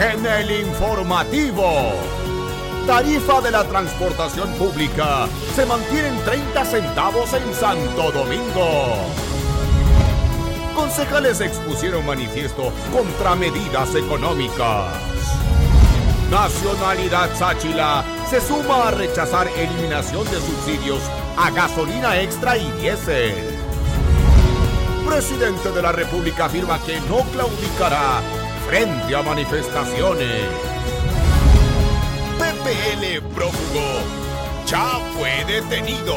en 0.00 0.24
el 0.24 0.50
informativo. 0.62 1.92
Tarifa 2.86 3.42
de 3.42 3.50
la 3.50 3.64
transportación 3.64 4.50
pública 4.54 5.28
se 5.54 5.66
mantiene 5.66 6.08
en 6.08 6.24
30 6.24 6.64
centavos 6.64 7.32
en 7.34 7.54
Santo 7.54 8.10
Domingo. 8.10 8.96
Concejales 10.74 11.42
expusieron 11.42 12.06
manifiesto 12.06 12.72
contra 12.90 13.34
medidas 13.34 13.94
económicas. 13.94 14.86
Nacionalidad 16.30 17.28
Sáchila 17.36 18.02
se 18.30 18.40
suma 18.40 18.88
a 18.88 18.90
rechazar 18.92 19.48
eliminación 19.48 20.24
de 20.30 20.40
subsidios 20.40 21.02
a 21.36 21.50
gasolina 21.50 22.18
extra 22.18 22.56
y 22.56 22.70
diésel. 22.72 23.34
Presidente 25.06 25.70
de 25.70 25.82
la 25.82 25.92
República 25.92 26.46
afirma 26.46 26.80
que 26.84 27.00
no 27.02 27.18
claudicará 27.32 28.22
frente 28.70 29.16
a 29.16 29.22
manifestaciones. 29.22 30.46
PPL 32.38 33.20
prófugo 33.34 33.82
ya 34.64 35.00
fue 35.12 35.44
detenido. 35.44 36.14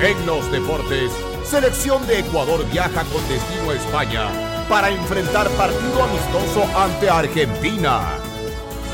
En 0.00 0.24
los 0.24 0.50
deportes, 0.50 1.12
selección 1.44 2.06
de 2.06 2.20
Ecuador 2.20 2.64
viaja 2.72 3.04
con 3.04 3.28
destino 3.28 3.72
a 3.72 3.74
España 3.74 4.66
para 4.70 4.88
enfrentar 4.88 5.50
partido 5.50 6.02
amistoso 6.02 6.64
ante 6.74 7.10
Argentina. 7.10 8.14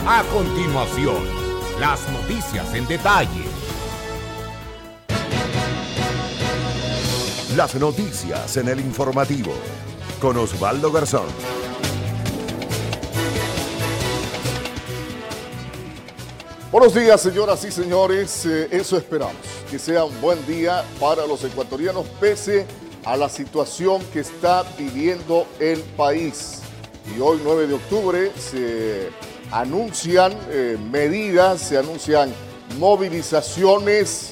A 0.05 0.25
continuación, 0.25 1.23
las 1.79 2.01
noticias 2.11 2.75
en 2.75 2.89
detalle. 2.89 3.45
Las 7.55 7.77
noticias 7.77 8.57
en 8.57 8.69
el 8.71 8.81
informativo 8.81 9.53
con 10.21 10.37
Osvaldo 10.37 10.91
Garzón. 10.91 11.27
Buenos 16.73 16.95
días, 16.95 17.21
señoras 17.21 17.63
y 17.67 17.71
señores. 17.71 18.47
Eh, 18.47 18.69
eso 18.71 18.97
esperamos, 18.97 19.37
que 19.71 19.79
sea 19.79 20.05
un 20.05 20.21
buen 20.23 20.47
día 20.47 20.83
para 20.99 21.27
los 21.27 21.45
ecuatorianos 21.45 22.07
pese 22.19 22.65
a 23.05 23.15
la 23.15 23.29
situación 23.29 24.03
que 24.11 24.21
está 24.21 24.65
viviendo 24.79 25.47
el 25.61 25.81
país. 25.81 26.63
Y 27.15 27.21
hoy, 27.21 27.43
9 27.45 27.67
de 27.67 27.75
octubre, 27.75 28.33
se 28.39 29.11
anuncian 29.51 30.33
eh, 30.49 30.79
medidas, 30.91 31.61
se 31.61 31.77
anuncian 31.77 32.33
movilizaciones 32.79 34.31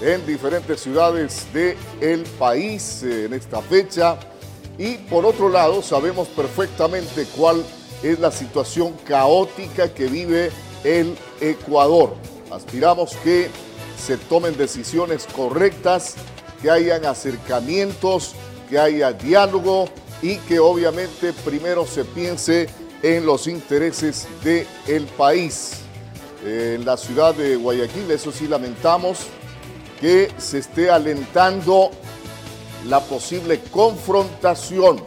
en 0.00 0.24
diferentes 0.24 0.80
ciudades 0.80 1.46
del 1.52 2.22
país 2.38 3.02
eh, 3.02 3.26
en 3.26 3.34
esta 3.34 3.60
fecha. 3.60 4.16
Y 4.78 4.94
por 4.94 5.26
otro 5.26 5.50
lado, 5.50 5.82
sabemos 5.82 6.28
perfectamente 6.28 7.26
cuál 7.36 7.62
es 8.02 8.18
la 8.18 8.32
situación 8.32 8.94
caótica 9.06 9.92
que 9.92 10.06
vive 10.06 10.50
el 10.84 11.14
Ecuador. 11.42 12.14
Aspiramos 12.50 13.14
que 13.22 13.50
se 13.98 14.16
tomen 14.16 14.56
decisiones 14.56 15.26
correctas, 15.26 16.14
que 16.62 16.70
hayan 16.70 17.04
acercamientos, 17.04 18.32
que 18.70 18.78
haya 18.78 19.12
diálogo 19.12 19.88
y 20.22 20.36
que 20.36 20.58
obviamente 20.58 21.32
primero 21.44 21.86
se 21.86 22.04
piense 22.04 22.68
en 23.02 23.26
los 23.26 23.46
intereses 23.46 24.26
del 24.42 24.66
el 24.86 25.04
país. 25.06 25.72
En 26.44 26.84
la 26.84 26.96
ciudad 26.96 27.34
de 27.34 27.56
Guayaquil, 27.56 28.10
eso 28.10 28.32
sí 28.32 28.48
lamentamos, 28.48 29.18
que 30.00 30.30
se 30.38 30.58
esté 30.58 30.90
alentando 30.90 31.90
la 32.88 33.00
posible 33.00 33.60
confrontación 33.70 35.00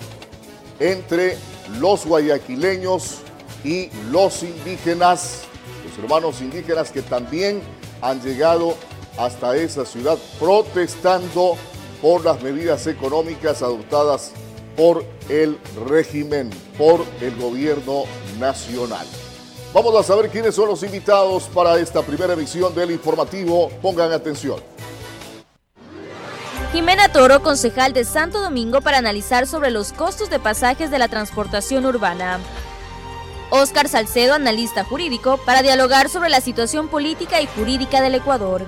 entre 0.79 1.37
los 1.79 2.05
guayaquileños 2.05 3.17
y 3.63 3.89
los 4.11 4.43
indígenas, 4.43 5.41
hermanos 5.97 6.41
indígenas 6.41 6.91
que 6.91 7.01
también 7.01 7.61
han 8.01 8.21
llegado 8.21 8.75
hasta 9.17 9.55
esa 9.55 9.85
ciudad 9.85 10.17
protestando 10.39 11.55
por 12.01 12.23
las 12.23 12.41
medidas 12.41 12.85
económicas 12.87 13.61
adoptadas 13.61 14.31
por 14.75 15.05
el 15.29 15.57
régimen, 15.87 16.49
por 16.77 17.03
el 17.21 17.35
gobierno 17.37 18.03
nacional. 18.39 19.07
Vamos 19.73 19.95
a 19.95 20.03
saber 20.03 20.29
quiénes 20.29 20.55
son 20.55 20.69
los 20.69 20.83
invitados 20.83 21.43
para 21.53 21.77
esta 21.79 22.01
primera 22.01 22.33
emisión 22.33 22.73
del 22.73 22.91
informativo. 22.91 23.69
Pongan 23.81 24.11
atención. 24.11 24.59
Jimena 26.71 27.09
Toro, 27.09 27.41
concejal 27.41 27.93
de 27.93 28.03
Santo 28.03 28.41
Domingo, 28.41 28.81
para 28.81 28.97
analizar 28.97 29.47
sobre 29.47 29.71
los 29.71 29.93
costos 29.93 30.29
de 30.29 30.39
pasajes 30.39 30.91
de 30.91 30.99
la 30.99 31.07
transportación 31.07 31.85
urbana. 31.85 32.39
Óscar 33.49 33.87
Salcedo, 33.87 34.33
analista 34.33 34.83
jurídico, 34.83 35.37
para 35.45 35.61
dialogar 35.61 36.09
sobre 36.09 36.29
la 36.29 36.41
situación 36.41 36.87
política 36.87 37.41
y 37.41 37.47
jurídica 37.47 38.01
del 38.01 38.15
Ecuador. 38.15 38.65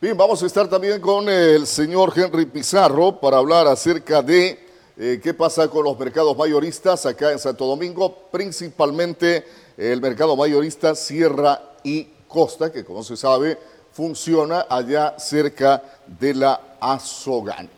Bien, 0.00 0.16
vamos 0.16 0.42
a 0.42 0.46
estar 0.46 0.68
también 0.68 1.00
con 1.00 1.28
el 1.28 1.66
señor 1.66 2.12
Henry 2.14 2.46
Pizarro 2.46 3.18
para 3.18 3.38
hablar 3.38 3.66
acerca 3.66 4.20
de 4.20 4.66
eh, 4.98 5.20
qué 5.22 5.32
pasa 5.32 5.68
con 5.68 5.84
los 5.84 5.98
mercados 5.98 6.36
mayoristas 6.36 7.06
acá 7.06 7.32
en 7.32 7.38
Santo 7.38 7.66
Domingo, 7.66 8.28
principalmente 8.30 9.46
el 9.76 10.00
mercado 10.00 10.36
mayorista 10.36 10.94
Sierra 10.94 11.60
y 11.82 12.04
Costa, 12.26 12.72
que 12.72 12.84
como 12.84 13.02
se 13.02 13.16
sabe 13.16 13.58
funciona 13.92 14.66
allá 14.68 15.18
cerca 15.18 15.82
de 16.06 16.34
la 16.34 16.76
Azogan. 16.80 17.75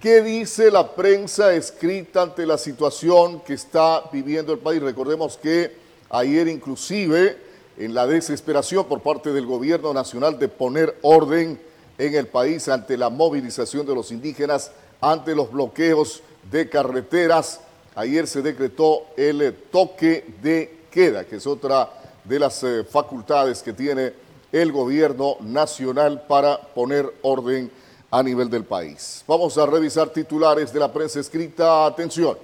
¿Qué 0.00 0.20
dice 0.20 0.70
la 0.70 0.94
prensa 0.94 1.54
escrita 1.54 2.20
ante 2.20 2.44
la 2.44 2.58
situación 2.58 3.40
que 3.40 3.54
está 3.54 4.02
viviendo 4.12 4.52
el 4.52 4.58
país? 4.58 4.82
Recordemos 4.82 5.38
que 5.38 5.74
ayer 6.10 6.48
inclusive 6.48 7.38
en 7.78 7.94
la 7.94 8.06
desesperación 8.06 8.84
por 8.84 9.00
parte 9.00 9.32
del 9.32 9.46
gobierno 9.46 9.94
nacional 9.94 10.38
de 10.38 10.48
poner 10.48 10.98
orden 11.00 11.58
en 11.96 12.14
el 12.14 12.26
país 12.26 12.68
ante 12.68 12.98
la 12.98 13.08
movilización 13.08 13.86
de 13.86 13.94
los 13.94 14.12
indígenas, 14.12 14.70
ante 15.00 15.34
los 15.34 15.50
bloqueos 15.50 16.20
de 16.50 16.68
carreteras. 16.68 17.60
Ayer 17.94 18.26
se 18.26 18.42
decretó 18.42 19.04
el 19.16 19.54
toque 19.72 20.26
de 20.42 20.80
queda, 20.90 21.24
que 21.24 21.36
es 21.36 21.46
otra 21.46 21.88
de 22.22 22.38
las 22.38 22.62
eh, 22.64 22.84
facultades 22.84 23.62
que 23.62 23.72
tiene 23.72 24.12
el 24.52 24.72
gobierno 24.72 25.38
nacional 25.40 26.26
para 26.28 26.60
poner 26.60 27.10
orden 27.22 27.70
a 28.10 28.22
nivel 28.22 28.48
del 28.48 28.64
país. 28.64 29.24
Vamos 29.26 29.56
a 29.58 29.66
revisar 29.66 30.08
titulares 30.10 30.72
de 30.72 30.80
la 30.80 30.92
prensa 30.92 31.20
escrita. 31.20 31.86
Atención. 31.86 32.36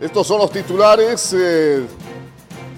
Estos 0.00 0.26
son 0.26 0.38
los 0.38 0.50
titulares. 0.50 1.34
Eh, 1.36 1.86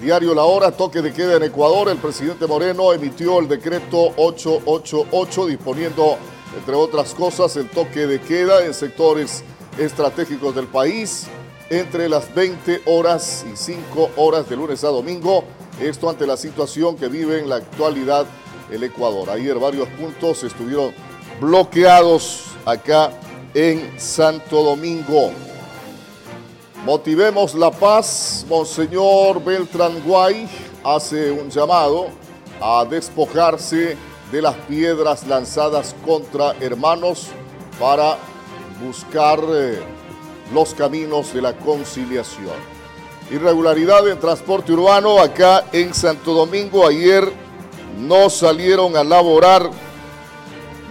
diario 0.01 0.35
La 0.35 0.45
Hora, 0.45 0.71
toque 0.71 1.03
de 1.03 1.13
queda 1.13 1.37
en 1.37 1.43
Ecuador. 1.43 1.89
El 1.89 1.99
presidente 1.99 2.47
Moreno 2.47 2.93
emitió 2.93 3.41
el 3.41 3.49
decreto 3.49 4.13
888 4.17 5.47
disponiendo, 5.47 6.17
entre 6.57 6.75
otras 6.75 7.15
cosas, 7.15 7.57
el 7.57 7.69
toque 7.69 8.07
de 8.07 8.21
queda 8.21 8.65
en 8.65 8.73
sectores 8.73 9.43
estratégicos 9.77 10.55
del 10.55 10.69
país 10.69 11.27
entre 11.71 12.09
las 12.09 12.35
20 12.35 12.83
horas 12.87 13.45
y 13.53 13.57
5 13.57 14.11
horas 14.17 14.49
de 14.49 14.57
lunes 14.57 14.83
a 14.85 14.89
domingo. 14.89 15.45
Esto 15.81 16.09
ante 16.09 16.27
la 16.27 16.37
situación 16.37 16.97
que 16.97 17.09
vive 17.09 17.39
en 17.39 17.49
la 17.49 17.57
actualidad 17.57 18.27
el 18.71 18.83
Ecuador. 18.85 19.31
Ayer 19.31 19.59
varios 19.59 19.89
puntos 19.91 20.43
estuvieron 20.45 20.93
bloqueados 21.41 22.45
acá 22.65 23.11
en 23.55 23.99
Santo 23.99 24.63
Domingo. 24.63 25.31
Motivemos 26.85 27.55
la 27.55 27.71
paz. 27.71 28.47
Monseñor 28.49 29.43
Beltrán 29.45 30.03
Guay 30.05 30.49
hace 30.85 31.31
un 31.31 31.51
llamado 31.51 32.09
a 32.61 32.85
despojarse 32.85 33.97
de 34.33 34.43
las 34.43 34.55
piedras 34.55 35.27
lanzadas 35.27 35.95
contra 36.05 36.53
hermanos 36.61 37.29
para 37.79 38.19
buscar 38.85 39.41
eh, 39.51 39.81
los 40.53 40.75
caminos 40.75 41.33
de 41.35 41.43
la 41.43 41.55
conciliación. 41.55 42.57
Irregularidad 43.31 44.09
en 44.09 44.19
transporte 44.19 44.73
urbano 44.73 45.21
acá 45.21 45.67
en 45.73 45.93
Santo 45.93 46.33
Domingo. 46.33 46.87
Ayer 46.87 47.31
no 47.99 48.31
salieron 48.31 48.97
a 48.97 49.05
laborar 49.05 49.71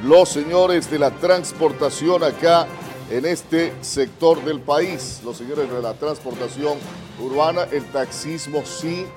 los 0.04 0.30
señores 0.30 0.90
de 0.92 1.00
la 1.00 1.12
transportación 1.12 2.24
acá 2.24 2.68
en 3.10 3.26
este 3.26 3.74
sector 3.82 4.44
del 4.44 4.60
país. 4.60 5.22
Los 5.24 5.38
señores 5.38 5.72
de 5.72 5.82
la 5.82 5.94
transportación 5.94 6.78
urbana, 7.20 7.64
el 7.72 7.84
taxismo 7.86 8.64
sí 8.66 9.08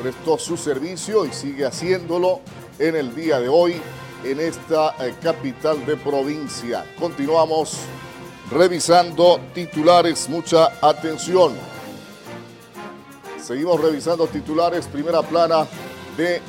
prestó 0.00 0.38
su 0.38 0.56
servicio 0.56 1.26
y 1.26 1.32
sigue 1.32 1.66
haciéndolo 1.66 2.40
en 2.78 2.96
el 2.96 3.14
día 3.14 3.38
de 3.38 3.48
hoy 3.48 3.74
en 4.24 4.40
esta 4.40 4.94
eh, 5.00 5.14
capital 5.22 5.84
de 5.84 5.96
provincia. 5.96 6.84
Continuamos 6.98 7.76
revisando 8.50 9.40
titulares, 9.54 10.28
mucha 10.28 10.70
atención. 10.80 11.52
Seguimos 13.42 13.80
revisando 13.80 14.26
titulares, 14.26 14.86
primera 14.86 15.22
plana 15.22 15.66
de 16.16 16.40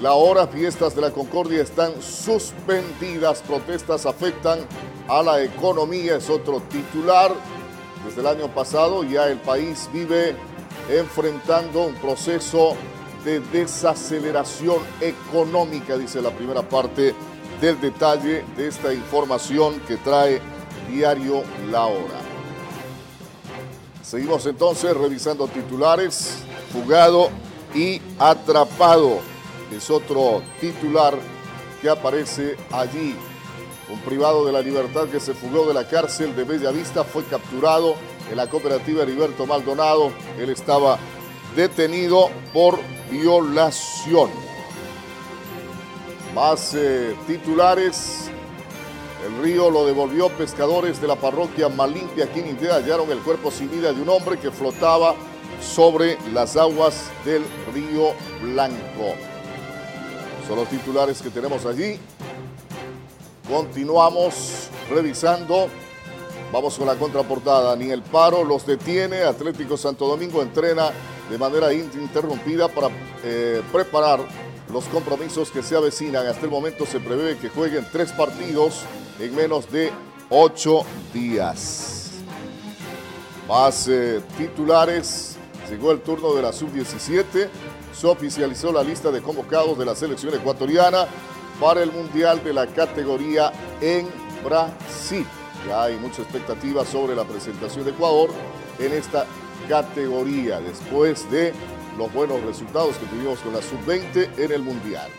la 0.00 0.12
hora. 0.12 0.46
Fiestas 0.46 0.94
de 0.94 1.02
la 1.02 1.10
Concordia 1.10 1.62
están 1.62 2.00
suspendidas. 2.00 3.42
Protestas 3.42 4.06
afectan 4.06 4.60
a 5.08 5.22
la 5.22 5.42
economía. 5.42 6.16
Es 6.16 6.30
otro 6.30 6.60
titular. 6.70 7.32
Desde 8.06 8.20
el 8.20 8.26
año 8.26 8.48
pasado 8.48 9.02
ya 9.04 9.26
el 9.28 9.38
país 9.38 9.88
vive 9.92 10.36
enfrentando 10.88 11.86
un 11.86 11.94
proceso 11.94 12.76
de 13.24 13.40
desaceleración 13.40 14.78
económica, 15.00 15.98
dice 15.98 16.22
la 16.22 16.30
primera 16.30 16.62
parte 16.62 17.14
del 17.60 17.78
detalle 17.80 18.44
de 18.56 18.68
esta 18.68 18.94
información 18.94 19.80
que 19.80 19.96
trae 19.96 20.40
Diario 20.90 21.42
La 21.70 21.86
Hora. 21.86 22.20
Seguimos 24.02 24.46
entonces 24.46 24.96
revisando 24.96 25.46
titulares. 25.48 26.38
Fugado 26.72 27.30
y 27.74 28.00
atrapado 28.18 29.20
es 29.74 29.90
otro 29.90 30.42
titular 30.60 31.14
que 31.80 31.88
aparece 31.88 32.56
allí. 32.72 33.14
Un 33.90 34.00
privado 34.00 34.44
de 34.44 34.52
la 34.52 34.60
libertad 34.60 35.08
que 35.08 35.20
se 35.20 35.34
fugó 35.34 35.66
de 35.66 35.74
la 35.74 35.88
cárcel 35.88 36.34
de 36.36 36.44
Bellavista 36.44 37.04
fue 37.04 37.24
capturado 37.24 37.94
en 38.30 38.36
la 38.36 38.48
cooperativa 38.48 39.02
Heriberto 39.02 39.46
Maldonado. 39.46 40.12
Él 40.38 40.50
estaba 40.50 40.98
detenido 41.56 42.28
por 42.52 42.78
violación. 43.10 44.30
Más 46.34 46.74
eh, 46.74 47.16
titulares. 47.26 48.30
El 49.28 49.42
río 49.42 49.68
lo 49.68 49.84
devolvió 49.84 50.30
pescadores 50.30 51.02
de 51.02 51.06
la 51.06 51.16
parroquia 51.16 51.68
Malimpia, 51.68 52.24
aquí 52.24 52.40
en 52.40 52.56
hallaron 52.56 53.10
el 53.10 53.18
cuerpo 53.18 53.50
sin 53.50 53.70
vida 53.70 53.92
de 53.92 54.00
un 54.00 54.08
hombre 54.08 54.38
que 54.38 54.50
flotaba 54.50 55.14
sobre 55.60 56.16
las 56.32 56.56
aguas 56.56 57.10
del 57.26 57.44
río 57.74 58.12
Blanco. 58.40 59.14
Son 60.46 60.56
los 60.56 60.68
titulares 60.68 61.20
que 61.20 61.28
tenemos 61.28 61.66
allí. 61.66 61.98
Continuamos 63.46 64.70
revisando. 64.88 65.68
Vamos 66.50 66.78
con 66.78 66.86
la 66.86 66.94
contraportada. 66.94 67.76
Ni 67.76 67.90
el 67.90 68.00
paro 68.00 68.42
los 68.44 68.64
detiene. 68.64 69.24
Atlético 69.24 69.76
Santo 69.76 70.06
Domingo 70.06 70.40
entrena 70.40 70.90
de 71.28 71.36
manera 71.36 71.70
interrumpida 71.70 72.68
para 72.68 72.88
eh, 73.22 73.60
preparar 73.70 74.20
los 74.72 74.84
compromisos 74.86 75.50
que 75.50 75.62
se 75.62 75.76
avecinan. 75.76 76.26
Hasta 76.26 76.44
el 76.44 76.50
momento 76.50 76.86
se 76.86 77.00
prevé 77.00 77.36
que 77.38 77.48
jueguen 77.48 77.86
tres 77.90 78.12
partidos 78.12 78.82
en 79.18 79.34
menos 79.34 79.70
de 79.70 79.90
ocho 80.30 80.82
días. 81.12 82.10
Más 83.48 83.88
eh, 83.88 84.20
titulares. 84.36 85.36
Llegó 85.70 85.92
el 85.92 86.00
turno 86.00 86.34
de 86.34 86.42
la 86.42 86.52
sub-17. 86.52 87.48
Se 87.92 88.06
oficializó 88.06 88.72
la 88.72 88.82
lista 88.82 89.10
de 89.10 89.20
convocados 89.20 89.78
de 89.78 89.84
la 89.84 89.94
selección 89.94 90.34
ecuatoriana 90.34 91.06
para 91.60 91.82
el 91.82 91.92
Mundial 91.92 92.42
de 92.42 92.52
la 92.52 92.66
categoría 92.66 93.52
en 93.80 94.08
Brasil. 94.44 95.26
Ya 95.66 95.84
hay 95.84 95.96
mucha 95.96 96.22
expectativa 96.22 96.84
sobre 96.84 97.16
la 97.16 97.24
presentación 97.24 97.84
de 97.84 97.90
Ecuador 97.90 98.30
en 98.78 98.92
esta 98.92 99.26
categoría 99.68 100.60
después 100.60 101.30
de 101.30 101.52
los 101.98 102.12
buenos 102.12 102.40
resultados 102.42 102.96
que 102.96 103.06
tuvimos 103.06 103.40
con 103.40 103.52
la 103.52 103.60
sub-20 103.60 104.38
en 104.38 104.52
el 104.52 104.62
Mundial. 104.62 105.10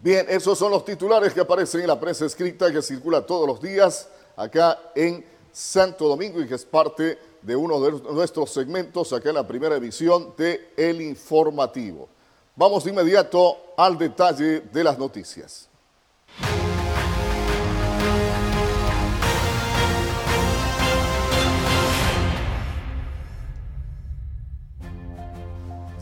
Bien, 0.00 0.26
esos 0.28 0.58
son 0.58 0.72
los 0.72 0.84
titulares 0.84 1.32
que 1.32 1.40
aparecen 1.40 1.82
en 1.82 1.86
la 1.86 2.00
prensa 2.00 2.26
escrita 2.26 2.72
que 2.72 2.82
circula 2.82 3.24
todos 3.24 3.46
los 3.46 3.62
días 3.62 4.08
acá 4.36 4.76
en 4.96 5.24
Santo 5.52 6.08
Domingo 6.08 6.40
y 6.40 6.48
que 6.48 6.56
es 6.56 6.64
parte 6.64 7.18
de 7.40 7.54
uno 7.54 7.80
de 7.80 7.92
nuestros 8.12 8.50
segmentos 8.50 9.12
acá 9.12 9.28
en 9.28 9.36
la 9.36 9.46
primera 9.46 9.76
edición 9.76 10.34
de 10.36 10.72
El 10.76 11.00
Informativo. 11.00 12.08
Vamos 12.56 12.82
de 12.82 12.90
inmediato 12.90 13.74
al 13.76 13.96
detalle 13.96 14.60
de 14.60 14.84
las 14.84 14.98
noticias. 14.98 15.68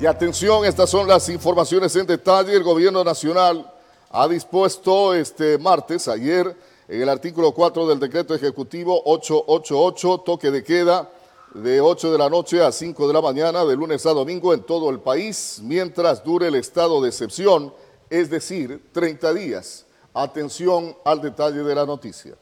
Y 0.00 0.06
atención, 0.06 0.64
estas 0.64 0.88
son 0.88 1.06
las 1.06 1.28
informaciones 1.28 1.94
en 1.94 2.06
detalle. 2.06 2.54
El 2.54 2.62
gobierno 2.62 3.04
nacional 3.04 3.70
ha 4.08 4.26
dispuesto 4.26 5.12
este 5.12 5.58
martes, 5.58 6.08
ayer, 6.08 6.56
en 6.88 7.02
el 7.02 7.08
artículo 7.10 7.52
4 7.52 7.86
del 7.86 8.00
decreto 8.00 8.34
ejecutivo 8.34 9.02
888, 9.04 10.22
toque 10.24 10.50
de 10.50 10.64
queda 10.64 11.10
de 11.52 11.82
8 11.82 12.12
de 12.12 12.16
la 12.16 12.30
noche 12.30 12.64
a 12.64 12.72
5 12.72 13.08
de 13.08 13.12
la 13.12 13.20
mañana, 13.20 13.62
de 13.66 13.76
lunes 13.76 14.06
a 14.06 14.12
domingo 14.12 14.54
en 14.54 14.62
todo 14.62 14.88
el 14.88 15.00
país, 15.00 15.60
mientras 15.62 16.24
dure 16.24 16.48
el 16.48 16.54
estado 16.54 17.02
de 17.02 17.10
excepción, 17.10 17.74
es 18.08 18.30
decir, 18.30 18.82
30 18.92 19.34
días. 19.34 19.84
Atención 20.14 20.96
al 21.04 21.20
detalle 21.20 21.62
de 21.62 21.74
la 21.74 21.84
noticia. 21.84 22.36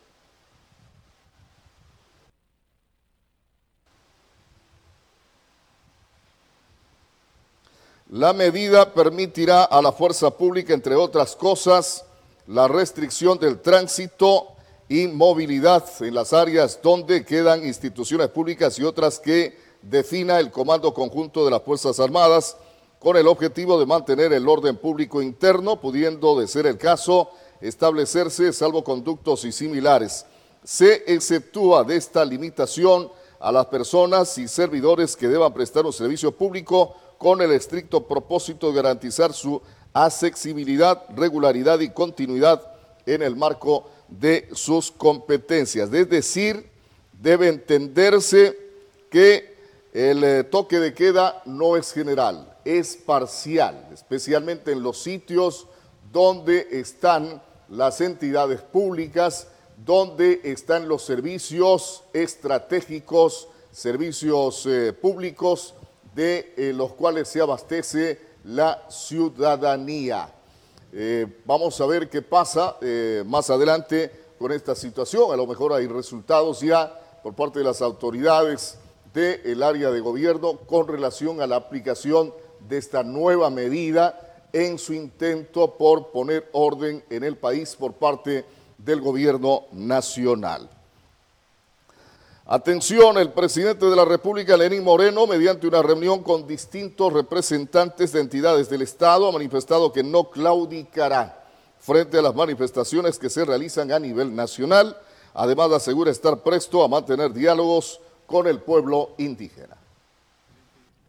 La 8.11 8.33
medida 8.33 8.95
permitirá 8.95 9.65
a 9.65 9.83
la 9.83 9.93
fuerza 9.93 10.31
pública, 10.31 10.73
entre 10.73 10.95
otras 10.95 11.37
cosas, 11.37 12.07
la 12.47 12.67
restricción 12.67 13.39
del 13.39 13.61
tránsito 13.61 14.49
y 14.89 15.09
movilidad 15.09 15.85
en 16.01 16.15
las 16.15 16.33
áreas 16.33 16.81
donde 16.83 17.23
quedan 17.23 17.67
instituciones 17.67 18.29
públicas 18.29 18.79
y 18.79 18.85
otras 18.85 19.21
que 19.21 19.59
defina 19.83 20.41
el 20.41 20.51
Comando 20.51 20.95
Conjunto 20.95 21.45
de 21.45 21.51
las 21.51 21.63
Fuerzas 21.63 22.01
Armadas 22.01 22.57
con 22.99 23.19
el 23.19 23.29
objetivo 23.29 23.79
de 23.79 23.85
mantener 23.85 24.33
el 24.33 24.49
orden 24.49 24.79
público 24.79 25.21
interno, 25.21 25.79
pudiendo, 25.79 26.41
de 26.41 26.49
ser 26.49 26.67
el 26.67 26.79
caso, 26.79 27.29
establecerse 27.61 28.55
salvoconductos 28.55 29.45
y 29.45 29.53
similares. 29.53 30.25
Se 30.65 31.05
exceptúa 31.13 31.85
de 31.85 31.97
esta 31.97 32.25
limitación 32.25 33.11
a 33.39 33.53
las 33.53 33.67
personas 33.67 34.39
y 34.39 34.49
servidores 34.49 35.15
que 35.15 35.29
deban 35.29 35.53
prestar 35.53 35.85
un 35.85 35.93
servicio 35.93 36.33
público 36.33 36.95
con 37.19 37.43
el 37.43 37.50
estricto 37.53 38.06
propósito 38.06 38.69
de 38.69 38.76
garantizar 38.76 39.32
su 39.32 39.61
accesibilidad, 39.93 41.03
regularidad 41.17 41.81
y 41.81 41.91
continuidad 41.91 42.62
en 43.05 43.23
el 43.23 43.37
marco 43.37 43.91
de 44.09 44.49
sus 44.53 44.91
competencias. 44.91 45.93
Es 45.93 46.09
decir, 46.09 46.70
debe 47.20 47.49
entenderse 47.49 48.56
que 49.11 49.56
el 49.93 50.23
eh, 50.23 50.44
toque 50.44 50.79
de 50.79 50.94
queda 50.94 51.43
no 51.44 51.76
es 51.76 51.93
general, 51.93 52.56
es 52.65 52.97
parcial, 52.97 53.88
especialmente 53.93 54.73
en 54.73 54.82
los 54.82 54.99
sitios 55.03 55.67
donde 56.12 56.69
están 56.71 57.43
las 57.69 58.00
entidades 58.00 58.61
públicas, 58.61 59.49
donde 59.85 60.40
están 60.45 60.88
los 60.88 61.02
servicios 61.02 62.04
estratégicos, 62.12 63.49
servicios 63.73 64.66
eh, 64.66 64.93
públicos 64.93 65.75
de 66.19 66.53
eh, 66.57 66.73
los 66.75 66.95
cuales 66.95 67.29
se 67.29 67.41
abastece 67.41 68.19
la 68.43 68.87
ciudadanía. 68.91 70.29
Eh, 70.93 71.43
vamos 71.45 71.81
a 71.81 71.87
ver 71.87 72.11
qué 72.11 72.23
pasa 72.23 72.77
eh, 72.81 73.23
más 73.25 73.49
adelante 73.51 74.11
con 74.37 74.51
esta 74.51 74.75
situación. 74.75 75.31
A 75.31 75.37
lo 75.37 75.47
mejor 75.47 75.73
hay 75.73 75.87
resultados 75.87 76.59
ya 76.59 76.93
por 77.23 77.35
parte 77.35 77.61
de 77.61 77.65
las 77.65 77.81
autoridades 77.83 78.79
del 79.15 79.63
área 79.63 79.93
de 79.93 80.01
gobierno 80.01 80.57
con 80.67 80.89
relación 80.89 81.41
a 81.41 81.47
la 81.47 81.55
aplicación 81.55 82.35
de 82.69 82.79
esta 82.79 83.05
nueva 83.05 83.49
medida 83.49 84.49
en 84.53 84.77
su 84.77 84.95
intento 84.95 85.77
por 85.77 86.11
poner 86.11 86.49
orden 86.51 87.05
en 87.11 87.23
el 87.23 87.37
país 87.37 87.77
por 87.77 87.93
parte 87.93 88.45
del 88.77 89.01
gobierno 89.01 89.67
nacional. 89.71 90.69
Atención, 92.50 93.19
el 93.19 93.31
presidente 93.33 93.85
de 93.85 93.95
la 93.95 94.07
República, 94.07 94.57
Lenín 94.57 94.83
Moreno, 94.83 95.26
mediante 95.26 95.67
una 95.67 95.83
reunión 95.83 96.23
con 96.23 96.47
distintos 96.47 97.12
representantes 97.12 98.12
de 98.12 98.21
entidades 98.21 98.71
del 98.71 98.81
Estado, 98.81 99.28
ha 99.28 99.33
manifestado 99.33 99.93
que 99.93 100.02
no 100.02 100.31
claudicará 100.31 101.45
frente 101.78 102.17
a 102.17 102.23
las 102.23 102.35
manifestaciones 102.35 103.19
que 103.19 103.28
se 103.28 103.45
realizan 103.45 103.93
a 103.93 103.99
nivel 103.99 104.35
nacional. 104.35 104.97
Además, 105.35 105.73
asegura 105.73 106.11
estar 106.11 106.43
presto 106.43 106.83
a 106.83 106.88
mantener 106.88 107.35
diálogos 107.35 108.00
con 108.26 108.47
el 108.47 108.61
pueblo 108.61 109.11
indígena. 109.19 109.77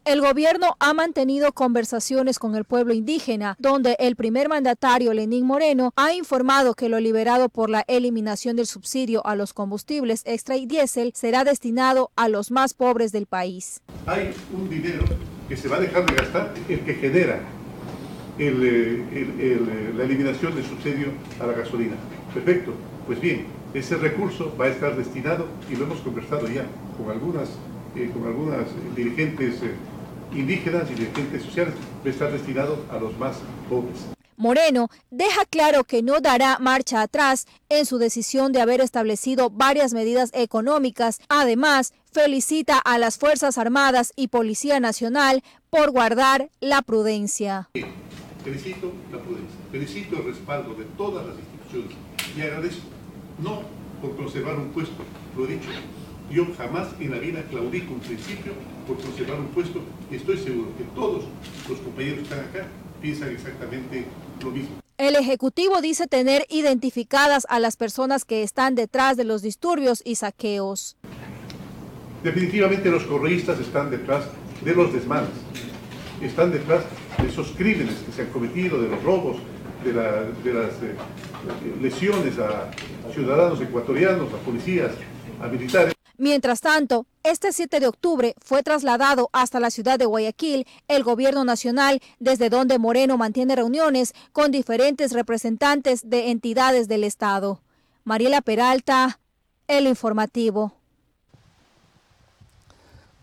El 0.06 0.22
gobierno 0.22 0.76
ha 0.80 0.94
mantenido 0.94 1.52
conversaciones 1.52 2.38
con 2.38 2.54
el 2.54 2.64
pueblo 2.64 2.94
indígena, 2.94 3.56
donde 3.58 3.96
el 3.98 4.16
primer 4.16 4.48
mandatario, 4.48 5.12
Lenín 5.12 5.44
Moreno, 5.44 5.92
ha 5.94 6.14
informado 6.14 6.72
que 6.74 6.88
lo 6.88 6.98
liberado 7.00 7.50
por 7.50 7.68
la 7.68 7.84
eliminación 7.86 8.56
del 8.56 8.66
subsidio 8.66 9.24
a 9.26 9.36
los 9.36 9.52
combustibles 9.52 10.22
extra 10.24 10.56
y 10.56 10.64
diésel 10.64 11.12
será 11.14 11.44
destinado 11.44 12.12
a 12.16 12.30
los 12.30 12.50
más 12.50 12.72
pobres 12.72 13.12
del 13.12 13.26
país. 13.26 13.82
Hay 14.06 14.32
un 14.54 14.70
dinero 14.70 15.04
que 15.48 15.56
se 15.56 15.68
va 15.68 15.76
a 15.76 15.80
dejar 15.80 16.06
de 16.06 16.14
gastar, 16.14 16.54
el 16.66 16.80
que 16.80 16.94
genera 16.94 17.40
eh, 18.38 19.92
la 19.94 20.04
eliminación 20.04 20.54
del 20.54 20.64
subsidio 20.64 21.08
a 21.40 21.46
la 21.46 21.52
gasolina. 21.52 21.96
Perfecto. 22.32 22.72
Pues 23.06 23.20
bien, 23.20 23.46
ese 23.74 23.96
recurso 23.96 24.56
va 24.58 24.64
a 24.64 24.68
estar 24.68 24.96
destinado, 24.96 25.46
y 25.70 25.76
lo 25.76 25.84
hemos 25.84 26.00
conversado 26.00 26.48
ya 26.48 26.64
con 26.96 27.10
algunas, 27.10 27.50
eh, 27.96 28.10
con 28.12 28.26
algunas 28.26 28.66
dirigentes. 28.96 29.62
Eh, 29.62 29.74
indígenas 30.32 30.90
y 30.90 30.94
dirigentes 30.94 31.42
sociales, 31.42 31.74
va 31.74 32.06
a 32.06 32.10
estar 32.10 32.32
destinado 32.32 32.84
a 32.90 32.98
los 32.98 33.16
más 33.18 33.36
pobres. 33.68 33.96
Moreno 34.36 34.88
deja 35.10 35.44
claro 35.44 35.84
que 35.84 36.02
no 36.02 36.20
dará 36.20 36.58
marcha 36.58 37.02
atrás 37.02 37.46
en 37.68 37.84
su 37.84 37.98
decisión 37.98 38.52
de 38.52 38.62
haber 38.62 38.80
establecido 38.80 39.50
varias 39.50 39.92
medidas 39.92 40.30
económicas. 40.32 41.20
Además, 41.28 41.92
felicita 42.10 42.78
a 42.78 42.98
las 42.98 43.18
Fuerzas 43.18 43.58
Armadas 43.58 44.14
y 44.16 44.28
Policía 44.28 44.80
Nacional 44.80 45.42
por 45.68 45.90
guardar 45.90 46.48
la 46.60 46.80
prudencia. 46.80 47.68
Felicito 48.42 48.92
la 49.12 49.18
prudencia, 49.18 49.58
felicito 49.70 50.16
el 50.16 50.24
respaldo 50.24 50.74
de 50.74 50.84
todas 50.96 51.26
las 51.26 51.36
instituciones 51.36 51.94
y 52.34 52.40
agradezco, 52.40 52.86
no 53.40 53.62
por 54.00 54.16
conservar 54.16 54.56
un 54.56 54.70
puesto, 54.70 55.04
lo 55.36 55.44
he 55.44 55.48
dicho, 55.48 55.68
yo 56.30 56.46
jamás 56.56 56.88
en 57.00 57.10
la 57.10 57.18
vida 57.18 57.42
claudico 57.50 57.94
un 57.94 58.00
principio 58.00 58.52
por 58.86 58.96
conservar 58.98 59.40
un 59.40 59.48
puesto 59.48 59.80
y 60.10 60.16
estoy 60.16 60.38
seguro 60.38 60.68
que 60.78 60.84
todos 60.94 61.24
los 61.68 61.78
compañeros 61.80 62.18
que 62.18 62.22
están 62.22 62.40
acá 62.40 62.68
piensan 63.02 63.30
exactamente 63.30 64.04
lo 64.42 64.50
mismo. 64.50 64.76
El 64.96 65.16
Ejecutivo 65.16 65.80
dice 65.80 66.06
tener 66.06 66.46
identificadas 66.50 67.46
a 67.48 67.58
las 67.58 67.76
personas 67.76 68.24
que 68.24 68.42
están 68.42 68.74
detrás 68.74 69.16
de 69.16 69.24
los 69.24 69.42
disturbios 69.42 70.02
y 70.04 70.16
saqueos. 70.16 70.96
Definitivamente 72.22 72.90
los 72.90 73.04
correístas 73.04 73.58
están 73.60 73.90
detrás 73.90 74.26
de 74.62 74.74
los 74.74 74.92
desmanes, 74.92 75.30
están 76.20 76.52
detrás 76.52 76.84
de 77.20 77.28
esos 77.28 77.50
crímenes 77.52 77.94
que 78.06 78.12
se 78.12 78.22
han 78.22 78.28
cometido, 78.28 78.80
de 78.80 78.88
los 78.88 79.02
robos, 79.02 79.38
de, 79.82 79.94
las 79.94 80.74
eh, 80.82 80.94
lesiones 81.80 82.38
a 82.38 82.70
ciudadanos 83.14 83.58
ecuatorianos, 83.62 84.30
a 84.34 84.36
policías, 84.44 84.92
a 85.40 85.48
militares. 85.48 85.94
Mientras 86.20 86.60
tanto, 86.60 87.06
este 87.22 87.50
7 87.50 87.80
de 87.80 87.86
octubre 87.86 88.34
fue 88.44 88.62
trasladado 88.62 89.30
hasta 89.32 89.58
la 89.58 89.70
ciudad 89.70 89.98
de 89.98 90.04
Guayaquil 90.04 90.66
el 90.86 91.02
gobierno 91.02 91.46
nacional, 91.46 92.02
desde 92.18 92.50
donde 92.50 92.78
Moreno 92.78 93.16
mantiene 93.16 93.56
reuniones 93.56 94.12
con 94.32 94.50
diferentes 94.50 95.12
representantes 95.12 96.10
de 96.10 96.30
entidades 96.30 96.88
del 96.88 97.04
Estado. 97.04 97.62
Mariela 98.04 98.42
Peralta, 98.42 99.18
El 99.66 99.86
Informativo. 99.86 100.74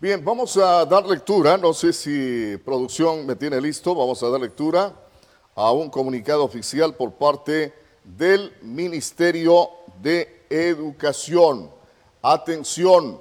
Bien, 0.02 0.26
vamos 0.26 0.58
a 0.58 0.84
dar 0.84 1.06
lectura, 1.06 1.56
no 1.56 1.76
sé 1.76 1.94
si 1.94 2.58
producción 2.66 3.28
me 3.28 3.36
tiene 3.36 3.62
listo, 3.62 3.94
vamos 3.94 4.24
a 4.24 4.30
dar 4.30 4.42
lectura 4.42 4.92
a 5.54 5.72
un 5.72 5.92
comunicado 5.92 6.44
oficial 6.44 6.96
por 6.96 7.14
parte 7.14 7.76
del 8.04 8.54
Ministerio 8.64 9.70
de 10.02 10.48
Educación. 10.50 11.77
Atención, 12.22 13.20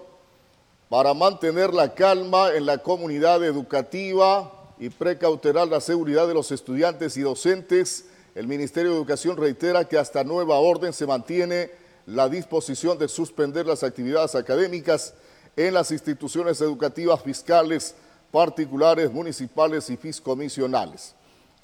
para 0.89 1.15
mantener 1.15 1.75
la 1.75 1.95
calma 1.95 2.55
en 2.55 2.65
la 2.65 2.79
comunidad 2.79 3.43
educativa 3.45 4.53
y 4.79 4.89
precautelar 4.91 5.69
la 5.69 5.81
seguridad 5.81 6.29
de 6.29 6.35
los 6.35 6.53
estudiantes 6.53 7.17
y 7.17 7.23
docentes, 7.23 8.07
el 8.35 8.47
Ministerio 8.47 8.93
de 8.93 8.99
Educación 8.99 9.37
reitera 9.37 9.89
que 9.89 9.99
hasta 9.99 10.23
nueva 10.23 10.59
orden 10.59 10.93
se 10.93 11.07
mantiene 11.07 11.71
la 12.07 12.29
disposición 12.29 12.99
de 12.99 13.09
suspender 13.09 13.67
las 13.67 13.83
actividades 13.83 14.35
académicas 14.35 15.15
en 15.57 15.75
las 15.75 15.91
instituciones 15.91 16.61
educativas 16.61 17.21
fiscales, 17.23 17.95
particulares, 18.31 19.11
municipales 19.11 19.91
y 19.91 19.97
fiscomisionales. 19.97 21.16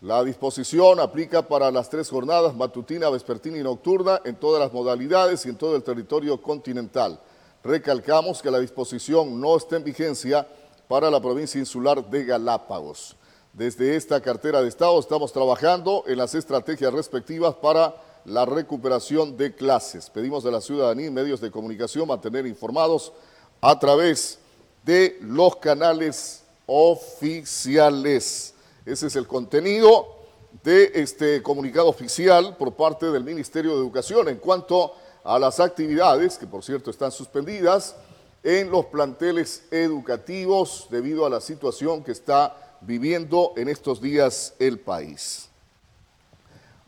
La 0.02 0.22
disposición 0.24 0.98
aplica 0.98 1.46
para 1.46 1.70
las 1.70 1.88
tres 1.88 2.10
jornadas, 2.10 2.56
matutina, 2.56 3.08
vespertina 3.08 3.58
y 3.58 3.62
nocturna, 3.62 4.20
en 4.24 4.34
todas 4.34 4.60
las 4.60 4.72
modalidades 4.72 5.46
y 5.46 5.48
en 5.48 5.54
todo 5.54 5.76
el 5.76 5.84
territorio 5.84 6.42
continental. 6.42 7.20
Recalcamos 7.62 8.42
que 8.42 8.50
la 8.50 8.58
disposición 8.58 9.40
no 9.40 9.56
está 9.56 9.76
en 9.76 9.84
vigencia 9.84 10.44
para 10.88 11.08
la 11.08 11.20
provincia 11.20 11.60
insular 11.60 12.04
de 12.10 12.24
Galápagos. 12.24 13.14
Desde 13.52 13.94
esta 13.94 14.20
cartera 14.20 14.60
de 14.60 14.68
Estado 14.68 14.98
estamos 14.98 15.32
trabajando 15.32 16.02
en 16.08 16.18
las 16.18 16.34
estrategias 16.34 16.92
respectivas 16.92 17.54
para 17.54 17.94
la 18.24 18.44
recuperación 18.44 19.36
de 19.36 19.54
clases. 19.54 20.10
Pedimos 20.10 20.44
a 20.44 20.50
la 20.50 20.60
ciudadanía 20.60 21.06
y 21.06 21.10
medios 21.10 21.40
de 21.40 21.52
comunicación 21.52 22.08
mantener 22.08 22.44
informados 22.44 23.12
a 23.60 23.78
través 23.78 24.40
de 24.84 25.16
los 25.20 25.54
canales 25.56 26.42
oficiales. 26.66 28.51
Ese 28.84 29.06
es 29.06 29.14
el 29.14 29.28
contenido 29.28 30.08
de 30.64 30.90
este 30.94 31.40
comunicado 31.40 31.88
oficial 31.88 32.56
por 32.56 32.72
parte 32.72 33.06
del 33.12 33.22
Ministerio 33.22 33.72
de 33.72 33.76
Educación 33.76 34.28
en 34.28 34.38
cuanto 34.38 34.92
a 35.22 35.38
las 35.38 35.60
actividades, 35.60 36.36
que 36.36 36.48
por 36.48 36.64
cierto 36.64 36.90
están 36.90 37.12
suspendidas, 37.12 37.94
en 38.42 38.72
los 38.72 38.86
planteles 38.86 39.62
educativos 39.70 40.88
debido 40.90 41.24
a 41.24 41.30
la 41.30 41.40
situación 41.40 42.02
que 42.02 42.10
está 42.10 42.56
viviendo 42.80 43.52
en 43.56 43.68
estos 43.68 44.00
días 44.00 44.54
el 44.58 44.80
país. 44.80 45.48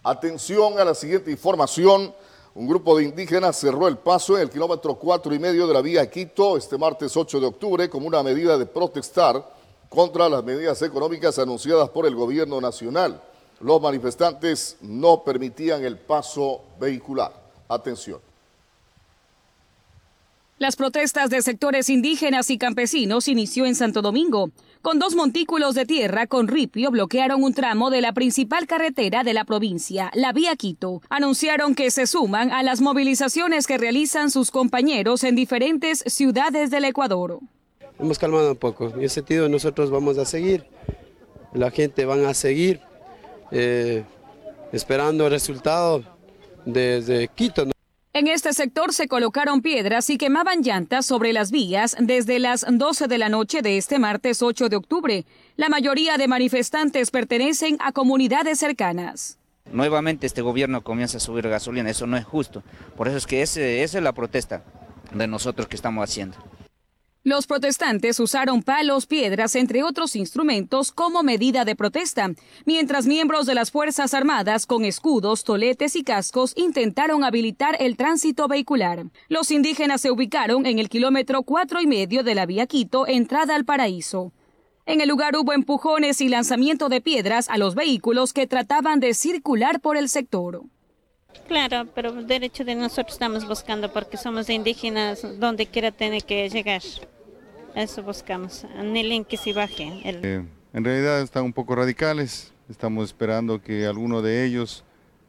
Atención 0.02 0.80
a 0.80 0.84
la 0.84 0.96
siguiente 0.96 1.30
información. 1.30 2.12
Un 2.56 2.66
grupo 2.66 2.96
de 2.96 3.04
indígenas 3.04 3.56
cerró 3.56 3.86
el 3.86 3.98
paso 3.98 4.36
en 4.36 4.42
el 4.42 4.50
kilómetro 4.50 4.96
cuatro 4.96 5.32
y 5.32 5.38
medio 5.38 5.68
de 5.68 5.74
la 5.74 5.80
vía 5.80 6.10
Quito 6.10 6.56
este 6.56 6.76
martes 6.76 7.16
8 7.16 7.38
de 7.38 7.46
octubre 7.46 7.88
como 7.88 8.08
una 8.08 8.22
medida 8.24 8.58
de 8.58 8.66
protestar 8.66 9.53
contra 9.94 10.28
las 10.28 10.44
medidas 10.44 10.82
económicas 10.82 11.38
anunciadas 11.38 11.88
por 11.90 12.06
el 12.06 12.14
gobierno 12.14 12.60
nacional. 12.60 13.22
Los 13.60 13.80
manifestantes 13.80 14.76
no 14.82 15.22
permitían 15.22 15.84
el 15.84 15.96
paso 15.96 16.62
vehicular. 16.78 17.32
Atención. 17.68 18.20
Las 20.58 20.76
protestas 20.76 21.30
de 21.30 21.42
sectores 21.42 21.90
indígenas 21.90 22.48
y 22.48 22.58
campesinos 22.58 23.26
inició 23.26 23.66
en 23.66 23.74
Santo 23.74 24.02
Domingo. 24.02 24.50
Con 24.82 24.98
dos 24.98 25.14
montículos 25.14 25.74
de 25.74 25.84
tierra 25.84 26.26
con 26.26 26.46
ripio 26.46 26.90
bloquearon 26.90 27.42
un 27.42 27.54
tramo 27.54 27.90
de 27.90 28.00
la 28.00 28.12
principal 28.12 28.66
carretera 28.66 29.24
de 29.24 29.34
la 29.34 29.44
provincia, 29.44 30.10
la 30.14 30.32
vía 30.32 30.54
Quito. 30.56 31.02
Anunciaron 31.08 31.74
que 31.74 31.90
se 31.90 32.06
suman 32.06 32.52
a 32.52 32.62
las 32.62 32.80
movilizaciones 32.80 33.66
que 33.66 33.78
realizan 33.78 34.30
sus 34.30 34.50
compañeros 34.50 35.24
en 35.24 35.34
diferentes 35.34 36.04
ciudades 36.06 36.70
del 36.70 36.84
Ecuador. 36.84 37.40
Hemos 37.98 38.18
calmado 38.18 38.52
un 38.52 38.56
poco. 38.56 38.88
En 38.88 39.02
ese 39.02 39.16
sentido 39.16 39.48
nosotros 39.48 39.90
vamos 39.90 40.18
a 40.18 40.24
seguir. 40.24 40.64
La 41.52 41.70
gente 41.70 42.04
va 42.04 42.28
a 42.28 42.34
seguir 42.34 42.80
eh, 43.50 44.04
esperando 44.72 45.26
el 45.26 45.30
resultado 45.30 46.02
desde 46.64 47.28
Quito. 47.28 47.66
En 48.12 48.28
este 48.28 48.52
sector 48.52 48.92
se 48.92 49.08
colocaron 49.08 49.60
piedras 49.60 50.08
y 50.08 50.18
quemaban 50.18 50.62
llantas 50.62 51.04
sobre 51.04 51.32
las 51.32 51.50
vías 51.50 51.96
desde 51.98 52.38
las 52.38 52.64
12 52.68 53.08
de 53.08 53.18
la 53.18 53.28
noche 53.28 53.60
de 53.60 53.76
este 53.76 53.98
martes 53.98 54.40
8 54.40 54.68
de 54.68 54.76
octubre. 54.76 55.26
La 55.56 55.68
mayoría 55.68 56.16
de 56.16 56.28
manifestantes 56.28 57.10
pertenecen 57.10 57.76
a 57.80 57.90
comunidades 57.90 58.60
cercanas. 58.60 59.38
Nuevamente 59.72 60.26
este 60.26 60.42
gobierno 60.42 60.84
comienza 60.84 61.16
a 61.16 61.20
subir 61.20 61.48
gasolina, 61.48 61.90
eso 61.90 62.06
no 62.06 62.16
es 62.16 62.24
justo. 62.24 62.62
Por 62.96 63.08
eso 63.08 63.16
es 63.16 63.26
que 63.26 63.42
esa 63.42 63.60
es 63.60 63.94
la 63.94 64.12
protesta 64.12 64.62
de 65.12 65.26
nosotros 65.26 65.66
que 65.66 65.74
estamos 65.74 66.04
haciendo. 66.04 66.36
Los 67.26 67.46
protestantes 67.46 68.20
usaron 68.20 68.62
palos, 68.62 69.06
piedras, 69.06 69.54
entre 69.54 69.82
otros 69.82 70.14
instrumentos, 70.14 70.92
como 70.92 71.22
medida 71.22 71.64
de 71.64 71.74
protesta, 71.74 72.30
mientras 72.66 73.06
miembros 73.06 73.46
de 73.46 73.54
las 73.54 73.70
Fuerzas 73.70 74.12
Armadas 74.12 74.66
con 74.66 74.84
escudos, 74.84 75.42
toletes 75.42 75.96
y 75.96 76.04
cascos 76.04 76.52
intentaron 76.54 77.24
habilitar 77.24 77.78
el 77.80 77.96
tránsito 77.96 78.46
vehicular. 78.46 79.06
Los 79.30 79.50
indígenas 79.50 80.02
se 80.02 80.10
ubicaron 80.10 80.66
en 80.66 80.78
el 80.78 80.90
kilómetro 80.90 81.44
cuatro 81.44 81.80
y 81.80 81.86
medio 81.86 82.24
de 82.24 82.34
la 82.34 82.44
vía 82.44 82.66
Quito, 82.66 83.06
entrada 83.06 83.54
al 83.54 83.64
paraíso. 83.64 84.34
En 84.84 85.00
el 85.00 85.08
lugar 85.08 85.34
hubo 85.34 85.54
empujones 85.54 86.20
y 86.20 86.28
lanzamiento 86.28 86.90
de 86.90 87.00
piedras 87.00 87.48
a 87.48 87.56
los 87.56 87.74
vehículos 87.74 88.34
que 88.34 88.46
trataban 88.46 89.00
de 89.00 89.14
circular 89.14 89.80
por 89.80 89.96
el 89.96 90.10
sector. 90.10 90.64
Claro, 91.48 91.88
pero 91.94 92.12
derecho 92.12 92.64
de 92.64 92.74
nosotros 92.74 93.14
estamos 93.14 93.48
buscando 93.48 93.90
porque 93.90 94.18
somos 94.18 94.50
indígenas 94.50 95.26
donde 95.40 95.64
quiera 95.66 95.90
tener 95.90 96.22
que 96.22 96.50
llegar. 96.50 96.82
Eso 97.74 98.02
buscamos, 98.04 98.64
anhelen 98.78 99.24
que 99.24 99.36
se 99.36 99.52
baje. 99.52 100.00
Eh, 100.04 100.44
en 100.72 100.84
realidad 100.84 101.20
están 101.22 101.44
un 101.44 101.52
poco 101.52 101.74
radicales, 101.74 102.52
estamos 102.70 103.04
esperando 103.06 103.60
que 103.60 103.84
alguno 103.86 104.22
de 104.22 104.44
ellos 104.44 104.84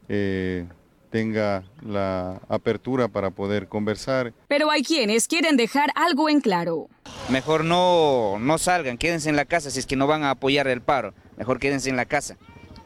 eh, 0.10 0.68
tenga 1.10 1.64
la 1.82 2.42
apertura 2.48 3.08
para 3.08 3.32
poder 3.32 3.68
conversar. 3.68 4.32
Pero 4.48 4.70
hay 4.70 4.84
quienes 4.84 5.28
quieren 5.28 5.58
dejar 5.58 5.90
algo 5.96 6.30
en 6.30 6.40
claro. 6.40 6.88
Mejor 7.30 7.64
no, 7.66 8.38
no 8.40 8.60
salgan, 8.60 9.00
quédense 9.00 9.30
en 9.30 9.36
la 9.36 9.46
casa 9.46 9.72
si 9.72 9.80
es 9.80 9.88
que 9.88 9.96
no 9.96 10.06
van 10.06 10.24
a 10.24 10.32
apoyar 10.32 10.68
el 10.68 10.82
paro. 10.82 11.16
Mejor 11.38 11.60
quédense 11.60 11.90
en 11.90 11.96
la 11.96 12.06
casa, 12.06 12.38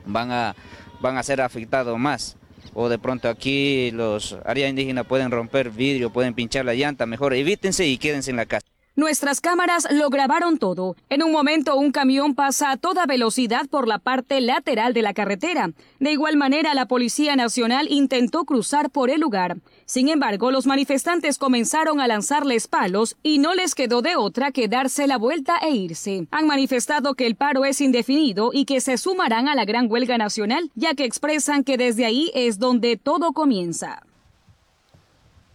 van 0.05 0.31
a, 0.31 0.55
van 1.01 1.17
a 1.17 1.23
ser 1.23 1.41
afectados 1.41 1.99
más. 1.99 2.37
O 2.73 2.87
de 2.87 2.97
pronto 2.97 3.27
aquí 3.27 3.91
los 3.91 4.37
áreas 4.45 4.69
indígenas 4.69 5.05
pueden 5.05 5.31
romper 5.31 5.69
vidrio, 5.69 6.11
pueden 6.11 6.33
pinchar 6.33 6.63
la 6.63 6.75
llanta, 6.75 7.05
mejor 7.05 7.33
evítense 7.33 7.85
y 7.85 7.97
quédense 7.97 8.31
en 8.31 8.37
la 8.37 8.45
casa. 8.45 8.68
Nuestras 8.99 9.39
cámaras 9.39 9.87
lo 9.89 10.09
grabaron 10.09 10.57
todo. 10.57 10.97
En 11.07 11.23
un 11.23 11.31
momento 11.31 11.77
un 11.77 11.93
camión 11.93 12.35
pasa 12.35 12.69
a 12.69 12.75
toda 12.75 13.05
velocidad 13.05 13.65
por 13.69 13.87
la 13.87 13.97
parte 13.97 14.41
lateral 14.41 14.93
de 14.93 15.01
la 15.01 15.13
carretera. 15.13 15.71
De 16.01 16.11
igual 16.11 16.35
manera 16.35 16.73
la 16.73 16.85
Policía 16.85 17.37
Nacional 17.37 17.87
intentó 17.89 18.43
cruzar 18.43 18.89
por 18.89 19.09
el 19.09 19.21
lugar. 19.21 19.55
Sin 19.85 20.09
embargo, 20.09 20.51
los 20.51 20.65
manifestantes 20.65 21.37
comenzaron 21.37 22.01
a 22.01 22.07
lanzarles 22.07 22.67
palos 22.67 23.15
y 23.23 23.37
no 23.37 23.55
les 23.55 23.73
quedó 23.73 24.01
de 24.01 24.17
otra 24.17 24.51
que 24.51 24.67
darse 24.67 25.07
la 25.07 25.17
vuelta 25.17 25.55
e 25.59 25.69
irse. 25.69 26.27
Han 26.31 26.47
manifestado 26.47 27.13
que 27.13 27.25
el 27.25 27.37
paro 27.37 27.63
es 27.63 27.79
indefinido 27.79 28.49
y 28.51 28.65
que 28.65 28.81
se 28.81 28.97
sumarán 28.97 29.47
a 29.47 29.55
la 29.55 29.63
gran 29.63 29.89
huelga 29.89 30.17
nacional, 30.17 30.71
ya 30.75 30.93
que 30.93 31.05
expresan 31.05 31.63
que 31.63 31.77
desde 31.77 32.03
ahí 32.03 32.31
es 32.35 32.59
donde 32.59 32.97
todo 32.97 33.31
comienza. 33.31 34.03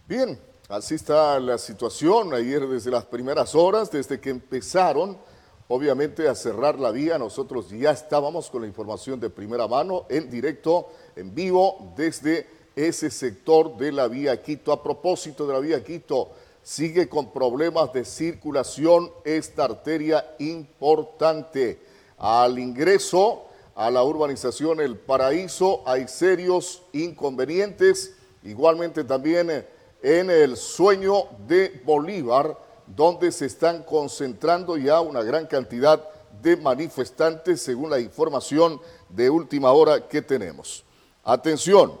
Bien, 0.07 0.39
Así 0.67 0.95
está 0.95 1.39
la 1.39 1.59
situación 1.59 2.33
ayer 2.33 2.67
desde 2.67 2.89
las 2.89 3.05
primeras 3.05 3.53
horas, 3.53 3.91
desde 3.91 4.19
que 4.19 4.31
empezaron 4.31 5.15
obviamente 5.67 6.27
a 6.27 6.33
cerrar 6.33 6.79
la 6.79 6.89
vía, 6.89 7.19
nosotros 7.19 7.69
ya 7.69 7.91
estábamos 7.91 8.49
con 8.49 8.63
la 8.63 8.67
información 8.67 9.19
de 9.19 9.29
primera 9.29 9.67
mano, 9.67 10.07
en 10.09 10.27
directo, 10.27 10.87
en 11.15 11.35
vivo, 11.35 11.93
desde 11.95 12.47
ese 12.75 13.11
sector 13.11 13.77
de 13.77 13.91
la 13.91 14.07
vía 14.07 14.41
Quito. 14.41 14.71
A 14.71 14.81
propósito 14.81 15.45
de 15.45 15.53
la 15.53 15.59
vía 15.59 15.83
Quito, 15.83 16.31
sigue 16.63 17.07
con 17.07 17.31
problemas 17.31 17.93
de 17.93 18.03
circulación 18.03 19.11
esta 19.23 19.65
arteria 19.65 20.35
importante. 20.39 21.79
Al 22.17 22.57
ingreso 22.57 23.43
a 23.75 23.91
la 23.91 24.03
urbanización 24.03 24.79
El 24.79 24.97
Paraíso 24.97 25.83
hay 25.85 26.07
serios 26.07 26.81
inconvenientes, 26.91 28.15
igualmente 28.43 29.03
también 29.03 29.51
eh, 29.51 29.74
en 30.05 30.29
el 30.29 30.55
sueño 30.55 31.23
de 31.47 31.81
Bolívar, 31.83 32.55
donde 32.85 33.31
se 33.31 33.47
están 33.47 33.81
concentrando 33.81 34.77
ya 34.77 35.01
una 35.01 35.23
gran 35.23 35.47
cantidad 35.47 35.99
de 36.43 36.55
manifestantes, 36.57 37.63
según 37.63 37.89
la 37.89 37.99
información 37.99 38.79
de 39.09 39.31
última 39.31 39.71
hora 39.71 40.07
que 40.07 40.21
tenemos. 40.21 40.85
Atención, 41.23 41.99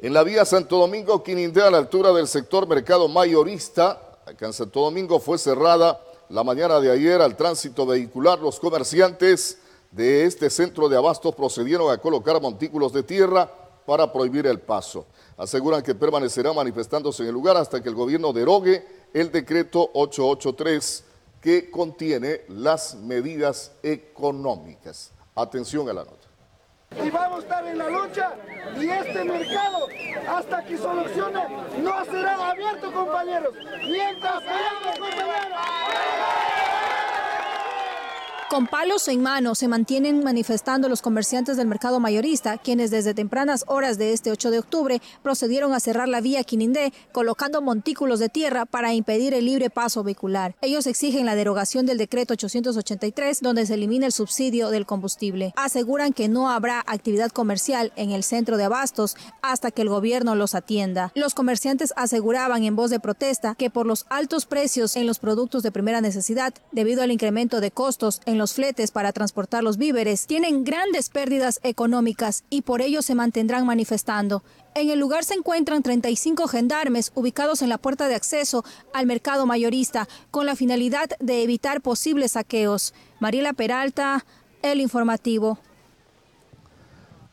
en 0.00 0.12
la 0.12 0.24
vía 0.24 0.44
Santo 0.44 0.78
Domingo, 0.78 1.22
Quinindé, 1.22 1.62
a 1.62 1.70
la 1.70 1.78
altura 1.78 2.12
del 2.12 2.26
sector 2.26 2.66
mercado 2.66 3.06
mayorista, 3.06 4.18
acá 4.26 4.46
en 4.46 4.52
Santo 4.52 4.80
Domingo 4.80 5.20
fue 5.20 5.38
cerrada 5.38 6.00
la 6.28 6.42
mañana 6.42 6.80
de 6.80 6.90
ayer 6.90 7.22
al 7.22 7.36
tránsito 7.36 7.86
vehicular. 7.86 8.40
Los 8.40 8.58
comerciantes 8.58 9.58
de 9.92 10.24
este 10.24 10.50
centro 10.50 10.88
de 10.88 10.96
abastos 10.96 11.36
procedieron 11.36 11.92
a 11.92 11.98
colocar 11.98 12.42
montículos 12.42 12.92
de 12.92 13.04
tierra 13.04 13.48
para 13.86 14.12
prohibir 14.12 14.48
el 14.48 14.58
paso 14.58 15.06
aseguran 15.36 15.82
que 15.82 15.94
permanecerá 15.94 16.52
manifestándose 16.52 17.22
en 17.22 17.28
el 17.28 17.34
lugar 17.34 17.56
hasta 17.56 17.82
que 17.82 17.88
el 17.88 17.94
gobierno 17.94 18.32
derogue 18.32 18.86
el 19.12 19.30
decreto 19.30 19.90
883 19.94 21.04
que 21.40 21.70
contiene 21.70 22.42
las 22.48 22.94
medidas 22.94 23.72
económicas. 23.82 25.12
Atención 25.34 25.88
a 25.88 25.92
la 25.92 26.04
nota. 26.04 26.28
Y 27.04 27.10
vamos 27.10 27.40
a 27.40 27.42
estar 27.42 27.66
en 27.66 27.78
la 27.78 27.90
lucha 27.90 28.34
y 28.80 28.88
este 28.88 29.24
mercado, 29.24 29.88
hasta 30.28 30.64
que 30.64 30.78
solucione, 30.78 31.42
no 31.82 32.04
será 32.04 32.50
abierto, 32.50 32.92
compañeros. 32.92 33.52
Mientras 33.82 34.42
compañeros. 34.98 36.53
Con 38.54 38.68
palos 38.68 39.08
en 39.08 39.20
mano 39.20 39.56
se 39.56 39.66
mantienen 39.66 40.22
manifestando 40.22 40.88
los 40.88 41.02
comerciantes 41.02 41.56
del 41.56 41.66
mercado 41.66 41.98
mayorista, 41.98 42.56
quienes 42.56 42.92
desde 42.92 43.12
tempranas 43.12 43.64
horas 43.66 43.98
de 43.98 44.12
este 44.12 44.30
8 44.30 44.52
de 44.52 44.60
octubre 44.60 45.02
procedieron 45.24 45.72
a 45.72 45.80
cerrar 45.80 46.06
la 46.06 46.20
vía 46.20 46.44
Quinindé, 46.44 46.92
colocando 47.10 47.62
montículos 47.62 48.20
de 48.20 48.28
tierra 48.28 48.64
para 48.64 48.94
impedir 48.94 49.34
el 49.34 49.46
libre 49.46 49.70
paso 49.70 50.04
vehicular. 50.04 50.54
Ellos 50.60 50.86
exigen 50.86 51.26
la 51.26 51.34
derogación 51.34 51.84
del 51.84 51.98
decreto 51.98 52.34
883, 52.34 53.40
donde 53.40 53.66
se 53.66 53.74
elimina 53.74 54.06
el 54.06 54.12
subsidio 54.12 54.70
del 54.70 54.86
combustible. 54.86 55.52
Aseguran 55.56 56.12
que 56.12 56.28
no 56.28 56.48
habrá 56.48 56.78
actividad 56.86 57.32
comercial 57.32 57.92
en 57.96 58.12
el 58.12 58.22
centro 58.22 58.56
de 58.56 58.62
abastos 58.62 59.16
hasta 59.42 59.72
que 59.72 59.82
el 59.82 59.88
gobierno 59.88 60.36
los 60.36 60.54
atienda. 60.54 61.10
Los 61.16 61.34
comerciantes 61.34 61.92
aseguraban 61.96 62.62
en 62.62 62.76
voz 62.76 62.90
de 62.90 63.00
protesta 63.00 63.56
que 63.56 63.70
por 63.70 63.84
los 63.84 64.06
altos 64.10 64.46
precios 64.46 64.94
en 64.94 65.08
los 65.08 65.18
productos 65.18 65.64
de 65.64 65.72
primera 65.72 66.00
necesidad, 66.00 66.54
debido 66.70 67.02
al 67.02 67.10
incremento 67.10 67.60
de 67.60 67.72
costos 67.72 68.20
en 68.26 68.38
los 68.38 68.43
los 68.44 68.52
fletes 68.52 68.90
para 68.90 69.10
transportar 69.10 69.64
los 69.64 69.78
víveres 69.78 70.26
tienen 70.26 70.64
grandes 70.64 71.08
pérdidas 71.08 71.60
económicas 71.62 72.44
y 72.50 72.60
por 72.60 72.82
ello 72.82 73.00
se 73.00 73.14
mantendrán 73.14 73.64
manifestando. 73.64 74.42
En 74.74 74.90
el 74.90 74.98
lugar 74.98 75.24
se 75.24 75.32
encuentran 75.32 75.82
35 75.82 76.46
gendarmes 76.48 77.10
ubicados 77.14 77.62
en 77.62 77.70
la 77.70 77.78
puerta 77.78 78.06
de 78.06 78.14
acceso 78.14 78.62
al 78.92 79.06
mercado 79.06 79.46
mayorista 79.46 80.08
con 80.30 80.44
la 80.44 80.56
finalidad 80.56 81.08
de 81.20 81.42
evitar 81.42 81.80
posibles 81.80 82.32
saqueos. 82.32 82.92
Mariela 83.18 83.54
Peralta, 83.54 84.26
El 84.60 84.82
Informativo. 84.82 85.58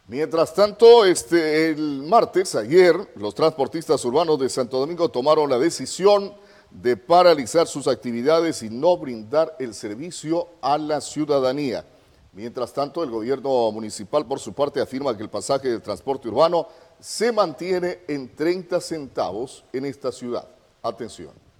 Mientras 0.07 0.55
tanto, 0.55 1.03
este, 1.03 1.71
el 1.71 2.03
martes, 2.03 2.55
ayer, 2.55 2.95
los 3.17 3.35
transportistas 3.35 4.05
urbanos 4.05 4.39
de 4.39 4.47
Santo 4.47 4.79
Domingo 4.79 5.09
tomaron 5.09 5.49
la 5.49 5.59
decisión 5.59 6.33
de 6.71 6.95
paralizar 6.97 7.67
sus 7.67 7.87
actividades 7.87 8.63
y 8.63 8.69
no 8.69 8.97
brindar 8.97 9.55
el 9.59 9.73
servicio 9.73 10.47
a 10.61 10.77
la 10.77 11.01
ciudadanía. 11.01 11.85
Mientras 12.33 12.71
tanto, 12.71 13.03
el 13.03 13.11
gobierno 13.11 13.71
municipal, 13.71 14.25
por 14.25 14.39
su 14.39 14.53
parte, 14.53 14.79
afirma 14.79 15.15
que 15.15 15.23
el 15.23 15.29
pasaje 15.29 15.67
de 15.67 15.79
transporte 15.79 16.29
urbano 16.29 16.67
se 16.99 17.31
mantiene 17.31 17.99
en 18.07 18.33
30 18.33 18.79
centavos 18.79 19.65
en 19.73 19.85
esta 19.85 20.11
ciudad. 20.11 20.47
Atención. 20.81 21.50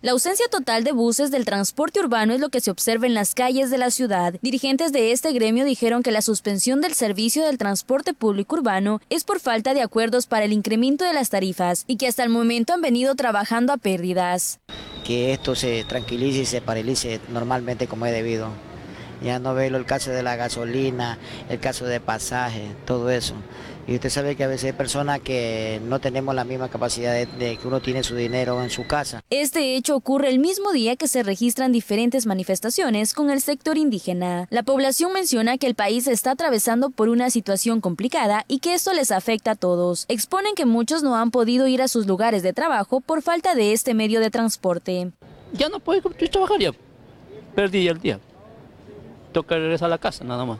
La 0.00 0.12
ausencia 0.12 0.46
total 0.48 0.84
de 0.84 0.92
buses 0.92 1.32
del 1.32 1.44
transporte 1.44 1.98
urbano 1.98 2.32
es 2.32 2.38
lo 2.38 2.50
que 2.50 2.60
se 2.60 2.70
observa 2.70 3.08
en 3.08 3.14
las 3.14 3.34
calles 3.34 3.68
de 3.68 3.78
la 3.78 3.90
ciudad. 3.90 4.34
Dirigentes 4.42 4.92
de 4.92 5.10
este 5.10 5.32
gremio 5.32 5.64
dijeron 5.64 6.04
que 6.04 6.12
la 6.12 6.22
suspensión 6.22 6.80
del 6.80 6.94
servicio 6.94 7.44
del 7.44 7.58
transporte 7.58 8.14
público 8.14 8.54
urbano 8.54 9.00
es 9.10 9.24
por 9.24 9.40
falta 9.40 9.74
de 9.74 9.82
acuerdos 9.82 10.28
para 10.28 10.44
el 10.44 10.52
incremento 10.52 11.04
de 11.04 11.14
las 11.14 11.30
tarifas 11.30 11.82
y 11.88 11.96
que 11.96 12.06
hasta 12.06 12.22
el 12.22 12.28
momento 12.28 12.74
han 12.74 12.80
venido 12.80 13.16
trabajando 13.16 13.72
a 13.72 13.76
pérdidas. 13.76 14.60
Que 15.04 15.32
esto 15.32 15.56
se 15.56 15.82
tranquilice 15.82 16.42
y 16.42 16.46
se 16.46 16.60
paralice 16.60 17.20
normalmente 17.30 17.88
como 17.88 18.06
es 18.06 18.12
debido. 18.12 18.52
Ya 19.20 19.40
no 19.40 19.52
veo 19.52 19.76
el 19.76 19.84
caso 19.84 20.12
de 20.12 20.22
la 20.22 20.36
gasolina, 20.36 21.18
el 21.48 21.58
caso 21.58 21.86
de 21.86 21.98
pasaje, 21.98 22.70
todo 22.84 23.10
eso. 23.10 23.34
Y 23.88 23.94
usted 23.94 24.10
sabe 24.10 24.36
que 24.36 24.44
a 24.44 24.48
veces 24.48 24.64
hay 24.64 24.72
personas 24.74 25.20
que 25.20 25.80
no 25.82 25.98
tenemos 25.98 26.34
la 26.34 26.44
misma 26.44 26.68
capacidad 26.68 27.14
de, 27.14 27.56
que 27.56 27.66
uno 27.66 27.80
tiene 27.80 28.04
su 28.04 28.14
dinero 28.14 28.62
en 28.62 28.68
su 28.68 28.86
casa. 28.86 29.24
Este 29.30 29.76
hecho 29.76 29.96
ocurre 29.96 30.28
el 30.28 30.38
mismo 30.38 30.72
día 30.72 30.96
que 30.96 31.08
se 31.08 31.22
registran 31.22 31.72
diferentes 31.72 32.26
manifestaciones 32.26 33.14
con 33.14 33.30
el 33.30 33.40
sector 33.40 33.78
indígena. 33.78 34.46
La 34.50 34.62
población 34.62 35.14
menciona 35.14 35.56
que 35.56 35.66
el 35.66 35.74
país 35.74 36.06
está 36.06 36.32
atravesando 36.32 36.90
por 36.90 37.08
una 37.08 37.30
situación 37.30 37.80
complicada 37.80 38.44
y 38.46 38.58
que 38.58 38.74
esto 38.74 38.92
les 38.92 39.10
afecta 39.10 39.52
a 39.52 39.56
todos. 39.56 40.04
Exponen 40.08 40.54
que 40.54 40.66
muchos 40.66 41.02
no 41.02 41.16
han 41.16 41.30
podido 41.30 41.66
ir 41.66 41.80
a 41.80 41.88
sus 41.88 42.06
lugares 42.06 42.42
de 42.42 42.52
trabajo 42.52 43.00
por 43.00 43.22
falta 43.22 43.54
de 43.54 43.72
este 43.72 43.94
medio 43.94 44.20
de 44.20 44.30
transporte. 44.30 45.12
Ya 45.54 45.70
no 45.70 45.80
puedo 45.80 46.10
trabajar 46.10 46.58
ya. 46.58 46.72
Perdí 47.54 47.88
el 47.88 47.98
día. 47.98 48.20
Toca 49.32 49.54
regresar 49.54 49.86
a 49.86 49.90
la 49.90 49.98
casa, 49.98 50.24
nada 50.24 50.44
más. 50.44 50.58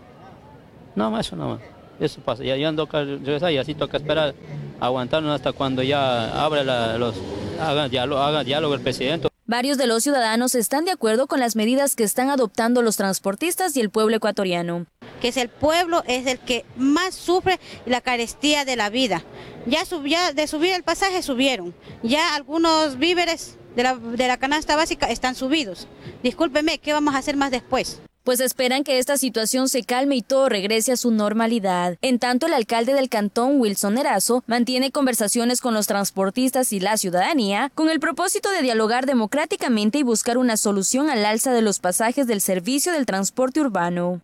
Nada 0.96 1.10
más 1.10 1.26
eso, 1.26 1.36
nada 1.36 1.56
más. 1.56 1.77
Eso 2.00 2.20
pasa, 2.20 2.44
ya, 2.44 2.56
ya 2.56 2.72
toca 2.74 3.02
regresar 3.02 3.52
y 3.52 3.58
así 3.58 3.74
toca 3.74 3.96
esperar, 3.96 4.34
aguantarnos 4.80 5.34
hasta 5.34 5.52
cuando 5.52 5.82
ya 5.82 6.44
abra 6.44 6.62
los, 6.96 7.16
haga, 7.60 7.88
diálogo, 7.88 8.20
haga 8.20 8.44
diálogo 8.44 8.74
el 8.74 8.80
presidente. 8.80 9.28
Varios 9.46 9.78
de 9.78 9.86
los 9.86 10.02
ciudadanos 10.02 10.54
están 10.54 10.84
de 10.84 10.90
acuerdo 10.90 11.26
con 11.26 11.40
las 11.40 11.56
medidas 11.56 11.96
que 11.96 12.04
están 12.04 12.28
adoptando 12.28 12.82
los 12.82 12.98
transportistas 12.98 13.74
y 13.76 13.80
el 13.80 13.88
pueblo 13.88 14.14
ecuatoriano. 14.14 14.86
Que 15.22 15.28
es 15.28 15.38
el 15.38 15.48
pueblo 15.48 16.04
es 16.06 16.26
el 16.26 16.38
que 16.38 16.66
más 16.76 17.14
sufre 17.14 17.58
la 17.86 18.02
carestía 18.02 18.66
de 18.66 18.76
la 18.76 18.90
vida. 18.90 19.24
Ya, 19.66 19.84
ya 20.04 20.32
de 20.34 20.46
subir 20.46 20.74
el 20.74 20.82
pasaje 20.82 21.22
subieron, 21.22 21.74
ya 22.02 22.34
algunos 22.34 22.98
víveres 22.98 23.56
de 23.74 23.84
la, 23.84 23.94
de 23.96 24.28
la 24.28 24.36
canasta 24.36 24.76
básica 24.76 25.06
están 25.06 25.34
subidos. 25.34 25.88
Discúlpeme, 26.22 26.78
¿qué 26.78 26.92
vamos 26.92 27.14
a 27.14 27.18
hacer 27.18 27.36
más 27.36 27.50
después? 27.50 28.02
Pues 28.28 28.40
esperan 28.40 28.84
que 28.84 28.98
esta 28.98 29.16
situación 29.16 29.70
se 29.70 29.84
calme 29.84 30.16
y 30.16 30.20
todo 30.20 30.50
regrese 30.50 30.92
a 30.92 30.98
su 30.98 31.10
normalidad. 31.10 31.96
En 32.02 32.18
tanto, 32.18 32.44
el 32.44 32.52
alcalde 32.52 32.92
del 32.92 33.08
cantón, 33.08 33.58
Wilson 33.58 33.96
Erazo, 33.96 34.44
mantiene 34.46 34.90
conversaciones 34.90 35.62
con 35.62 35.72
los 35.72 35.86
transportistas 35.86 36.74
y 36.74 36.78
la 36.78 36.98
ciudadanía 36.98 37.72
con 37.74 37.88
el 37.88 38.00
propósito 38.00 38.50
de 38.50 38.60
dialogar 38.60 39.06
democráticamente 39.06 39.96
y 39.96 40.02
buscar 40.02 40.36
una 40.36 40.58
solución 40.58 41.08
al 41.08 41.24
alza 41.24 41.54
de 41.54 41.62
los 41.62 41.78
pasajes 41.78 42.26
del 42.26 42.42
servicio 42.42 42.92
del 42.92 43.06
transporte 43.06 43.62
urbano. 43.62 44.20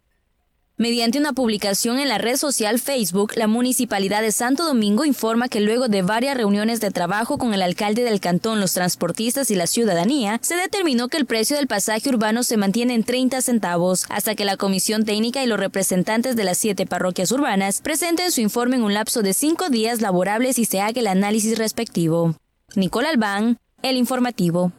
Mediante 0.77 1.21
una 1.21 1.33
publicación 1.33 2.01
en 2.01 2.09
la 2.09 2.19
red 2.19 2.35
social 2.35 2.81
Facebook, 2.81 3.35
la 3.37 3.47
Municipalidad 3.47 4.23
de 4.23 4.33
Santo 4.33 4.65
Domingo 4.65 5.05
informa 5.05 5.49
que 5.49 5.61
luego 5.61 5.87
de 5.87 6.03
varias 6.03 6.37
reuniones 6.37 6.81
de 6.81 6.91
trabajo 6.91 7.39
con 7.39 7.55
el 7.55 7.63
alcalde 7.63 8.03
del 8.03 8.19
cantón, 8.19 8.59
los 8.59 8.73
transportistas 8.73 9.53
y 9.53 9.55
la 9.55 9.69
ciudadanía, 9.69 10.41
se 10.43 10.57
determinó 10.57 11.07
que 11.07 11.17
el 11.17 11.27
precio 11.27 11.57
del 11.57 11.69
pasaje 11.69 12.09
urbano 12.09 12.43
se 12.43 12.57
mantiene 12.57 12.95
en 12.95 13.05
30 13.05 13.41
centavos, 13.41 14.05
hasta 14.09 14.35
que 14.35 14.45
la 14.45 14.57
Comisión 14.57 15.05
Técnica 15.05 15.45
y 15.45 15.47
los 15.47 15.61
representantes 15.61 16.35
de 16.35 16.43
las 16.43 16.59
siete 16.59 16.87
parroquias 16.87 17.31
urbanas 17.31 17.81
presenten 17.81 18.33
su 18.33 18.41
informe 18.41 18.75
en 18.75 18.83
un 18.83 18.95
lapso 18.95 19.23
de 19.23 19.33
cinco 19.33 19.69
días 19.69 20.01
laborables 20.01 20.59
y 20.59 20.65
se 20.65 20.81
haga 20.81 20.99
el 20.99 21.07
análisis 21.07 21.57
respectivo. 21.57 22.35
Nicole 22.75 23.07
Albán, 23.07 23.59
el 23.83 23.97
informativo. 23.97 24.73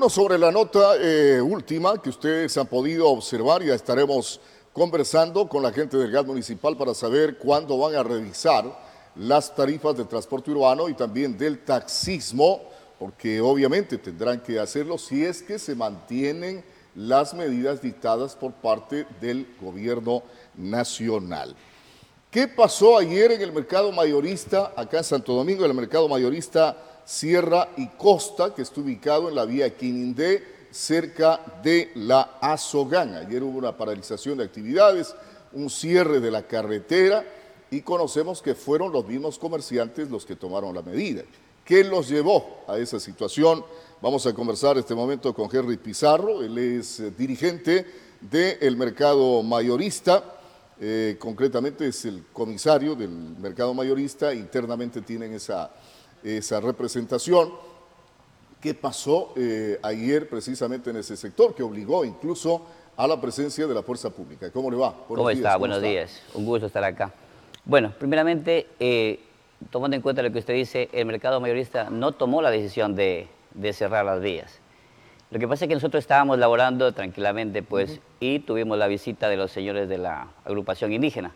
Bueno, 0.00 0.08
sobre 0.08 0.38
la 0.38 0.50
nota 0.50 0.96
eh, 0.98 1.42
última 1.42 2.00
que 2.00 2.08
ustedes 2.08 2.56
han 2.56 2.66
podido 2.66 3.06
observar, 3.10 3.62
ya 3.62 3.74
estaremos 3.74 4.40
conversando 4.72 5.46
con 5.46 5.62
la 5.62 5.72
gente 5.72 5.98
del 5.98 6.10
GAT 6.10 6.26
municipal 6.26 6.74
para 6.74 6.94
saber 6.94 7.36
cuándo 7.36 7.76
van 7.76 7.94
a 7.94 8.02
revisar 8.02 8.64
las 9.16 9.54
tarifas 9.54 9.98
de 9.98 10.06
transporte 10.06 10.52
urbano 10.52 10.88
y 10.88 10.94
también 10.94 11.36
del 11.36 11.66
taxismo, 11.66 12.62
porque 12.98 13.42
obviamente 13.42 13.98
tendrán 13.98 14.40
que 14.40 14.58
hacerlo 14.58 14.96
si 14.96 15.22
es 15.22 15.42
que 15.42 15.58
se 15.58 15.74
mantienen 15.74 16.64
las 16.94 17.34
medidas 17.34 17.82
dictadas 17.82 18.34
por 18.34 18.52
parte 18.52 19.06
del 19.20 19.46
gobierno 19.60 20.22
nacional. 20.56 21.54
¿Qué 22.30 22.48
pasó 22.48 22.96
ayer 22.96 23.32
en 23.32 23.42
el 23.42 23.52
mercado 23.52 23.92
mayorista, 23.92 24.72
acá 24.76 24.96
en 24.96 25.04
Santo 25.04 25.34
Domingo, 25.34 25.66
en 25.66 25.72
el 25.72 25.76
mercado 25.76 26.08
mayorista 26.08 26.89
Sierra 27.10 27.70
y 27.76 27.88
Costa, 27.88 28.54
que 28.54 28.62
está 28.62 28.80
ubicado 28.80 29.28
en 29.28 29.34
la 29.34 29.44
vía 29.44 29.76
Quinindé, 29.76 30.44
cerca 30.70 31.40
de 31.60 31.90
la 31.96 32.38
Azogán? 32.40 33.16
Ayer 33.16 33.42
hubo 33.42 33.58
una 33.58 33.76
paralización 33.76 34.38
de 34.38 34.44
actividades, 34.44 35.16
un 35.52 35.68
cierre 35.70 36.20
de 36.20 36.30
la 36.30 36.46
carretera 36.46 37.24
y 37.68 37.80
conocemos 37.80 38.40
que 38.40 38.54
fueron 38.54 38.92
los 38.92 39.04
mismos 39.08 39.40
comerciantes 39.40 40.08
los 40.08 40.24
que 40.24 40.36
tomaron 40.36 40.72
la 40.72 40.82
medida. 40.82 41.24
¿Qué 41.64 41.82
los 41.82 42.08
llevó 42.08 42.62
a 42.68 42.78
esa 42.78 43.00
situación? 43.00 43.64
Vamos 44.00 44.24
a 44.26 44.32
conversar 44.32 44.78
este 44.78 44.94
momento 44.94 45.34
con 45.34 45.48
Henry 45.52 45.78
Pizarro, 45.78 46.42
él 46.42 46.56
es 46.58 47.00
eh, 47.00 47.10
dirigente 47.10 47.86
del 48.20 48.76
mercado 48.76 49.42
mayorista, 49.42 50.22
eh, 50.80 51.16
concretamente 51.18 51.88
es 51.88 52.04
el 52.04 52.26
comisario 52.32 52.94
del 52.94 53.10
mercado 53.10 53.74
mayorista, 53.74 54.32
internamente 54.32 55.02
tienen 55.02 55.34
esa, 55.34 55.72
esa 56.22 56.60
representación. 56.60 57.52
¿Qué 58.60 58.74
pasó 58.74 59.32
eh, 59.36 59.78
ayer 59.82 60.28
precisamente 60.28 60.90
en 60.90 60.96
ese 60.96 61.16
sector 61.16 61.54
que 61.54 61.62
obligó 61.62 62.04
incluso 62.04 62.66
a 62.96 63.06
la 63.06 63.20
presencia 63.20 63.66
de 63.66 63.74
la 63.74 63.82
fuerza 63.82 64.10
pública? 64.10 64.50
¿Cómo 64.50 64.70
le 64.70 64.76
va? 64.76 64.90
Buenos 64.90 65.06
¿Cómo 65.08 65.30
está? 65.30 65.56
Buenos 65.56 65.80
días. 65.80 66.22
Un 66.34 66.44
gusto 66.44 66.66
estar 66.66 66.84
acá. 66.84 67.12
Bueno, 67.64 67.92
primeramente, 67.98 69.20
tomando 69.70 69.96
en 69.96 70.02
cuenta 70.02 70.22
lo 70.22 70.30
que 70.30 70.40
usted 70.40 70.54
dice, 70.54 70.90
el 70.92 71.06
mercado 71.06 71.40
mayorista 71.40 71.88
no 71.88 72.12
tomó 72.12 72.42
la 72.42 72.50
decisión 72.50 72.94
de 72.94 73.28
de 73.54 73.72
cerrar 73.72 74.04
las 74.04 74.20
vías. 74.20 74.60
Lo 75.30 75.38
que 75.38 75.46
pasa 75.46 75.64
es 75.64 75.68
que 75.68 75.74
nosotros 75.74 76.02
estábamos 76.02 76.38
laborando 76.38 76.92
tranquilamente, 76.92 77.62
pues, 77.62 78.00
y 78.18 78.40
tuvimos 78.40 78.76
la 78.78 78.88
visita 78.88 79.28
de 79.28 79.36
los 79.36 79.52
señores 79.52 79.88
de 79.88 79.98
la 79.98 80.28
agrupación 80.44 80.92
indígena, 80.92 81.32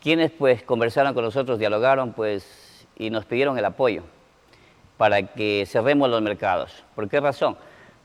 quienes, 0.00 0.30
pues, 0.30 0.62
conversaron 0.62 1.12
con 1.12 1.24
nosotros, 1.24 1.58
dialogaron, 1.58 2.14
pues, 2.14 2.46
y 2.96 3.10
nos 3.10 3.24
pidieron 3.24 3.58
el 3.58 3.64
apoyo 3.64 4.02
para 4.96 5.22
que 5.22 5.64
cerremos 5.66 6.08
los 6.10 6.22
mercados. 6.22 6.84
¿Por 6.94 7.08
qué 7.08 7.20
razón? 7.20 7.56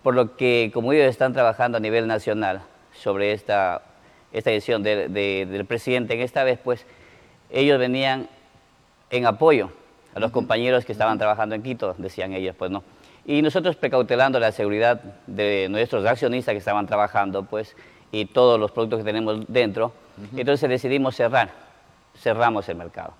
Por 0.04 0.16
lo 0.16 0.36
que, 0.36 0.72
como 0.74 0.94
ellos 0.94 1.08
están 1.08 1.34
trabajando 1.34 1.78
a 1.78 1.82
nivel 1.82 2.08
nacional 2.08 2.62
sobre 2.94 3.34
esta, 3.34 3.82
esta 4.32 4.50
decisión 4.50 4.84
del 4.84 5.66
presidente, 5.68 6.14
en 6.14 6.22
esta 6.22 6.44
vez, 6.44 6.60
pues, 6.64 6.86
ellos 7.50 7.80
venían 7.80 8.30
en 9.10 9.26
apoyo 9.26 9.72
a 10.16 10.20
los 10.20 10.32
compañeros 10.32 10.86
que 10.86 10.92
estaban 10.92 11.18
trabajando 11.18 11.56
en 11.56 11.64
Quito, 11.64 11.96
decían 11.98 12.34
ellos, 12.34 12.56
pues 12.58 12.72
no 12.72 12.84
y 13.28 13.42
nosotros 13.42 13.76
precautelando 13.76 14.40
la 14.40 14.54
seguridad 14.54 15.02
de 15.28 15.68
nuestros 15.70 16.06
accionistas 16.06 16.54
que 16.54 16.60
estaban 16.60 16.88
trabajando, 16.88 17.44
pues, 17.44 17.76
y 18.10 18.26
todos 18.26 18.58
los 18.58 18.72
productos 18.72 19.00
que 19.00 19.04
tenemos 19.04 19.46
dentro, 19.50 19.92
entonces 20.36 20.70
decidimos 20.70 21.16
cerrar, 21.18 21.52
cerramos 22.18 22.68
el 22.70 22.78
mercado. 22.78 23.14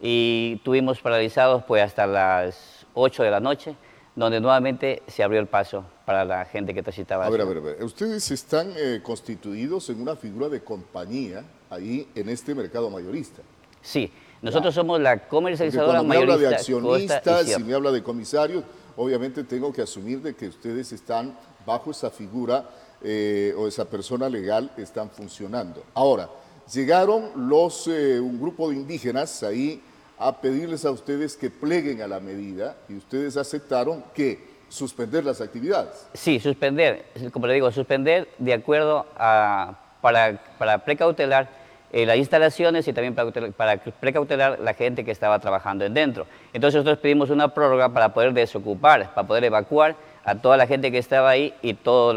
Y 0.00 0.60
tuvimos 0.64 1.00
paralizados 1.00 1.62
pues 1.64 1.82
hasta 1.82 2.06
las 2.06 2.86
8 2.94 3.22
de 3.22 3.30
la 3.30 3.40
noche, 3.40 3.76
donde 4.16 4.40
nuevamente 4.40 5.02
se 5.06 5.22
abrió 5.22 5.40
el 5.40 5.46
paso 5.46 5.84
para 6.06 6.24
la 6.24 6.44
gente 6.44 6.74
que 6.74 6.82
transitaba. 6.82 7.26
A 7.26 7.30
ver, 7.30 7.42
a 7.42 7.44
ver, 7.44 7.58
a 7.58 7.60
ver. 7.60 7.84
Ustedes 7.84 8.30
están 8.30 8.72
eh, 8.76 9.00
constituidos 9.02 9.90
en 9.90 10.00
una 10.00 10.16
figura 10.16 10.48
de 10.48 10.62
compañía 10.62 11.44
ahí 11.68 12.08
en 12.14 12.28
este 12.28 12.54
mercado 12.54 12.90
mayorista. 12.90 13.42
Sí, 13.82 14.10
nosotros 14.42 14.74
somos 14.74 15.00
la 15.00 15.28
comercializadora 15.28 16.02
mayorista. 16.02 16.26
me 16.26 16.32
habla 16.34 16.48
de 16.48 16.54
accionistas, 16.54 17.46
si 17.46 17.62
me 17.62 17.74
habla 17.74 17.92
de 17.92 18.02
comisarios, 18.02 18.64
obviamente 18.96 19.44
tengo 19.44 19.72
que 19.72 19.82
asumir 19.82 20.20
de 20.22 20.34
que 20.34 20.48
ustedes 20.48 20.92
están 20.92 21.36
bajo 21.66 21.90
esa 21.90 22.10
figura 22.10 22.68
eh, 23.02 23.54
o 23.56 23.68
esa 23.68 23.84
persona 23.84 24.28
legal, 24.28 24.70
están 24.76 25.10
funcionando. 25.10 25.84
Ahora, 25.94 26.28
llegaron 26.72 27.48
los, 27.48 27.86
eh, 27.86 28.18
un 28.20 28.40
grupo 28.40 28.70
de 28.70 28.76
indígenas 28.76 29.42
ahí 29.42 29.82
a 30.20 30.40
pedirles 30.40 30.84
a 30.84 30.90
ustedes 30.90 31.34
que 31.34 31.50
pleguen 31.50 32.02
a 32.02 32.06
la 32.06 32.20
medida 32.20 32.76
y 32.88 32.94
ustedes 32.94 33.38
aceptaron 33.38 34.04
que 34.14 34.50
suspender 34.68 35.24
las 35.24 35.40
actividades. 35.40 36.06
Sí, 36.12 36.38
suspender, 36.38 37.06
como 37.32 37.46
le 37.46 37.54
digo, 37.54 37.72
suspender 37.72 38.28
de 38.38 38.52
acuerdo 38.52 39.06
a, 39.16 39.78
para, 40.02 40.38
para 40.58 40.84
precautelar 40.84 41.48
eh, 41.90 42.04
las 42.04 42.18
instalaciones 42.18 42.86
y 42.86 42.92
también 42.92 43.14
para, 43.14 43.78
precautelar 43.78 44.60
la 44.60 44.74
gente 44.74 45.04
que 45.04 45.10
estaba 45.10 45.38
trabajando 45.38 45.86
en 45.86 45.94
dentro. 45.94 46.26
Entonces 46.52 46.76
nosotros 46.76 46.98
pedimos 46.98 47.30
una 47.30 47.48
prórroga 47.52 47.88
para 47.88 48.12
poder 48.12 48.34
desocupar, 48.34 49.14
para 49.14 49.26
poder 49.26 49.44
evacuar 49.44 49.96
a 50.22 50.34
toda 50.34 50.58
la 50.58 50.66
gente 50.66 50.92
que 50.92 50.98
estaba 50.98 51.30
ahí 51.30 51.54
y 51.62 51.74
todos 51.74 52.14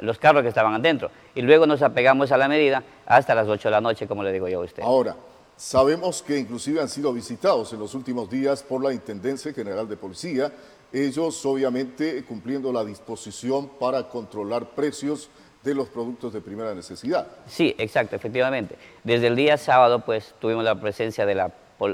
los 0.00 0.18
carros 0.18 0.42
que 0.42 0.48
estaban 0.48 0.72
adentro. 0.72 1.10
Y 1.34 1.42
luego 1.42 1.66
nos 1.66 1.82
apegamos 1.82 2.30
a 2.30 2.38
la 2.38 2.46
medida 2.46 2.84
hasta 3.06 3.34
las 3.34 3.48
8 3.48 3.68
de 3.68 3.72
la 3.72 3.80
noche, 3.80 4.06
como 4.06 4.22
le 4.22 4.32
digo 4.32 4.48
yo 4.48 4.62
a 4.62 4.64
usted. 4.64 4.84
Ahora, 4.84 5.16
sabemos 5.60 6.22
que 6.22 6.38
inclusive 6.38 6.80
han 6.80 6.88
sido 6.88 7.12
visitados 7.12 7.70
en 7.74 7.80
los 7.80 7.94
últimos 7.94 8.30
días 8.30 8.62
por 8.62 8.82
la 8.82 8.94
Intendencia 8.94 9.52
General 9.52 9.86
de 9.86 9.94
Policía, 9.94 10.50
ellos 10.90 11.44
obviamente 11.44 12.24
cumpliendo 12.24 12.72
la 12.72 12.82
disposición 12.82 13.68
para 13.78 14.08
controlar 14.08 14.70
precios 14.70 15.28
de 15.62 15.74
los 15.74 15.90
productos 15.90 16.32
de 16.32 16.40
primera 16.40 16.74
necesidad. 16.74 17.28
Sí, 17.46 17.74
exacto, 17.76 18.16
efectivamente. 18.16 18.76
Desde 19.04 19.26
el 19.26 19.36
día 19.36 19.58
sábado, 19.58 20.02
pues, 20.02 20.34
tuvimos 20.40 20.64
la 20.64 20.80
presencia 20.80 21.26
de 21.26 21.34
la, 21.34 21.52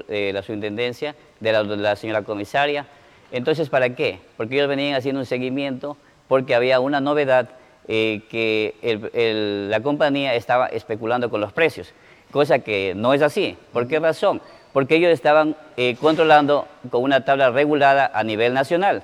eh, 0.09 0.41
subintendencia, 0.47 1.17
de 1.41 1.53
la, 1.53 1.97
señora 1.97 2.23
comisaria. 2.23 2.87
Entonces, 3.33 3.69
¿para 3.69 3.97
qué? 3.97 4.21
Porque 4.37 4.55
ellos 4.55 4.69
venían 4.69 4.95
haciendo 4.95 5.21
un 5.21 5.27
seguimiento 5.27 5.97
porque 6.29 6.55
había 6.55 6.79
una 6.79 7.01
novedad 7.01 7.51
eh, 7.89 8.23
que 8.31 9.67
la 9.69 9.83
compañía 9.83 10.37
estaba 10.37 10.69
especulando 10.69 11.31
con 11.31 11.41
los 11.41 11.53
precios, 11.53 11.93
cosa 12.31 12.61
que 12.61 12.95
no 12.95 13.15
es 13.15 13.23
así. 13.23 13.57
¿Por 13.73 13.89
qué 13.89 13.99
razón? 13.99 14.41
Porque 14.73 14.97
ellos 14.97 15.11
estaban 15.11 15.57
eh, 15.77 15.97
controlando 16.01 16.67
con 16.91 17.03
una 17.03 17.25
tabla 17.25 17.51
regulada 17.51 18.11
a 18.13 18.25
nivel 18.25 18.55
nacional. 18.55 19.03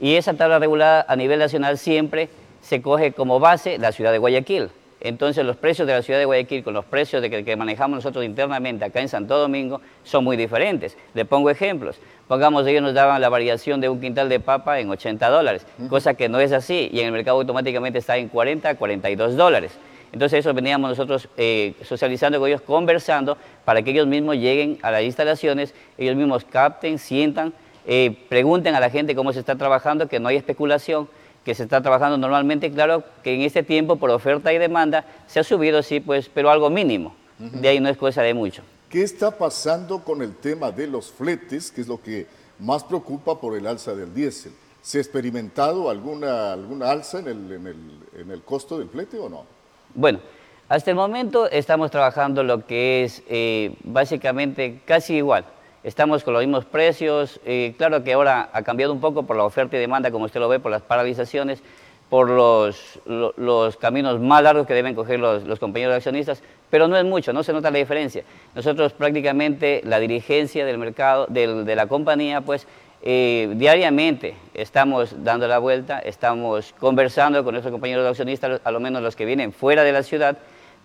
Y 0.00 0.16
esa 0.16 0.34
tabla 0.34 0.58
regulada 0.58 1.04
a 1.08 1.16
nivel 1.16 1.38
nacional 1.38 1.78
siempre 1.78 2.28
se 2.60 2.82
coge 2.82 3.12
como 3.12 3.40
base 3.40 3.78
la 3.78 3.92
ciudad 3.92 4.12
de 4.12 4.18
Guayaquil. 4.18 4.70
Entonces 5.00 5.44
los 5.44 5.56
precios 5.56 5.86
de 5.86 5.92
la 5.92 6.02
ciudad 6.02 6.18
de 6.18 6.24
Guayaquil 6.24 6.64
con 6.64 6.72
los 6.72 6.86
precios 6.86 7.20
de 7.20 7.44
que, 7.44 7.56
manejamos 7.56 7.96
nosotros 7.96 8.24
internamente 8.24 8.86
acá 8.86 9.00
en 9.00 9.08
Santo 9.08 9.36
Domingo 9.36 9.82
son 10.02 10.24
muy 10.24 10.36
diferentes. 10.36 10.96
Le 11.12 11.26
pongo 11.26 11.50
ejemplos. 11.50 11.96
Pongamos, 12.26 12.66
ellos 12.66 12.82
nos 12.82 12.94
daban 12.94 13.20
la 13.20 13.28
variación 13.28 13.82
de 13.82 13.90
un 13.90 14.00
quintal 14.00 14.30
de 14.30 14.40
papa 14.40 14.80
en 14.80 14.88
80 14.88 15.28
dólares, 15.28 15.66
cosa 15.90 16.14
que 16.14 16.30
no 16.30 16.40
es 16.40 16.52
así 16.52 16.88
y 16.90 17.00
en 17.00 17.06
el 17.06 17.12
mercado 17.12 17.36
automáticamente 17.36 17.98
está 17.98 18.16
en 18.16 18.28
40 18.28 18.76
42 18.76 19.36
dólares. 19.36 19.72
Entonces 20.14 20.38
eso 20.38 20.54
veníamos 20.54 20.90
nosotros 20.90 21.28
eh, 21.36 21.74
socializando 21.82 22.38
con 22.38 22.48
ellos, 22.48 22.60
conversando 22.60 23.36
para 23.64 23.82
que 23.82 23.90
ellos 23.90 24.06
mismos 24.06 24.36
lleguen 24.36 24.78
a 24.82 24.92
las 24.92 25.02
instalaciones, 25.02 25.74
ellos 25.98 26.14
mismos 26.14 26.44
capten, 26.44 27.00
sientan, 27.00 27.52
eh, 27.84 28.16
pregunten 28.28 28.76
a 28.76 28.80
la 28.80 28.90
gente 28.90 29.16
cómo 29.16 29.32
se 29.32 29.40
está 29.40 29.56
trabajando, 29.56 30.06
que 30.06 30.20
no 30.20 30.28
hay 30.28 30.36
especulación 30.36 31.08
que 31.44 31.52
se 31.52 31.64
está 31.64 31.82
trabajando 31.82 32.16
normalmente, 32.16 32.70
claro 32.70 33.02
que 33.24 33.34
en 33.34 33.40
este 33.40 33.64
tiempo 33.64 33.96
por 33.96 34.08
oferta 34.10 34.52
y 34.52 34.58
demanda 34.58 35.04
se 35.26 35.40
ha 35.40 35.44
subido, 35.44 35.82
sí, 35.82 35.98
pues, 35.98 36.30
pero 36.32 36.48
algo 36.48 36.70
mínimo. 36.70 37.16
De 37.38 37.66
ahí 37.66 37.80
no 37.80 37.88
es 37.88 37.96
cosa 37.96 38.22
de 38.22 38.34
mucho. 38.34 38.62
¿Qué 38.88 39.02
está 39.02 39.36
pasando 39.36 39.98
con 40.04 40.22
el 40.22 40.36
tema 40.36 40.70
de 40.70 40.86
los 40.86 41.10
fletes, 41.10 41.72
que 41.72 41.80
es 41.80 41.88
lo 41.88 42.00
que 42.00 42.28
más 42.60 42.84
preocupa 42.84 43.40
por 43.40 43.56
el 43.56 43.66
alza 43.66 43.96
del 43.96 44.14
diésel? 44.14 44.52
¿Se 44.80 44.98
ha 44.98 45.00
experimentado 45.00 45.90
alguna, 45.90 46.52
alguna 46.52 46.92
alza 46.92 47.18
en 47.18 47.26
el, 47.26 47.52
en, 47.52 47.66
el, 47.66 48.20
en 48.20 48.30
el 48.30 48.42
costo 48.42 48.78
del 48.78 48.88
flete 48.88 49.18
o 49.18 49.28
no? 49.28 49.53
Bueno, 49.94 50.20
hasta 50.68 50.90
el 50.90 50.96
momento 50.96 51.48
estamos 51.50 51.90
trabajando 51.90 52.42
lo 52.42 52.66
que 52.66 53.04
es 53.04 53.22
eh, 53.28 53.74
básicamente 53.84 54.80
casi 54.84 55.14
igual 55.16 55.44
estamos 55.84 56.24
con 56.24 56.32
los 56.32 56.42
mismos 56.42 56.64
precios. 56.64 57.38
Eh, 57.44 57.74
claro 57.76 58.02
que 58.02 58.14
ahora 58.14 58.48
ha 58.52 58.62
cambiado 58.62 58.92
un 58.92 59.00
poco 59.00 59.22
por 59.22 59.36
la 59.36 59.44
oferta 59.44 59.76
y 59.76 59.80
demanda, 59.80 60.10
como 60.10 60.24
usted 60.24 60.40
lo 60.40 60.48
ve, 60.48 60.58
por 60.58 60.72
las 60.72 60.82
paralizaciones, 60.82 61.62
por 62.08 62.28
los, 62.28 62.98
los 63.06 63.76
caminos 63.76 64.18
más 64.18 64.42
largos 64.42 64.66
que 64.66 64.74
deben 64.74 64.94
coger 64.94 65.20
los, 65.20 65.44
los, 65.44 65.58
compañeros 65.58 65.94
accionistas, 65.94 66.42
pero 66.70 66.88
no 66.88 66.96
es 66.96 67.04
mucho, 67.04 67.32
no 67.32 67.42
se 67.42 67.52
nota 67.52 67.70
la 67.70 67.78
diferencia. 67.78 68.24
Nosotros 68.54 68.92
prácticamente, 68.92 69.82
la 69.84 70.00
dirigencia 70.00 70.64
del 70.64 70.78
mercado, 70.78 71.26
de 71.28 71.76
la 71.76 71.86
compañía, 71.86 72.40
pues 72.40 72.66
eh, 73.06 73.52
diariamente 73.56 74.34
estamos 74.54 75.14
dando 75.22 75.46
la 75.46 75.58
vuelta, 75.58 75.98
estamos 75.98 76.74
conversando 76.80 77.44
con 77.44 77.52
nuestros 77.52 77.70
compañeros 77.70 78.08
accionistas, 78.08 78.62
a 78.64 78.70
lo 78.70 78.80
menos 78.80 79.02
los 79.02 79.14
que 79.14 79.26
vienen 79.26 79.52
fuera 79.52 79.84
de 79.84 79.92
la 79.92 80.02
ciudad, 80.02 80.38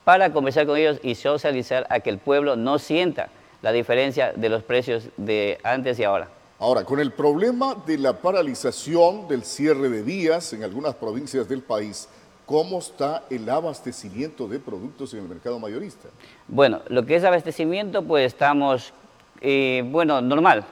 para 0.03 0.33
conversar 0.33 0.65
con 0.65 0.75
ellos 0.75 0.99
y 1.01 1.15
socializar 1.15 1.87
a 1.89 2.01
que 2.01 2.09
el 2.09 2.17
pueblo 2.17 2.57
no 2.57 2.77
sienta 2.77 3.29
la 3.61 3.71
diferencia 3.71 4.33
de 4.33 4.49
los 4.49 4.63
precios 4.63 5.07
de 5.15 5.59
antes 5.63 5.97
y 5.97 6.03
ahora. 6.03 6.27
Ahora, 6.59 6.83
con 6.83 6.99
el 6.99 7.13
problema 7.13 7.73
de 7.85 7.97
la 7.97 8.11
paralización 8.11 9.29
del 9.29 9.45
cierre 9.45 9.87
de 9.87 10.01
vías 10.01 10.51
en 10.51 10.65
algunas 10.65 10.95
provincias 10.95 11.47
del 11.47 11.61
país, 11.61 12.09
¿cómo 12.45 12.79
está 12.79 13.23
el 13.29 13.47
abastecimiento 13.49 14.45
de 14.49 14.59
productos 14.59 15.13
en 15.13 15.21
el 15.21 15.29
mercado 15.29 15.57
mayorista? 15.57 16.09
Bueno, 16.49 16.81
lo 16.89 17.05
que 17.05 17.15
es 17.15 17.23
abastecimiento, 17.23 18.03
pues 18.03 18.25
estamos, 18.25 18.91
eh, 19.39 19.83
bueno, 19.85 20.19
normal, 20.19 20.65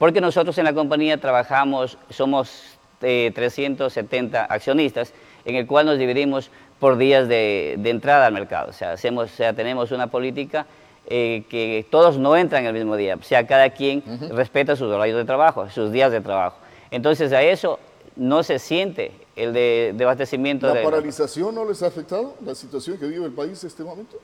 porque 0.00 0.22
nosotros 0.22 0.56
en 0.56 0.64
la 0.64 0.72
compañía 0.72 1.20
trabajamos, 1.20 1.98
somos 2.08 2.78
370 3.00 4.40
eh, 4.40 4.46
accionistas, 4.48 5.12
en 5.44 5.56
el 5.56 5.66
cual 5.66 5.84
nos 5.84 5.98
dividimos 5.98 6.50
por 6.78 6.96
días 6.96 7.28
de, 7.28 7.74
entrada 7.84 8.24
al 8.24 8.32
mercado. 8.32 8.70
O 8.70 8.72
sea, 8.72 8.92
hacemos, 8.92 9.30
sea, 9.30 9.52
tenemos 9.52 9.92
una 9.92 10.06
política 10.06 10.64
eh, 11.06 11.44
que 11.50 11.84
todos 11.90 12.16
no 12.16 12.34
entran 12.34 12.64
el 12.64 12.72
mismo 12.72 12.96
día. 12.96 13.16
O 13.16 13.22
sea, 13.22 13.46
cada 13.46 13.68
quien 13.68 14.02
respeta 14.30 14.74
sus 14.74 14.90
horarios 14.90 15.18
de 15.18 15.26
trabajo, 15.26 15.68
sus 15.68 15.92
días 15.92 16.10
de 16.10 16.22
trabajo. 16.22 16.56
Entonces, 16.90 17.30
a 17.34 17.42
eso 17.42 17.78
no 18.16 18.42
se 18.42 18.58
siente 18.58 19.12
el 19.36 19.52
de, 19.52 19.94
abastecimiento. 20.00 20.66
¿La 20.66 20.74
de, 20.76 20.82
paralización 20.82 21.54
no 21.54 21.66
les 21.66 21.82
ha 21.82 21.88
afectado 21.88 22.36
la 22.42 22.54
situación 22.54 22.96
que 22.96 23.06
vive 23.06 23.26
el 23.26 23.32
país 23.32 23.62
en 23.62 23.68
este 23.68 23.84
momento? 23.84 24.16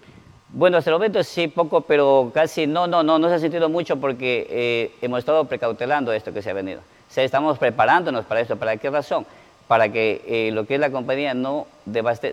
Bueno, 0.56 0.78
hasta 0.78 0.88
el 0.88 0.94
momento 0.94 1.22
sí, 1.22 1.48
poco, 1.48 1.82
pero 1.82 2.30
casi 2.32 2.66
no, 2.66 2.86
no, 2.86 3.02
no, 3.02 3.18
no 3.18 3.28
se 3.28 3.34
ha 3.34 3.38
sentido 3.38 3.68
mucho 3.68 3.98
porque 3.98 4.46
eh, 4.48 4.90
hemos 5.02 5.18
estado 5.18 5.44
precautelando 5.44 6.14
esto 6.14 6.32
que 6.32 6.40
se 6.40 6.48
ha 6.48 6.54
venido. 6.54 6.80
O 6.80 7.12
sea, 7.12 7.24
estamos 7.24 7.58
preparándonos 7.58 8.24
para 8.24 8.40
esto. 8.40 8.56
¿Para 8.56 8.78
qué 8.78 8.88
razón? 8.88 9.26
para 9.68 9.90
que 9.90 10.22
eh, 10.26 10.50
lo 10.52 10.66
que 10.66 10.74
es 10.74 10.80
la 10.80 10.90
compañía 10.90 11.34
no, 11.34 11.66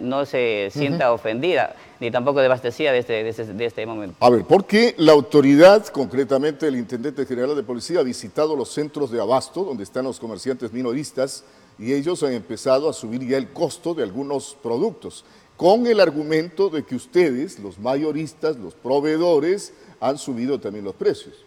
no 0.02 0.26
se 0.26 0.70
sienta 0.72 1.12
ofendida 1.12 1.76
ni 2.00 2.12
tampoco 2.12 2.42
devastecida 2.42 2.96
este, 2.96 3.24
de 3.24 3.30
este, 3.30 3.46
de, 3.46 3.66
este, 3.66 3.86
momento. 3.86 4.16
A 4.20 4.30
ver, 4.30 4.44
¿por 4.44 4.66
qué 4.66 4.94
la 4.98 5.14
autoridad, 5.14 5.88
concretamente 5.88 6.68
el 6.68 6.76
Intendente 6.76 7.26
General 7.26 7.56
de 7.56 7.64
Policía, 7.64 8.02
ha 8.02 8.04
visitado 8.04 8.56
los 8.56 8.70
centros 8.70 9.10
de 9.10 9.20
abasto 9.20 9.64
donde 9.64 9.84
están 9.84 10.06
los 10.06 10.20
comerciantes 10.20 10.72
minoristas 10.72 11.44
y 11.80 11.94
ellos 11.94 12.22
han 12.22 12.34
empezado 12.34 12.88
a 12.88 12.94
subir 12.94 13.28
ya 13.28 13.38
el 13.38 13.50
costo 13.50 13.96
de 13.96 14.04
algunos 14.04 14.56
productos? 14.62 15.26
Con 15.58 15.86
el 15.86 16.00
argumento 16.00 16.70
de 16.70 16.84
que 16.84 16.96
ustedes, 16.96 17.60
los 17.60 17.78
mayoristas, 17.78 18.58
los 18.58 18.74
proveedores, 18.74 19.74
han 20.00 20.18
subido 20.18 20.60
también 20.60 20.84
los 20.84 20.96
precios. 20.96 21.46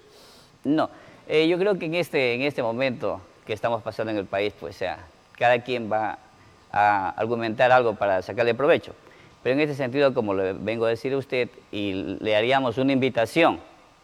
No, 0.64 0.88
eh, 1.28 1.48
yo 1.48 1.58
creo 1.58 1.78
que 1.78 1.86
en 1.86 1.94
este, 1.94 2.34
en 2.34 2.42
este 2.42 2.62
momento 2.62 3.20
que 3.44 3.52
estamos 3.52 3.82
pasando 3.82 4.12
en 4.12 4.18
el 4.18 4.26
país, 4.26 4.52
pues 4.58 4.76
sea, 4.76 5.06
cada 5.36 5.62
quien 5.62 5.90
va 5.90 6.18
a 6.72 7.10
argumentar 7.10 7.72
algo 7.72 7.94
para 7.94 8.22
sacarle 8.22 8.54
provecho. 8.54 8.92
Pero 9.42 9.54
en 9.54 9.60
este 9.60 9.74
sentido, 9.74 10.12
como 10.14 10.34
le 10.34 10.52
vengo 10.52 10.86
a 10.86 10.88
decir 10.88 11.12
a 11.12 11.16
usted, 11.16 11.48
y 11.70 11.92
le 12.20 12.36
haríamos 12.36 12.78
una 12.78 12.92
invitación 12.92 13.60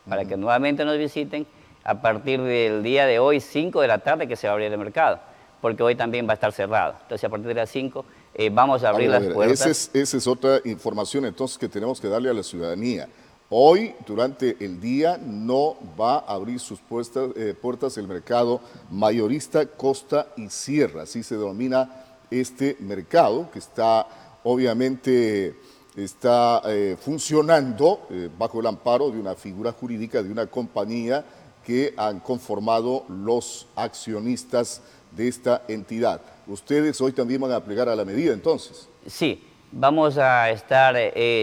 para 0.09 0.25
que 0.25 0.37
nuevamente 0.37 0.85
nos 0.85 0.99
visiten 0.99 1.47
a 1.85 2.01
partir 2.01 2.41
del 2.41 2.83
día 2.83 3.07
de 3.07 3.19
hoy, 3.19 3.41
5 3.41 3.81
de 3.81 3.89
la 3.89 3.99
tarde, 3.99 4.29
que 4.29 4.37
se 4.37 4.47
va 4.47 4.53
a 4.53 4.55
abrir 4.55 4.71
el 4.71 4.79
mercado, 4.79 5.19
porque 5.61 5.83
hoy 5.83 5.95
también 5.95 6.27
va 6.29 6.33
a 6.33 6.35
estar 6.35 6.53
cerrado. 6.53 6.95
Entonces, 7.03 7.25
a 7.25 7.29
partir 7.29 7.49
de 7.49 7.55
las 7.55 7.71
5 7.71 8.05
eh, 8.35 8.51
vamos 8.51 8.83
a 8.85 8.91
abrir 8.91 9.11
las 9.11 9.25
puertas. 9.25 9.91
esa 9.93 10.17
es 10.17 10.27
otra 10.27 10.61
información 10.65 11.25
entonces 11.25 11.59
que 11.59 11.69
tenemos 11.69 12.01
que 12.01 12.09
darle 12.09 12.31
a 12.31 12.35
la 12.35 12.43
ciudadanía. 12.43 13.09
Hoy, 13.55 13.95
durante 14.07 14.57
el 14.65 14.81
día, 14.81 15.19
no 15.23 15.77
va 16.01 16.21
a 16.21 16.35
abrir 16.35 16.59
sus 16.59 16.81
eh, 16.81 17.55
puertas, 17.61 17.99
el 17.99 18.09
mercado 18.09 18.61
mayorista 18.91 19.67
Costa 19.67 20.29
y 20.39 20.49
Sierra, 20.49 21.03
así 21.03 21.23
se 21.23 21.37
denomina 21.37 22.05
este 22.31 22.79
mercado 22.81 23.51
que 23.53 23.59
está 23.59 24.07
obviamente 24.45 25.55
está 25.97 26.63
eh, 26.67 26.97
funcionando 26.99 28.07
eh, 28.11 28.31
bajo 28.39 28.61
el 28.61 28.67
amparo 28.67 29.11
de 29.11 29.21
una 29.21 29.35
figura 29.35 29.73
jurídica 29.73 30.23
de 30.23 30.33
una 30.33 30.47
compañía 30.47 31.25
que 31.65 31.95
han 31.97 32.21
conformado 32.21 33.05
los 33.09 33.69
accionistas 33.77 34.81
de 35.17 35.29
esta 35.29 35.63
entidad. 35.69 36.21
Ustedes 36.47 37.01
hoy 37.01 37.13
también 37.13 37.41
van 37.41 37.53
a 37.53 37.61
plegar 37.61 37.89
a 37.89 37.97
la 37.97 38.05
medida 38.05 38.33
entonces. 38.33 38.89
Sí, 39.07 39.43
vamos 39.71 40.19
a 40.19 40.51
estar 40.51 40.97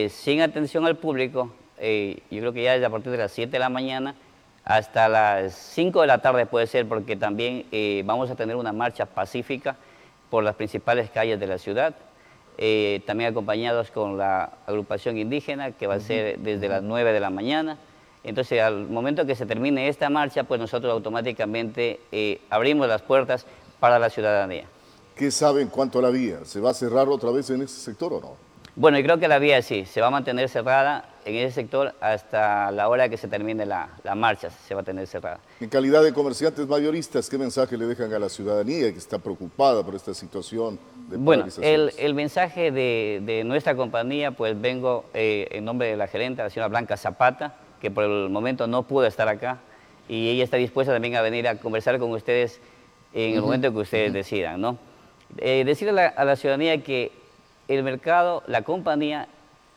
sin 0.10 0.42
atención 0.42 0.86
al 0.86 0.98
público, 0.98 1.52
eh, 1.80 2.20
yo 2.30 2.40
creo 2.40 2.54
que 2.54 2.64
ya 2.64 2.74
desde 2.74 2.86
a 2.86 2.90
partir 2.90 3.12
de 3.12 3.18
las 3.18 3.32
7 3.32 3.52
de 3.52 3.60
la 3.60 3.70
mañana 3.70 4.16
hasta 4.66 5.08
las 5.08 5.56
5 5.56 6.02
de 6.02 6.08
la 6.08 6.22
tarde 6.22 6.46
puede 6.46 6.68
ser, 6.68 6.88
porque 6.88 7.16
también 7.16 7.66
eh, 7.72 8.04
vamos 8.06 8.30
a 8.30 8.36
tener 8.36 8.56
una 8.56 8.74
marcha 8.74 9.06
pacífica 9.06 9.78
por 10.30 10.44
las 10.44 10.56
principales 10.56 11.10
calles 11.10 11.40
de 11.40 11.48
la 11.48 11.58
ciudad, 11.58 11.96
eh, 12.58 13.02
también 13.08 13.32
acompañados 13.32 13.90
con 13.90 14.18
la 14.18 14.52
agrupación 14.68 15.18
indígena, 15.18 15.72
que 15.72 15.88
va 15.88 15.96
a 15.96 16.00
ser 16.00 16.38
desde 16.40 16.68
las 16.68 16.84
9 16.84 17.14
de 17.14 17.20
la 17.20 17.30
mañana. 17.30 17.78
Entonces, 18.24 18.62
al 18.62 18.88
momento 18.88 19.26
que 19.26 19.36
se 19.36 19.46
termine 19.46 19.88
esta 19.88 20.10
marcha, 20.10 20.44
pues 20.44 20.60
nosotros 20.60 20.92
automáticamente 20.92 22.00
abrimos 22.50 22.88
las 22.88 23.02
puertas 23.02 23.46
para 23.80 23.98
la 23.98 24.10
ciudadanía. 24.10 24.66
¿Qué 25.16 25.32
saben 25.32 25.68
cuánto 25.68 26.00
a 26.00 26.02
la 26.02 26.10
vía? 26.10 26.46
¿Se 26.46 26.60
va 26.60 26.72
a 26.72 26.74
cerrar 26.74 27.10
otra 27.10 27.32
vez 27.32 27.50
en 27.50 27.62
ese 27.62 27.80
sector 27.80 28.14
o 28.14 28.22
no? 28.22 28.50
Bueno, 28.76 28.98
yo 28.98 29.04
creo 29.04 29.20
que 29.20 29.28
la 29.28 29.40
vía 29.40 29.62
sí, 29.62 29.84
se 29.84 30.00
va 30.00 30.08
a 30.08 30.10
mantener 30.10 30.48
cerrada 30.48 31.10
en 31.26 31.36
ese 31.36 31.56
sector 31.56 31.94
hasta 32.00 32.72
la 32.72 32.88
hora 32.88 33.10
que 33.10 33.18
se 33.18 33.28
termine 33.28 33.66
la, 33.66 33.90
marcha, 34.16 34.50
se 34.50 34.74
va 34.74 34.80
a 34.80 34.84
tener 34.86 35.06
cerrada. 35.08 35.40
En 35.60 35.68
calidad 35.68 36.02
de 36.02 36.14
comerciantes 36.14 36.66
mayoristas, 36.66 37.30
¿qué 37.30 37.38
mensaje 37.38 37.76
le 37.76 37.86
dejan 37.86 38.14
a 38.14 38.20
la 38.20 38.30
ciudadanía 38.30 38.92
que 38.94 38.98
está 38.98 39.20
preocupada 39.20 39.84
por 39.84 39.96
esta 39.96 40.14
situación 40.14 40.80
de 41.10 41.18
Bueno, 41.18 41.48
el, 41.62 41.92
el, 41.98 42.14
mensaje 42.14 42.72
de, 42.72 43.44
nuestra 43.46 43.76
compañía, 43.76 44.32
pues 44.32 44.60
vengo 44.60 45.04
eh, 45.14 45.50
en 45.52 45.66
nombre 45.66 45.90
de 45.90 45.98
la 45.98 46.08
gerente, 46.08 46.42
la 46.42 46.50
señora 46.50 46.70
Blanca 46.70 46.96
Zapata, 46.96 47.56
que 47.82 47.92
por 47.92 48.04
el 48.04 48.30
momento 48.30 48.68
no 48.68 48.84
pudo 48.84 49.06
estar 49.06 49.28
acá, 49.28 49.60
y 50.08 50.30
ella 50.30 50.44
está 50.44 50.58
dispuesta 50.58 50.92
también 50.92 51.16
a 51.16 51.22
venir 51.22 51.48
a 51.48 51.56
conversar 51.56 52.00
con 52.00 52.12
ustedes 52.12 52.60
en 53.14 53.36
el 53.36 53.42
momento 53.42 53.72
que 53.72 53.80
ustedes 53.80 54.14
decidan, 54.14 54.60
¿no? 54.60 54.78
Eh, 55.38 55.64
decirle 55.66 56.02
a 56.02 56.26
la 56.26 56.36
ciudadanía 56.36 56.84
que 56.84 57.12
el 57.68 57.84
mercado, 57.84 58.44
la 58.48 58.64
compañía 58.64 59.28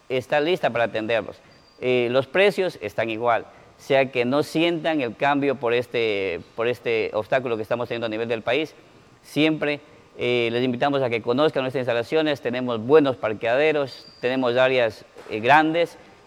está 0.09 0.41
lista 0.41 0.71
para 0.71 0.85
atenderlos. 0.85 1.39
Eh, 1.81 2.09
los 2.11 2.27
precios 2.27 2.79
están 2.81 3.11
igual, 3.11 3.43
o 3.43 3.83
sea 3.83 4.11
que 4.11 4.25
no 4.25 4.43
sientan 4.43 5.01
el 5.01 5.17
cambio 5.17 5.57
por 5.57 5.75
este, 5.75 6.41
por 6.57 6.69
este 6.69 7.11
obstáculo 7.13 7.57
que 7.57 7.63
estamos 7.63 7.89
teniendo 7.89 8.07
a 8.07 8.11
nivel 8.11 8.29
del 8.29 8.43
país. 8.43 8.75
Siempre 9.23 9.81
eh, 10.17 10.49
les 10.53 10.65
invitamos 10.65 11.03
a 11.03 11.11
que 11.11 11.21
conozcan 11.21 11.63
nuestras 11.63 11.83
instalaciones, 11.83 12.41
tenemos 12.41 12.81
buenos 12.81 13.17
parqueaderos, 13.17 14.07
tenemos 14.21 14.57
áreas 14.57 15.05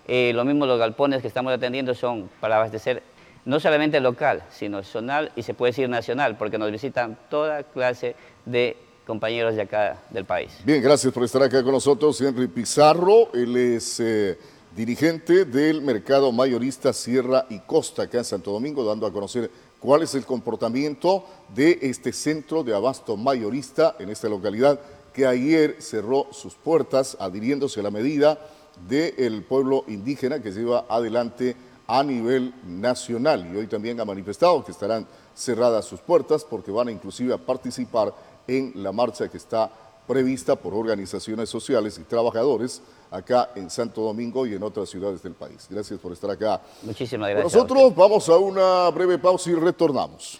eh, 0.08 0.32
lo 0.34 0.46
mismo 0.46 0.66
los 0.66 0.80
galpones 0.80 1.22
que 1.22 1.28
estamos 1.28 1.54
atendiendo 1.54 1.96
son 1.96 2.30
para 2.40 2.58
abastecer 2.58 3.02
no 3.46 3.60
solamente 3.60 4.00
local, 4.00 4.44
sino 4.52 4.84
zonal 4.84 5.32
y 5.36 5.44
se 5.44 5.54
puede 5.54 5.72
decir 5.72 5.88
nacional, 5.88 6.38
porque 6.38 6.58
nos 6.58 6.72
visitan 6.72 7.18
toda 7.30 7.64
clase 7.64 8.16
de 8.46 8.76
compañeros 9.06 9.56
de 9.56 9.62
acá 9.62 10.02
del 10.10 10.26
país. 10.26 10.52
Bien, 10.64 10.82
gracias 10.82 11.14
por 11.14 11.24
estar 11.24 11.44
acá 11.44 11.64
con 11.64 11.72
nosotros. 11.72 12.20
Henry 12.22 12.48
Pizarro, 12.48 13.30
él 13.34 13.56
es 13.56 14.00
eh, 14.00 14.38
dirigente 14.76 15.46
del 15.46 15.82
mercado 15.82 16.32
mayorista 16.32 16.92
Sierra 16.92 17.46
y 17.50 17.60
Costa 17.60 18.04
acá 18.04 18.18
en 18.20 18.26
Santo 18.26 18.52
Domingo, 18.52 18.84
dando 18.84 19.06
a 19.06 19.14
conocer 19.14 19.50
cuál 19.80 20.02
es 20.02 20.16
el 20.16 20.26
comportamiento 20.26 21.24
de 21.54 21.78
este 21.84 22.12
centro 22.12 22.64
de 22.64 22.76
abasto 22.76 23.16
mayorista 23.16 23.96
en 24.00 24.10
esta 24.10 24.28
localidad 24.28 24.80
que 25.14 25.26
ayer 25.26 25.78
cerró 25.80 26.28
sus 26.32 26.56
puertas 26.56 27.16
adhiriéndose 27.20 27.80
a 27.80 27.84
la 27.84 27.92
medida 27.92 28.40
del 28.88 29.44
pueblo 29.44 29.84
indígena 29.88 30.42
que 30.42 30.52
lleva 30.52 30.86
adelante 30.90 31.56
a 31.88 32.04
nivel 32.04 32.54
nacional 32.66 33.48
y 33.52 33.58
hoy 33.58 33.68
también 33.68 34.00
ha 34.00 34.06
manifestado 34.06 34.64
que 34.64 34.72
estarán 34.72 35.06
cerradas 35.36 35.86
sus 35.86 36.00
puertas 36.00 36.44
porque 36.44 36.72
van 36.72 36.88
a 36.88 36.92
inclusive 36.92 37.34
a 37.34 37.38
participar 37.38 38.14
en 38.48 38.72
la 38.76 38.92
marcha 38.92 39.28
que 39.30 39.38
está 39.38 39.72
prevista 40.08 40.56
por 40.56 40.74
organizaciones 40.74 41.50
sociales 41.50 41.98
y 42.00 42.04
trabajadores 42.04 42.82
acá 43.12 43.52
en 43.56 43.70
Santo 43.70 44.02
Domingo 44.02 44.46
y 44.46 44.54
en 44.54 44.64
otras 44.64 44.90
ciudades 44.90 45.22
del 45.24 45.34
país. 45.34 45.68
Gracias 45.70 46.00
por 46.00 46.12
estar 46.12 46.30
acá. 46.30 46.62
Muchísimas 46.84 47.30
gracias. 47.30 47.54
Nosotros 47.54 47.96
vamos 47.96 48.28
a 48.30 48.38
una 48.38 48.90
breve 48.90 49.18
pausa 49.18 49.50
y 49.50 49.56
retornamos. 49.56 50.40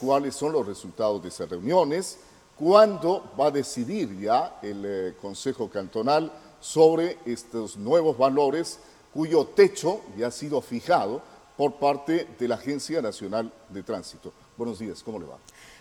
cuáles 0.00 0.34
son 0.34 0.52
los 0.52 0.66
resultados 0.66 1.22
de 1.22 1.28
esas 1.28 1.48
reuniones, 1.50 2.18
cuándo 2.58 3.32
va 3.38 3.46
a 3.46 3.50
decidir 3.50 4.18
ya 4.18 4.58
el 4.62 4.82
eh, 4.84 5.14
Consejo 5.20 5.68
Cantonal 5.68 6.32
sobre 6.60 7.18
estos 7.24 7.76
nuevos 7.76 8.16
valores 8.16 8.80
cuyo 9.12 9.46
techo 9.46 10.00
ya 10.16 10.28
ha 10.28 10.30
sido 10.30 10.60
fijado 10.60 11.22
por 11.56 11.74
parte 11.74 12.28
de 12.38 12.48
la 12.48 12.56
Agencia 12.56 13.00
Nacional 13.00 13.52
de 13.68 13.82
Tránsito. 13.82 14.32
Buenos 14.56 14.78
días, 14.78 15.02
¿cómo 15.02 15.18
le 15.18 15.26
va? 15.26 15.38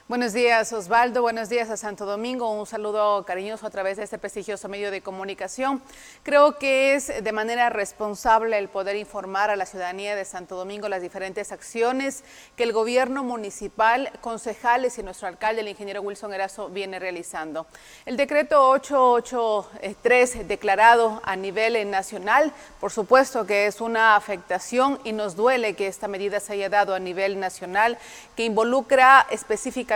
Buenos 0.07 0.33
días 0.33 0.71
Osvaldo, 0.71 1.23
buenos 1.23 1.49
días 1.49 1.71
a 1.71 1.77
Santo 1.77 2.05
Domingo, 2.05 2.51
un 2.51 2.67
saludo 2.67 3.25
cariñoso 3.25 3.65
a 3.65 3.71
través 3.71 3.97
de 3.97 4.03
este 4.03 4.19
prestigioso 4.19 4.69
medio 4.69 4.91
de 4.91 5.01
comunicación. 5.01 5.81
Creo 6.21 6.59
que 6.59 6.93
es 6.93 7.07
de 7.23 7.31
manera 7.31 7.71
responsable 7.71 8.59
el 8.59 8.69
poder 8.69 8.97
informar 8.97 9.49
a 9.49 9.55
la 9.55 9.65
ciudadanía 9.65 10.15
de 10.15 10.23
Santo 10.23 10.57
Domingo 10.57 10.89
las 10.89 11.01
diferentes 11.01 11.51
acciones 11.51 12.23
que 12.55 12.61
el 12.61 12.71
gobierno 12.71 13.23
municipal, 13.23 14.11
concejales 14.21 14.99
y 14.99 15.01
nuestro 15.01 15.27
alcalde, 15.27 15.61
el 15.61 15.69
ingeniero 15.69 16.03
Wilson 16.03 16.35
Erazo, 16.35 16.69
viene 16.69 16.99
realizando. 16.99 17.65
El 18.05 18.15
decreto 18.15 18.69
883 18.69 20.47
declarado 20.47 21.19
a 21.23 21.35
nivel 21.35 21.89
nacional, 21.89 22.53
por 22.79 22.91
supuesto 22.91 23.47
que 23.47 23.65
es 23.65 23.81
una 23.81 24.15
afectación 24.15 24.99
y 25.03 25.13
nos 25.13 25.35
duele 25.35 25.73
que 25.73 25.87
esta 25.87 26.07
medida 26.07 26.39
se 26.39 26.53
haya 26.53 26.69
dado 26.69 26.93
a 26.93 26.99
nivel 26.99 27.39
nacional, 27.39 27.97
que 28.35 28.45
involucra 28.45 29.25
específicamente 29.31 29.94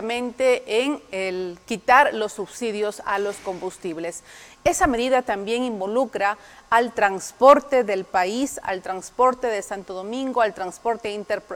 en 0.82 1.02
el 1.12 1.58
quitar 1.66 2.14
los 2.14 2.34
subsidios 2.34 3.02
a 3.06 3.20
los 3.20 3.38
combustibles. 3.38 4.24
Esa 4.64 4.88
medida 4.88 5.22
también 5.22 5.64
involucra 5.64 6.38
al 6.70 6.94
transporte 6.94 7.84
del 7.84 8.06
país, 8.06 8.60
al 8.64 8.82
transporte 8.82 9.48
de 9.48 9.62
Santo 9.62 9.94
Domingo, 9.94 10.42
al 10.42 10.54
transporte 10.54 11.12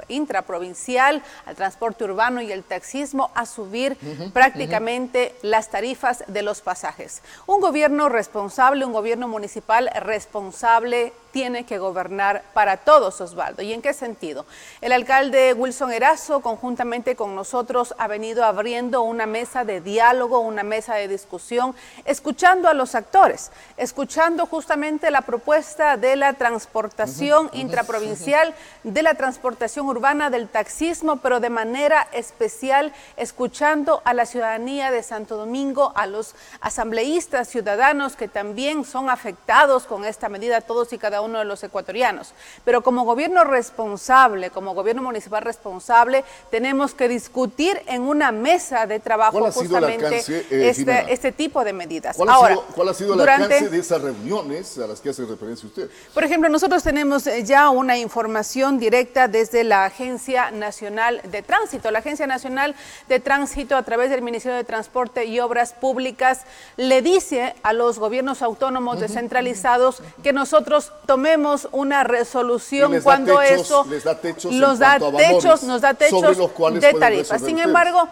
intraprovincial, 0.07 1.21
al 1.45 1.55
transporte 1.55 2.03
urbano 2.03 2.41
y 2.41 2.51
el 2.51 2.63
taxismo 2.63 3.31
a 3.35 3.45
subir 3.45 3.97
prácticamente 4.33 5.35
las 5.41 5.69
tarifas 5.69 6.23
de 6.27 6.41
los 6.41 6.61
pasajes. 6.61 7.21
Un 7.45 7.61
gobierno 7.61 8.09
responsable, 8.09 8.85
un 8.85 8.93
gobierno 8.93 9.27
municipal 9.27 9.89
responsable 10.01 11.13
tiene 11.33 11.65
que 11.65 11.79
gobernar 11.79 12.43
para 12.53 12.77
todos, 12.77 13.19
Osvaldo. 13.19 13.63
¿Y 13.63 13.73
en 13.73 13.81
qué 13.81 13.93
sentido? 13.93 14.45
El 14.81 14.91
alcalde 14.91 15.53
Wilson 15.53 15.91
Erazo, 15.91 16.41
conjuntamente 16.41 17.15
con 17.15 17.35
nosotros, 17.35 17.95
ha 17.97 18.07
venido 18.07 18.45
abriendo 18.45 19.01
una 19.01 19.25
mesa 19.25 19.65
de 19.65 19.81
diálogo, 19.81 20.39
una 20.39 20.61
mesa 20.61 20.93
de 20.93 21.07
discusión, 21.07 21.75
escuchando 22.05 22.69
a 22.69 22.75
los 22.75 22.93
actores, 22.93 23.51
escuchando 23.77 24.45
justamente 24.45 25.02
la 25.11 25.21
propuesta 25.21 25.97
de 25.97 26.15
la 26.15 26.33
transportación 26.33 27.49
intraprovincial, 27.53 28.53
de 28.83 29.03
la 29.03 29.15
transportación 29.15 29.87
urbana, 29.87 30.29
del 30.29 30.47
taxismo, 30.47 31.17
pero 31.17 31.39
de 31.39 31.49
manera 31.49 32.07
especial 32.13 32.93
escuchando 33.17 34.01
a 34.05 34.13
la 34.13 34.25
ciudadanía 34.25 34.91
de 34.91 35.03
Santo 35.03 35.37
Domingo, 35.37 35.93
a 35.95 36.07
los 36.07 36.35
asambleístas 36.61 37.47
ciudadanos 37.49 38.15
que 38.15 38.27
también 38.27 38.85
son 38.85 39.09
afectados 39.09 39.83
con 39.85 40.05
esta 40.05 40.29
medida, 40.29 40.61
todos 40.61 40.93
y 40.93 40.97
cada 40.97 41.21
uno 41.21 41.39
de 41.39 41.45
los 41.45 41.63
ecuatorianos. 41.63 42.33
Pero 42.65 42.83
como 42.83 43.03
gobierno 43.03 43.43
responsable, 43.43 44.49
como 44.49 44.73
gobierno 44.73 45.01
municipal 45.01 45.41
responsable, 45.43 46.23
tenemos 46.51 46.93
que 46.93 47.07
discutir 47.07 47.81
en 47.87 48.03
una 48.03 48.31
mesa 48.31 48.85
de 48.85 48.99
trabajo 48.99 49.51
justamente 49.51 50.23
eh, 50.27 50.69
este, 50.69 51.13
este, 51.13 51.31
tipo 51.31 51.63
de 51.63 51.73
medidas. 51.73 52.17
¿Cuál 52.17 52.29
ha 52.29 52.47
sido, 52.47 52.65
cuál 52.75 52.89
ha 52.89 52.93
sido 52.93 53.13
el 53.13 53.21
alcance 53.21 53.69
de 53.69 53.79
esas 53.79 54.01
reuniones 54.01 54.77
las 54.77 54.92
que 55.01 55.09
hace 55.09 55.25
referencia 55.25 55.67
usted. 55.67 55.89
Por 56.13 56.23
ejemplo, 56.23 56.49
nosotros 56.49 56.83
tenemos 56.83 57.27
eh, 57.27 57.43
ya 57.43 57.69
una 57.69 57.97
información 57.97 58.79
directa 58.79 59.27
desde 59.27 59.63
la 59.63 59.85
Agencia 59.85 60.51
Nacional 60.51 61.21
de 61.23 61.41
Tránsito. 61.41 61.91
La 61.91 61.99
Agencia 61.99 62.27
Nacional 62.27 62.75
de 63.07 63.19
Tránsito, 63.19 63.75
a 63.75 63.83
través 63.83 64.09
del 64.09 64.21
Ministerio 64.21 64.57
de 64.57 64.63
Transporte 64.63 65.25
y 65.25 65.39
Obras 65.39 65.73
Públicas, 65.73 66.41
le 66.77 67.01
dice 67.01 67.55
a 67.63 67.73
los 67.73 67.99
gobiernos 67.99 68.41
autónomos 68.41 68.99
descentralizados 68.99 70.01
que 70.23 70.33
nosotros 70.33 70.91
tomemos 71.05 71.67
una 71.71 72.03
resolución 72.03 73.01
cuando 73.01 73.41
eso 73.41 73.85
les 73.89 74.03
da 74.03 74.19
techos 74.19 74.51
nos 74.53 74.79
da 74.79 74.97
techos, 74.99 75.63
nos 75.63 75.81
da 75.81 75.93
techos 75.93 76.37
de 76.79 76.93
tarifas. 76.93 77.41
Sin 77.41 77.59
embargo, 77.59 78.07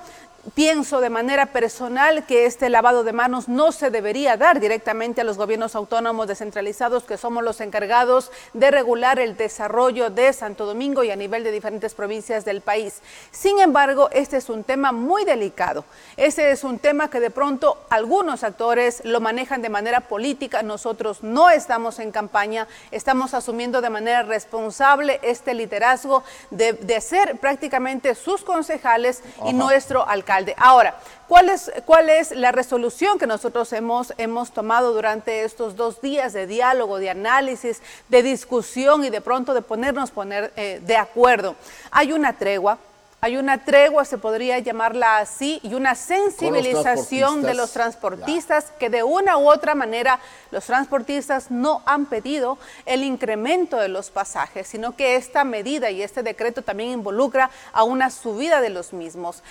Pienso 0.56 1.02
de 1.02 1.12
manera 1.12 1.48
personal 1.48 2.26
que 2.26 2.48
este 2.48 2.70
lavado 2.70 3.04
de 3.04 3.14
manos 3.14 3.48
no 3.48 3.72
se 3.72 3.92
debería 3.92 4.38
dar 4.38 4.60
directamente 4.60 5.22
a 5.22 5.24
los 5.24 5.38
gobiernos 5.38 5.76
autónomos 5.76 6.26
descentralizados 6.26 7.04
que 7.04 7.20
somos 7.20 7.44
los 7.44 7.62
encargados 7.62 8.32
de 8.54 8.72
regular 8.72 9.20
el 9.20 9.38
desarrollo 9.38 10.10
de 10.10 10.34
Santo 10.34 10.66
Domingo 10.66 11.04
y 11.04 11.12
a 11.12 11.16
nivel 11.16 11.44
de 11.44 11.52
diferentes 11.52 11.94
provincias 11.94 12.44
del 12.44 12.62
país. 12.62 13.04
Sin 13.30 13.60
embargo, 13.60 14.10
este 14.14 14.38
es 14.38 14.50
un 14.50 14.64
tema 14.64 14.92
muy 14.92 15.26
delicado. 15.26 15.86
Ese 16.18 16.50
es 16.50 16.64
un 16.64 16.80
tema 16.80 17.12
que 17.12 17.20
de 17.20 17.30
pronto 17.30 17.78
algunos 17.92 18.44
actores 18.44 19.04
lo 19.06 19.22
manejan 19.22 19.62
de 19.62 19.70
manera 19.70 20.02
política. 20.02 20.64
Nosotros 20.64 21.22
no 21.22 21.52
estamos 21.52 22.00
en 22.00 22.12
campaña, 22.12 22.68
estamos 22.90 23.36
asumiendo 23.36 23.80
de 23.80 23.92
manera 23.92 24.24
responsable 24.24 25.20
este 25.22 25.54
liderazgo 25.54 26.24
de, 26.50 27.00
ser 27.00 27.38
prácticamente 27.38 28.16
sus 28.16 28.44
concejales 28.44 29.22
y 29.46 29.54
nuestro 29.54 30.08
alcalde. 30.08 30.31
Ahora, 30.58 30.96
¿cuál 31.28 31.50
es, 31.50 31.72
¿cuál 31.86 32.10
es 32.10 32.32
la 32.32 32.54
resolución 32.54 33.20
que 33.20 33.28
nosotros 33.28 33.74
hemos, 33.74 34.14
hemos 34.18 34.52
tomado 34.52 34.94
durante 34.94 35.44
estos 35.44 35.76
dos 35.76 36.02
días 36.02 36.32
de 36.32 36.48
diálogo, 36.48 37.00
de 37.00 37.10
análisis, 37.10 37.82
de 38.08 38.24
discusión 38.24 39.04
y 39.04 39.10
de 39.10 39.20
pronto 39.20 39.54
de 39.54 39.62
ponernos 39.62 40.10
poner, 40.12 40.54
eh, 40.56 40.80
de 40.86 40.96
acuerdo? 40.96 41.58
Hay 41.92 42.14
una 42.14 42.38
tregua, 42.38 42.78
hay 43.24 43.38
una 43.38 43.64
tregua, 43.64 44.04
se 44.04 44.18
podría 44.18 44.58
llamarla 44.58 45.18
así, 45.18 45.60
y 45.62 45.76
una 45.76 45.94
sensibilización 45.94 47.44
de 47.44 47.54
los 47.54 47.72
transportistas 47.72 48.72
que 48.80 48.90
de 48.90 49.04
una 49.04 49.38
u 49.38 49.48
otra 49.48 49.76
manera 49.76 50.20
los 50.50 50.66
transportistas 50.66 51.52
no 51.52 51.84
han 51.86 52.08
pedido 52.08 52.58
el 52.88 53.04
incremento 53.04 53.78
de 53.78 53.90
los 53.90 54.10
pasajes, 54.10 54.68
sino 54.68 54.96
que 54.96 55.18
esta 55.18 55.44
medida 55.44 55.92
y 55.92 56.02
este 56.02 56.24
decreto 56.24 56.64
también 56.64 56.90
involucra 56.90 57.52
a 57.74 57.84
una 57.84 58.10
subida 58.10 58.60
de 58.60 58.70
los 58.70 58.92
mismos 58.92 59.44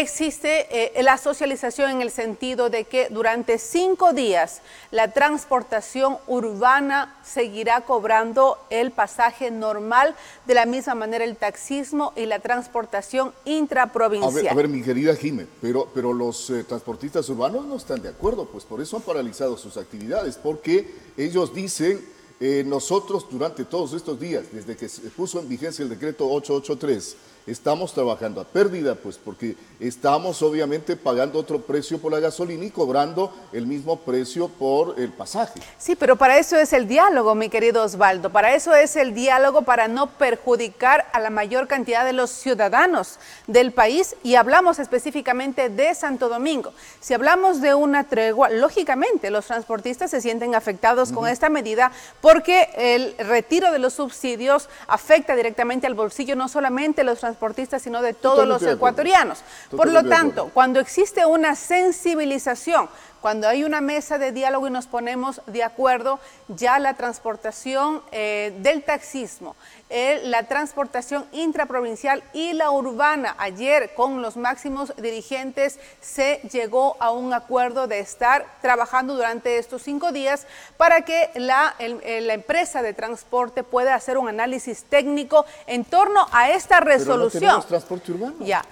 existe 0.00 0.66
eh, 0.98 1.02
la 1.04 1.18
socialización 1.18 1.90
en 1.90 2.02
el 2.02 2.10
sentido 2.10 2.68
de 2.68 2.84
que 2.84 3.08
durante 3.10 3.58
cinco 3.58 4.12
días 4.12 4.60
la 4.90 5.12
transportación 5.12 6.16
urbana 6.26 7.16
seguirá 7.24 7.82
cobrando 7.82 8.58
el 8.70 8.90
pasaje 8.90 9.52
normal, 9.52 10.16
de 10.46 10.54
la 10.54 10.66
misma 10.66 10.96
manera 10.96 11.24
el 11.24 11.36
taxismo 11.36 12.12
y 12.16 12.26
la 12.26 12.40
transportación 12.40 13.32
intraprovincial. 13.44 14.48
A 14.48 14.54
ver, 14.54 14.68
mi 14.68 14.82
querida 14.82 15.14
Jimé, 15.14 15.46
pero, 15.60 15.88
pero 15.94 16.12
los 16.12 16.50
eh, 16.50 16.64
transportistas 16.64 17.28
urbanos 17.28 17.64
no 17.64 17.76
están 17.76 18.02
de 18.02 18.08
acuerdo, 18.08 18.46
pues 18.46 18.64
por 18.64 18.80
eso 18.80 18.96
han 18.96 19.02
paralizado 19.02 19.56
sus 19.56 19.76
actividades, 19.76 20.36
porque 20.36 20.92
ellos 21.16 21.54
dicen, 21.54 22.04
eh, 22.40 22.64
nosotros 22.66 23.26
durante 23.30 23.64
todos 23.64 23.92
estos 23.92 24.18
días, 24.18 24.46
desde 24.52 24.76
que 24.76 24.88
se 24.88 25.02
puso 25.10 25.38
en 25.38 25.48
vigencia 25.48 25.84
el 25.84 25.88
decreto 25.88 26.28
883, 26.28 27.16
estamos 27.46 27.92
trabajando 27.92 28.40
a 28.40 28.44
pérdida, 28.44 28.94
pues 28.94 29.18
porque 29.18 29.56
estamos 29.78 30.40
obviamente 30.42 30.96
pagando 30.96 31.38
otro 31.38 31.60
precio 31.60 31.98
por 31.98 32.12
la 32.12 32.20
gasolina 32.20 32.64
y 32.64 32.70
cobrando 32.70 33.32
el 33.52 33.66
mismo 33.66 34.00
precio 34.00 34.48
por 34.48 34.98
el 34.98 35.12
pasaje. 35.12 35.60
Sí, 35.78 35.94
pero 35.94 36.16
para 36.16 36.38
eso 36.38 36.56
es 36.56 36.72
el 36.72 36.88
diálogo, 36.88 37.34
mi 37.34 37.48
querido 37.48 37.82
Osvaldo, 37.82 38.30
para 38.30 38.54
eso 38.54 38.74
es 38.74 38.96
el 38.96 39.14
diálogo 39.14 39.62
para 39.62 39.88
no 39.88 40.08
perjudicar 40.10 41.06
a 41.12 41.20
la 41.20 41.30
mayor 41.30 41.68
cantidad 41.68 42.04
de 42.04 42.14
los 42.14 42.30
ciudadanos 42.30 43.18
del 43.46 43.72
país 43.72 44.16
y 44.22 44.36
hablamos 44.36 44.78
específicamente 44.78 45.68
de 45.68 45.94
Santo 45.94 46.28
Domingo. 46.28 46.72
Si 47.00 47.12
hablamos 47.12 47.60
de 47.60 47.74
una 47.74 48.04
tregua, 48.04 48.48
lógicamente 48.48 49.30
los 49.30 49.46
transportistas 49.46 50.10
se 50.10 50.20
sienten 50.20 50.54
afectados 50.54 51.12
con 51.12 51.28
esta 51.28 51.50
medida 51.50 51.92
porque 52.20 52.70
el 52.76 53.14
retiro 53.18 53.70
de 53.70 53.78
los 53.78 53.94
subsidios 53.94 54.68
afecta 54.86 55.36
directamente 55.36 55.86
al 55.86 55.94
bolsillo 55.94 56.36
no 56.36 56.48
solamente 56.48 57.04
los 57.04 57.18
transportistas, 57.18 57.33
sino 57.78 58.02
de 58.02 58.14
todos 58.14 58.46
los 58.46 58.62
ecuatorianos. 58.62 59.42
Por 59.70 59.90
lo 59.90 60.04
tanto, 60.04 60.50
cuando 60.52 60.80
existe 60.80 61.24
una 61.26 61.54
sensibilización, 61.54 62.88
cuando 63.24 63.48
hay 63.48 63.64
una 63.64 63.80
mesa 63.80 64.18
de 64.18 64.32
diálogo 64.32 64.68
y 64.68 64.70
nos 64.70 64.86
ponemos 64.86 65.40
de 65.46 65.62
acuerdo, 65.62 66.20
ya 66.48 66.78
la 66.78 66.92
transportación 66.92 68.02
eh, 68.12 68.52
del 68.58 68.82
taxismo, 68.82 69.56
eh, 69.88 70.20
la 70.24 70.42
transportación 70.42 71.24
intraprovincial 71.32 72.22
y 72.34 72.52
la 72.52 72.70
urbana, 72.70 73.34
ayer 73.38 73.94
con 73.94 74.20
los 74.20 74.36
máximos 74.36 74.92
dirigentes 74.98 75.78
se 76.02 76.42
llegó 76.52 76.98
a 77.00 77.12
un 77.12 77.32
acuerdo 77.32 77.86
de 77.86 78.00
estar 78.00 78.44
trabajando 78.60 79.14
durante 79.14 79.56
estos 79.56 79.82
cinco 79.82 80.12
días 80.12 80.46
para 80.76 81.00
que 81.06 81.30
la, 81.36 81.76
la 81.78 82.34
empresa 82.34 82.82
de 82.82 82.92
transporte 82.92 83.64
pueda 83.64 83.94
hacer 83.94 84.18
un 84.18 84.28
análisis 84.28 84.84
técnico 84.84 85.46
en 85.66 85.86
torno 85.86 86.26
a 86.30 86.50
esta 86.50 86.80
resolución. 86.80 87.40
Pero 87.40 87.56
no 87.56 87.64
transporte 87.64 88.12
urbano. 88.12 88.34
Ya 88.40 88.62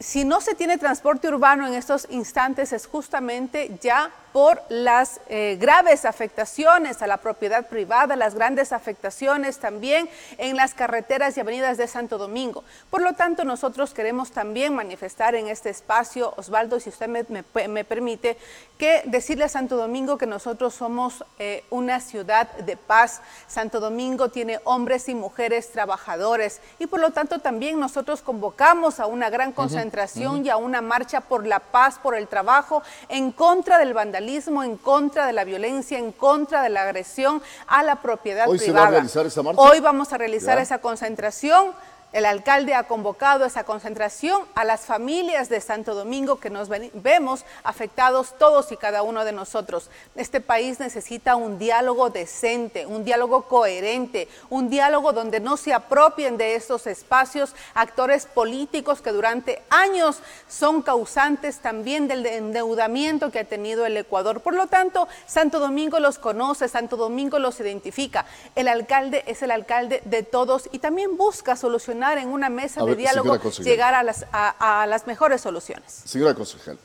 si 0.00 0.24
no 0.24 0.40
se 0.40 0.54
tiene 0.54 0.78
transporte 0.78 1.28
urbano 1.28 1.66
en 1.66 1.74
estos 1.74 2.06
instantes 2.10 2.72
es 2.72 2.86
justamente 2.86 3.78
ya 3.82 4.10
por 4.32 4.62
las 4.68 5.20
eh, 5.28 5.56
graves 5.60 6.04
afectaciones 6.04 7.02
a 7.02 7.06
la 7.06 7.16
propiedad 7.16 7.66
privada, 7.66 8.14
las 8.16 8.34
grandes 8.34 8.72
afectaciones 8.72 9.58
también 9.58 10.08
en 10.38 10.56
las 10.56 10.74
carreteras 10.74 11.36
y 11.36 11.40
avenidas 11.40 11.78
de 11.78 11.88
Santo 11.88 12.18
Domingo. 12.18 12.62
Por 12.90 13.02
lo 13.02 13.14
tanto, 13.14 13.44
nosotros 13.44 13.92
queremos 13.92 14.30
también 14.30 14.74
manifestar 14.74 15.34
en 15.34 15.48
este 15.48 15.70
espacio, 15.70 16.32
Osvaldo, 16.36 16.78
si 16.78 16.90
usted 16.90 17.08
me, 17.08 17.84
permite, 17.84 18.36
que 18.78 19.02
decirle 19.06 19.44
a 19.44 19.48
Santo 19.48 19.76
Domingo 19.76 20.16
que 20.16 20.26
nosotros 20.26 20.74
somos 20.74 21.24
eh, 21.38 21.64
una 21.70 22.00
ciudad 22.00 22.50
de 22.52 22.76
paz. 22.76 23.20
Santo 23.46 23.80
Domingo 23.80 24.30
tiene 24.30 24.60
hombres 24.64 25.08
y 25.08 25.14
mujeres 25.14 25.70
trabajadores 25.72 26.60
y 26.78 26.86
por 26.86 27.00
lo 27.00 27.10
tanto 27.10 27.40
también 27.40 27.78
nosotros 27.78 28.22
convocamos 28.22 29.00
a 29.00 29.06
una 29.06 29.28
gran 29.28 29.52
concentración 29.52 30.46
y 30.46 30.50
a 30.50 30.56
una 30.56 30.80
marcha 30.80 31.20
por 31.20 31.46
la 31.46 31.58
paz, 31.58 31.98
por 31.98 32.14
el 32.14 32.28
trabajo, 32.28 32.82
en 33.08 33.32
contra 33.32 33.78
del 33.78 33.92
vandalismo 33.92 34.19
en 34.20 34.76
contra 34.76 35.26
de 35.26 35.32
la 35.32 35.44
violencia, 35.44 35.98
en 35.98 36.12
contra 36.12 36.62
de 36.62 36.68
la 36.68 36.82
agresión 36.82 37.42
a 37.66 37.82
la 37.82 37.96
propiedad 37.96 38.44
privada. 38.44 38.52
¿Hoy 38.52 38.58
se 38.58 38.72
va 38.72 38.86
a 38.86 38.90
realizar 38.90 39.26
esa 39.26 39.42
marcha? 39.42 39.60
Hoy 39.60 39.80
vamos 39.80 40.12
a 40.12 40.18
realizar 40.18 40.58
esa 40.58 40.78
concentración 40.78 41.72
el 42.12 42.26
alcalde 42.26 42.74
ha 42.74 42.84
convocado 42.84 43.44
esa 43.44 43.62
concentración 43.62 44.42
a 44.56 44.64
las 44.64 44.80
familias 44.80 45.48
de 45.48 45.60
Santo 45.60 45.94
Domingo 45.94 46.40
que 46.40 46.50
nos 46.50 46.68
vemos 46.68 47.44
afectados 47.62 48.34
todos 48.36 48.72
y 48.72 48.76
cada 48.76 49.02
uno 49.02 49.24
de 49.24 49.30
nosotros. 49.30 49.90
Este 50.16 50.40
país 50.40 50.80
necesita 50.80 51.36
un 51.36 51.58
diálogo 51.58 52.10
decente, 52.10 52.84
un 52.84 53.04
diálogo 53.04 53.42
coherente, 53.42 54.26
un 54.48 54.70
diálogo 54.70 55.12
donde 55.12 55.38
no 55.38 55.56
se 55.56 55.72
apropien 55.72 56.36
de 56.36 56.56
estos 56.56 56.88
espacios 56.88 57.54
actores 57.74 58.26
políticos 58.26 59.00
que 59.00 59.12
durante 59.12 59.62
años 59.70 60.18
son 60.48 60.82
causantes 60.82 61.58
también 61.58 62.08
del 62.08 62.26
endeudamiento 62.26 63.30
que 63.30 63.38
ha 63.38 63.44
tenido 63.44 63.86
el 63.86 63.96
Ecuador. 63.96 64.40
Por 64.40 64.54
lo 64.54 64.66
tanto, 64.66 65.06
Santo 65.26 65.60
Domingo 65.60 66.00
los 66.00 66.18
conoce, 66.18 66.66
Santo 66.66 66.96
Domingo 66.96 67.38
los 67.38 67.60
identifica. 67.60 68.26
El 68.56 68.66
alcalde 68.66 69.22
es 69.28 69.42
el 69.42 69.52
alcalde 69.52 70.02
de 70.06 70.24
todos 70.24 70.68
y 70.72 70.80
también 70.80 71.16
busca 71.16 71.54
solucionar 71.54 71.99
en 72.02 72.28
una 72.28 72.50
mesa 72.50 72.84
de 72.84 72.96
diálogo 72.96 73.38
llegar 73.62 73.94
a 73.94 74.02
las, 74.02 74.26
a, 74.32 74.86
las 74.88 75.06
mejores 75.06 75.40
soluciones. 75.40 76.02
Señora 76.04 76.34
concejal, 76.34 76.78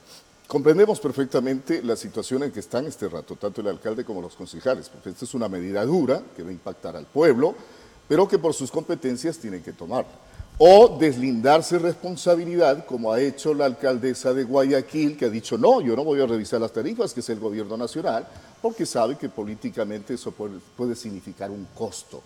comprendemos 0.48 1.00
perfectamente 1.00 1.82
la 1.82 1.96
situación 1.96 2.44
en 2.44 2.52
que 2.52 2.60
están 2.60 2.86
este 2.86 3.08
rato, 3.08 3.36
tanto 3.36 3.62
el 3.62 3.68
alcalde 3.68 4.04
como 4.04 4.22
los 4.22 4.36
concejales, 4.36 4.90
porque 4.90 5.10
esta 5.10 5.26
es 5.26 5.34
una 5.34 5.48
medida 5.50 5.84
dura 5.86 6.22
que 6.36 6.44
va 6.44 6.50
a 6.50 6.54
impactar 6.54 6.96
al 6.96 7.06
pueblo, 7.06 7.56
pero 8.08 8.28
que 8.28 8.38
por 8.38 8.54
sus 8.54 8.72
competencias 8.72 9.38
tienen 9.38 9.64
que 9.64 9.74
tomar. 9.74 10.06
O 10.58 10.98
deslindarse 10.98 11.80
responsabilidad, 11.80 12.86
como 12.86 13.12
ha 13.12 13.20
hecho 13.20 13.54
la 13.54 13.66
alcaldesa 13.66 14.34
de 14.34 14.46
Guayaquil, 14.46 15.18
que 15.18 15.26
ha 15.26 15.30
dicho, 15.30 15.58
no, 15.58 15.82
yo 15.82 15.98
no 15.98 16.04
voy 16.06 16.22
a 16.22 16.26
revisar 16.26 16.62
las 16.62 16.72
tarifas, 16.72 17.14
que 17.14 17.20
es 17.20 17.30
el 17.30 17.40
gobierno 17.40 17.76
nacional, 17.76 18.26
porque 18.62 18.86
sabe 18.86 19.18
que 19.18 19.28
políticamente 19.28 20.14
eso 20.14 20.32
puede 20.32 20.96
significar 20.96 21.52
un 21.52 21.68
costo. 21.76 22.22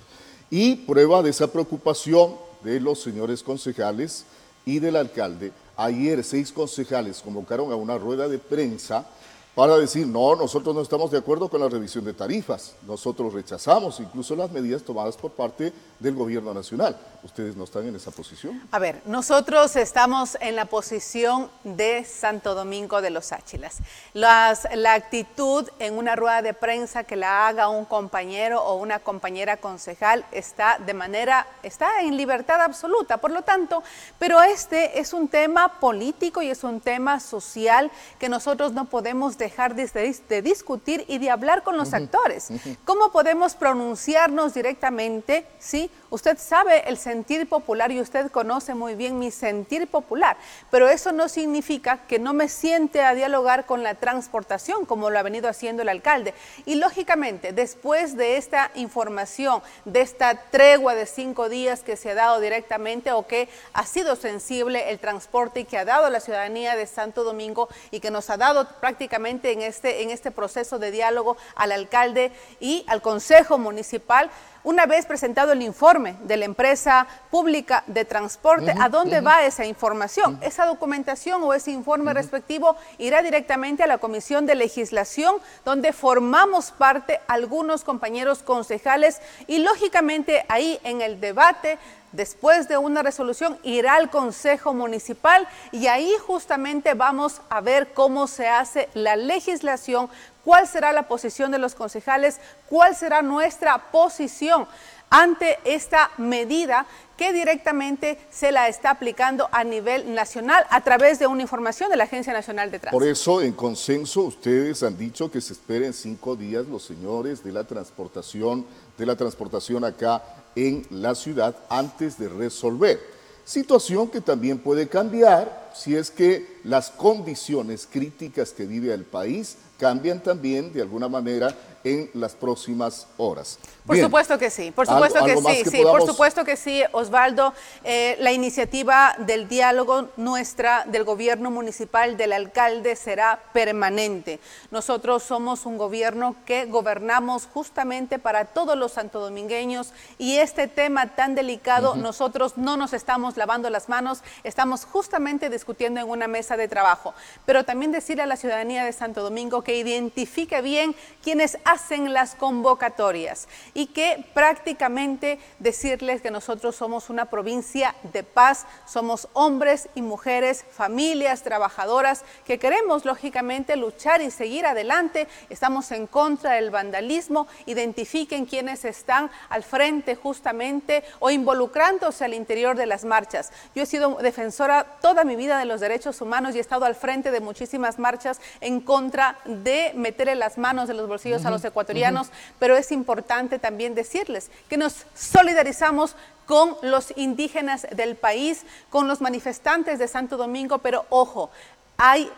Y 0.51 0.75
prueba 0.75 1.23
de 1.23 1.31
esa 1.31 1.51
preocupación 1.51 2.35
de 2.63 2.79
los 2.79 3.01
señores 3.01 3.43
concejales 3.43 4.25
y 4.65 4.79
del 4.79 4.95
alcalde. 4.95 5.51
Ayer 5.77 6.23
seis 6.23 6.51
concejales 6.51 7.21
convocaron 7.21 7.71
a 7.71 7.75
una 7.75 7.97
rueda 7.97 8.27
de 8.27 8.37
prensa 8.37 9.07
para 9.55 9.77
decir, 9.77 10.07
no, 10.07 10.35
nosotros 10.35 10.73
no 10.73 10.81
estamos 10.81 11.11
de 11.11 11.17
acuerdo 11.17 11.49
con 11.49 11.59
la 11.59 11.67
revisión 11.67 12.05
de 12.05 12.13
tarifas, 12.13 12.75
nosotros 12.87 13.33
rechazamos 13.33 13.99
incluso 13.99 14.33
las 14.33 14.49
medidas 14.51 14.83
tomadas 14.83 15.17
por 15.17 15.31
parte 15.31 15.73
del 15.99 16.15
gobierno 16.15 16.53
nacional. 16.53 16.97
¿Ustedes 17.21 17.57
no 17.57 17.65
están 17.65 17.85
en 17.85 17.93
esa 17.97 18.11
posición? 18.11 18.61
A 18.71 18.79
ver, 18.79 19.01
nosotros 19.05 19.75
estamos 19.75 20.37
en 20.39 20.55
la 20.55 20.63
posición 20.63 21.49
de 21.65 22.05
Santo 22.05 22.55
Domingo 22.55 23.01
de 23.01 23.09
los 23.09 23.33
Áchilas. 23.33 23.79
Las, 24.13 24.65
la 24.73 24.93
actitud 24.93 25.67
en 25.79 25.97
una 25.97 26.15
rueda 26.15 26.41
de 26.41 26.53
prensa 26.53 27.03
que 27.03 27.17
la 27.17 27.49
haga 27.49 27.67
un 27.67 27.83
compañero 27.83 28.63
o 28.63 28.75
una 28.75 28.99
compañera 28.99 29.57
concejal 29.57 30.23
está 30.31 30.79
de 30.79 30.93
manera, 30.93 31.45
está 31.61 32.01
en 32.01 32.15
libertad 32.15 32.61
absoluta, 32.61 33.17
por 33.17 33.31
lo 33.31 33.41
tanto, 33.41 33.83
pero 34.17 34.41
este 34.41 35.01
es 35.01 35.11
un 35.11 35.27
tema 35.27 35.81
político 35.81 36.41
y 36.41 36.49
es 36.49 36.63
un 36.63 36.79
tema 36.79 37.19
social 37.19 37.91
que 38.17 38.29
nosotros 38.29 38.71
no 38.71 38.85
podemos 38.85 39.37
dejar 39.37 39.48
de, 39.57 40.41
discutir 40.41 41.05
y 41.07 41.17
de 41.17 41.29
hablar 41.29 41.63
con 41.63 41.77
los 41.77 41.93
actores. 41.93 42.49
¿Cómo 42.85 43.11
podemos 43.11 43.55
pronunciarnos 43.55 44.53
directamente? 44.53 45.45
¿sí? 45.59 45.89
Usted 46.09 46.37
sabe 46.39 46.87
el 46.87 46.97
sentir 46.97 47.47
popular 47.47 47.91
y 47.91 47.99
usted 47.99 48.31
conoce 48.31 48.73
muy 48.73 48.95
bien 48.95 49.19
mi 49.19 49.31
sentir 49.31 49.87
popular, 49.87 50.37
pero 50.71 50.89
eso 50.89 51.11
no 51.11 51.29
significa 51.29 51.99
que 52.07 52.19
no 52.19 52.33
me 52.33 52.49
siente 52.49 53.01
a 53.01 53.13
dialogar 53.13 53.65
con 53.65 53.83
la 53.83 53.95
transportación 53.95 54.85
como 54.85 55.09
lo 55.09 55.19
ha 55.19 55.23
venido 55.23 55.49
haciendo 55.49 55.83
el 55.83 55.89
alcalde. 55.89 56.33
Y 56.65 56.75
lógicamente, 56.75 57.53
después 57.53 58.17
de 58.17 58.37
esta 58.37 58.71
información, 58.75 59.61
de 59.85 60.01
esta 60.01 60.35
tregua 60.49 60.95
de 60.95 61.05
cinco 61.05 61.49
días 61.49 61.83
que 61.83 61.95
se 61.95 62.11
ha 62.11 62.15
dado 62.15 62.39
directamente 62.39 63.11
o 63.11 63.27
que 63.27 63.49
ha 63.73 63.85
sido 63.85 64.15
sensible 64.15 64.89
el 64.89 64.99
transporte 64.99 65.61
y 65.61 65.65
que 65.65 65.77
ha 65.77 65.85
dado 65.85 66.09
la 66.09 66.19
ciudadanía 66.19 66.75
de 66.75 66.87
Santo 66.87 67.23
Domingo 67.23 67.69
y 67.91 67.99
que 67.99 68.11
nos 68.11 68.29
ha 68.29 68.37
dado 68.37 68.67
prácticamente 68.79 69.28
en 69.29 69.61
este, 69.61 70.01
en 70.03 70.09
este 70.09 70.31
proceso 70.31 70.79
de 70.79 70.91
diálogo 70.91 71.37
al 71.55 71.71
alcalde 71.71 72.31
y 72.59 72.83
al 72.87 73.01
Consejo 73.01 73.57
Municipal, 73.57 74.29
una 74.63 74.85
vez 74.85 75.05
presentado 75.05 75.53
el 75.53 75.61
informe 75.61 76.15
de 76.23 76.37
la 76.37 76.45
empresa 76.45 77.07
pública 77.31 77.83
de 77.87 78.05
transporte, 78.05 78.73
¿a 78.79 78.89
dónde 78.89 79.21
va 79.21 79.45
esa 79.45 79.65
información? 79.65 80.37
Esa 80.41 80.65
documentación 80.65 81.43
o 81.43 81.53
ese 81.53 81.71
informe 81.71 82.13
respectivo 82.13 82.75
irá 82.97 83.21
directamente 83.21 83.83
a 83.83 83.87
la 83.87 83.97
Comisión 83.97 84.45
de 84.45 84.55
Legislación, 84.55 85.35
donde 85.65 85.93
formamos 85.93 86.71
parte 86.71 87.19
algunos 87.27 87.83
compañeros 87.83 88.43
concejales 88.43 89.21
y 89.47 89.59
lógicamente 89.59 90.45
ahí 90.49 90.79
en 90.83 91.01
el 91.01 91.19
debate 91.19 91.77
después 92.11 92.67
de 92.67 92.77
una 92.77 93.03
resolución 93.03 93.59
irá 93.63 93.95
al 93.95 94.09
Consejo 94.09 94.73
Municipal 94.73 95.47
y 95.71 95.87
ahí 95.87 96.11
justamente 96.25 96.93
vamos 96.93 97.41
a 97.49 97.61
ver 97.61 97.93
cómo 97.93 98.27
se 98.27 98.47
hace 98.47 98.89
la 98.93 99.15
legislación 99.15 100.09
cuál 100.43 100.67
será 100.67 100.91
la 100.93 101.07
posición 101.07 101.51
de 101.51 101.59
los 101.59 101.75
concejales, 101.75 102.39
cuál 102.67 102.95
será 102.95 103.21
nuestra 103.21 103.91
posición 103.91 104.67
ante 105.09 105.57
esta 105.65 106.11
medida 106.17 106.85
que 107.17 107.33
directamente 107.33 108.17
se 108.29 108.51
la 108.51 108.69
está 108.69 108.91
aplicando 108.91 109.49
a 109.51 109.63
nivel 109.63 110.13
nacional 110.13 110.65
a 110.69 110.81
través 110.81 111.19
de 111.19 111.27
una 111.27 111.41
información 111.41 111.89
de 111.89 111.97
la 111.97 112.05
Agencia 112.05 112.31
Nacional 112.31 112.71
de 112.71 112.79
Tránsito. 112.79 112.97
Por 112.97 113.07
eso, 113.07 113.41
en 113.41 113.53
consenso, 113.53 114.21
ustedes 114.21 114.83
han 114.83 114.97
dicho 114.97 115.29
que 115.29 115.41
se 115.41 115.53
esperen 115.53 115.93
cinco 115.93 116.35
días 116.35 116.65
los 116.67 116.83
señores 116.83 117.43
de 117.43 117.51
la 117.51 117.65
transportación, 117.65 118.65
de 118.97 119.05
la 119.05 119.17
transportación 119.17 119.83
acá 119.83 120.23
en 120.55 120.85
la 120.91 121.13
ciudad 121.15 121.55
antes 121.69 122.17
de 122.17 122.29
resolver. 122.29 122.99
Situación 123.43 124.07
que 124.09 124.21
también 124.21 124.59
puede 124.59 124.87
cambiar 124.87 125.71
si 125.73 125.95
es 125.95 126.11
que 126.11 126.59
las 126.63 126.91
condiciones 126.91 127.87
críticas 127.91 128.51
que 128.51 128.65
vive 128.65 128.93
el 128.93 129.03
país 129.03 129.57
cambian 129.79 130.21
también 130.21 130.71
de 130.73 130.81
alguna 130.81 131.07
manera 131.07 131.55
en 131.83 132.09
las 132.13 132.33
próximas 132.33 133.07
horas. 133.17 133.57
Por 133.85 133.97
supuesto 133.97 134.37
que 134.37 134.49
sí, 134.49 134.71
por 134.71 134.85
supuesto 134.85 135.25
que 135.25 135.37
sí, 135.37 135.69
sí, 135.69 135.81
por 135.81 136.05
supuesto 136.05 136.45
que 136.45 136.55
sí, 136.55 136.83
Osvaldo. 136.91 137.53
Eh, 137.83 138.17
la 138.19 138.31
iniciativa 138.31 139.15
del 139.17 139.47
diálogo 139.47 140.09
nuestra, 140.17 140.85
del 140.85 141.03
gobierno 141.03 141.49
municipal, 141.49 142.17
del 142.17 142.33
alcalde, 142.33 142.95
será 142.95 143.39
permanente. 143.53 144.39
Nosotros 144.69 145.23
somos 145.23 145.65
un 145.65 145.77
gobierno 145.77 146.35
que 146.45 146.65
gobernamos 146.65 147.47
justamente 147.51 148.19
para 148.19 148.45
todos 148.45 148.77
los 148.77 148.91
santodomingueños 148.91 149.93
y 150.17 150.35
este 150.35 150.67
tema 150.67 151.15
tan 151.15 151.33
delicado, 151.33 151.95
nosotros 151.95 152.57
no 152.57 152.77
nos 152.77 152.93
estamos 152.93 153.37
lavando 153.37 153.69
las 153.69 153.89
manos, 153.89 154.21
estamos 154.43 154.85
justamente 154.85 155.49
discutiendo 155.49 155.99
en 155.99 156.09
una 156.09 156.27
mesa 156.27 156.57
de 156.57 156.67
trabajo. 156.67 157.15
Pero 157.45 157.63
también 157.63 157.91
decirle 157.91 158.23
a 158.23 158.27
la 158.27 158.35
ciudadanía 158.35 158.83
de 158.85 158.93
Santo 158.93 159.23
Domingo 159.23 159.63
que 159.63 159.68
identifique 159.75 160.61
bien 160.61 160.95
quiénes 161.23 161.57
hacen 161.65 162.13
las 162.13 162.35
convocatorias 162.35 163.47
y 163.73 163.87
que 163.87 164.25
prácticamente 164.33 165.39
decirles 165.59 166.21
que 166.21 166.31
nosotros 166.31 166.75
somos 166.75 167.09
una 167.09 167.25
provincia 167.25 167.95
de 168.13 168.23
paz, 168.23 168.65
somos 168.85 169.27
hombres 169.33 169.89
y 169.95 170.01
mujeres, 170.01 170.65
familias 170.71 171.43
trabajadoras 171.43 172.23
que 172.45 172.59
queremos 172.59 173.05
lógicamente 173.05 173.75
luchar 173.75 174.21
y 174.21 174.31
seguir 174.31 174.65
adelante, 174.65 175.27
estamos 175.49 175.91
en 175.91 176.07
contra 176.07 176.53
del 176.53 176.71
vandalismo, 176.71 177.47
identifiquen 177.65 178.45
quiénes 178.45 178.85
están 178.85 179.29
al 179.49 179.63
frente 179.63 180.15
justamente 180.15 181.03
o 181.19 181.29
involucrándose 181.29 182.25
al 182.25 182.33
interior 182.33 182.75
de 182.75 182.85
las 182.85 183.05
marchas. 183.05 183.51
Yo 183.75 183.83
he 183.83 183.85
sido 183.85 184.15
defensora 184.15 184.85
toda 185.01 185.23
mi 185.23 185.35
vida 185.35 185.57
de 185.57 185.65
los 185.65 185.79
derechos 185.79 186.21
humanos 186.21 186.55
y 186.55 186.57
he 186.57 186.61
estado 186.61 186.85
al 186.85 186.95
frente 186.95 187.31
de 187.31 187.39
muchísimas 187.39 187.99
marchas 187.99 188.39
en 188.61 188.81
contra 188.81 189.37
de 189.63 189.91
meterle 189.95 190.35
las 190.35 190.57
manos 190.57 190.87
de 190.87 190.93
los 190.93 191.07
bolsillos 191.07 191.45
a 191.45 191.51
los 191.51 191.63
ecuatorianos, 191.63 192.29
pero 192.59 192.75
es 192.75 192.91
importante 192.91 193.59
también 193.59 193.95
decirles 193.95 194.49
que 194.69 194.77
nos 194.77 195.05
solidarizamos 195.15 196.15
con 196.45 196.75
los 196.81 197.13
indígenas 197.15 197.87
del 197.91 198.15
país, 198.15 198.63
con 198.89 199.07
los 199.07 199.21
manifestantes 199.21 199.99
de 199.99 200.07
Santo 200.07 200.35
Domingo, 200.35 200.79
pero 200.79 201.05
ojo, 201.09 201.51
hay 201.97 202.31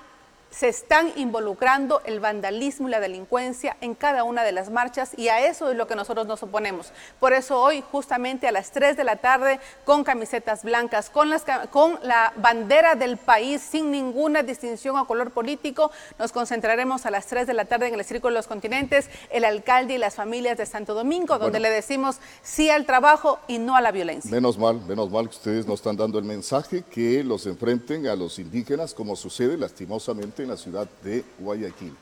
se 0.51 0.67
están 0.67 1.11
involucrando 1.15 2.01
el 2.05 2.19
vandalismo 2.19 2.87
y 2.87 2.91
la 2.91 2.99
delincuencia 2.99 3.77
en 3.81 3.95
cada 3.95 4.23
una 4.23 4.43
de 4.43 4.51
las 4.51 4.69
marchas 4.69 5.11
y 5.17 5.29
a 5.29 5.47
eso 5.47 5.71
es 5.71 5.77
lo 5.77 5.87
que 5.87 5.95
nosotros 5.95 6.27
nos 6.27 6.43
oponemos. 6.43 6.91
Por 7.19 7.33
eso 7.33 7.59
hoy, 7.59 7.83
justamente 7.91 8.47
a 8.47 8.51
las 8.51 8.71
3 8.71 8.97
de 8.97 9.03
la 9.03 9.15
tarde, 9.15 9.59
con 9.85 10.03
camisetas 10.03 10.63
blancas, 10.63 11.09
con, 11.09 11.29
las, 11.29 11.45
con 11.71 11.97
la 12.03 12.33
bandera 12.35 12.95
del 12.95 13.17
país, 13.17 13.61
sin 13.61 13.91
ninguna 13.91 14.43
distinción 14.43 14.97
o 14.97 15.07
color 15.07 15.31
político, 15.31 15.89
nos 16.19 16.31
concentraremos 16.33 17.05
a 17.05 17.11
las 17.11 17.27
3 17.27 17.47
de 17.47 17.53
la 17.53 17.65
tarde 17.65 17.87
en 17.87 17.95
el 17.95 18.03
Círculo 18.03 18.33
de 18.33 18.39
los 18.39 18.47
Continentes, 18.47 19.09
el 19.29 19.45
alcalde 19.45 19.93
y 19.93 19.97
las 19.97 20.15
familias 20.15 20.57
de 20.57 20.65
Santo 20.65 20.93
Domingo, 20.93 21.39
donde 21.39 21.61
le 21.61 21.69
decimos 21.69 22.17
sí 22.43 22.69
al 22.69 22.85
trabajo 22.85 23.39
y 23.47 23.57
no 23.57 23.75
a 23.75 23.81
la 23.81 23.91
violencia. 23.91 24.29
Menos 24.29 24.57
mal, 24.57 24.81
menos 24.81 25.09
mal 25.09 25.29
que 25.29 25.35
ustedes 25.35 25.65
nos 25.65 25.79
están 25.79 25.95
dando 25.95 26.19
el 26.19 26.25
mensaje 26.25 26.83
que 26.83 27.23
los 27.23 27.45
enfrenten 27.45 28.07
a 28.07 28.15
los 28.15 28.37
indígenas, 28.37 28.93
como 28.93 29.15
sucede 29.15 29.57
lastimosamente 29.57 30.40
en 30.41 30.49
la 30.49 30.57
ciudad 30.57 30.87
de 31.03 31.23
Guayaquil. 31.39 31.95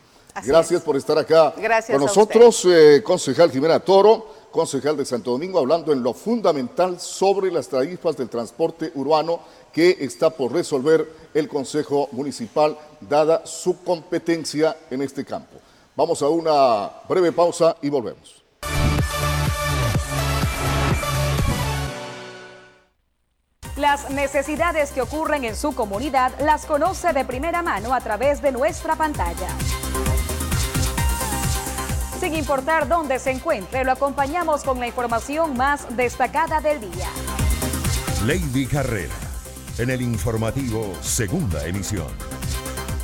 Gracias 0.46 0.82
por 0.82 0.96
estar 0.96 1.18
acá 1.18 1.54
Gracias 1.58 1.98
con 1.98 2.06
nosotros, 2.06 2.66
eh, 2.66 3.02
concejal 3.04 3.52
Jimena 3.52 3.80
Toro, 3.80 4.28
concejal 4.52 4.96
de 4.96 5.06
Santo 5.06 5.32
Domingo, 5.32 5.60
hablando 5.60 5.92
en 5.92 6.02
lo 6.02 6.14
fundamental 6.14 7.00
sobre 7.00 7.52
las 7.52 7.68
tarifas 7.68 8.16
del 8.16 8.30
transporte 8.30 8.92
urbano 8.96 9.40
que 9.74 9.98
está 10.00 10.30
por 10.30 10.54
resolver 10.54 11.08
el 11.34 11.48
Consejo 11.48 12.10
Municipal, 12.12 12.78
dada 13.02 13.46
su 13.46 13.84
competencia 13.84 14.78
en 14.90 15.02
este 15.02 15.26
campo. 15.26 15.58
Vamos 15.96 16.22
a 16.22 16.30
una 16.30 16.90
breve 17.08 17.32
pausa 17.32 17.76
y 17.82 17.90
volvemos. 17.90 18.39
Las 23.80 24.10
necesidades 24.10 24.92
que 24.92 25.02
ocurren 25.02 25.46
en 25.46 25.56
su 25.56 25.74
comunidad 25.74 26.34
las 26.42 26.66
conoce 26.66 27.14
de 27.14 27.24
primera 27.24 27.62
mano 27.62 27.94
a 27.94 28.02
través 28.02 28.42
de 28.42 28.52
nuestra 28.52 28.98
pantalla. 28.98 29.48
Sin 32.20 32.36
importar 32.36 32.90
dónde 32.90 33.20
se 33.20 33.32
encuentre, 33.32 33.86
lo 33.86 33.94
acompañamos 33.94 34.66
con 34.66 34.82
la 34.82 34.88
información 34.88 35.56
más 35.56 35.96
destacada 35.96 36.60
del 36.60 36.82
día. 36.82 37.08
Lady 38.26 38.66
Carrera, 38.66 39.16
en 39.78 39.92
el 39.92 40.02
informativo 40.02 40.94
Segunda 41.00 41.66
Emisión, 41.66 42.12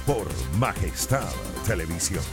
por 0.05 0.28
Majestad 0.57 1.32
Televisión. 1.65 2.23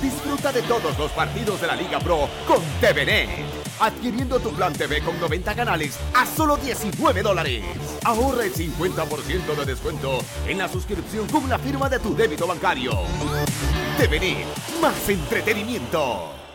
Disfruta 0.00 0.52
de 0.52 0.62
todos 0.62 0.96
los 0.96 1.10
partidos 1.10 1.60
de 1.60 1.66
la 1.66 1.74
Liga 1.74 1.98
Pro 1.98 2.28
con 2.46 2.62
TVN 2.80 3.65
adquiriendo 3.80 4.38
tu 4.38 4.52
plan 4.52 4.72
TV 4.72 5.02
con 5.02 5.18
90 5.20 5.54
canales 5.54 5.98
a 6.14 6.26
solo 6.26 6.56
19 6.56 7.22
dólares. 7.22 7.64
Ahorra 8.04 8.44
el 8.44 8.52
50% 8.52 9.56
de 9.56 9.64
descuento 9.64 10.18
en 10.46 10.58
la 10.58 10.68
suscripción 10.68 11.26
con 11.28 11.48
la 11.48 11.58
firma 11.58 11.88
de 11.88 11.98
tu 11.98 12.14
débito 12.14 12.46
bancario. 12.46 12.92
TVN, 13.98 14.44
más 14.80 15.08
entretenimiento. 15.08 16.45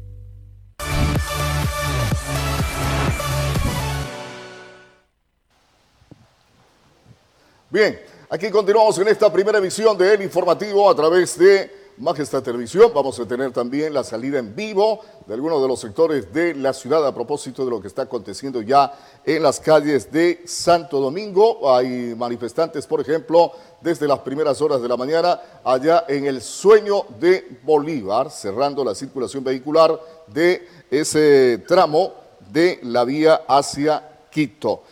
Bien, 7.72 7.98
aquí 8.30 8.52
continuamos 8.52 8.98
en 8.98 9.08
esta 9.08 9.32
primera 9.32 9.58
emisión 9.58 9.98
de 9.98 10.14
El 10.14 10.24
Informativo 10.24 10.90
a 10.90 10.94
través 10.94 11.40
de 11.40 11.72
Majestad 12.00 12.44
Televisión. 12.44 12.92
Vamos 12.94 13.18
a 13.18 13.26
tener 13.26 13.54
también 13.54 13.94
la 13.94 14.04
salida 14.04 14.40
en 14.40 14.54
vivo 14.54 15.00
de 15.26 15.36
algunos 15.36 15.62
de 15.62 15.70
los 15.70 15.80
sectores 15.80 16.34
de 16.34 16.54
la 16.54 16.74
ciudad 16.74 17.08
a 17.08 17.14
propósito 17.14 17.64
de 17.64 17.72
lo 17.72 17.82
que 17.82 17.88
está 17.88 18.02
aconteciendo 18.02 18.62
ya 18.62 18.92
en 19.24 19.42
las 19.42 19.62
calles 19.62 20.12
de 20.12 20.42
Santo 20.44 21.00
Domingo. 21.00 21.74
Hay 21.74 22.14
manifestantes, 22.14 22.86
por 22.86 23.00
ejemplo, 23.00 23.54
desde 23.80 24.06
las 24.06 24.20
primeras 24.20 24.62
horas 24.62 24.82
de 24.82 24.90
la 24.90 24.98
mañana 24.98 25.40
allá 25.64 26.04
en 26.10 26.26
el 26.26 26.42
sueño 26.42 27.06
de 27.22 27.58
Bolívar, 27.64 28.32
cerrando 28.32 28.84
la 28.84 28.96
circulación 28.96 29.46
vehicular 29.46 29.98
de 30.28 30.68
ese 30.90 31.64
tramo 31.66 32.16
de 32.52 32.82
la 32.84 33.06
vía 33.06 33.44
hacia 33.48 34.10
Quito. 34.30 34.84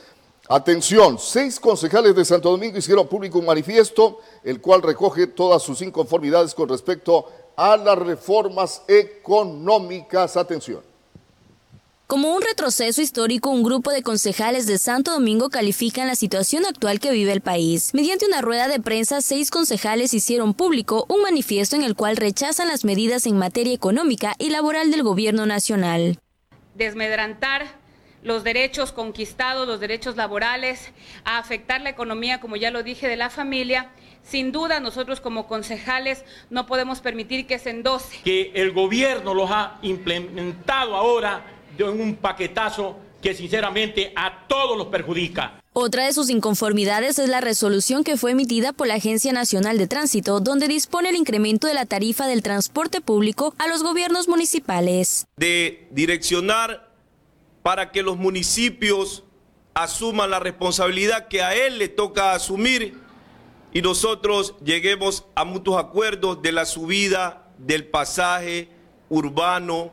Atención, 0.52 1.20
seis 1.20 1.60
concejales 1.60 2.16
de 2.16 2.26
Santo 2.26 2.50
Domingo 2.50 2.80
hicieron 2.80 3.08
público 3.08 3.38
un 3.38 3.45
manifiesto, 3.45 4.18
el 4.43 4.60
cual 4.60 4.82
recoge 4.82 5.28
todas 5.28 5.62
sus 5.62 5.80
inconformidades 5.84 6.56
con 6.56 6.68
respecto 6.68 7.28
a 7.56 7.78
las 7.78 7.95
reformas 7.95 8.82
económicas. 8.88 10.36
Atención. 10.38 10.82
Como 12.08 12.34
un 12.34 12.41
retroceso 12.41 13.00
histórico, 13.00 13.52
un 13.52 13.62
grupo 13.62 13.91
de 13.91 14.02
concejales 14.02 14.66
de 14.66 14.80
Santo 14.80 15.12
Domingo 15.12 15.50
califican 15.50 16.08
la 16.08 16.16
situación 16.16 16.66
actual 16.66 17.00
que 17.00 17.12
vive 17.12 17.32
el 17.32 17.41
país. 17.41 17.93
Mediante 17.93 18.26
una 18.26 18.41
rueda 18.41 18.68
de 18.68 18.80
prensa, 18.80 19.22
seis 19.22 19.52
concejales 19.52 20.16
hicieron 20.16 20.56
público 20.56 21.06
un 21.10 21.22
manifiesto 21.22 21.76
en 21.76 21.84
el 21.84 21.95
cual 21.95 22.18
rechazan 22.18 22.70
las 22.70 22.84
medidas 22.86 23.28
en 23.28 23.38
materia 23.38 23.76
económica 23.76 24.34
y 24.39 24.50
laboral 24.50 24.89
del 24.89 25.04
gobierno 25.04 25.45
nacional. 25.45 26.18
Desmedrantar 26.74 27.79
los 28.24 28.44
derechos 28.44 28.92
conquistados, 28.92 29.68
los 29.68 29.80
derechos 29.80 30.16
laborales, 30.16 30.92
a 31.24 31.38
afectar 31.38 31.82
la 31.82 31.90
economía, 31.90 32.40
como 32.40 32.56
ya 32.56 32.72
lo 32.72 32.84
dije, 32.84 33.08
de 33.08 33.16
la 33.16 33.30
familia. 33.30 33.90
Sin 34.24 34.52
duda, 34.52 34.80
nosotros 34.80 35.22
como 35.22 35.48
concejales 35.48 36.24
no 36.50 36.66
podemos 36.66 37.00
permitir 37.00 37.48
que 37.48 37.60
se 37.60 37.70
endose. 37.70 38.20
Que 38.24 38.52
el 38.56 38.72
gobierno 38.72 39.34
los 39.34 39.50
ha 39.50 39.80
implementado 39.82 40.96
ahora 40.96 41.44
en 41.78 42.02
un 42.02 42.16
paquetazo 42.16 42.98
que 43.22 43.34
sinceramente 43.34 44.14
a 44.16 44.48
todos 44.48 44.78
los 44.78 44.88
perjudica. 44.88 45.62
Otra 45.74 46.06
de 46.06 46.14
sus 46.14 46.30
inconformidades 46.30 47.20
es 47.20 47.30
la 47.30 47.42
resolución 47.42 48.04
que 48.04 48.18
fue 48.18 48.32
emitida 48.32 48.74
por 48.74 48.88
la 48.88 48.96
Agencia 48.96 49.32
Nacional 49.32 49.78
de 49.78 49.88
Tránsito, 49.88 50.40
donde 50.40 50.68
dispone 50.68 51.10
el 51.10 51.16
incremento 51.16 51.68
de 51.68 51.74
la 51.74 51.86
tarifa 51.86 52.28
del 52.28 52.42
transporte 52.42 53.02
público 53.02 53.54
a 53.60 53.68
los 53.68 53.84
gobiernos 53.84 54.28
municipales. 54.28 55.28
De 55.38 55.88
direccionar 55.92 56.89
para 57.70 57.92
que 57.92 58.02
los 58.02 58.18
municipios 58.18 59.24
asuman 59.76 60.32
la 60.32 60.40
responsabilidad 60.40 61.28
que 61.28 61.44
a 61.44 61.54
él 61.54 61.78
le 61.78 61.88
toca 61.88 62.34
asumir 62.34 62.98
y 63.72 63.84
nosotros 63.84 64.56
lleguemos 64.66 65.26
a 65.36 65.46
mutuos 65.46 65.78
acuerdos 65.80 66.42
de 66.42 66.52
la 66.52 66.66
subida 66.66 67.54
del 67.60 67.86
pasaje 67.86 68.70
urbano 69.08 69.92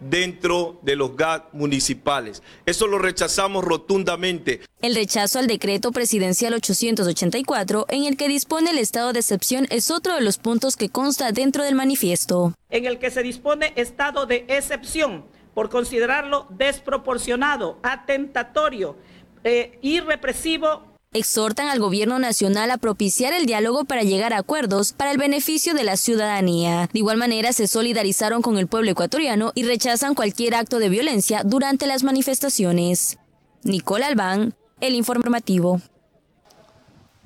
dentro 0.00 0.78
de 0.80 0.96
los 0.96 1.16
GAT 1.16 1.52
municipales. 1.52 2.42
Eso 2.64 2.86
lo 2.86 2.98
rechazamos 2.98 3.62
rotundamente. 3.62 4.62
El 4.80 4.94
rechazo 4.94 5.38
al 5.38 5.48
decreto 5.48 5.92
presidencial 5.92 6.54
884, 6.54 7.84
en 7.90 8.04
el 8.04 8.16
que 8.16 8.28
dispone 8.28 8.70
el 8.70 8.78
estado 8.78 9.12
de 9.12 9.20
excepción, 9.20 9.66
es 9.68 9.90
otro 9.90 10.14
de 10.14 10.22
los 10.22 10.38
puntos 10.38 10.76
que 10.76 10.88
consta 10.88 11.30
dentro 11.32 11.62
del 11.62 11.74
manifiesto. 11.74 12.54
En 12.70 12.86
el 12.86 12.98
que 12.98 13.10
se 13.10 13.22
dispone 13.22 13.74
estado 13.76 14.24
de 14.24 14.46
excepción 14.48 15.26
por 15.58 15.70
considerarlo 15.70 16.46
desproporcionado, 16.50 17.80
atentatorio 17.82 18.94
eh, 19.42 19.76
y 19.82 19.98
represivo 19.98 20.84
exhortan 21.12 21.66
al 21.66 21.80
gobierno 21.80 22.20
nacional 22.20 22.70
a 22.70 22.78
propiciar 22.78 23.32
el 23.32 23.44
diálogo 23.44 23.84
para 23.84 24.04
llegar 24.04 24.32
a 24.32 24.38
acuerdos 24.38 24.92
para 24.92 25.10
el 25.10 25.18
beneficio 25.18 25.74
de 25.74 25.82
la 25.82 25.96
ciudadanía. 25.96 26.88
De 26.92 27.00
igual 27.00 27.16
manera, 27.16 27.52
se 27.52 27.66
solidarizaron 27.66 28.40
con 28.40 28.56
el 28.56 28.68
pueblo 28.68 28.92
ecuatoriano 28.92 29.50
y 29.56 29.64
rechazan 29.64 30.14
cualquier 30.14 30.54
acto 30.54 30.78
de 30.78 30.90
violencia 30.90 31.42
durante 31.44 31.88
las 31.88 32.04
manifestaciones. 32.04 33.18
Nicole 33.64 34.04
Albán, 34.04 34.54
el 34.80 34.94
informativo. 34.94 35.80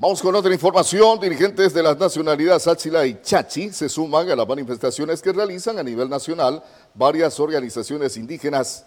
Vamos 0.03 0.21
con 0.21 0.35
otra 0.35 0.53
información. 0.53 1.21
Dirigentes 1.21 1.73
de 1.73 1.81
las 1.81 1.97
nacionalidades 1.97 2.67
Achila 2.67 3.07
y 3.07 3.23
Chachi 3.23 3.71
se 3.71 3.89
suman 3.89 4.29
a 4.29 4.35
las 4.35 4.49
manifestaciones 4.49 5.23
que 5.23 5.33
realizan 5.33 5.79
a 5.79 5.83
nivel 5.85 6.09
nacional 6.09 6.61
varias 6.93 7.39
organizaciones 7.39 8.17
indígenas 8.17 8.85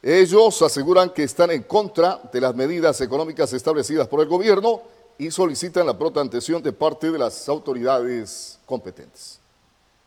ellos 0.00 0.62
aseguran 0.62 1.10
que 1.10 1.24
están 1.24 1.50
en 1.50 1.64
contra 1.64 2.18
de 2.32 2.40
las 2.40 2.54
medidas 2.54 2.98
económicas 3.02 3.52
establecidas 3.52 4.08
por 4.08 4.22
el 4.22 4.26
gobierno 4.26 4.80
y 5.18 5.30
solicitan 5.30 5.86
la 5.86 5.98
protanteción 5.98 6.62
de 6.62 6.72
parte 6.72 7.12
de 7.12 7.18
las 7.18 7.46
autoridades 7.50 8.58
competentes. 8.64 9.41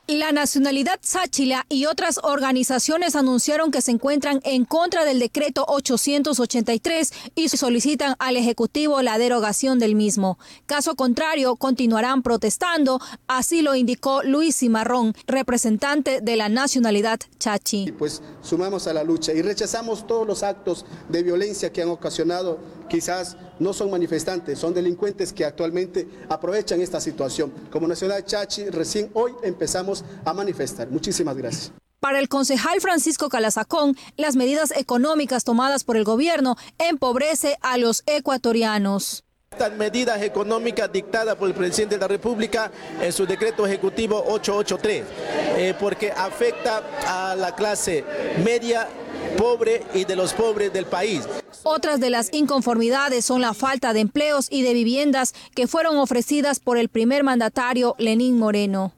La 0.07 0.31
nacionalidad 0.31 0.99
Sáchila 1.01 1.65
y 1.67 1.87
otras 1.87 2.19
organizaciones 2.21 3.15
anunciaron 3.15 3.71
que 3.71 3.81
se 3.81 3.89
encuentran 3.89 4.39
en 4.43 4.63
contra 4.63 5.03
del 5.03 5.17
decreto 5.17 5.65
883 5.67 7.11
y 7.33 7.49
solicitan 7.49 8.15
al 8.19 8.37
Ejecutivo 8.37 9.01
la 9.01 9.17
derogación 9.17 9.79
del 9.79 9.95
mismo. 9.95 10.37
Caso 10.67 10.93
contrario, 10.93 11.55
continuarán 11.55 12.21
protestando, 12.21 13.01
así 13.27 13.63
lo 13.63 13.73
indicó 13.73 14.21
Luis 14.21 14.59
Cimarrón, 14.59 15.15
representante 15.25 16.21
de 16.21 16.35
la 16.35 16.49
nacionalidad 16.49 17.19
Chachi. 17.39 17.91
Pues 17.97 18.21
sumamos 18.43 18.85
a 18.85 18.93
la 18.93 19.03
lucha 19.03 19.33
y 19.33 19.41
rechazamos 19.41 20.05
todos 20.05 20.27
los 20.27 20.43
actos 20.43 20.85
de 21.09 21.23
violencia 21.23 21.73
que 21.73 21.81
han 21.81 21.89
ocasionado 21.89 22.59
quizás 22.87 23.37
no 23.59 23.73
son 23.73 23.91
manifestantes, 23.91 24.59
son 24.59 24.73
delincuentes 24.73 25.33
que 25.33 25.45
actualmente 25.45 26.07
aprovechan 26.29 26.81
esta 26.81 26.99
situación. 26.99 27.51
Como 27.71 27.87
Nacional 27.87 28.25
Chachi, 28.25 28.69
recién 28.69 29.09
hoy 29.13 29.33
empezamos 29.43 30.03
a 30.23 30.33
manifestar. 30.33 30.89
Muchísimas 30.89 31.35
gracias. 31.35 31.71
Para 31.99 32.19
el 32.19 32.29
concejal 32.29 32.81
Francisco 32.81 33.29
Calazacón, 33.29 33.97
las 34.15 34.35
medidas 34.35 34.71
económicas 34.77 35.43
tomadas 35.43 35.83
por 35.83 35.97
el 35.97 36.03
gobierno 36.03 36.55
empobrece 36.77 37.57
a 37.61 37.77
los 37.77 38.03
ecuatorianos. 38.05 39.24
Estas 39.55 39.71
medidas 39.71 40.21
económicas 40.21 40.91
dictadas 40.91 41.35
por 41.35 41.47
el 41.47 41.55
presidente 41.55 41.95
de 41.95 42.01
la 42.01 42.09
República 42.09 42.69
en 43.01 43.13
su 43.13 43.25
decreto 43.25 43.65
ejecutivo 43.65 44.21
883, 44.27 45.05
eh, 45.55 45.73
porque 45.79 46.11
afecta 46.11 46.83
a 47.07 47.35
la 47.35 47.55
clase 47.55 48.03
media 48.43 48.85
pobre 49.37 49.81
y 49.93 50.03
de 50.03 50.17
los 50.17 50.33
pobres 50.33 50.73
del 50.73 50.87
país. 50.87 51.21
Otras 51.63 52.01
de 52.01 52.09
las 52.09 52.33
inconformidades 52.33 53.23
son 53.23 53.39
la 53.39 53.53
falta 53.53 53.93
de 53.93 54.01
empleos 54.01 54.47
y 54.49 54.61
de 54.61 54.73
viviendas 54.73 55.33
que 55.55 55.67
fueron 55.67 55.95
ofrecidas 55.95 56.59
por 56.59 56.77
el 56.77 56.89
primer 56.89 57.23
mandatario 57.23 57.95
Lenín 57.97 58.37
Moreno 58.37 58.91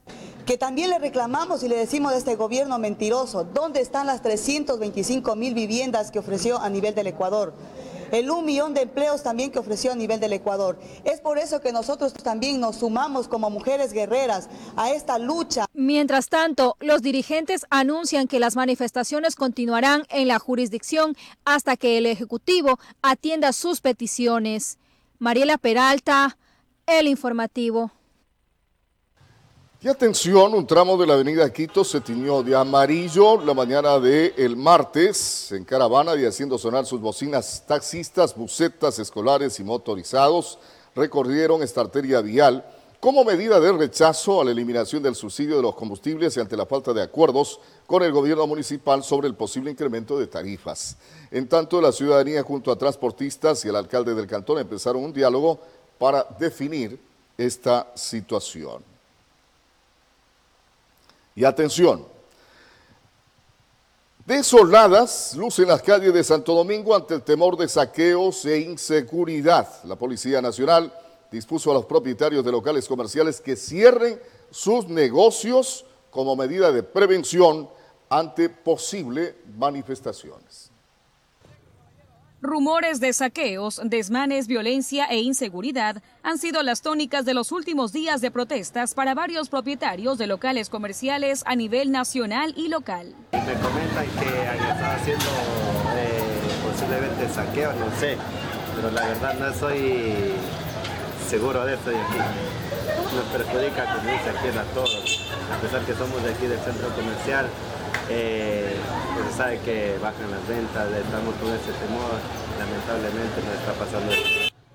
que 0.44 0.56
también 0.56 0.88
le 0.88 0.98
reclamamos 0.98 1.62
y 1.62 1.68
le 1.68 1.76
decimos 1.76 2.14
a 2.14 2.16
este 2.16 2.34
gobierno 2.34 2.78
mentiroso, 2.78 3.44
¿dónde 3.44 3.82
están 3.82 4.06
las 4.06 4.22
325 4.22 5.36
mil 5.36 5.52
viviendas 5.52 6.10
que 6.10 6.20
ofreció 6.20 6.58
a 6.58 6.70
nivel 6.70 6.94
del 6.94 7.06
Ecuador? 7.06 7.52
El 8.12 8.30
un 8.30 8.44
millón 8.44 8.74
de 8.74 8.82
empleos 8.82 9.22
también 9.22 9.50
que 9.50 9.58
ofreció 9.58 9.92
a 9.92 9.94
nivel 9.94 10.20
del 10.20 10.32
Ecuador. 10.32 10.78
Es 11.04 11.20
por 11.20 11.38
eso 11.38 11.60
que 11.60 11.72
nosotros 11.72 12.12
también 12.12 12.60
nos 12.60 12.76
sumamos 12.76 13.28
como 13.28 13.50
mujeres 13.50 13.92
guerreras 13.92 14.48
a 14.76 14.90
esta 14.92 15.18
lucha. 15.18 15.66
Mientras 15.74 16.28
tanto, 16.28 16.76
los 16.80 17.02
dirigentes 17.02 17.66
anuncian 17.70 18.26
que 18.26 18.40
las 18.40 18.56
manifestaciones 18.56 19.36
continuarán 19.36 20.04
en 20.08 20.28
la 20.28 20.38
jurisdicción 20.38 21.16
hasta 21.44 21.76
que 21.76 21.98
el 21.98 22.06
Ejecutivo 22.06 22.78
atienda 23.02 23.52
sus 23.52 23.80
peticiones. 23.80 24.78
Mariela 25.18 25.58
Peralta, 25.58 26.38
El 26.86 27.08
Informativo. 27.08 27.92
Y 29.80 29.86
atención, 29.86 30.54
un 30.54 30.66
tramo 30.66 30.96
de 30.96 31.06
la 31.06 31.14
avenida 31.14 31.52
Quito 31.52 31.84
se 31.84 32.00
tiñó 32.00 32.42
de 32.42 32.56
amarillo 32.56 33.40
la 33.40 33.54
mañana 33.54 34.00
del 34.00 34.34
el 34.36 34.56
martes 34.56 35.52
en 35.52 35.64
caravana 35.64 36.16
y 36.16 36.24
haciendo 36.24 36.58
sonar 36.58 36.84
sus 36.84 37.00
bocinas 37.00 37.62
taxistas, 37.64 38.34
bucetas 38.34 38.98
escolares 38.98 39.60
y 39.60 39.62
motorizados 39.62 40.58
recorrieron 40.96 41.62
esta 41.62 41.82
arteria 41.82 42.20
vial 42.22 42.64
como 42.98 43.22
medida 43.22 43.60
de 43.60 43.70
rechazo 43.70 44.40
a 44.40 44.44
la 44.46 44.50
eliminación 44.50 45.00
del 45.00 45.14
subsidio 45.14 45.54
de 45.54 45.62
los 45.62 45.76
combustibles 45.76 46.36
y 46.36 46.40
ante 46.40 46.56
la 46.56 46.66
falta 46.66 46.92
de 46.92 47.02
acuerdos 47.02 47.60
con 47.86 48.02
el 48.02 48.10
gobierno 48.10 48.48
municipal 48.48 49.04
sobre 49.04 49.28
el 49.28 49.36
posible 49.36 49.70
incremento 49.70 50.18
de 50.18 50.26
tarifas. 50.26 50.96
En 51.30 51.48
tanto, 51.48 51.80
la 51.80 51.92
ciudadanía 51.92 52.42
junto 52.42 52.72
a 52.72 52.78
transportistas 52.78 53.64
y 53.64 53.68
el 53.68 53.76
alcalde 53.76 54.12
del 54.12 54.26
cantón 54.26 54.58
empezaron 54.58 55.04
un 55.04 55.12
diálogo 55.12 55.60
para 56.00 56.26
definir 56.40 56.98
esta 57.36 57.92
situación. 57.94 58.97
Y 61.38 61.44
atención, 61.44 62.04
desoladas 64.26 65.36
lucen 65.36 65.68
las 65.68 65.82
calles 65.82 66.12
de 66.12 66.24
Santo 66.24 66.52
Domingo 66.52 66.96
ante 66.96 67.14
el 67.14 67.22
temor 67.22 67.56
de 67.56 67.68
saqueos 67.68 68.44
e 68.44 68.58
inseguridad. 68.58 69.68
La 69.84 69.94
Policía 69.94 70.42
Nacional 70.42 70.92
dispuso 71.30 71.70
a 71.70 71.74
los 71.74 71.84
propietarios 71.84 72.44
de 72.44 72.50
locales 72.50 72.88
comerciales 72.88 73.40
que 73.40 73.54
cierren 73.54 74.20
sus 74.50 74.88
negocios 74.88 75.84
como 76.10 76.34
medida 76.34 76.72
de 76.72 76.82
prevención 76.82 77.70
ante 78.08 78.48
posibles 78.48 79.34
manifestaciones. 79.56 80.72
Rumores 82.40 83.00
de 83.00 83.12
saqueos, 83.12 83.80
desmanes, 83.82 84.46
violencia 84.46 85.06
e 85.06 85.18
inseguridad 85.18 86.00
han 86.22 86.38
sido 86.38 86.62
las 86.62 86.82
tónicas 86.82 87.24
de 87.24 87.34
los 87.34 87.50
últimos 87.50 87.92
días 87.92 88.20
de 88.20 88.30
protestas 88.30 88.94
para 88.94 89.12
varios 89.12 89.48
propietarios 89.48 90.18
de 90.18 90.28
locales 90.28 90.68
comerciales 90.68 91.42
a 91.46 91.56
nivel 91.56 91.90
nacional 91.90 92.54
y 92.56 92.68
local. 92.68 93.12
Me 93.32 93.40
comentan 93.40 94.06
que 94.20 94.46
han 94.46 94.70
estado 94.70 94.96
haciendo 94.96 95.24
eh, 95.96 96.20
posiblemente 96.62 97.28
saqueos, 97.28 97.74
no 97.74 97.98
sé, 97.98 98.16
pero 98.76 98.92
la 98.92 99.08
verdad 99.08 99.34
no 99.34 99.52
soy 99.58 100.32
seguro 101.28 101.64
de 101.64 101.74
eso 101.74 101.90
y 101.90 101.96
aquí 101.96 102.18
nos 103.12 103.24
perjudica, 103.26 103.96
dice 104.02 104.30
aquí 104.30 104.48
a 104.56 104.64
todos, 104.74 105.20
a 105.52 105.60
pesar 105.60 105.84
que 105.84 105.94
somos 105.94 106.22
de 106.22 106.30
aquí 106.30 106.46
del 106.46 106.58
centro 106.60 106.88
comercial, 106.94 107.46
eh, 108.10 108.76
pues 109.14 109.34
sabe 109.36 109.58
que 109.60 109.98
bajan 110.02 110.30
las 110.30 110.46
ventas, 110.48 110.90
estamos 110.92 111.34
con 111.36 111.48
ese 111.48 111.72
temor, 111.72 112.12
lamentablemente 112.58 113.42
nos 113.42 113.54
está 113.54 113.72
pasando 113.72 114.12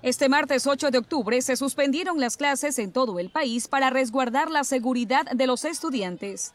Este 0.02 0.28
martes 0.28 0.66
8 0.66 0.90
de 0.90 0.98
octubre 0.98 1.40
se 1.42 1.56
suspendieron 1.56 2.20
las 2.20 2.36
clases 2.36 2.78
en 2.78 2.92
todo 2.92 3.18
el 3.18 3.30
país 3.30 3.68
para 3.68 3.90
resguardar 3.90 4.50
la 4.50 4.64
seguridad 4.64 5.26
de 5.26 5.46
los 5.46 5.64
estudiantes. 5.64 6.54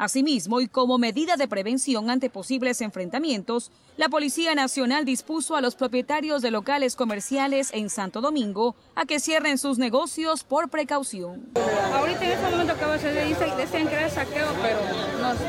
Asimismo, 0.00 0.62
y 0.62 0.66
como 0.66 0.96
medida 0.96 1.36
de 1.36 1.46
prevención 1.46 2.08
ante 2.08 2.30
posibles 2.30 2.80
enfrentamientos, 2.80 3.70
la 3.98 4.08
Policía 4.08 4.54
Nacional 4.54 5.04
dispuso 5.04 5.56
a 5.56 5.60
los 5.60 5.74
propietarios 5.74 6.40
de 6.40 6.50
locales 6.50 6.96
comerciales 6.96 7.68
en 7.74 7.90
Santo 7.90 8.22
Domingo 8.22 8.74
a 8.94 9.04
que 9.04 9.20
cierren 9.20 9.58
sus 9.58 9.76
negocios 9.76 10.42
por 10.42 10.70
precaución. 10.70 11.50
Ahorita 11.92 12.24
en 12.24 12.30
este 12.30 12.50
momento 12.50 12.72
acabo 12.72 12.92
de 12.92 13.12
decir, 13.12 13.36
desean 13.58 13.88
era 13.88 14.08
saqueo, 14.08 14.46
pero 14.62 14.78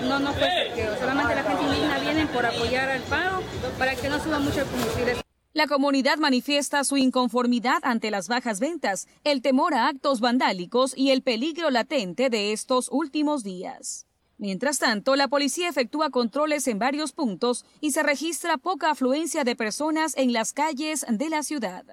no, 0.10 0.20
no, 0.20 0.34
fue 0.34 0.68
saqueo. 0.68 1.00
Solamente 1.00 1.34
la 1.34 1.44
gente 1.44 1.64
indígena 1.64 2.00
viene 2.00 2.28
por 2.28 2.46
apoyar 2.46 2.90
al 2.90 3.04
paro 3.04 3.42
para 3.80 3.96
que 3.96 4.10
no 4.10 4.22
suba 4.22 4.40
mucho 4.40 4.60
el 4.60 4.68
combustible. 4.68 5.16
La 5.54 5.68
comunidad 5.68 6.18
manifiesta 6.18 6.84
su 6.84 6.98
inconformidad 6.98 7.80
ante 7.84 8.12
las 8.12 8.28
bajas 8.28 8.60
ventas, 8.60 9.08
el 9.24 9.42
temor 9.42 9.74
a 9.74 9.88
actos 9.88 10.20
vandálicos 10.20 10.92
y 10.98 11.12
el 11.12 11.22
peligro 11.22 11.70
latente 11.70 12.30
de 12.30 12.52
estos 12.52 12.90
últimos 12.92 13.46
días. 13.46 14.08
Mientras 14.42 14.80
tanto, 14.80 15.16
la 15.16 15.28
policía 15.28 15.70
efectúa 15.70 16.10
controles 16.10 16.68
en 16.68 16.80
varios 16.80 17.12
puntos 17.12 17.64
y 17.80 17.92
se 17.92 18.02
registra 18.02 18.58
poca 18.58 18.90
afluencia 18.90 19.44
de 19.44 19.56
personas 19.56 20.18
en 20.18 20.34
las 20.34 20.52
calles 20.52 21.06
de 21.08 21.30
la 21.30 21.44
ciudad. 21.44 21.86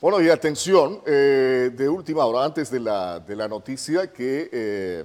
Bueno, 0.00 0.22
y 0.22 0.30
atención, 0.30 1.02
eh, 1.04 1.70
de 1.74 1.88
última 1.90 2.24
hora, 2.24 2.46
antes 2.46 2.70
de 2.70 2.80
la, 2.80 3.20
de 3.20 3.36
la 3.36 3.46
noticia, 3.46 4.10
que 4.10 4.48
eh, 4.50 5.04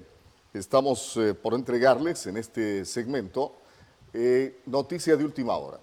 estamos 0.53 1.17
eh, 1.17 1.33
por 1.33 1.55
entregarles 1.55 2.27
en 2.27 2.37
este 2.37 2.85
segmento 2.85 3.55
eh, 4.13 4.61
noticia 4.67 5.17
de 5.17 5.25
última 5.25 5.57
hora. 5.57 5.79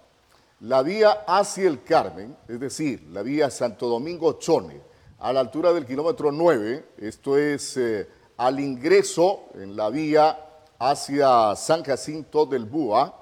La 0.61 0.81
vía 0.81 1.25
hacia 1.27 1.67
el 1.67 1.83
Carmen, 1.83 2.35
es 2.47 2.59
decir, 2.59 3.03
la 3.11 3.21
vía 3.21 3.49
Santo 3.49 3.87
Domingo 3.87 4.33
Chone, 4.33 4.79
a 5.19 5.33
la 5.33 5.41
altura 5.41 5.73
del 5.73 5.85
kilómetro 5.85 6.31
9, 6.31 6.85
esto 6.97 7.37
es 7.37 7.75
eh, 7.77 8.07
al 8.37 8.59
ingreso 8.59 9.49
en 9.55 9.75
la 9.75 9.89
vía 9.89 10.39
hacia 10.79 11.55
San 11.55 11.83
Jacinto 11.83 12.45
del 12.45 12.65
Búa, 12.65 13.13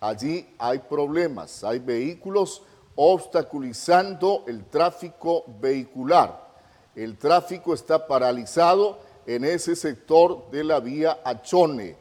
allí 0.00 0.48
hay 0.58 0.78
problemas, 0.78 1.62
hay 1.62 1.78
vehículos 1.78 2.62
obstaculizando 2.94 4.44
el 4.46 4.64
tráfico 4.64 5.44
vehicular. 5.60 6.46
El 6.94 7.18
tráfico 7.18 7.74
está 7.74 8.06
paralizado 8.06 8.98
en 9.26 9.44
ese 9.44 9.74
sector 9.74 10.50
de 10.50 10.64
la 10.64 10.80
vía 10.80 11.20
Achone, 11.24 11.96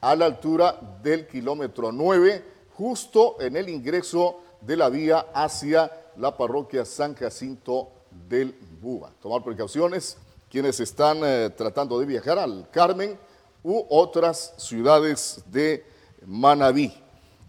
a 0.00 0.14
la 0.14 0.26
altura 0.26 0.78
del 1.02 1.26
kilómetro 1.26 1.90
9, 1.90 2.44
justo 2.74 3.40
en 3.40 3.56
el 3.56 3.68
ingreso 3.68 4.40
de 4.60 4.76
la 4.76 4.88
vía 4.88 5.26
hacia 5.34 5.90
la 6.16 6.36
parroquia 6.36 6.84
San 6.84 7.14
Jacinto 7.14 7.90
del 8.28 8.54
Buba. 8.80 9.12
Tomar 9.20 9.42
precauciones 9.42 10.16
quienes 10.48 10.80
están 10.80 11.18
eh, 11.22 11.50
tratando 11.56 11.98
de 11.98 12.06
viajar 12.06 12.38
al 12.38 12.68
Carmen 12.70 13.18
u 13.62 13.84
otras 13.90 14.54
ciudades 14.56 15.42
de 15.46 15.84
Manabí. 16.24 16.92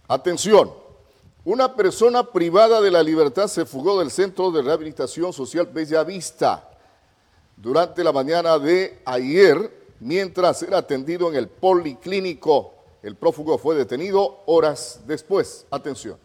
Atención, 0.07 0.71
una 1.45 1.75
persona 1.75 2.23
privada 2.23 2.81
de 2.81 2.91
la 2.91 3.03
libertad 3.03 3.47
se 3.47 3.65
fugó 3.65 3.99
del 3.99 4.11
Centro 4.11 4.51
de 4.51 4.61
Rehabilitación 4.61 5.31
Social 5.31 5.67
Bella 5.67 6.03
Vista 6.03 6.68
durante 7.61 8.03
la 8.03 8.11
mañana 8.11 8.57
de 8.57 9.01
ayer 9.05 9.71
mientras 9.99 10.63
era 10.63 10.77
atendido 10.77 11.29
en 11.29 11.35
el 11.35 11.47
policlínico 11.47 12.73
el 13.01 13.15
prófugo 13.15 13.57
fue 13.57 13.75
detenido 13.75 14.43
horas 14.45 15.01
después. 15.07 15.65
Atención. 15.71 16.17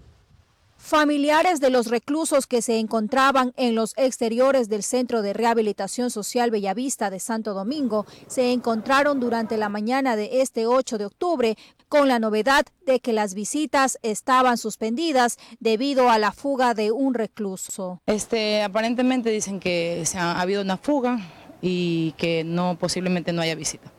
Familiares 0.77 1.61
de 1.61 1.71
los 1.71 1.87
reclusos 1.87 2.47
que 2.47 2.61
se 2.61 2.79
encontraban 2.79 3.55
en 3.57 3.75
los 3.75 3.95
exteriores 3.97 4.69
del 4.69 4.83
Centro 4.83 5.23
de 5.23 5.33
Rehabilitación 5.33 6.11
Social 6.11 6.51
Bellavista 6.51 7.09
de 7.11 7.21
Santo 7.21 7.55
Domingo 7.55 8.07
se 8.27 8.53
encontraron 8.53 9.19
durante 9.19 9.57
la 9.57 9.69
mañana 9.69 10.15
de 10.17 10.43
este 10.43 10.67
8 10.67 10.99
de 10.99 11.07
octubre 11.07 11.57
con 11.95 12.09
la 12.09 12.19
novedad 12.19 12.67
de 12.87 12.99
que 12.99 13.13
las 13.13 13.35
visitas 13.35 14.01
estaban 14.03 14.59
suspendidas 14.59 15.39
debido 15.61 16.11
a 16.11 16.19
la 16.19 16.33
fuga 16.33 16.75
de 16.75 16.91
un 16.91 17.15
recluso. 17.15 18.01
Este, 18.07 18.65
aparentemente 18.65 19.31
dicen 19.31 19.61
que 19.61 20.03
se 20.05 20.19
ha, 20.19 20.41
habido 20.41 20.63
una 20.63 20.77
fuga 20.77 21.21
y 21.63 22.11
que 22.17 22.43
no 22.43 22.77
posiblemente 22.81 23.33
no 23.33 23.43
haya 23.43 23.55
visita. 23.55 23.93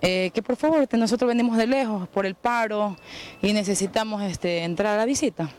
¿Qué 0.00 0.26
eh, 0.26 0.30
que 0.34 0.42
por 0.42 0.56
favor, 0.56 0.88
nosotros 0.98 1.28
venimos 1.28 1.56
de 1.58 1.68
lejos 1.68 2.08
por 2.08 2.26
el 2.26 2.34
paro 2.34 2.96
y 3.40 3.52
necesitamos 3.52 4.24
este, 4.24 4.64
entrar 4.64 4.94
a 4.94 4.96
la 4.96 5.04
visita 5.04 5.50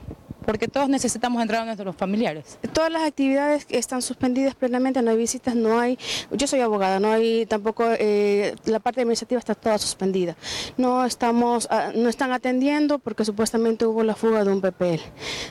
porque 0.45 0.67
todos 0.67 0.89
necesitamos 0.89 1.41
entrar 1.41 1.61
a 1.61 1.65
nuestros 1.65 1.95
familiares. 1.95 2.57
Todas 2.73 2.91
las 2.91 3.03
actividades 3.03 3.65
están 3.69 4.01
suspendidas 4.01 4.55
plenamente, 4.55 5.01
no 5.01 5.11
hay 5.11 5.17
visitas, 5.17 5.55
no 5.55 5.79
hay, 5.79 5.97
yo 6.31 6.47
soy 6.47 6.61
abogada, 6.61 6.99
no 6.99 7.11
hay 7.11 7.45
tampoco, 7.45 7.85
eh, 7.99 8.55
la 8.65 8.79
parte 8.79 9.01
administrativa 9.01 9.39
está 9.39 9.55
toda 9.55 9.77
suspendida. 9.77 10.35
No 10.77 11.05
estamos, 11.05 11.67
ah, 11.71 11.91
no 11.95 12.09
están 12.09 12.31
atendiendo 12.31 12.99
porque 12.99 13.25
supuestamente 13.25 13.85
hubo 13.85 14.03
la 14.03 14.15
fuga 14.15 14.43
de 14.43 14.51
un 14.51 14.61
PPL. 14.61 15.01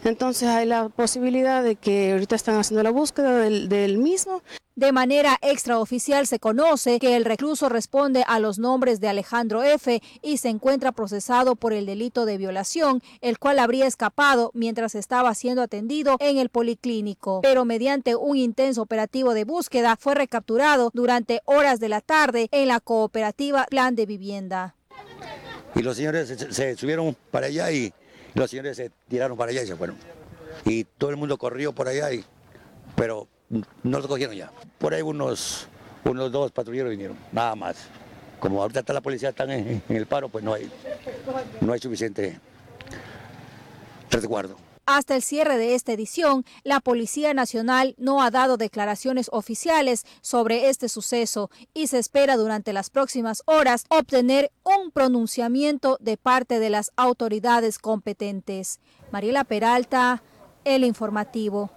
Entonces 0.04 0.48
hay 0.48 0.66
la 0.66 0.88
posibilidad 0.88 1.62
de 1.62 1.76
que 1.76 2.12
ahorita 2.12 2.36
están 2.36 2.56
haciendo 2.56 2.82
la 2.82 2.90
búsqueda 2.90 3.38
del, 3.38 3.68
del 3.68 3.98
mismo. 3.98 4.42
De 4.76 4.90
manera 4.90 5.38
extraoficial 5.40 6.26
se 6.26 6.40
conoce 6.40 6.98
que 6.98 7.14
el 7.14 7.24
recluso 7.24 7.68
responde 7.68 8.24
a 8.26 8.40
los 8.40 8.58
nombres 8.58 8.98
de 8.98 9.06
Alejandro 9.06 9.62
F. 9.62 10.02
y 10.20 10.38
se 10.38 10.48
encuentra 10.48 10.90
procesado 10.90 11.54
por 11.54 11.72
el 11.72 11.86
delito 11.86 12.26
de 12.26 12.38
violación, 12.38 13.00
el 13.20 13.38
cual 13.38 13.60
habría 13.60 13.86
escapado 13.86 14.50
mientras 14.52 14.96
estaba 14.96 15.32
siendo 15.36 15.62
atendido 15.62 16.16
en 16.18 16.38
el 16.38 16.48
policlínico. 16.48 17.40
Pero 17.40 17.64
mediante 17.64 18.16
un 18.16 18.36
intenso 18.36 18.82
operativo 18.82 19.32
de 19.32 19.44
búsqueda 19.44 19.96
fue 19.96 20.16
recapturado 20.16 20.90
durante 20.92 21.40
horas 21.44 21.78
de 21.78 21.88
la 21.88 22.00
tarde 22.00 22.48
en 22.50 22.66
la 22.66 22.80
cooperativa 22.80 23.66
Plan 23.70 23.94
de 23.94 24.06
Vivienda. 24.06 24.74
Y 25.76 25.82
los 25.82 25.96
señores 25.96 26.28
se, 26.50 26.76
subieron 26.76 27.16
para 27.30 27.46
allá 27.46 27.70
y 27.70 27.92
los 28.34 28.50
señores 28.50 28.76
se 28.76 28.90
tiraron 29.08 29.38
para 29.38 29.52
allá 29.52 29.62
y 29.62 29.68
se 29.68 29.76
fueron. 29.76 29.96
Y 30.64 30.82
todo 30.82 31.10
el 31.10 31.16
mundo 31.16 31.38
corrió 31.38 31.72
por 31.72 31.86
allá 31.86 32.12
y 32.12 32.24
pero 32.96 33.28
no 33.48 34.00
lo 34.00 34.08
cogieron 34.08 34.34
ya. 34.34 34.50
Por 34.78 34.94
ahí 34.94 35.02
unos, 35.02 35.66
unos 36.04 36.32
dos 36.32 36.52
patrulleros 36.52 36.90
vinieron, 36.90 37.16
nada 37.32 37.54
más. 37.54 37.76
Como 38.40 38.60
ahorita 38.60 38.80
está 38.80 38.92
la 38.92 39.00
policía 39.00 39.30
están 39.30 39.50
en, 39.50 39.82
el 39.88 40.06
paro, 40.06 40.28
pues 40.28 40.44
no 40.44 40.54
hay, 40.54 40.70
no 41.60 41.72
hay 41.72 41.80
suficiente 41.80 42.38
resguardo. 44.10 44.56
Hasta 44.86 45.16
el 45.16 45.22
cierre 45.22 45.56
de 45.56 45.74
esta 45.74 45.92
edición, 45.92 46.44
la 46.62 46.78
Policía 46.78 47.32
Nacional 47.32 47.94
no 47.96 48.22
ha 48.22 48.30
dado 48.30 48.58
declaraciones 48.58 49.30
oficiales 49.32 50.04
sobre 50.20 50.68
este 50.68 50.90
suceso 50.90 51.50
y 51.72 51.86
se 51.86 51.98
espera 51.98 52.36
durante 52.36 52.74
las 52.74 52.90
próximas 52.90 53.42
horas 53.46 53.86
obtener 53.88 54.52
un 54.62 54.90
pronunciamiento 54.90 55.96
de 56.00 56.18
parte 56.18 56.58
de 56.58 56.68
las 56.68 56.92
autoridades 56.96 57.78
competentes. 57.78 58.78
Mariela 59.10 59.44
Peralta, 59.44 60.22
El 60.66 60.84
Informativo. 60.84 61.70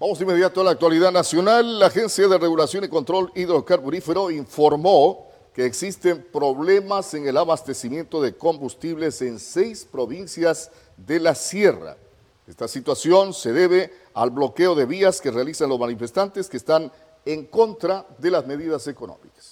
Vamos 0.00 0.18
de 0.18 0.24
inmediato 0.24 0.62
a 0.62 0.64
la 0.64 0.70
actualidad 0.70 1.12
nacional. 1.12 1.78
La 1.78 1.88
Agencia 1.88 2.26
de 2.26 2.38
Regulación 2.38 2.82
y 2.84 2.88
Control 2.88 3.30
Hidrocarburífero 3.34 4.30
informó 4.30 5.28
que 5.52 5.66
existen 5.66 6.26
problemas 6.32 7.12
en 7.12 7.28
el 7.28 7.36
abastecimiento 7.36 8.22
de 8.22 8.34
combustibles 8.34 9.20
en 9.20 9.38
seis 9.38 9.84
provincias 9.84 10.70
de 10.96 11.20
la 11.20 11.34
sierra. 11.34 11.98
Esta 12.46 12.66
situación 12.66 13.34
se 13.34 13.52
debe 13.52 13.92
al 14.14 14.30
bloqueo 14.30 14.74
de 14.74 14.86
vías 14.86 15.20
que 15.20 15.30
realizan 15.30 15.68
los 15.68 15.78
manifestantes 15.78 16.48
que 16.48 16.56
están 16.56 16.90
en 17.26 17.44
contra 17.44 18.06
de 18.16 18.30
las 18.30 18.46
medidas 18.46 18.86
económicas. 18.86 19.49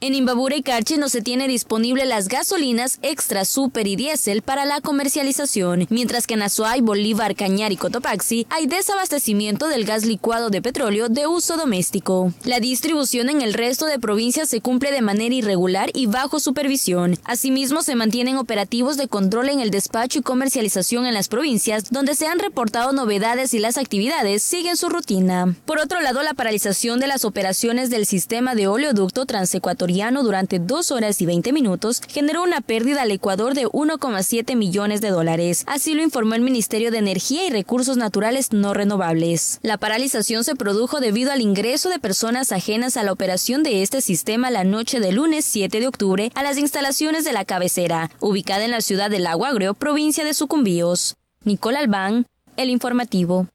En 0.00 0.14
Imbabura 0.14 0.54
y 0.54 0.62
Carchi 0.62 0.96
no 0.96 1.08
se 1.08 1.22
tiene 1.22 1.48
disponible 1.48 2.06
las 2.06 2.28
gasolinas 2.28 3.00
extra, 3.02 3.44
super 3.44 3.88
y 3.88 3.96
diésel 3.96 4.42
para 4.42 4.64
la 4.64 4.80
comercialización, 4.80 5.88
mientras 5.90 6.28
que 6.28 6.34
en 6.34 6.42
Azuay, 6.42 6.80
Bolívar, 6.80 7.34
Cañar 7.34 7.72
y 7.72 7.76
Cotopaxi 7.76 8.46
hay 8.48 8.68
desabastecimiento 8.68 9.66
del 9.66 9.84
gas 9.84 10.04
licuado 10.04 10.50
de 10.50 10.62
petróleo 10.62 11.08
de 11.08 11.26
uso 11.26 11.56
doméstico. 11.56 12.32
La 12.44 12.60
distribución 12.60 13.28
en 13.28 13.42
el 13.42 13.54
resto 13.54 13.86
de 13.86 13.98
provincias 13.98 14.48
se 14.48 14.60
cumple 14.60 14.92
de 14.92 15.02
manera 15.02 15.34
irregular 15.34 15.90
y 15.92 16.06
bajo 16.06 16.38
supervisión. 16.38 17.18
Asimismo, 17.24 17.82
se 17.82 17.96
mantienen 17.96 18.36
operativos 18.36 18.98
de 18.98 19.08
control 19.08 19.48
en 19.48 19.58
el 19.58 19.72
despacho 19.72 20.20
y 20.20 20.22
comercialización 20.22 21.06
en 21.06 21.14
las 21.14 21.26
provincias, 21.26 21.90
donde 21.90 22.14
se 22.14 22.28
han 22.28 22.38
reportado 22.38 22.92
novedades 22.92 23.52
y 23.52 23.58
las 23.58 23.76
actividades 23.76 24.44
siguen 24.44 24.76
su 24.76 24.90
rutina. 24.90 25.56
Por 25.66 25.80
otro 25.80 26.00
lado, 26.00 26.22
la 26.22 26.34
paralización 26.34 27.00
de 27.00 27.08
las 27.08 27.24
operaciones 27.24 27.90
del 27.90 28.06
sistema 28.06 28.54
de 28.54 28.68
oleoducto 28.68 29.26
transecuatorial 29.26 29.87
durante 30.22 30.58
dos 30.58 30.90
horas 30.90 31.20
y 31.22 31.26
20 31.26 31.52
minutos 31.52 32.02
generó 32.08 32.42
una 32.42 32.60
pérdida 32.60 33.02
al 33.02 33.10
Ecuador 33.10 33.54
de 33.54 33.66
1,7 33.66 34.54
millones 34.54 35.00
de 35.00 35.08
dólares. 35.08 35.64
Así 35.66 35.94
lo 35.94 36.02
informó 36.02 36.34
el 36.34 36.42
Ministerio 36.42 36.90
de 36.90 36.98
Energía 36.98 37.46
y 37.46 37.50
Recursos 37.50 37.96
Naturales 37.96 38.52
No 38.52 38.74
Renovables. 38.74 39.58
La 39.62 39.78
paralización 39.78 40.44
se 40.44 40.54
produjo 40.54 41.00
debido 41.00 41.32
al 41.32 41.40
ingreso 41.40 41.88
de 41.88 41.98
personas 41.98 42.52
ajenas 42.52 42.96
a 42.96 43.02
la 43.02 43.12
operación 43.12 43.62
de 43.62 43.82
este 43.82 44.02
sistema 44.02 44.50
la 44.50 44.64
noche 44.64 45.00
del 45.00 45.14
lunes 45.16 45.46
7 45.46 45.80
de 45.80 45.86
octubre 45.86 46.30
a 46.34 46.42
las 46.42 46.58
instalaciones 46.58 47.24
de 47.24 47.32
la 47.32 47.46
cabecera, 47.46 48.10
ubicada 48.20 48.64
en 48.64 48.70
la 48.70 48.82
ciudad 48.82 49.10
del 49.10 49.26
Agua 49.26 49.48
Agrio, 49.48 49.74
provincia 49.74 50.24
de 50.24 50.34
Sucumbíos. 50.34 51.16
Nicole 51.44 51.78
Albán, 51.78 52.26
El 52.56 52.68
Informativo. 52.68 53.48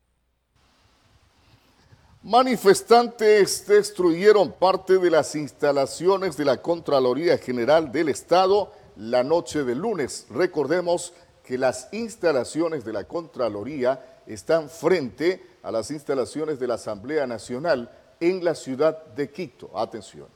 Manifestantes 2.23 3.67
destruyeron 3.67 4.53
parte 4.53 4.97
de 4.97 5.11
las 5.11 5.35
instalaciones 5.35 6.37
de 6.37 6.45
la 6.45 6.61
Contraloría 6.61 7.37
General 7.37 7.91
del 7.91 8.07
Estado 8.07 8.71
la 8.95 9.25
noche 9.25 9.65
del 9.65 9.79
lunes. 9.79 10.25
Recordemos 10.29 11.11
que 11.43 11.57
las 11.57 11.89
instalaciones 11.91 12.85
de 12.85 12.93
la 12.93 13.03
Contraloría 13.03 14.21
están 14.25 14.69
frente 14.69 15.45
a 15.63 15.69
las 15.69 15.91
instalaciones 15.91 16.61
de 16.61 16.67
la 16.67 16.75
Asamblea 16.75 17.27
Nacional 17.27 17.91
en 18.21 18.41
la 18.41 18.55
ciudad 18.55 19.05
de 19.07 19.29
Quito. 19.29 19.77
Atención. 19.77 20.27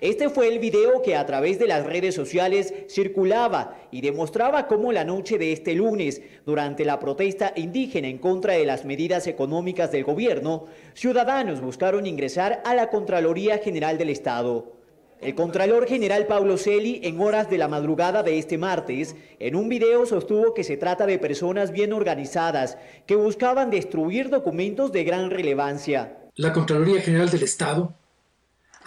Este 0.00 0.28
fue 0.28 0.46
el 0.46 0.60
video 0.60 1.02
que 1.02 1.16
a 1.16 1.26
través 1.26 1.58
de 1.58 1.66
las 1.66 1.84
redes 1.84 2.14
sociales 2.14 2.72
circulaba 2.88 3.76
y 3.90 4.00
demostraba 4.00 4.68
cómo 4.68 4.92
la 4.92 5.02
noche 5.02 5.38
de 5.38 5.52
este 5.52 5.74
lunes, 5.74 6.22
durante 6.46 6.84
la 6.84 7.00
protesta 7.00 7.52
indígena 7.56 8.06
en 8.06 8.18
contra 8.18 8.52
de 8.52 8.64
las 8.64 8.84
medidas 8.84 9.26
económicas 9.26 9.90
del 9.90 10.04
gobierno, 10.04 10.66
ciudadanos 10.94 11.60
buscaron 11.60 12.06
ingresar 12.06 12.62
a 12.64 12.76
la 12.76 12.90
Contraloría 12.90 13.58
General 13.58 13.98
del 13.98 14.10
Estado. 14.10 14.72
El 15.20 15.34
Contralor 15.34 15.88
General 15.88 16.28
Pablo 16.28 16.58
Celi, 16.58 17.00
en 17.02 17.20
horas 17.20 17.50
de 17.50 17.58
la 17.58 17.66
madrugada 17.66 18.22
de 18.22 18.38
este 18.38 18.56
martes, 18.56 19.16
en 19.40 19.56
un 19.56 19.68
video 19.68 20.06
sostuvo 20.06 20.54
que 20.54 20.62
se 20.62 20.76
trata 20.76 21.06
de 21.06 21.18
personas 21.18 21.72
bien 21.72 21.92
organizadas 21.92 22.78
que 23.04 23.16
buscaban 23.16 23.68
destruir 23.68 24.30
documentos 24.30 24.92
de 24.92 25.02
gran 25.02 25.30
relevancia. 25.30 26.18
La 26.36 26.52
Contraloría 26.52 27.00
General 27.00 27.28
del 27.28 27.42
Estado 27.42 27.96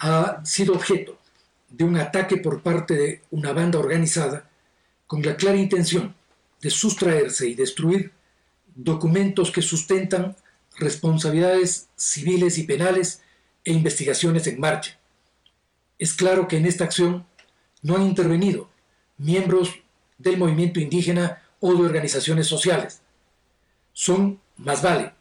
ha 0.02 0.44
sido 0.44 0.74
objeto 0.74 1.18
de 1.68 1.84
un 1.84 1.96
ataque 1.96 2.36
por 2.36 2.62
parte 2.62 2.94
de 2.94 3.22
una 3.30 3.52
banda 3.52 3.78
organizada 3.78 4.50
con 5.06 5.22
la 5.22 5.36
clara 5.36 5.56
intención 5.56 6.14
de 6.60 6.70
sustraerse 6.70 7.48
y 7.48 7.54
destruir 7.54 8.12
documentos 8.74 9.50
que 9.50 9.62
sustentan 9.62 10.36
responsabilidades 10.78 11.88
civiles 11.96 12.58
y 12.58 12.64
penales 12.64 13.22
e 13.64 13.72
investigaciones 13.72 14.46
en 14.46 14.60
marcha 14.60 14.98
es 16.02 16.14
claro 16.14 16.48
que 16.48 16.56
en 16.56 16.66
esta 16.66 16.82
acción 16.82 17.24
no 17.80 17.94
han 17.94 18.02
intervenido 18.02 18.68
miembros 19.18 19.82
del 20.18 20.36
movimiento 20.36 20.80
indígena 20.80 21.40
o 21.60 21.74
de 21.74 21.84
organizaciones 21.84 22.48
sociales. 22.48 23.02
Son, 23.92 24.40
más 24.56 24.82
vale, 24.82 25.12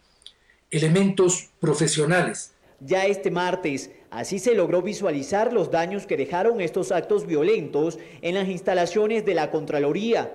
elementos 0.72 1.50
profesionales. 1.60 2.51
Ya 2.84 3.06
este 3.06 3.30
martes, 3.30 3.92
así 4.10 4.40
se 4.40 4.56
logró 4.56 4.82
visualizar 4.82 5.54
los 5.54 5.70
daños 5.70 6.08
que 6.08 6.18
dejaron 6.18 6.62
estos 6.62 6.92
actos 6.92 7.28
violentos 7.28 8.00
en 8.24 8.34
las 8.34 8.48
instalaciones 8.48 9.24
de 9.24 9.36
la 9.36 9.52
Contraloría. 9.52 10.34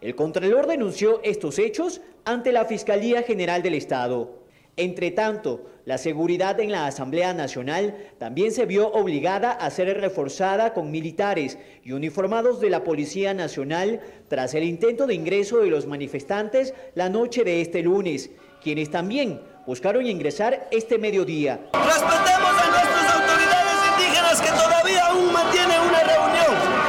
El 0.00 0.14
Contralor 0.14 0.66
denunció 0.66 1.20
estos 1.22 1.58
hechos 1.58 2.00
ante 2.24 2.50
la 2.50 2.64
Fiscalía 2.64 3.22
General 3.24 3.62
del 3.62 3.74
Estado. 3.74 4.42
Entre 4.78 5.10
tanto, 5.10 5.66
la 5.84 5.98
seguridad 5.98 6.58
en 6.60 6.72
la 6.72 6.86
Asamblea 6.86 7.34
Nacional 7.34 7.94
también 8.18 8.52
se 8.52 8.64
vio 8.64 8.90
obligada 8.90 9.52
a 9.52 9.68
ser 9.68 10.00
reforzada 10.00 10.72
con 10.72 10.90
militares 10.90 11.58
y 11.84 11.92
uniformados 11.92 12.58
de 12.58 12.70
la 12.70 12.84
Policía 12.84 13.34
Nacional 13.34 14.00
tras 14.28 14.54
el 14.54 14.64
intento 14.64 15.06
de 15.06 15.14
ingreso 15.14 15.58
de 15.58 15.68
los 15.68 15.86
manifestantes 15.86 16.72
la 16.94 17.10
noche 17.10 17.44
de 17.44 17.60
este 17.60 17.82
lunes, 17.82 18.30
quienes 18.62 18.90
también 18.90 19.40
buscaron 19.66 20.06
ingresar 20.06 20.68
este 20.70 20.98
mediodía. 20.98 21.60
Respetemos 21.72 22.50
a 22.50 22.70
nuestras 22.70 23.14
autoridades 23.14 23.78
indígenas 23.92 24.40
que 24.40 24.48
todavía 24.48 25.06
aún 25.06 25.32
mantienen 25.32 25.80
una 25.80 26.00
reunión. 26.00 26.82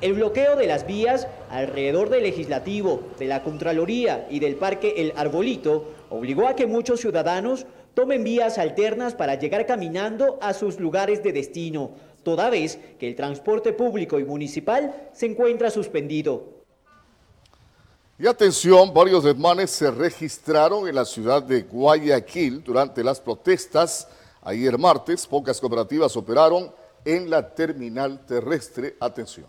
El 0.00 0.12
bloqueo 0.12 0.54
de 0.54 0.68
las 0.68 0.86
vías 0.86 1.26
alrededor 1.50 2.08
del 2.08 2.22
legislativo, 2.22 3.02
de 3.18 3.26
la 3.26 3.42
Contraloría 3.42 4.28
y 4.30 4.38
del 4.38 4.54
Parque 4.54 4.94
El 4.96 5.12
Arbolito 5.16 5.92
obligó 6.08 6.46
a 6.46 6.54
que 6.54 6.68
muchos 6.68 7.00
ciudadanos 7.00 7.66
tomen 7.94 8.22
vías 8.22 8.58
alternas 8.58 9.16
para 9.16 9.34
llegar 9.34 9.66
caminando 9.66 10.38
a 10.40 10.54
sus 10.54 10.78
lugares 10.78 11.24
de 11.24 11.32
destino, 11.32 11.90
toda 12.22 12.48
vez 12.48 12.78
que 13.00 13.08
el 13.08 13.16
transporte 13.16 13.72
público 13.72 14.20
y 14.20 14.24
municipal 14.24 14.94
se 15.12 15.26
encuentra 15.26 15.68
suspendido. 15.68 16.57
Y 18.20 18.26
atención, 18.26 18.92
varios 18.92 19.22
desmanes 19.22 19.70
se 19.70 19.92
registraron 19.92 20.88
en 20.88 20.96
la 20.96 21.04
ciudad 21.04 21.40
de 21.40 21.62
Guayaquil 21.62 22.64
durante 22.64 23.04
las 23.04 23.20
protestas. 23.20 24.08
Ayer 24.42 24.76
martes, 24.76 25.24
pocas 25.24 25.60
cooperativas 25.60 26.16
operaron 26.16 26.72
en 27.04 27.30
la 27.30 27.48
terminal 27.54 28.26
terrestre. 28.26 28.96
Atención. 28.98 29.46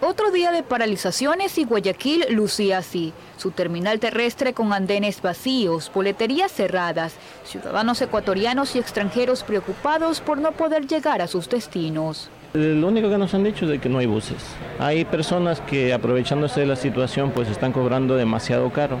Otro 0.00 0.30
día 0.30 0.52
de 0.52 0.62
paralizaciones 0.62 1.58
y 1.58 1.64
Guayaquil 1.64 2.26
lucía 2.30 2.78
así. 2.78 3.12
Su 3.36 3.50
terminal 3.50 3.98
terrestre 3.98 4.54
con 4.54 4.72
andenes 4.72 5.20
vacíos, 5.20 5.90
boleterías 5.92 6.52
cerradas, 6.52 7.14
ciudadanos 7.44 8.00
ecuatorianos 8.00 8.76
y 8.76 8.78
extranjeros 8.78 9.42
preocupados 9.42 10.20
por 10.20 10.38
no 10.38 10.52
poder 10.52 10.86
llegar 10.86 11.20
a 11.20 11.26
sus 11.26 11.48
destinos. 11.48 12.30
Lo 12.54 12.88
único 12.88 13.10
que 13.10 13.18
nos 13.18 13.34
han 13.34 13.44
dicho 13.44 13.70
es 13.70 13.80
que 13.80 13.88
no 13.88 13.98
hay 13.98 14.06
buses. 14.06 14.38
Hay 14.78 15.04
personas 15.04 15.60
que 15.60 15.92
aprovechándose 15.92 16.60
de 16.60 16.66
la 16.66 16.76
situación 16.76 17.30
pues 17.30 17.48
están 17.48 17.72
cobrando 17.72 18.16
demasiado 18.16 18.70
caro. 18.70 18.98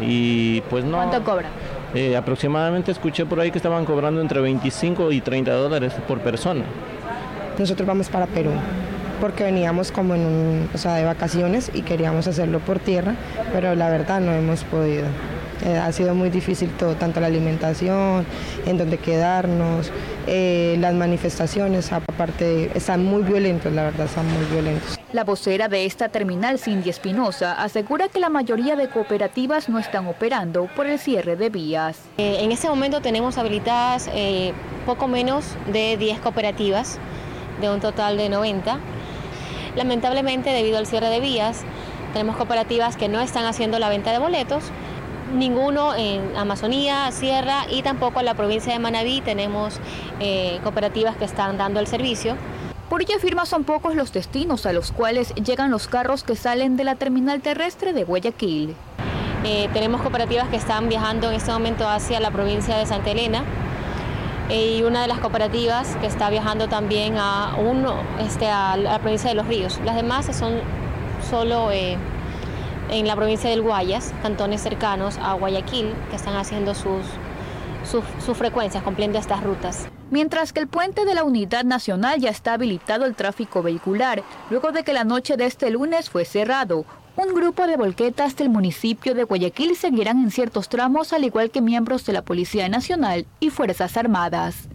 Y 0.00 0.60
pues 0.62 0.84
no... 0.84 0.96
¿Cuánto 0.98 1.22
cobran? 1.24 1.50
Eh, 1.94 2.16
aproximadamente 2.16 2.90
escuché 2.92 3.26
por 3.26 3.40
ahí 3.40 3.50
que 3.50 3.58
estaban 3.58 3.84
cobrando 3.84 4.20
entre 4.20 4.40
25 4.40 5.12
y 5.12 5.20
30 5.20 5.52
dólares 5.52 5.94
por 6.06 6.20
persona. 6.20 6.64
Nosotros 7.58 7.86
vamos 7.86 8.08
para 8.08 8.26
Perú 8.26 8.50
porque 9.20 9.44
veníamos 9.44 9.92
como 9.92 10.14
en 10.14 10.26
un, 10.26 10.68
o 10.74 10.78
sea, 10.78 10.94
de 10.94 11.04
vacaciones 11.04 11.70
y 11.72 11.82
queríamos 11.82 12.26
hacerlo 12.26 12.58
por 12.58 12.78
tierra, 12.78 13.14
pero 13.52 13.74
la 13.74 13.88
verdad 13.88 14.20
no 14.20 14.32
hemos 14.32 14.64
podido. 14.64 15.06
Eh, 15.62 15.76
ha 15.76 15.90
sido 15.92 16.14
muy 16.14 16.30
difícil 16.30 16.70
todo, 16.70 16.94
tanto 16.94 17.20
la 17.20 17.26
alimentación, 17.26 18.26
en 18.66 18.78
donde 18.78 18.98
quedarnos, 18.98 19.90
eh, 20.26 20.76
las 20.80 20.94
manifestaciones, 20.94 21.92
aparte, 21.92 22.70
están 22.74 23.04
muy 23.04 23.22
violentos, 23.22 23.72
la 23.72 23.84
verdad, 23.84 24.06
están 24.06 24.26
muy 24.26 24.44
violentos. 24.46 24.98
La 25.12 25.24
vocera 25.24 25.68
de 25.68 25.86
esta 25.86 26.08
terminal, 26.08 26.58
Cindy 26.58 26.90
Espinosa, 26.90 27.52
asegura 27.52 28.08
que 28.08 28.18
la 28.18 28.30
mayoría 28.30 28.74
de 28.74 28.88
cooperativas 28.88 29.68
no 29.68 29.78
están 29.78 30.06
operando 30.06 30.68
por 30.74 30.86
el 30.86 30.98
cierre 30.98 31.36
de 31.36 31.50
vías. 31.50 31.98
Eh, 32.18 32.38
en 32.40 32.50
este 32.50 32.68
momento 32.68 33.00
tenemos 33.00 33.38
habilitadas 33.38 34.10
poco 34.86 35.08
menos 35.08 35.44
de 35.72 35.96
10 35.96 36.18
cooperativas, 36.20 36.98
de 37.60 37.70
un 37.70 37.80
total 37.80 38.16
de 38.16 38.28
90 38.28 38.80
Lamentablemente, 39.76 40.50
debido 40.50 40.78
al 40.78 40.86
cierre 40.86 41.08
de 41.08 41.20
vías, 41.20 41.62
tenemos 42.12 42.36
cooperativas 42.36 42.96
que 42.96 43.08
no 43.08 43.20
están 43.20 43.44
haciendo 43.44 43.78
la 43.78 43.88
venta 43.88 44.12
de 44.12 44.18
boletos. 44.18 44.64
Ninguno 45.34 45.94
en 45.94 46.36
Amazonía, 46.36 47.10
Sierra 47.10 47.66
y 47.70 47.82
tampoco 47.82 48.20
en 48.20 48.26
la 48.26 48.34
provincia 48.34 48.72
de 48.72 48.78
Manabí 48.78 49.20
tenemos 49.20 49.80
eh, 50.20 50.60
cooperativas 50.62 51.16
que 51.16 51.24
están 51.24 51.58
dando 51.58 51.80
el 51.80 51.86
servicio. 51.86 52.36
Por 52.88 53.02
ello 53.02 53.16
afirma 53.16 53.46
son 53.46 53.64
pocos 53.64 53.94
los 53.94 54.12
destinos 54.12 54.66
a 54.66 54.72
los 54.72 54.92
cuales 54.92 55.34
llegan 55.34 55.70
los 55.70 55.88
carros 55.88 56.22
que 56.22 56.36
salen 56.36 56.76
de 56.76 56.84
la 56.84 56.94
terminal 56.94 57.40
terrestre 57.40 57.92
de 57.92 58.04
Guayaquil. 58.04 58.76
Eh, 59.44 59.68
tenemos 59.72 60.00
cooperativas 60.00 60.48
que 60.48 60.56
están 60.56 60.88
viajando 60.88 61.28
en 61.30 61.36
este 61.36 61.50
momento 61.50 61.88
hacia 61.88 62.20
la 62.20 62.30
provincia 62.30 62.76
de 62.78 62.86
Santa 62.86 63.10
Elena, 63.10 63.44
y 64.48 64.82
una 64.82 65.02
de 65.02 65.08
las 65.08 65.20
cooperativas 65.20 65.96
que 65.96 66.06
está 66.06 66.28
viajando 66.28 66.68
también 66.68 67.16
a, 67.16 67.56
uno, 67.58 67.94
este, 68.20 68.48
a 68.48 68.76
la 68.76 68.98
provincia 68.98 69.30
de 69.30 69.36
Los 69.36 69.46
Ríos. 69.46 69.80
Las 69.84 69.96
demás 69.96 70.26
son 70.36 70.60
solo 71.30 71.72
eh, 71.72 71.96
en 72.94 73.08
la 73.08 73.16
provincia 73.16 73.50
del 73.50 73.62
Guayas, 73.62 74.12
cantones 74.22 74.62
cercanos 74.62 75.18
a 75.18 75.32
Guayaquil, 75.34 75.92
que 76.10 76.16
están 76.16 76.36
haciendo 76.36 76.74
sus, 76.74 77.04
sus, 78.24 78.36
frecuencias, 78.36 78.84
cumpliendo 78.84 79.18
estas 79.18 79.42
rutas. 79.42 79.88
Mientras 80.10 80.52
que 80.52 80.60
el 80.60 80.68
puente 80.68 81.04
de 81.04 81.14
la 81.14 81.24
Unidad 81.24 81.64
Nacional 81.64 82.20
ya 82.20 82.30
está 82.30 82.52
habilitado 82.52 83.04
el 83.04 83.16
tráfico 83.16 83.62
vehicular, 83.62 84.22
luego 84.48 84.70
de 84.70 84.84
que 84.84 84.92
la 84.92 85.02
noche 85.02 85.36
de 85.36 85.46
este 85.46 85.70
lunes 85.70 86.08
fue 86.08 86.24
cerrado, 86.24 86.84
un 87.16 87.34
grupo 87.34 87.66
de 87.66 87.76
volquetas 87.76 88.36
del 88.36 88.48
municipio 88.48 89.14
de 89.14 89.24
Guayaquil 89.24 89.74
seguirán 89.74 90.22
en 90.22 90.30
ciertos 90.30 90.68
tramos, 90.68 91.12
al 91.12 91.24
igual 91.24 91.50
que 91.50 91.60
miembros 91.60 92.06
de 92.06 92.12
la 92.12 92.22
Policía 92.22 92.68
Nacional 92.68 93.26
y 93.40 93.50
Fuerzas 93.50 93.96
Armadas. 93.96 94.68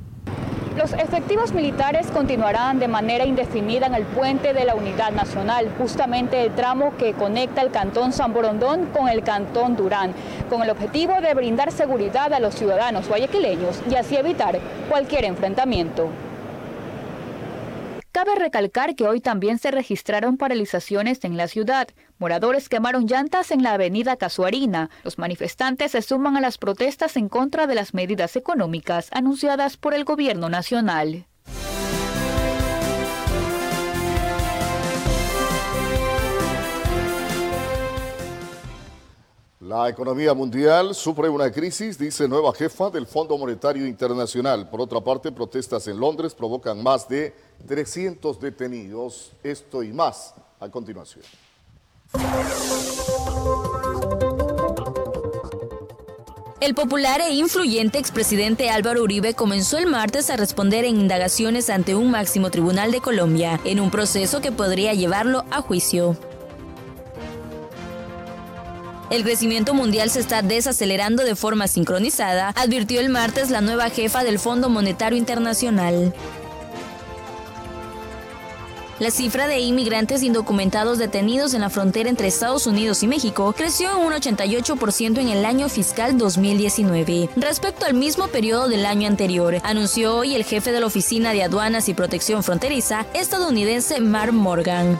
Los 0.77 0.93
efectivos 0.93 1.51
militares 1.51 2.07
continuarán 2.11 2.79
de 2.79 2.87
manera 2.87 3.25
indefinida 3.25 3.87
en 3.87 3.95
el 3.95 4.03
puente 4.05 4.53
de 4.53 4.65
la 4.65 4.75
Unidad 4.75 5.11
Nacional, 5.11 5.69
justamente 5.77 6.41
el 6.43 6.53
tramo 6.53 6.95
que 6.95 7.13
conecta 7.13 7.61
el 7.61 7.71
cantón 7.71 8.13
San 8.13 8.33
Borondón 8.33 8.85
con 8.87 9.09
el 9.09 9.23
cantón 9.23 9.75
Durán, 9.75 10.13
con 10.49 10.61
el 10.61 10.69
objetivo 10.69 11.19
de 11.21 11.33
brindar 11.33 11.71
seguridad 11.71 12.31
a 12.33 12.39
los 12.39 12.55
ciudadanos 12.55 13.07
guayaquileños 13.07 13.81
y 13.89 13.95
así 13.95 14.15
evitar 14.15 14.59
cualquier 14.89 15.25
enfrentamiento. 15.25 16.09
Cabe 18.11 18.35
recalcar 18.35 18.95
que 18.95 19.07
hoy 19.07 19.21
también 19.21 19.59
se 19.59 19.71
registraron 19.71 20.37
paralizaciones 20.37 21.23
en 21.23 21.37
la 21.37 21.47
ciudad. 21.47 21.87
Moradores 22.19 22.67
quemaron 22.67 23.07
llantas 23.07 23.49
en 23.49 23.63
la 23.63 23.71
avenida 23.71 24.17
Casuarina. 24.17 24.89
Los 25.05 25.17
manifestantes 25.17 25.93
se 25.93 26.01
suman 26.01 26.35
a 26.35 26.41
las 26.41 26.57
protestas 26.57 27.15
en 27.15 27.29
contra 27.29 27.65
de 27.65 27.75
las 27.75 27.93
medidas 27.93 28.35
económicas 28.35 29.07
anunciadas 29.13 29.77
por 29.77 29.93
el 29.93 30.03
gobierno 30.03 30.49
nacional. 30.49 31.25
La 39.61 39.87
economía 39.87 40.33
mundial 40.33 40.95
sufre 40.95 41.29
una 41.29 41.49
crisis, 41.49 41.97
dice 41.97 42.27
nueva 42.27 42.53
jefa 42.53 42.89
del 42.89 43.07
Fondo 43.07 43.37
Monetario 43.37 43.87
Internacional. 43.87 44.69
Por 44.69 44.81
otra 44.81 44.99
parte, 44.99 45.31
protestas 45.31 45.87
en 45.87 45.97
Londres 45.97 46.35
provocan 46.35 46.83
más 46.83 47.07
de 47.07 47.33
300 47.65 48.41
detenidos. 48.41 49.31
Esto 49.41 49.83
y 49.83 49.93
más 49.93 50.33
a 50.59 50.67
continuación. 50.67 51.23
El 56.61 56.75
popular 56.75 57.21
e 57.21 57.33
influyente 57.33 57.97
expresidente 57.97 58.69
Álvaro 58.69 59.01
Uribe 59.03 59.33
comenzó 59.33 59.77
el 59.77 59.87
martes 59.87 60.29
a 60.29 60.35
responder 60.35 60.85
en 60.85 60.99
indagaciones 60.99 61.69
ante 61.69 61.95
un 61.95 62.11
máximo 62.11 62.51
tribunal 62.51 62.91
de 62.91 63.01
Colombia, 63.01 63.59
en 63.63 63.79
un 63.79 63.89
proceso 63.91 64.41
que 64.41 64.51
podría 64.51 64.93
llevarlo 64.93 65.45
a 65.51 65.61
juicio. 65.61 66.17
El 69.09 69.23
crecimiento 69.23 69.73
mundial 69.73 70.11
se 70.11 70.19
está 70.19 70.41
desacelerando 70.43 71.23
de 71.23 71.35
forma 71.35 71.67
sincronizada, 71.67 72.49
advirtió 72.55 72.99
el 72.99 73.09
martes 73.09 73.49
la 73.49 73.61
nueva 73.61 73.89
jefa 73.89 74.23
del 74.23 74.37
Fondo 74.37 74.69
Monetario 74.69 75.17
Internacional. 75.17 76.13
La 78.99 79.11
cifra 79.11 79.47
de 79.47 79.59
inmigrantes 79.61 80.23
indocumentados 80.23 80.97
detenidos 80.97 81.53
en 81.53 81.61
la 81.61 81.69
frontera 81.69 82.09
entre 82.09 82.27
Estados 82.27 82.67
Unidos 82.67 83.01
y 83.01 83.07
México 83.07 83.53
creció 83.55 83.91
en 83.91 84.05
un 84.05 84.11
88% 84.11 85.19
en 85.19 85.29
el 85.29 85.45
año 85.45 85.69
fiscal 85.69 86.17
2019, 86.17 87.29
respecto 87.37 87.85
al 87.85 87.93
mismo 87.93 88.27
periodo 88.27 88.67
del 88.67 88.85
año 88.85 89.07
anterior, 89.07 89.55
anunció 89.63 90.17
hoy 90.17 90.35
el 90.35 90.43
jefe 90.43 90.73
de 90.73 90.81
la 90.81 90.87
Oficina 90.87 91.31
de 91.31 91.43
Aduanas 91.43 91.87
y 91.87 91.93
Protección 91.93 92.43
Fronteriza 92.43 93.05
estadounidense 93.13 94.01
Mark 94.01 94.33
Morgan. 94.33 94.99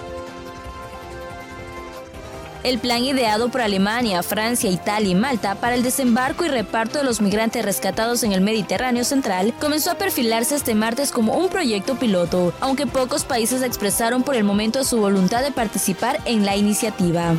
El 2.63 2.77
plan 2.79 3.05
ideado 3.05 3.49
por 3.49 3.61
Alemania, 3.61 4.21
Francia, 4.21 4.69
Italia 4.69 5.11
y 5.11 5.15
Malta 5.15 5.55
para 5.55 5.75
el 5.75 5.83
desembarco 5.83 6.43
y 6.43 6.49
reparto 6.49 6.97
de 6.97 7.05
los 7.05 7.21
migrantes 7.21 7.63
rescatados 7.63 8.23
en 8.23 8.33
el 8.33 8.41
Mediterráneo 8.41 9.05
Central 9.05 9.53
comenzó 9.61 9.91
a 9.91 9.95
perfilarse 9.95 10.55
este 10.55 10.75
martes 10.75 11.11
como 11.11 11.37
un 11.37 11.47
proyecto 11.47 11.95
piloto, 11.95 12.53
aunque 12.59 12.85
pocos 12.85 13.23
países 13.23 13.61
expresaron 13.61 14.23
por 14.23 14.35
el 14.35 14.43
momento 14.43 14.83
su 14.83 14.97
voluntad 14.97 15.41
de 15.41 15.51
participar 15.51 16.19
en 16.25 16.45
la 16.45 16.57
iniciativa. 16.57 17.35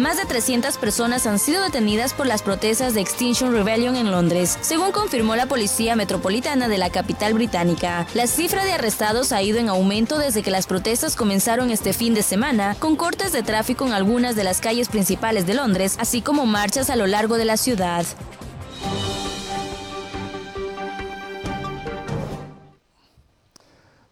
Más 0.00 0.16
de 0.16 0.24
300 0.24 0.78
personas 0.78 1.26
han 1.26 1.38
sido 1.38 1.62
detenidas 1.62 2.14
por 2.14 2.26
las 2.26 2.42
protestas 2.42 2.94
de 2.94 3.02
Extinction 3.02 3.52
Rebellion 3.52 3.96
en 3.96 4.10
Londres, 4.10 4.56
según 4.62 4.92
confirmó 4.92 5.36
la 5.36 5.44
Policía 5.44 5.94
Metropolitana 5.94 6.68
de 6.68 6.78
la 6.78 6.88
capital 6.88 7.34
británica. 7.34 8.06
La 8.14 8.26
cifra 8.26 8.64
de 8.64 8.72
arrestados 8.72 9.30
ha 9.30 9.42
ido 9.42 9.58
en 9.58 9.68
aumento 9.68 10.18
desde 10.18 10.42
que 10.42 10.50
las 10.50 10.66
protestas 10.66 11.16
comenzaron 11.16 11.70
este 11.70 11.92
fin 11.92 12.14
de 12.14 12.22
semana, 12.22 12.76
con 12.78 12.96
cortes 12.96 13.32
de 13.32 13.42
tráfico 13.42 13.86
en 13.86 13.92
algunas 13.92 14.36
de 14.36 14.44
las 14.44 14.62
calles 14.62 14.88
principales 14.88 15.46
de 15.46 15.52
Londres, 15.52 15.96
así 15.98 16.22
como 16.22 16.46
marchas 16.46 16.88
a 16.88 16.96
lo 16.96 17.06
largo 17.06 17.36
de 17.36 17.44
la 17.44 17.58
ciudad. 17.58 18.06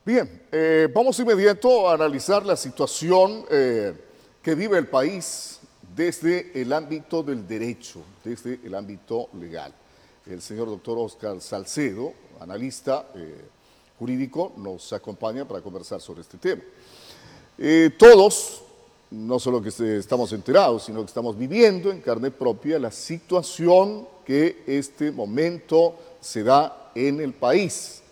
Bien, 0.05 0.43
eh, 0.53 0.87
vamos 0.95 1.19
inmediato 1.19 1.89
a 1.89 1.95
analizar 1.95 2.45
la 2.45 2.57
situación 2.57 3.47
eh, 3.51 3.95
que 4.43 4.55
vive 4.55 4.77
el 4.77 4.87
país 4.87 5.58
desde 5.99 6.53
el 6.55 6.73
ámbito 6.73 7.25
del 7.25 7.45
derecho, 7.45 8.01
desde 8.23 8.61
el 8.63 8.73
ámbito 8.77 9.31
legal. 9.33 9.75
El 10.25 10.41
señor 10.41 10.69
doctor 10.69 10.97
Oscar 10.97 11.41
Salcedo, 11.41 12.13
analista 12.39 13.09
eh, 13.17 13.45
jurídico, 13.99 14.53
nos 14.59 14.93
acompaña 14.93 15.45
para 15.47 15.61
conversar 15.61 16.01
sobre 16.01 16.21
este 16.21 16.39
tema. 16.39 16.63
Eh, 17.59 17.91
todos, 17.99 18.63
no 19.11 19.41
solo 19.41 19.61
que 19.61 19.71
estamos 19.99 20.33
enterados, 20.33 20.85
sino 20.85 21.01
que 21.01 21.07
estamos 21.07 21.37
viviendo 21.37 21.91
en 21.91 22.01
carne 22.01 22.31
propia 22.31 22.79
la 22.79 22.93
situación 22.93 24.07
que 24.25 24.63
este 24.69 25.11
momento 25.11 25.97
se 26.21 26.45
da 26.45 26.93
en 26.95 27.21
el 27.21 27.33
país. 27.33 28.03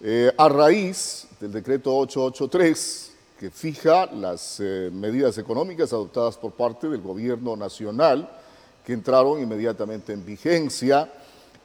Eh, 0.00 0.32
a 0.38 0.48
raíz 0.48 1.26
del 1.40 1.50
decreto 1.50 1.96
883, 1.96 3.11
que 3.42 3.50
fija 3.50 4.06
las 4.06 4.60
eh, 4.60 4.88
medidas 4.92 5.36
económicas 5.36 5.92
adoptadas 5.92 6.36
por 6.36 6.52
parte 6.52 6.88
del 6.88 7.00
gobierno 7.00 7.56
nacional, 7.56 8.30
que 8.86 8.92
entraron 8.92 9.42
inmediatamente 9.42 10.12
en 10.12 10.24
vigencia 10.24 11.12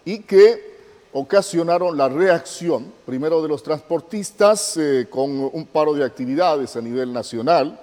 y 0.04 0.22
que 0.22 0.76
ocasionaron 1.14 1.96
la 1.96 2.10
reacción, 2.10 2.92
primero 3.06 3.44
de 3.44 3.50
los 3.50 3.62
transportistas 3.62 4.76
eh, 4.78 5.06
con 5.08 5.30
un 5.54 5.68
paro 5.68 5.94
de 5.94 6.04
actividades 6.04 6.76
a 6.76 6.82
nivel 6.82 7.14
nacional, 7.14 7.80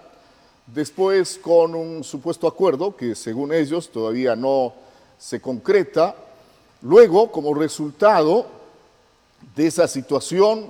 después 0.67 1.39
con 1.39 1.77
un 1.77 2.03
supuesto 2.03 2.49
acuerdo 2.49 2.97
que 2.97 3.15
según 3.15 3.53
ellos 3.53 3.91
todavía 3.91 4.35
no 4.35 4.75
se 5.17 5.41
concreta, 5.41 6.17
luego 6.83 7.31
como 7.31 7.55
resultado 7.55 8.47
de 9.55 9.69
esa 9.69 9.87
situación 9.87 10.67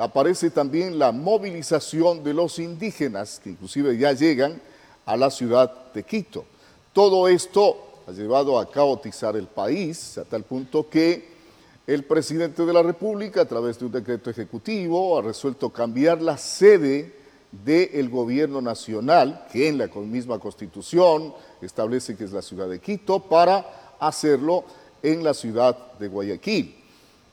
aparece 0.00 0.50
también 0.50 0.98
la 0.98 1.12
movilización 1.12 2.24
de 2.24 2.32
los 2.32 2.58
indígenas, 2.58 3.38
que 3.38 3.50
inclusive 3.50 3.98
ya 3.98 4.12
llegan 4.12 4.60
a 5.04 5.14
la 5.14 5.30
ciudad 5.30 5.92
de 5.92 6.02
Quito. 6.04 6.46
Todo 6.94 7.28
esto 7.28 7.76
ha 8.06 8.12
llevado 8.12 8.58
a 8.58 8.70
caotizar 8.70 9.36
el 9.36 9.46
país 9.46 10.16
a 10.16 10.24
tal 10.24 10.44
punto 10.44 10.88
que 10.88 11.28
el 11.86 12.04
presidente 12.04 12.64
de 12.64 12.72
la 12.72 12.82
República, 12.82 13.42
a 13.42 13.44
través 13.44 13.78
de 13.78 13.84
un 13.84 13.92
decreto 13.92 14.30
ejecutivo, 14.30 15.18
ha 15.18 15.22
resuelto 15.22 15.68
cambiar 15.68 16.22
la 16.22 16.38
sede 16.38 17.14
del 17.52 18.08
gobierno 18.08 18.62
nacional, 18.62 19.46
que 19.52 19.68
en 19.68 19.76
la 19.76 19.88
misma 19.88 20.38
constitución 20.38 21.34
establece 21.60 22.16
que 22.16 22.24
es 22.24 22.32
la 22.32 22.40
ciudad 22.40 22.70
de 22.70 22.80
Quito, 22.80 23.20
para 23.20 23.96
hacerlo 23.98 24.64
en 25.02 25.22
la 25.22 25.34
ciudad 25.34 25.76
de 25.98 26.08
Guayaquil. 26.08 26.74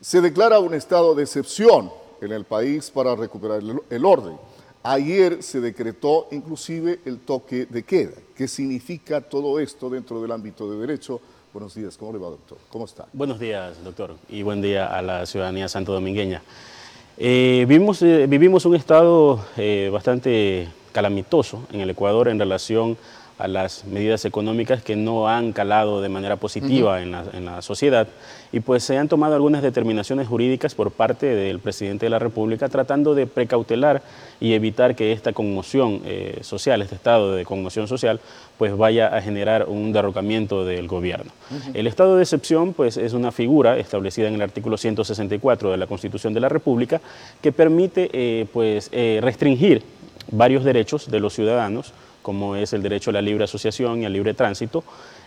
Se 0.02 0.20
declara 0.20 0.60
un 0.60 0.74
estado 0.74 1.16
de 1.16 1.24
excepción 1.24 1.90
en 2.22 2.32
el 2.32 2.46
país 2.46 2.92
para 2.92 3.16
recuperar 3.16 3.62
el 3.90 4.06
orden. 4.06 4.38
Ayer 4.84 5.44
se 5.44 5.60
decretó 5.60 6.28
inclusive 6.32 7.00
el 7.06 7.20
toque 7.20 7.66
de 7.66 7.84
queda. 7.84 8.14
¿Qué 8.36 8.48
significa 8.48 9.20
todo 9.20 9.60
esto 9.60 9.90
dentro 9.90 10.22
del 10.22 10.32
ámbito 10.32 10.72
de 10.72 10.78
derecho? 10.80 11.20
Buenos 11.52 11.76
días, 11.76 11.98
¿cómo 11.98 12.14
le 12.14 12.20
va, 12.20 12.30
doctor? 12.30 12.58
¿Cómo 12.70 12.86
está? 12.86 13.08
Buenos 13.12 13.40
días, 13.40 13.84
doctor, 13.84 14.16
y 14.30 14.44
buen 14.44 14.62
día 14.62 14.86
a 14.86 15.02
la 15.02 15.26
ciudadanía 15.26 15.68
santo 15.68 15.92
domingueña. 15.92 16.42
Eh, 17.18 17.66
vivimos, 17.68 18.02
eh, 18.04 18.28
vivimos, 18.28 18.66
un 18.66 18.76
estado 18.76 19.44
eh, 19.58 19.90
bastante 19.92 20.70
calamitoso 20.92 21.64
en 21.72 21.82
el 21.82 21.90
Ecuador 21.90 22.28
en 22.28 22.38
relación 22.38 22.92
a 22.92 22.98
las 23.46 23.86
medidas 23.86 24.26
económicas 24.26 24.82
que 24.82 24.96
no 24.96 25.28
han 25.28 25.54
calado 25.54 26.02
de 26.02 26.10
manera 26.10 26.38
positiva 26.38 27.02
en, 27.04 27.12
la, 27.12 27.62
sociedad. 27.62 28.08
Y 28.52 28.62
pues 28.62 28.84
se 28.84 28.98
han 28.98 29.08
tomado 29.08 29.36
algunas 29.36 29.62
determinaciones 29.62 30.28
jurídicas 30.28 30.74
por 30.74 30.92
parte 30.92 31.28
del 31.28 31.60
presidente 31.60 32.08
de 32.08 32.10
la 32.10 32.18
República 32.18 32.68
tratando 32.70 33.14
de 33.14 33.28
precautelar 33.28 34.02
y 34.40 34.54
evitar 34.54 34.96
que 34.96 35.12
esta 35.12 35.34
conmoción 35.34 36.02
eh, 36.06 36.40
social, 36.42 36.82
este 36.82 36.96
estado 36.96 37.36
de 37.36 37.46
conmoción 37.46 37.88
social, 37.88 38.20
pues 38.58 38.76
vaya 38.76 39.16
a 39.16 39.22
generar 39.22 39.68
un 39.68 39.92
derrocamiento 39.92 40.66
del 40.66 40.88
gobierno. 40.88 41.32
El 41.76 41.86
estado 41.86 42.16
de 42.16 42.24
excepción 42.24 42.74
pues 42.74 42.98
es 42.98 43.14
una 43.14 43.32
figura 43.32 43.78
establecida 43.78 44.28
en 44.28 44.36
el 44.36 44.42
artículo 44.42 44.78
164 44.78 45.72
de 45.72 45.78
la 45.78 45.86
Constitución 45.86 46.34
de 46.34 46.40
la 46.40 46.50
República 46.50 47.02
que 47.42 47.52
permite 47.52 48.10
eh, 48.14 48.48
pues 48.52 48.90
eh, 48.92 49.20
restringir 49.22 49.84
varios 50.32 50.64
derechos 50.64 51.10
de 51.10 51.20
los 51.20 51.34
ciudadanos 51.34 51.94
como 52.28 52.58
es 52.58 52.74
el 52.74 52.84
derecho 52.84 53.12
a 53.12 53.14
la 53.14 53.22
libre 53.22 53.46
asociación 53.46 54.02
y 54.02 54.06
al 54.06 54.12
libre 54.12 54.34
tránsito, 54.34 54.84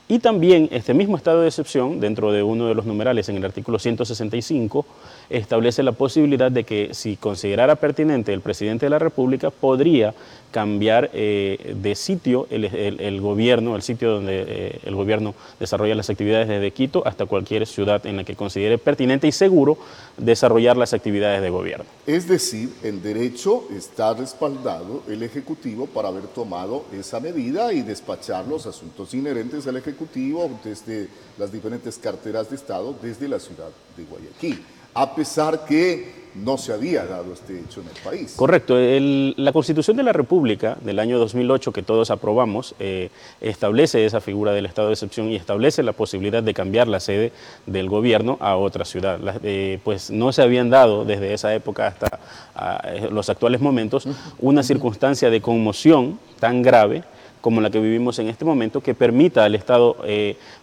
y 0.07 0.19
también 0.19 0.69
este 0.71 0.93
mismo 0.93 1.17
estado 1.17 1.41
de 1.41 1.49
excepción, 1.49 1.99
dentro 1.99 2.31
de 2.31 2.43
uno 2.43 2.67
de 2.67 2.75
los 2.75 2.85
numerales 2.85 3.31
en 3.31 3.39
el 3.39 3.45
artículo 3.47 3.79
165, 3.79 4.85
establece 5.31 5.83
la 5.83 5.93
posibilidad 5.93 6.51
de 6.51 6.64
que 6.64 6.91
si 6.93 7.16
considerara 7.16 7.76
pertinente 7.76 8.33
el 8.33 8.41
presidente 8.41 8.87
de 8.87 8.91
la 8.91 8.99
República, 8.99 9.51
podría 9.51 10.12
cambiar 10.51 11.11
eh, 11.12 11.76
de 11.81 11.95
sitio 11.95 12.49
el, 12.51 13.20
gobierno, 13.20 13.76
el 13.76 13.83
sitio 13.83 14.11
donde 14.11 14.45
eh, 14.47 14.81
el 14.85 14.95
gobierno 14.97 15.35
desarrolla 15.61 15.95
las 15.95 16.11
actividades 16.11 16.49
desde 16.49 16.72
Quito 16.72 17.07
hasta 17.07 17.26
cualquier 17.26 17.66
ciudad 17.66 18.05
en 18.05 18.16
la 18.16 18.24
que 18.24 18.35
considere 18.35 18.76
pertinente 18.78 19.28
y 19.28 19.33
seguro 19.33 19.78
desarrollar 20.16 20.76
las 20.76 20.93
actividades 20.93 21.41
de 21.41 21.51
gobierno. 21.51 21.85
Es 22.07 22.26
decir, 22.26 22.72
en 22.83 23.01
derecho 23.01 23.64
está 23.70 24.12
respaldado 24.14 25.05
el 25.09 25.22
Ejecutivo 25.22 25.87
para 25.87 26.09
haber 26.09 26.26
tomado 26.26 26.85
esa 26.93 27.20
medida 27.20 27.72
y 27.72 27.83
despachar 27.83 28.47
los 28.49 28.66
asuntos 28.66 29.14
inherentes 29.14 29.66
al 29.68 29.76
Ejecutivo 29.76 30.51
desde 30.64 31.09
las 31.39 31.53
diferentes 31.53 31.97
carteras 31.99 32.51
de 32.51 32.57
Estado 32.57 32.95
desde 33.01 33.28
la 33.28 33.39
ciudad 33.39 33.70
de 33.97 34.05
Guayaquil 34.05 34.64
a 34.95 35.14
pesar 35.14 35.64
que 35.64 36.20
no 36.34 36.57
se 36.59 36.72
había 36.72 37.05
dado 37.05 37.32
este 37.32 37.59
hecho 37.59 37.80
en 37.80 37.88
el 37.88 38.03
país. 38.03 38.34
Correcto. 38.36 38.76
la 38.78 39.53
Constitución 39.53 39.97
de 39.97 40.03
la 40.03 40.12
República 40.12 40.76
del 40.80 40.99
año 40.99 41.18
2008 41.18 41.72
que 41.72 41.82
todos 41.82 42.11
aprobamos 42.11 42.74
eh, 42.78 43.11
establece 43.41 44.05
esa 44.05 44.20
figura 44.20 44.53
del 44.53 44.66
estado 44.66 44.88
de 44.88 44.95
excepción 44.95 45.28
y 45.28 45.36
establece 45.36 45.82
la 45.82 45.93
posibilidad 45.93 46.43
de 46.43 46.55
cambiar 46.55 46.88
la 46.88 47.01
sede 47.01 47.32
del 47.66 47.88
gobierno 47.88 48.36
a 48.41 48.57
otra 48.57 48.84
ciudad. 48.84 49.18
Eh, 49.43 49.80
pues 49.84 50.11
no 50.11 50.32
se 50.32 50.43
habían 50.43 50.70
dado 50.70 51.05
desde 51.05 51.34
esa 51.34 51.55
época 51.55 51.88
hasta 51.88 52.20
eh, 52.84 53.09
los 53.11 53.28
actuales 53.28 53.61
momentos 53.61 54.07
una 54.38 54.62
circunstancia 54.62 55.30
de 55.30 55.41
conmoción 55.41 56.18
tan 56.38 56.62
grave 56.62 57.03
como 57.41 57.62
la 57.62 57.70
que 57.70 57.80
vivimos 57.80 58.18
en 58.18 58.28
este 58.28 58.45
momento, 58.45 58.82
que 58.82 58.95
permita 58.95 59.47
al 59.47 59.55
Estado 59.55 59.97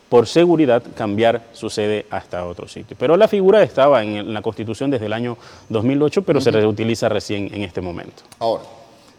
por 0.10 0.28
seguridad 0.28 0.84
cambiar 0.96 1.48
su 1.54 1.70
sede 1.70 2.06
hasta 2.10 2.46
otro 2.46 2.68
sitio. 2.68 2.96
Pero 3.00 3.18
la 3.18 3.28
figura 3.28 3.64
estaba 3.64 4.04
en 4.04 4.34
la 4.34 4.42
Constitución 4.42 4.90
desde 4.90 5.08
el 5.08 5.14
año 5.14 5.38
2008, 5.70 6.22
pero 6.22 6.42
se 6.42 6.52
reutiliza 6.52 7.10
recién 7.10 7.54
en 7.54 7.64
este 7.64 7.82
momento. 7.82 8.24
Ahora, 8.40 8.64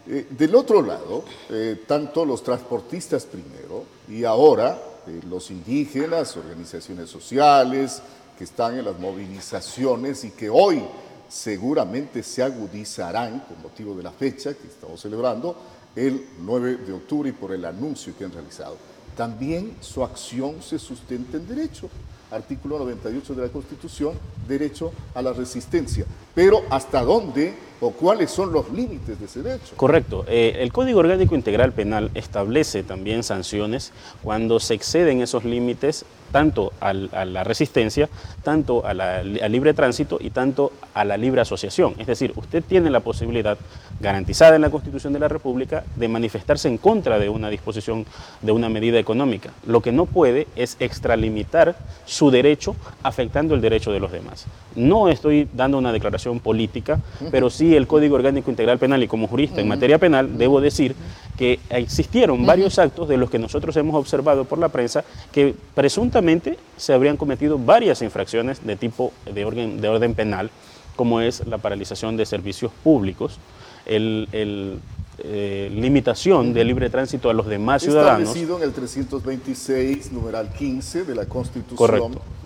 eh, 0.06 0.26
del 0.30 0.54
otro 0.54 0.80
lado, 0.80 1.24
eh, 1.50 1.82
tanto 1.86 2.24
los 2.24 2.42
transportistas 2.42 3.26
primero 3.26 3.84
y 4.08 4.24
ahora 4.24 4.78
eh, 5.06 5.20
los 5.28 5.50
indígenas, 5.50 6.36
organizaciones 6.36 7.10
sociales 7.10 8.02
que 8.38 8.44
están 8.44 8.78
en 8.78 8.86
las 8.86 8.98
movilizaciones 8.98 10.24
y 10.24 10.30
que 10.30 10.48
hoy 10.48 10.82
seguramente 11.28 12.22
se 12.22 12.42
agudizarán 12.42 13.40
con 13.40 13.60
motivo 13.62 13.94
de 13.94 14.02
la 14.02 14.12
fecha 14.12 14.54
que 14.54 14.66
estamos 14.66 15.00
celebrando, 15.00 15.54
el 15.94 16.26
9 16.40 16.76
de 16.86 16.92
octubre 16.92 17.28
y 17.28 17.32
por 17.32 17.52
el 17.52 17.64
anuncio 17.64 18.14
que 18.16 18.24
han 18.24 18.32
realizado. 18.32 18.76
También 19.18 19.74
su 19.80 20.04
acción 20.04 20.62
se 20.62 20.78
sustenta 20.78 21.38
en 21.38 21.48
derecho. 21.48 21.90
Artículo 22.30 22.78
98 22.78 23.34
de 23.34 23.42
la 23.42 23.48
Constitución, 23.48 24.14
derecho 24.46 24.92
a 25.12 25.20
la 25.20 25.32
resistencia. 25.32 26.06
Pero 26.36 26.62
¿hasta 26.70 27.02
dónde 27.02 27.52
o 27.80 27.90
cuáles 27.90 28.30
son 28.30 28.52
los 28.52 28.70
límites 28.70 29.18
de 29.18 29.26
ese 29.26 29.42
derecho? 29.42 29.76
Correcto. 29.76 30.24
Eh, 30.28 30.58
el 30.60 30.72
Código 30.72 31.00
Orgánico 31.00 31.34
Integral 31.34 31.72
Penal 31.72 32.10
establece 32.14 32.82
también 32.82 33.22
sanciones 33.22 33.92
cuando 34.22 34.60
se 34.60 34.74
exceden 34.74 35.20
esos 35.20 35.44
límites 35.44 36.04
tanto 36.30 36.72
a 36.80 36.92
la 36.92 37.44
resistencia, 37.44 38.08
tanto 38.42 38.84
al 38.84 39.50
libre 39.50 39.74
tránsito 39.74 40.18
y 40.20 40.30
tanto 40.30 40.72
a 40.94 41.04
la 41.04 41.16
libre 41.16 41.40
asociación. 41.40 41.94
Es 41.98 42.06
decir, 42.06 42.32
usted 42.36 42.62
tiene 42.62 42.90
la 42.90 43.00
posibilidad 43.00 43.56
garantizada 44.00 44.56
en 44.56 44.62
la 44.62 44.70
Constitución 44.70 45.12
de 45.12 45.20
la 45.20 45.28
República 45.28 45.84
de 45.96 46.08
manifestarse 46.08 46.68
en 46.68 46.78
contra 46.78 47.18
de 47.18 47.28
una 47.28 47.48
disposición, 47.48 48.06
de 48.42 48.52
una 48.52 48.68
medida 48.68 48.98
económica. 48.98 49.50
Lo 49.66 49.80
que 49.80 49.92
no 49.92 50.06
puede 50.06 50.46
es 50.54 50.76
extralimitar 50.80 51.76
su 52.04 52.30
derecho 52.30 52.76
afectando 53.02 53.54
el 53.54 53.60
derecho 53.60 53.92
de 53.92 54.00
los 54.00 54.12
demás. 54.12 54.46
No 54.76 55.08
estoy 55.08 55.48
dando 55.52 55.78
una 55.78 55.92
declaración 55.92 56.40
política, 56.40 57.00
pero 57.30 57.50
sí 57.50 57.67
el 57.74 57.86
Código 57.86 58.16
Orgánico 58.16 58.50
Integral 58.50 58.78
Penal 58.78 59.02
y 59.02 59.08
como 59.08 59.26
jurista 59.26 59.60
en 59.60 59.68
materia 59.68 59.98
penal 59.98 60.38
debo 60.38 60.60
decir 60.60 60.94
que 61.36 61.60
existieron 61.70 62.44
varios 62.44 62.78
actos 62.78 63.08
de 63.08 63.16
los 63.16 63.30
que 63.30 63.38
nosotros 63.38 63.76
hemos 63.76 63.94
observado 63.94 64.44
por 64.44 64.58
la 64.58 64.68
prensa 64.68 65.04
que 65.32 65.54
presuntamente 65.74 66.58
se 66.76 66.92
habrían 66.92 67.16
cometido 67.16 67.58
varias 67.58 68.02
infracciones 68.02 68.66
de 68.66 68.76
tipo 68.76 69.12
de 69.32 69.44
orden, 69.44 69.80
de 69.80 69.88
orden 69.88 70.14
penal, 70.14 70.50
como 70.96 71.20
es 71.20 71.46
la 71.46 71.58
paralización 71.58 72.16
de 72.16 72.26
servicios 72.26 72.72
públicos, 72.82 73.38
el, 73.86 74.28
el 74.32 74.80
eh, 75.20 75.68
limitación 75.72 76.52
de 76.52 76.64
libre 76.64 76.90
tránsito 76.90 77.28
a 77.28 77.32
los 77.32 77.46
demás 77.46 77.82
ciudadanos. 77.82 78.28
Establecido 78.28 78.56
en 78.58 78.62
el 78.62 78.72
326, 78.72 80.12
numeral 80.12 80.52
15 80.52 81.04
de 81.04 81.14
la 81.16 81.26
Constitución, 81.26 81.76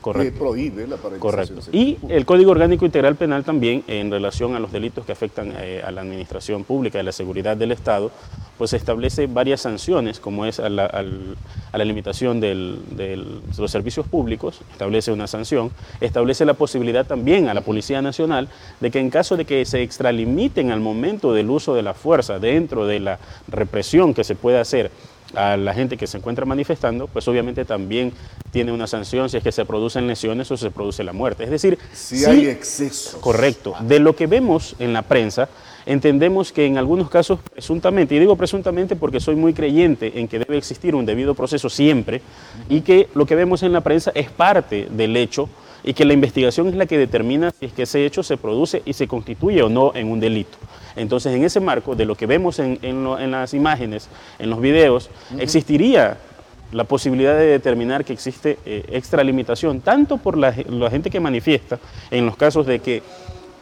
correcto, 0.01 0.33
que 0.33 0.33
prohíbe 0.33 0.87
la. 0.87 0.97
Correcto. 0.97 1.61
Y 1.71 1.99
el 2.09 2.25
Código 2.25 2.51
Orgánico 2.51 2.87
Integral 2.87 3.17
Penal 3.17 3.45
también, 3.45 3.85
en 3.89 4.11
relación 4.11 4.55
a 4.55 4.59
los 4.59 4.73
delitos 4.73 5.05
que 5.05 5.13
afectan 5.13 5.53
eh, 5.59 5.83
a 5.85 5.91
la 5.91 6.01
administración 6.01 6.65
pública 6.65 6.99
y 6.99 7.03
la 7.03 7.13
seguridad 7.13 7.59
del 7.59 7.73
Estado, 7.73 8.11
pues 8.57 8.73
establece 8.73 9.27
varias 9.27 9.61
sanciones, 9.61 10.21
como 10.21 10.47
es 10.47 10.61
a 10.61 10.69
la, 10.69 10.87
a 10.87 11.79
la 11.79 11.85
limitación 11.85 12.41
del, 12.41 12.81
de 12.91 13.17
los 13.17 13.71
servicios 13.71 14.07
públicos, 14.07 14.61
establece 14.71 15.11
una 15.11 15.27
sanción, 15.27 15.73
establece 16.01 16.45
la 16.45 16.55
posibilidad 16.55 17.05
también 17.05 17.49
a 17.49 17.55
la 17.55 17.63
Policía 17.63 18.01
Nacional 18.03 18.49
de 18.81 18.91
que 18.91 19.01
en 19.01 19.11
caso 19.11 19.37
de 19.37 19.45
que 19.45 19.65
se 19.65 19.83
extralimiten 19.83 20.71
al 20.71 20.81
momento 20.81 21.33
del 21.33 21.51
uso 21.51 21.75
de 21.75 21.83
la 21.83 21.95
fuerza 21.95 22.39
dentro 22.39 22.62
de 22.69 23.01
la 23.01 23.19
represión 23.49 24.15
que 24.15 24.25
se 24.25 24.35
puede 24.35 24.59
hacer 24.59 24.91
a 25.35 25.57
la 25.57 25.73
gente 25.73 25.97
que 25.97 26.07
se 26.07 26.19
encuentra 26.19 26.45
manifestando, 26.45 27.07
pues 27.07 27.27
obviamente 27.29 27.65
también 27.65 28.13
tiene 28.51 28.73
una 28.73 28.87
sanción 28.87 29.31
si 29.31 29.39
es 29.39 29.43
que 29.43 29.53
se 29.53 29.65
producen 29.65 30.07
lesiones 30.07 30.51
o 30.51 30.57
se 30.57 30.71
produce 30.71 31.05
la 31.05 31.13
muerte. 31.13 31.45
Es 31.45 31.51
decir, 31.51 31.79
si 31.93 32.25
hay 32.25 32.49
exceso. 32.49 33.21
Correcto. 33.21 33.75
De 33.81 33.99
lo 33.99 34.15
que 34.15 34.27
vemos 34.27 34.77
en 34.79 34.93
la 34.93 35.03
prensa, 35.03 35.49
entendemos 35.87 36.53
que 36.53 36.67
en 36.67 36.77
algunos 36.77 37.09
casos, 37.09 37.41
presuntamente, 37.41 38.15
y 38.15 38.19
digo 38.19 38.37
presuntamente 38.37 38.95
porque 38.95 39.21
soy 39.21 39.37
muy 39.37 39.55
creyente 39.55 40.21
en 40.21 40.29
que 40.29 40.39
debe 40.39 40.59
existir 40.59 40.95
un 40.95 41.07
debido 41.07 41.35
proceso 41.35 41.71
siempre, 41.71 42.21
y 42.69 42.83
que 42.83 43.09
lo 43.15 43.25
que 43.25 43.35
vemos 43.35 43.63
en 43.63 43.73
la 43.73 43.81
prensa 43.81 44.13
es 44.15 44.31
parte 44.31 44.89
del 44.91 45.17
hecho 45.17 45.49
y 45.85 45.95
que 45.95 46.05
la 46.05 46.13
investigación 46.13 46.69
es 46.69 46.75
la 46.75 46.87
que 46.87 46.99
determina 46.99 47.51
si 47.51 47.67
es 47.67 47.73
que 47.73 47.83
ese 47.83 48.05
hecho 48.07 48.23
se 48.23 48.37
produce 48.37 48.83
y 48.85 48.93
se 48.93 49.09
constituye 49.09 49.63
o 49.63 49.69
no 49.69 49.93
en 49.95 50.11
un 50.11 50.21
delito. 50.21 50.59
Entonces, 50.97 51.35
en 51.35 51.45
ese 51.45 51.61
marco 51.61 51.95
de 51.95 52.05
lo 52.05 52.15
que 52.15 52.27
vemos 52.27 52.59
en, 52.59 53.31
las 53.31 53.55
imágenes, 53.55 54.09
en 54.39 54.51
los 54.51 54.61
videos, 54.61 55.11
existiría 55.39 56.19
la 56.73 56.85
posibilidad 56.85 57.37
de 57.37 57.47
determinar 57.47 58.05
que 58.05 58.13
existe 58.13 58.59
eh, 58.65 58.85
extralimitación, 58.89 59.81
tanto 59.81 60.17
por 60.17 60.39
la, 60.39 60.53
gente 60.53 61.11
que 61.11 61.21
manifiesta, 61.21 61.79
en 62.11 62.27
los 62.27 62.37
casos 62.37 62.67
de 62.67 62.79
que 62.79 63.03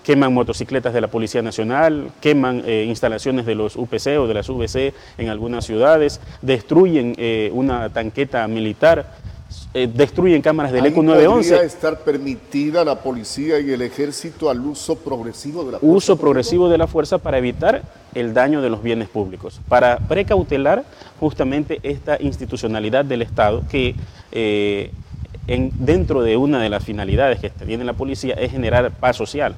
queman 0.04 0.32
motocicletas 0.32 0.94
de 0.94 1.00
la 1.00 1.08
Policía 1.08 1.42
Nacional, 1.42 2.10
queman 2.20 2.62
eh, 2.66 2.84
instalaciones 2.88 3.46
de 3.46 3.54
los 3.54 3.76
UPC 3.76 4.18
o 4.18 4.26
de 4.26 4.34
las 4.34 4.48
VC 4.48 4.94
en 5.18 5.28
algunas 5.28 5.66
ciudades, 5.66 6.20
destruyen 6.40 7.14
eh, 7.18 7.50
una 7.52 7.90
tanqueta 7.90 8.46
militar, 8.48 9.12
eh, 9.72 9.88
destruyen 9.92 10.42
cámaras 10.42 10.72
del 10.72 10.86
ECU 10.86 11.02
911. 11.02 11.50
¿Podría 11.50 11.66
estar 11.66 12.00
permitida 12.00 12.84
la 12.84 13.00
policía 13.00 13.60
y 13.60 13.70
el 13.70 13.82
ejército 13.82 14.50
al 14.50 14.60
uso 14.60 14.96
progresivo 14.96 15.64
de 15.64 15.72
la 15.72 15.78
fuerza? 15.78 15.96
Uso 15.96 16.16
progresivo 16.16 16.68
de 16.68 16.78
la 16.78 16.86
fuerza 16.86 17.18
para 17.18 17.38
evitar 17.38 17.82
el 18.14 18.34
daño 18.34 18.62
de 18.62 18.70
los 18.70 18.82
bienes 18.82 19.08
públicos, 19.08 19.60
para 19.68 19.98
precautelar 19.98 20.84
justamente 21.20 21.78
esta 21.82 22.16
institucionalidad 22.20 23.04
del 23.04 23.22
Estado 23.22 23.62
que 23.70 23.94
eh, 24.32 24.90
en, 25.46 25.72
dentro 25.78 26.22
de 26.22 26.36
una 26.36 26.60
de 26.60 26.68
las 26.68 26.84
finalidades 26.84 27.38
que 27.40 27.50
tiene 27.50 27.84
la 27.84 27.92
policía 27.92 28.34
es 28.34 28.50
generar 28.50 28.90
paz 28.90 29.16
social 29.16 29.54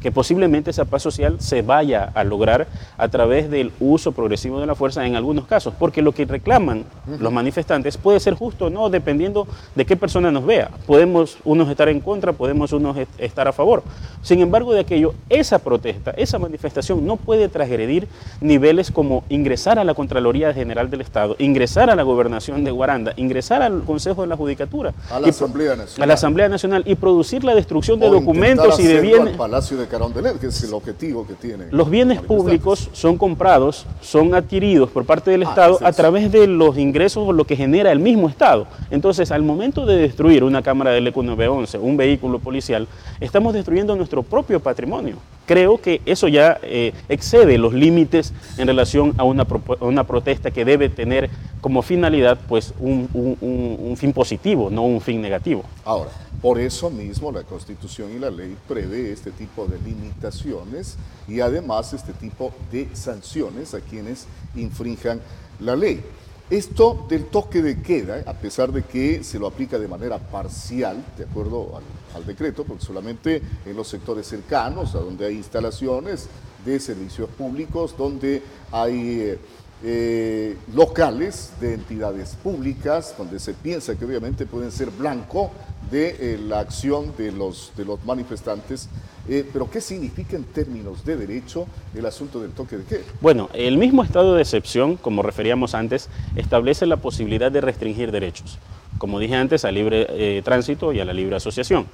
que 0.00 0.12
posiblemente 0.12 0.70
esa 0.70 0.84
paz 0.84 1.02
social 1.02 1.36
se 1.40 1.62
vaya 1.62 2.10
a 2.14 2.24
lograr 2.24 2.66
a 2.96 3.08
través 3.08 3.50
del 3.50 3.72
uso 3.80 4.12
progresivo 4.12 4.60
de 4.60 4.66
la 4.66 4.74
fuerza 4.74 5.06
en 5.06 5.16
algunos 5.16 5.46
casos, 5.46 5.74
porque 5.78 6.02
lo 6.02 6.12
que 6.12 6.24
reclaman 6.24 6.84
los 7.18 7.32
manifestantes 7.32 7.96
puede 7.96 8.20
ser 8.20 8.34
justo 8.34 8.66
o 8.66 8.70
no, 8.70 8.90
dependiendo 8.90 9.46
de 9.74 9.84
qué 9.86 9.96
persona 9.96 10.30
nos 10.30 10.46
vea. 10.46 10.70
Podemos 10.86 11.38
unos 11.44 11.68
estar 11.68 11.88
en 11.88 12.00
contra, 12.00 12.32
podemos 12.32 12.72
unos 12.72 12.96
estar 13.18 13.48
a 13.48 13.52
favor. 13.52 13.82
Sin 14.22 14.40
embargo, 14.40 14.72
de 14.72 14.80
aquello, 14.80 15.14
esa 15.28 15.58
protesta, 15.58 16.12
esa 16.12 16.38
manifestación 16.38 17.04
no 17.04 17.16
puede 17.16 17.48
transgredir 17.48 18.08
niveles 18.40 18.90
como 18.90 19.24
ingresar 19.28 19.78
a 19.78 19.84
la 19.84 19.94
Contraloría 19.94 20.52
General 20.54 20.90
del 20.90 21.00
Estado, 21.00 21.36
ingresar 21.38 21.90
a 21.90 21.96
la 21.96 22.02
Gobernación 22.02 22.64
de 22.64 22.70
Guaranda, 22.70 23.14
ingresar 23.16 23.62
al 23.62 23.82
Consejo 23.82 24.22
de 24.22 24.28
la 24.28 24.36
Judicatura. 24.36 24.94
A 25.10 25.20
la 25.20 25.28
Asamblea 25.28 25.76
Nacional. 25.76 26.02
A 26.02 26.06
la 26.06 26.14
Asamblea 26.14 26.48
Nacional 26.48 26.82
y 26.86 26.94
producir 26.94 27.44
la 27.44 27.54
destrucción 27.54 27.98
de 27.98 28.08
documentos 28.08 28.78
y 28.78 28.86
de 28.86 29.00
bienes. 29.00 29.36
Palacio 29.36 29.76
de 29.76 29.87
Carondelet, 29.88 30.38
que 30.38 30.46
es 30.48 30.62
el 30.62 30.74
objetivo 30.74 31.26
que 31.26 31.34
tiene. 31.34 31.66
Los 31.70 31.90
bienes 31.90 32.20
públicos 32.20 32.88
son 32.92 33.18
comprados, 33.18 33.86
son 34.00 34.34
adquiridos 34.34 34.90
por 34.90 35.04
parte 35.04 35.30
del 35.30 35.42
ah, 35.42 35.48
Estado 35.50 35.78
a 35.82 35.92
través 35.92 36.30
de 36.30 36.46
los 36.46 36.78
ingresos 36.78 37.26
o 37.26 37.32
lo 37.32 37.44
que 37.44 37.56
genera 37.56 37.90
el 37.90 37.98
mismo 37.98 38.28
Estado. 38.28 38.66
Entonces, 38.90 39.30
al 39.30 39.42
momento 39.42 39.86
de 39.86 39.96
destruir 39.96 40.44
una 40.44 40.62
cámara 40.62 40.90
del 40.90 41.06
ECO 41.06 41.22
911, 41.22 41.78
un 41.78 41.96
vehículo 41.96 42.38
policial, 42.38 42.86
estamos 43.20 43.54
destruyendo 43.54 43.96
nuestro 43.96 44.22
propio 44.22 44.60
patrimonio. 44.60 45.16
Creo 45.48 45.80
que 45.80 46.02
eso 46.04 46.28
ya 46.28 46.60
eh, 46.62 46.92
excede 47.08 47.56
los 47.56 47.72
límites 47.72 48.34
en 48.58 48.66
relación 48.66 49.14
a 49.16 49.24
una, 49.24 49.46
una, 49.80 50.04
protesta 50.04 50.50
que 50.50 50.66
debe 50.66 50.90
tener 50.90 51.30
como 51.62 51.80
finalidad 51.80 52.38
pues, 52.46 52.74
un, 52.78 53.08
un 53.40 53.96
fin 53.96 54.12
positivo, 54.12 54.68
no 54.68 54.82
un 54.82 55.00
fin 55.00 55.22
negativo. 55.22 55.64
Ahora, 55.86 56.10
por 56.42 56.60
eso 56.60 56.90
mismo 56.90 57.32
la 57.32 57.44
Constitución 57.44 58.12
y 58.14 58.18
la 58.18 58.30
ley 58.30 58.58
prevé 58.68 59.10
este 59.10 59.30
tipo 59.30 59.66
de 59.66 59.78
limitaciones 59.78 60.98
y 61.26 61.40
además 61.40 61.94
este 61.94 62.12
tipo 62.12 62.52
de 62.70 62.94
sanciones 62.94 63.72
a 63.72 63.80
quienes 63.80 64.26
infrinjan 64.54 65.22
la 65.60 65.76
ley. 65.76 66.04
Esto 66.50 67.04
del 67.10 67.26
toque 67.26 67.60
de 67.60 67.82
queda, 67.82 68.22
a 68.24 68.32
pesar 68.32 68.72
de 68.72 68.82
que 68.82 69.22
se 69.22 69.38
lo 69.38 69.46
aplica 69.46 69.78
de 69.78 69.86
manera 69.86 70.18
parcial, 70.18 71.04
de 71.18 71.24
acuerdo 71.24 71.78
al, 72.14 72.24
decreto, 72.24 72.64
porque 72.64 72.84
solamente 72.84 73.42
en 73.66 73.76
los 73.76 73.86
sectores 73.86 74.26
cercanos, 74.26 74.94
a 74.94 75.00
donde 75.00 75.26
hay 75.26 75.36
instalaciones 75.36 76.26
de 76.64 76.80
servicios 76.80 77.28
públicos, 77.30 77.94
donde 77.96 78.42
hay... 78.72 79.20
Eh, 79.20 79.38
eh, 79.84 80.56
locales 80.74 81.52
de 81.60 81.74
entidades 81.74 82.36
públicas, 82.42 83.14
donde 83.16 83.38
se 83.38 83.54
piensa 83.54 83.96
que 83.96 84.04
obviamente 84.04 84.44
pueden 84.44 84.72
ser 84.72 84.90
blanco 84.90 85.52
de 85.88 86.16
eh, 86.18 86.38
la 86.38 86.58
acción 86.58 87.12
de 87.16 87.30
los, 87.30 87.72
de 87.76 87.84
los 87.84 88.04
manifestantes. 88.04 88.88
Eh, 89.28 89.48
pero 89.52 89.70
¿qué 89.70 89.80
significa 89.80 90.36
en 90.36 90.42
términos 90.42 91.04
de 91.04 91.16
derecho 91.16 91.66
el 91.94 92.04
asunto 92.06 92.40
del 92.40 92.50
toque 92.50 92.76
de 92.76 92.84
queda? 92.84 93.02
Bueno, 93.20 93.50
el 93.52 93.78
mismo 93.78 94.02
estado 94.02 94.34
de 94.34 94.42
excepción, 94.42 94.96
como 94.96 95.22
referíamos 95.22 95.76
antes, 95.76 96.08
establece 96.34 96.84
la 96.86 96.96
posibilidad 96.96 97.52
de 97.52 97.60
restringir 97.60 98.10
derechos, 98.10 98.58
como 98.98 99.20
dije 99.20 99.36
antes, 99.36 99.64
al 99.64 99.74
libre 99.74 100.42
tránsito 100.42 100.92
y 100.92 100.98
a 100.98 101.04
la 101.04 101.12
libre 101.12 101.36
asociación. 101.36 101.86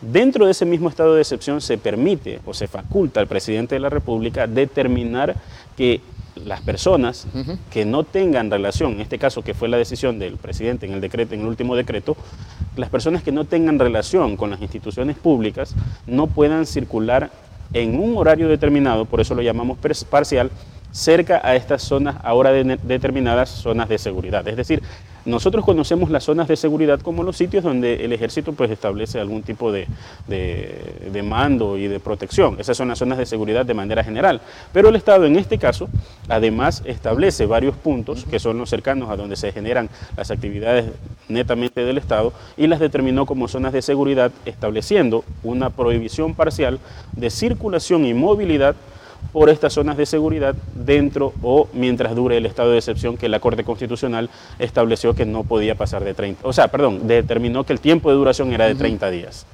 Dentro 0.00 0.44
de 0.44 0.52
ese 0.52 0.66
mismo 0.66 0.88
estado 0.88 1.14
de 1.14 1.22
excepción 1.22 1.60
se 1.60 1.78
permite 1.78 2.40
o 2.44 2.52
se 2.52 2.68
faculta 2.68 3.20
al 3.20 3.26
presidente 3.26 3.74
de 3.74 3.80
la 3.80 3.88
República 3.88 4.46
determinar 4.46 5.34
que 5.76 6.00
las 6.36 6.60
personas 6.60 7.26
que 7.70 7.84
no 7.84 8.04
tengan 8.04 8.50
relación, 8.50 8.94
en 8.94 9.00
este 9.00 9.18
caso 9.18 9.42
que 9.42 9.54
fue 9.54 9.68
la 9.68 9.76
decisión 9.76 10.18
del 10.18 10.36
presidente 10.36 10.86
en 10.86 10.92
el 10.92 11.00
decreto, 11.00 11.34
en 11.34 11.40
el 11.40 11.46
último 11.46 11.76
decreto, 11.76 12.16
las 12.76 12.90
personas 12.90 13.22
que 13.22 13.32
no 13.32 13.44
tengan 13.44 13.78
relación 13.78 14.36
con 14.36 14.50
las 14.50 14.60
instituciones 14.60 15.16
públicas 15.16 15.74
no 16.06 16.26
puedan 16.26 16.66
circular 16.66 17.30
en 17.72 17.98
un 17.98 18.16
horario 18.16 18.48
determinado, 18.48 19.04
por 19.04 19.20
eso 19.20 19.34
lo 19.34 19.42
llamamos 19.42 19.78
parcial, 20.10 20.50
cerca 20.90 21.40
a 21.42 21.56
estas 21.56 21.82
zonas 21.82 22.16
ahora 22.22 22.52
determinadas 22.52 23.50
zonas 23.50 23.88
de 23.88 23.98
seguridad. 23.98 24.46
Es 24.46 24.56
decir, 24.56 24.82
nosotros 25.24 25.64
conocemos 25.64 26.10
las 26.10 26.24
zonas 26.24 26.48
de 26.48 26.56
seguridad 26.56 27.00
como 27.00 27.22
los 27.22 27.36
sitios 27.36 27.64
donde 27.64 28.04
el 28.04 28.12
ejército 28.12 28.52
pues 28.52 28.70
establece 28.70 29.18
algún 29.18 29.42
tipo 29.42 29.72
de, 29.72 29.86
de, 30.26 31.22
mando 31.22 31.78
y 31.78 31.88
de 31.88 31.98
protección. 31.98 32.56
Esas 32.58 32.76
son 32.76 32.88
las 32.88 32.98
zonas 32.98 33.16
de 33.16 33.24
seguridad 33.24 33.64
de 33.64 33.74
manera 33.74 34.04
general. 34.04 34.40
Pero 34.72 34.90
el 34.90 34.96
Estado 34.96 35.24
en 35.24 35.36
este 35.36 35.58
caso 35.58 35.88
además 36.28 36.82
establece 36.84 37.46
varios 37.46 37.74
puntos 37.76 38.24
que 38.30 38.38
son 38.38 38.58
los 38.58 38.68
cercanos 38.68 39.10
a 39.10 39.16
donde 39.16 39.36
se 39.36 39.52
generan 39.52 39.88
las 40.16 40.30
actividades 40.30 40.86
netamente 41.28 41.84
del 41.84 41.98
Estado 41.98 42.32
y 42.56 42.66
las 42.66 42.80
determinó 42.80 43.24
como 43.24 43.48
zonas 43.48 43.72
de 43.72 43.82
seguridad 43.82 44.30
estableciendo 44.44 45.24
una 45.42 45.70
prohibición 45.70 46.34
parcial 46.34 46.78
de 47.12 47.30
circulación 47.30 48.04
y 48.04 48.12
movilidad 48.12 48.76
por 49.32 49.50
estas 49.50 49.72
zonas 49.72 49.96
de 49.96 50.06
seguridad 50.06 50.54
dentro 50.74 51.32
o 51.42 51.68
mientras 51.72 52.14
dure 52.14 52.36
el 52.36 52.46
estado 52.46 52.70
de 52.70 52.78
excepción 52.78 53.16
que 53.16 53.28
la 53.28 53.40
Corte 53.40 53.64
Constitucional 53.64 54.30
estableció 54.58 55.14
que 55.14 55.26
no 55.26 55.44
podía 55.44 55.74
pasar 55.74 56.04
de 56.04 56.14
30, 56.14 56.46
o 56.46 56.52
sea, 56.52 56.68
perdón, 56.68 57.06
determinó 57.06 57.64
que 57.64 57.72
el 57.72 57.80
tiempo 57.80 58.10
de 58.10 58.16
duración 58.16 58.52
era 58.52 58.66
de 58.66 58.74
30 58.74 59.10
días. 59.10 59.46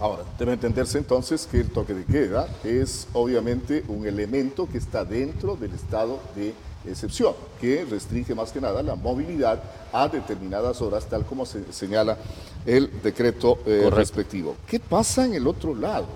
Ahora, 0.00 0.24
debe 0.36 0.54
entenderse 0.54 0.98
entonces 0.98 1.46
que 1.48 1.60
el 1.60 1.70
toque 1.70 1.94
de 1.94 2.04
queda 2.04 2.48
es 2.64 3.06
obviamente 3.12 3.84
un 3.86 4.04
elemento 4.04 4.68
que 4.68 4.78
está 4.78 5.04
dentro 5.04 5.54
del 5.54 5.72
estado 5.74 6.18
de 6.34 6.52
excepción, 6.90 7.34
que 7.60 7.84
restringe 7.88 8.34
más 8.34 8.50
que 8.50 8.60
nada 8.60 8.82
la 8.82 8.96
movilidad 8.96 9.62
a 9.92 10.08
determinadas 10.08 10.82
horas, 10.82 11.06
tal 11.06 11.24
como 11.24 11.46
se 11.46 11.72
señala 11.72 12.18
el 12.66 12.90
decreto 13.02 13.58
eh, 13.64 13.88
respectivo. 13.90 14.56
¿Qué 14.66 14.80
pasa 14.80 15.24
en 15.24 15.34
el 15.34 15.46
otro 15.46 15.72
lado? 15.74 16.06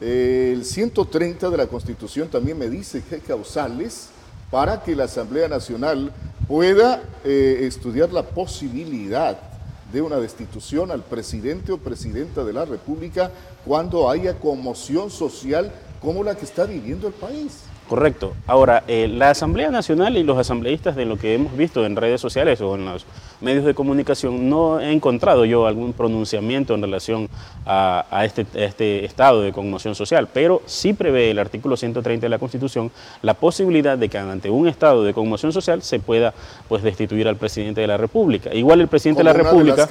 El 0.00 0.64
130 0.64 1.48
de 1.48 1.56
la 1.56 1.66
Constitución 1.66 2.28
también 2.28 2.58
me 2.58 2.68
dice 2.68 3.02
que 3.02 3.16
hay 3.16 3.20
causales 3.22 4.10
para 4.50 4.82
que 4.82 4.94
la 4.94 5.04
Asamblea 5.04 5.48
Nacional 5.48 6.12
pueda 6.46 7.02
eh, 7.24 7.60
estudiar 7.62 8.12
la 8.12 8.22
posibilidad 8.22 9.38
de 9.92 10.02
una 10.02 10.16
destitución 10.16 10.90
al 10.90 11.02
presidente 11.02 11.72
o 11.72 11.78
presidenta 11.78 12.44
de 12.44 12.52
la 12.52 12.64
República 12.64 13.30
cuando 13.64 14.10
haya 14.10 14.38
conmoción 14.38 15.10
social 15.10 15.72
como 16.00 16.22
la 16.22 16.34
que 16.34 16.44
está 16.44 16.64
viviendo 16.64 17.06
el 17.06 17.14
país. 17.14 17.62
Correcto. 17.88 18.34
Ahora, 18.46 18.82
eh, 18.88 19.08
la 19.08 19.30
Asamblea 19.30 19.70
Nacional 19.70 20.16
y 20.16 20.24
los 20.24 20.36
asambleístas 20.38 20.96
de 20.96 21.04
lo 21.04 21.16
que 21.16 21.34
hemos 21.34 21.56
visto 21.56 21.86
en 21.86 21.96
redes 21.96 22.20
sociales 22.20 22.60
o 22.60 22.74
en 22.74 22.84
los 22.84 23.06
medios 23.40 23.64
de 23.64 23.74
comunicación, 23.74 24.48
no 24.48 24.80
he 24.80 24.92
encontrado 24.92 25.44
yo 25.44 25.66
algún 25.66 25.92
pronunciamiento 25.92 26.74
en 26.74 26.82
relación 26.82 27.28
a, 27.66 28.22
este, 28.24 28.46
este, 28.54 29.04
estado 29.04 29.42
de 29.42 29.52
conmoción 29.52 29.94
social, 29.94 30.28
pero 30.32 30.62
sí 30.66 30.92
prevé 30.92 31.30
el 31.30 31.38
artículo 31.38 31.76
130 31.76 32.24
de 32.24 32.28
la 32.28 32.38
Constitución 32.38 32.90
la 33.22 33.34
posibilidad 33.34 33.98
de 33.98 34.08
que 34.08 34.18
ante 34.18 34.50
un 34.50 34.68
estado 34.68 35.04
de 35.04 35.12
conmoción 35.12 35.52
social 35.52 35.82
se 35.82 35.98
pueda 35.98 36.32
pues, 36.68 36.82
destituir 36.82 37.28
al 37.28 37.36
presidente 37.36 37.80
de 37.80 37.86
la 37.86 37.96
República. 37.96 38.54
Igual 38.54 38.80
el 38.80 38.88
presidente 38.88 39.20
de 39.20 39.24
la 39.24 39.32
República... 39.32 39.88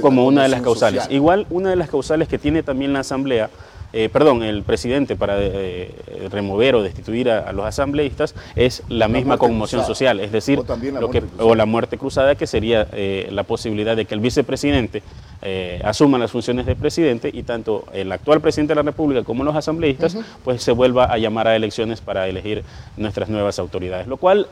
como 0.00 0.26
una 0.26 0.42
de 0.42 0.48
las 0.48 0.62
causales. 0.62 1.06
Igual 1.10 1.46
una 1.50 1.70
de 1.70 1.76
las 1.76 1.88
causales 1.88 2.28
que 2.28 2.38
tiene 2.38 2.62
también 2.62 2.92
la 2.92 3.00
Asamblea 3.00 3.50
eh, 3.98 4.10
perdón, 4.10 4.42
el 4.42 4.62
presidente 4.62 5.16
para 5.16 5.38
eh, 5.40 5.90
remover 6.30 6.74
o 6.74 6.82
destituir 6.82 7.30
a, 7.30 7.50
los 7.52 7.64
asambleístas 7.64 8.34
es 8.54 8.82
la, 8.90 9.08
misma 9.08 9.38
conmoción 9.38 9.86
social, 9.86 10.20
es 10.20 10.32
decir, 10.32 10.58
o, 10.58 10.66
la 10.68 11.00
lo 11.00 11.08
que, 11.08 11.22
o 11.38 11.54
la 11.54 11.64
muerte 11.64 11.96
cruzada, 11.96 12.34
que 12.34 12.46
sería 12.46 12.86
eh, 12.92 13.26
la 13.30 13.44
posibilidad 13.44 13.96
de 13.96 14.04
que 14.04 14.12
el 14.12 14.20
vicepresidente 14.20 15.02
asuma 15.82 16.18
las 16.18 16.32
funciones 16.32 16.66
de 16.66 16.74
presidente 16.74 17.30
y 17.32 17.44
tanto 17.44 17.84
el 17.92 18.10
actual 18.12 18.40
presidente 18.42 18.72
de 18.72 18.76
la 18.76 18.82
República 18.82 19.22
como 19.22 19.44
los 19.44 19.56
asambleístas, 19.56 20.18
pues 20.44 20.62
se 20.62 20.72
vuelva 20.72 21.04
a 21.04 21.16
llamar 21.16 21.46
a 21.46 21.56
elecciones 21.56 22.02
para 22.02 22.28
elegir 22.28 22.64
nuestras 22.98 23.30
nuevas 23.30 23.58
autoridades, 23.58 24.08
lo 24.08 24.18
cual 24.18 24.48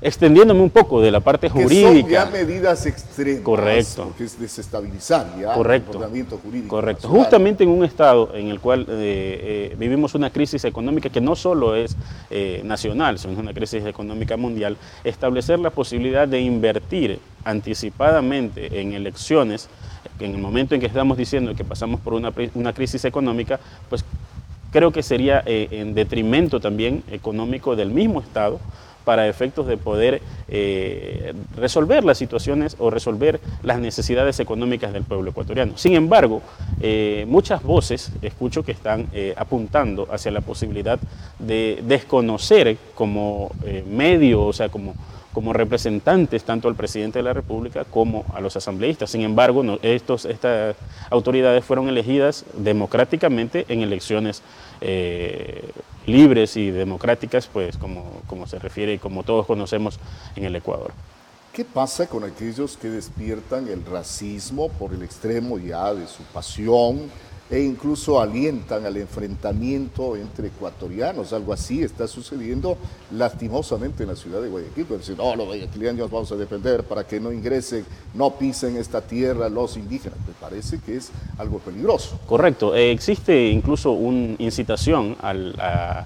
extendiéndome 0.00 0.60
un 0.60 0.70
poco 0.70 1.00
de 1.00 1.10
la 1.10 1.20
parte 1.20 1.48
jurídica. 1.48 1.92
Que 1.92 2.00
son 2.00 2.10
ya 2.10 2.26
medidas 2.26 2.86
extremas. 2.86 3.42
Correcto. 3.42 4.12
Que 4.16 4.24
es 4.24 4.38
desestabilizar 4.38 5.26
ya 5.40 5.54
Correcto. 5.54 5.90
el 5.90 5.92
comportamiento 5.92 6.38
jurídico. 6.38 6.68
Correcto. 6.68 7.08
Justamente 7.08 7.64
en 7.64 7.70
un 7.70 7.84
estado 7.84 8.34
en 8.34 8.48
el 8.48 8.60
cual 8.60 8.82
eh, 8.88 9.70
eh, 9.72 9.76
vivimos 9.78 10.14
una 10.14 10.30
crisis 10.30 10.64
económica 10.64 11.08
que 11.08 11.20
no 11.20 11.34
solo 11.34 11.74
es 11.74 11.96
eh, 12.30 12.60
nacional, 12.64 13.18
sino 13.18 13.38
una 13.38 13.54
crisis 13.54 13.84
económica 13.84 14.36
mundial, 14.36 14.76
establecer 15.04 15.58
la 15.58 15.70
posibilidad 15.70 16.28
de 16.28 16.40
invertir 16.40 17.18
anticipadamente 17.44 18.80
en 18.80 18.92
elecciones, 18.92 19.68
en 20.20 20.34
el 20.34 20.40
momento 20.40 20.74
en 20.74 20.80
que 20.80 20.86
estamos 20.86 21.16
diciendo 21.16 21.54
que 21.54 21.64
pasamos 21.64 22.00
por 22.00 22.14
una, 22.14 22.32
una 22.54 22.72
crisis 22.72 23.04
económica, 23.04 23.60
pues 23.88 24.04
creo 24.72 24.90
que 24.90 25.02
sería 25.02 25.42
en 25.46 25.94
detrimento 25.94 26.60
también 26.60 27.02
económico 27.10 27.76
del 27.76 27.90
mismo 27.90 28.20
Estado, 28.20 28.58
para 29.06 29.28
efectos 29.28 29.68
de 29.68 29.76
poder 29.76 30.20
eh, 30.48 31.32
resolver 31.56 32.02
las 32.02 32.18
situaciones 32.18 32.74
o 32.80 32.90
resolver 32.90 33.40
las 33.62 33.78
necesidades 33.78 34.40
económicas 34.40 34.92
del 34.92 35.04
pueblo 35.04 35.30
ecuatoriano. 35.30 35.78
Sin 35.78 35.94
embargo, 35.94 36.42
eh, 36.80 37.24
muchas 37.28 37.62
voces 37.62 38.10
escucho 38.20 38.64
que 38.64 38.72
están 38.72 39.06
eh, 39.12 39.32
apuntando 39.36 40.08
hacia 40.10 40.32
la 40.32 40.40
posibilidad 40.40 40.98
de 41.38 41.84
desconocer 41.86 42.76
como 42.96 43.52
medio, 43.86 44.44
o 44.44 44.52
sea, 44.52 44.68
como 44.70 44.94
como 45.36 45.52
representantes 45.52 46.44
tanto 46.44 46.66
al 46.66 46.76
presidente 46.76 47.18
de 47.18 47.22
la 47.22 47.34
República 47.34 47.84
como 47.84 48.24
a 48.32 48.40
los 48.40 48.56
asambleístas. 48.56 49.10
Sin 49.10 49.20
embargo, 49.20 49.62
estos, 49.82 50.24
estas 50.24 50.74
autoridades 51.10 51.62
fueron 51.62 51.90
elegidas 51.90 52.46
democráticamente 52.54 53.66
en 53.68 53.82
elecciones 53.82 54.42
eh, 54.80 55.62
libres 56.06 56.56
y 56.56 56.70
democráticas, 56.70 57.48
pues 57.52 57.76
como, 57.76 58.22
como 58.26 58.46
se 58.46 58.58
refiere 58.58 58.94
y 58.94 58.98
como 58.98 59.22
todos 59.22 59.46
conocemos 59.46 59.98
en 60.36 60.44
el 60.44 60.56
Ecuador. 60.56 60.92
¿Qué 61.52 61.64
pasa 61.64 62.06
con 62.06 62.22
aquellos 62.24 62.76
que 62.76 62.88
despiertan 62.88 63.68
el 63.68 63.84
racismo 63.84 64.68
por 64.68 64.92
el 64.92 65.02
extremo 65.02 65.58
ya 65.58 65.94
de 65.94 66.06
su 66.06 66.22
pasión, 66.24 67.10
e 67.48 67.60
incluso 67.60 68.20
alientan 68.20 68.84
al 68.86 68.96
enfrentamiento 68.96 70.16
entre 70.16 70.48
ecuatorianos. 70.48 71.32
Algo 71.32 71.52
así 71.52 71.82
está 71.82 72.08
sucediendo 72.08 72.76
lastimosamente 73.12 74.02
en 74.02 74.08
la 74.08 74.16
ciudad 74.16 74.42
de 74.42 74.48
Guayaquil. 74.48 74.84
Pero 74.86 74.98
decir, 74.98 75.16
no, 75.16 75.34
los 75.36 75.46
guayaquileños 75.46 76.10
vamos 76.10 76.32
a 76.32 76.36
defender 76.36 76.82
para 76.84 77.06
que 77.06 77.20
no 77.20 77.32
ingresen, 77.32 77.84
no 78.14 78.36
pisen 78.36 78.76
esta 78.76 79.00
tierra 79.00 79.48
los 79.48 79.76
indígenas. 79.76 80.18
Me 80.26 80.34
parece 80.34 80.80
que 80.80 80.96
es 80.96 81.10
algo 81.38 81.58
peligroso. 81.58 82.18
Correcto. 82.26 82.74
Eh, 82.74 82.90
existe 82.90 83.48
incluso 83.48 83.92
una 83.92 84.34
incitación 84.38 85.16
al, 85.20 85.54
a, 85.60 86.04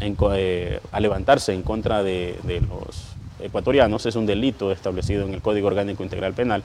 eh, 0.00 0.80
levantarse 1.00 1.52
en 1.52 1.62
contra 1.62 2.02
de 2.02 2.36
los 2.44 3.15
ecuatorianos, 3.40 4.06
es 4.06 4.16
un 4.16 4.26
delito 4.26 4.72
establecido 4.72 5.26
en 5.26 5.34
el 5.34 5.42
Código 5.42 5.68
Orgánico 5.68 6.02
Integral 6.02 6.34
Penal. 6.34 6.62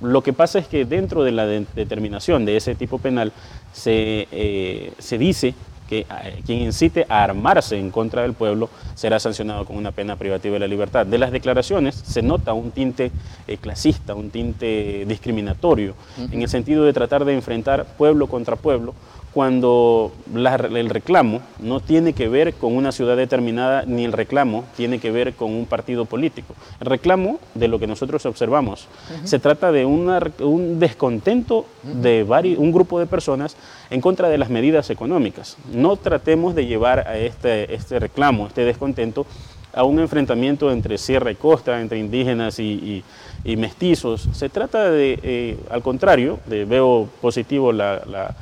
Lo 0.00 0.22
que 0.22 0.32
pasa 0.32 0.58
es 0.58 0.66
que 0.66 0.84
dentro 0.84 1.24
de 1.24 1.32
la 1.32 1.46
determinación 1.46 2.44
de 2.44 2.56
ese 2.56 2.74
tipo 2.74 2.98
penal 2.98 3.32
se, 3.72 4.28
eh, 4.30 4.92
se 4.98 5.18
dice 5.18 5.54
que 5.88 6.00
eh, 6.00 6.42
quien 6.44 6.60
incite 6.60 7.06
a 7.08 7.22
armarse 7.22 7.78
en 7.78 7.90
contra 7.90 8.22
del 8.22 8.34
pueblo 8.34 8.68
será 8.94 9.18
sancionado 9.20 9.64
con 9.64 9.76
una 9.76 9.92
pena 9.92 10.16
privativa 10.16 10.54
de 10.54 10.60
la 10.60 10.66
libertad. 10.66 11.06
De 11.06 11.18
las 11.18 11.32
declaraciones 11.32 11.94
se 11.94 12.22
nota 12.22 12.52
un 12.52 12.70
tinte 12.72 13.10
eh, 13.46 13.56
clasista, 13.56 14.14
un 14.14 14.30
tinte 14.30 15.04
discriminatorio, 15.06 15.94
en 16.18 16.42
el 16.42 16.48
sentido 16.48 16.84
de 16.84 16.92
tratar 16.92 17.24
de 17.24 17.34
enfrentar 17.34 17.86
pueblo 17.96 18.26
contra 18.26 18.56
pueblo, 18.56 18.94
cuando 19.36 20.12
el 20.34 20.88
reclamo 20.88 21.42
no 21.60 21.80
tiene 21.80 22.14
que 22.14 22.26
ver 22.26 22.54
con 22.54 22.74
una 22.74 22.90
ciudad 22.90 23.18
determinada, 23.18 23.84
ni 23.86 24.06
el 24.06 24.14
reclamo 24.14 24.64
tiene 24.78 24.98
que 24.98 25.10
ver 25.10 25.34
con 25.34 25.52
un 25.52 25.66
partido 25.66 26.06
político. 26.06 26.54
El 26.80 26.86
reclamo, 26.86 27.38
de 27.52 27.68
lo 27.68 27.78
que 27.78 27.86
nosotros 27.86 28.24
observamos, 28.24 28.88
se 29.24 29.38
trata 29.38 29.72
de 29.72 29.84
un 29.84 30.78
descontento 30.80 31.66
de 31.82 32.24
un 32.56 32.72
grupo 32.72 32.98
de 32.98 33.04
personas 33.04 33.58
en 33.90 34.00
contra 34.00 34.30
de 34.30 34.38
las 34.38 34.48
medidas 34.48 34.88
económicas. 34.88 35.58
No 35.70 35.96
tratemos 35.96 36.54
de 36.54 36.64
llevar 36.64 37.00
a 37.00 37.18
este, 37.18 37.74
este 37.74 37.98
reclamo, 37.98 38.46
este 38.46 38.64
descontento, 38.64 39.26
a 39.74 39.84
un 39.84 39.98
enfrentamiento 39.98 40.72
entre 40.72 40.96
sierra 40.96 41.30
y 41.30 41.34
costa, 41.34 41.82
entre 41.82 41.98
indígenas 41.98 42.58
y, 42.58 43.04
mestizos. 43.44 44.30
Se 44.32 44.48
trata 44.48 44.90
de, 44.90 45.20
eh, 45.22 45.58
al 45.68 45.82
contrario, 45.82 46.40
de, 46.46 46.64
veo 46.64 47.06
positivo 47.20 47.70
la 47.70 48.00
la 48.06 48.34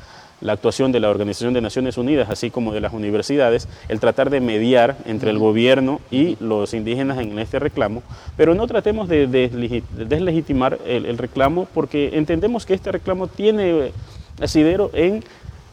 actuación 0.52 0.92
de 0.92 1.00
la 1.00 1.10
Organización 1.10 1.54
de 1.54 1.60
Naciones 1.60 1.96
Unidas, 1.96 2.28
así 2.30 2.50
como 2.50 2.72
de 2.72 2.80
las 2.80 2.92
universidades, 2.92 3.68
el 3.88 3.98
tratar 3.98 4.30
de 4.30 4.40
mediar 4.40 4.96
entre 5.06 5.30
el 5.30 5.38
gobierno 5.38 6.00
y 6.10 6.36
los 6.40 6.74
indígenas 6.74 7.18
en 7.18 7.38
este 7.38 7.58
reclamo, 7.58 8.02
pero 8.36 8.54
no 8.54 8.66
tratemos 8.66 9.08
de 9.08 9.26
deslegitimar 9.26 10.78
el, 10.86 11.18
reclamo 11.18 11.66
porque 11.72 12.10
entendemos 12.14 12.66
que 12.66 12.74
este 12.74 12.92
reclamo 12.92 13.26
tiene 13.26 13.92
asidero 14.40 14.90
en 14.92 15.24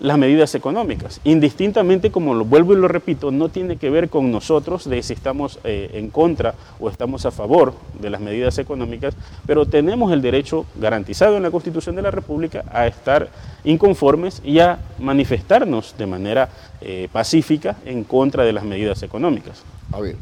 las 0.01 0.17
medidas 0.17 0.53
económicas. 0.55 1.21
Indistintamente, 1.23 2.11
como 2.11 2.33
lo 2.33 2.43
vuelvo 2.43 2.73
y 2.73 2.77
lo 2.77 2.87
repito, 2.87 3.31
no 3.31 3.49
tiene 3.49 3.77
que 3.77 3.89
ver 3.89 4.09
con 4.09 4.31
nosotros 4.31 4.89
de 4.89 5.01
si 5.03 5.13
estamos 5.13 5.59
eh, 5.63 5.91
en 5.93 6.09
contra 6.09 6.55
o 6.79 6.89
estamos 6.89 7.25
a 7.25 7.31
favor 7.31 7.73
de 8.01 8.09
las 8.09 8.19
medidas 8.19 8.57
económicas, 8.57 9.13
pero 9.45 9.65
tenemos 9.65 10.11
el 10.11 10.21
derecho 10.21 10.65
garantizado 10.75 11.37
en 11.37 11.43
la 11.43 11.51
Constitución 11.51 11.95
de 11.95 12.01
la 12.01 12.11
República 12.11 12.65
a 12.71 12.87
estar 12.87 13.29
inconformes 13.63 14.41
y 14.43 14.59
a 14.59 14.79
manifestarnos 14.99 15.95
de 15.97 16.07
manera 16.07 16.49
eh, 16.81 17.07
pacífica 17.11 17.77
en 17.85 18.03
contra 18.03 18.43
de 18.43 18.53
las 18.53 18.65
medidas 18.65 19.03
económicas. 19.03 19.61
A 19.91 19.99
ver, 20.01 20.15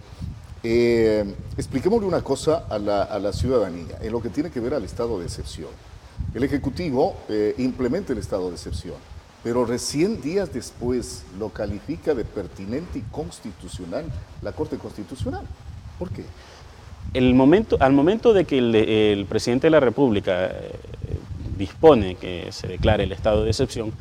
Eh, 0.62 1.24
expliquémosle 1.56 2.06
una 2.06 2.22
cosa 2.22 2.66
a 2.70 2.78
la, 2.78 3.32
ciudadanía 3.32 3.98
en 4.02 4.12
lo 4.12 4.22
que 4.22 4.30
tiene 4.30 4.52
que 4.52 4.60
ver 4.60 4.74
al 4.74 4.84
estado 4.84 5.18
de 5.20 5.26
excepción. 5.26 5.70
El 6.34 6.44
Ejecutivo 6.44 7.16
eh, 7.30 7.56
implementa 7.60 8.12
el 8.12 8.20
estado 8.20 8.50
de 8.50 8.56
excepción, 8.56 8.96
pero 9.44 9.66
recién 9.66 10.22
días 10.22 10.54
después 10.54 11.24
lo 11.38 11.50
califica 11.50 12.14
de 12.14 12.26
pertinente 12.26 13.00
y 13.00 13.02
constitucional 13.12 14.06
la 14.42 14.52
Corte 14.52 14.78
Constitucional. 14.78 15.46
¿Por 15.98 16.10
qué? 16.10 16.26
El 17.14 17.34
momento, 17.34 17.78
al 17.80 17.94
momento 17.94 18.34
de 18.34 18.46
que 18.46 18.58
el, 18.58 19.26
presidente 19.26 19.68
de 19.68 19.72
la 19.72 19.80
República 19.80 20.48
eh, 20.48 20.72
dispone 21.58 22.16
que 22.16 22.52
se 22.52 22.68
declare 22.68 23.04
el 23.04 23.12
estado 23.12 23.44
de 23.44 23.50
excepción, 23.50 23.94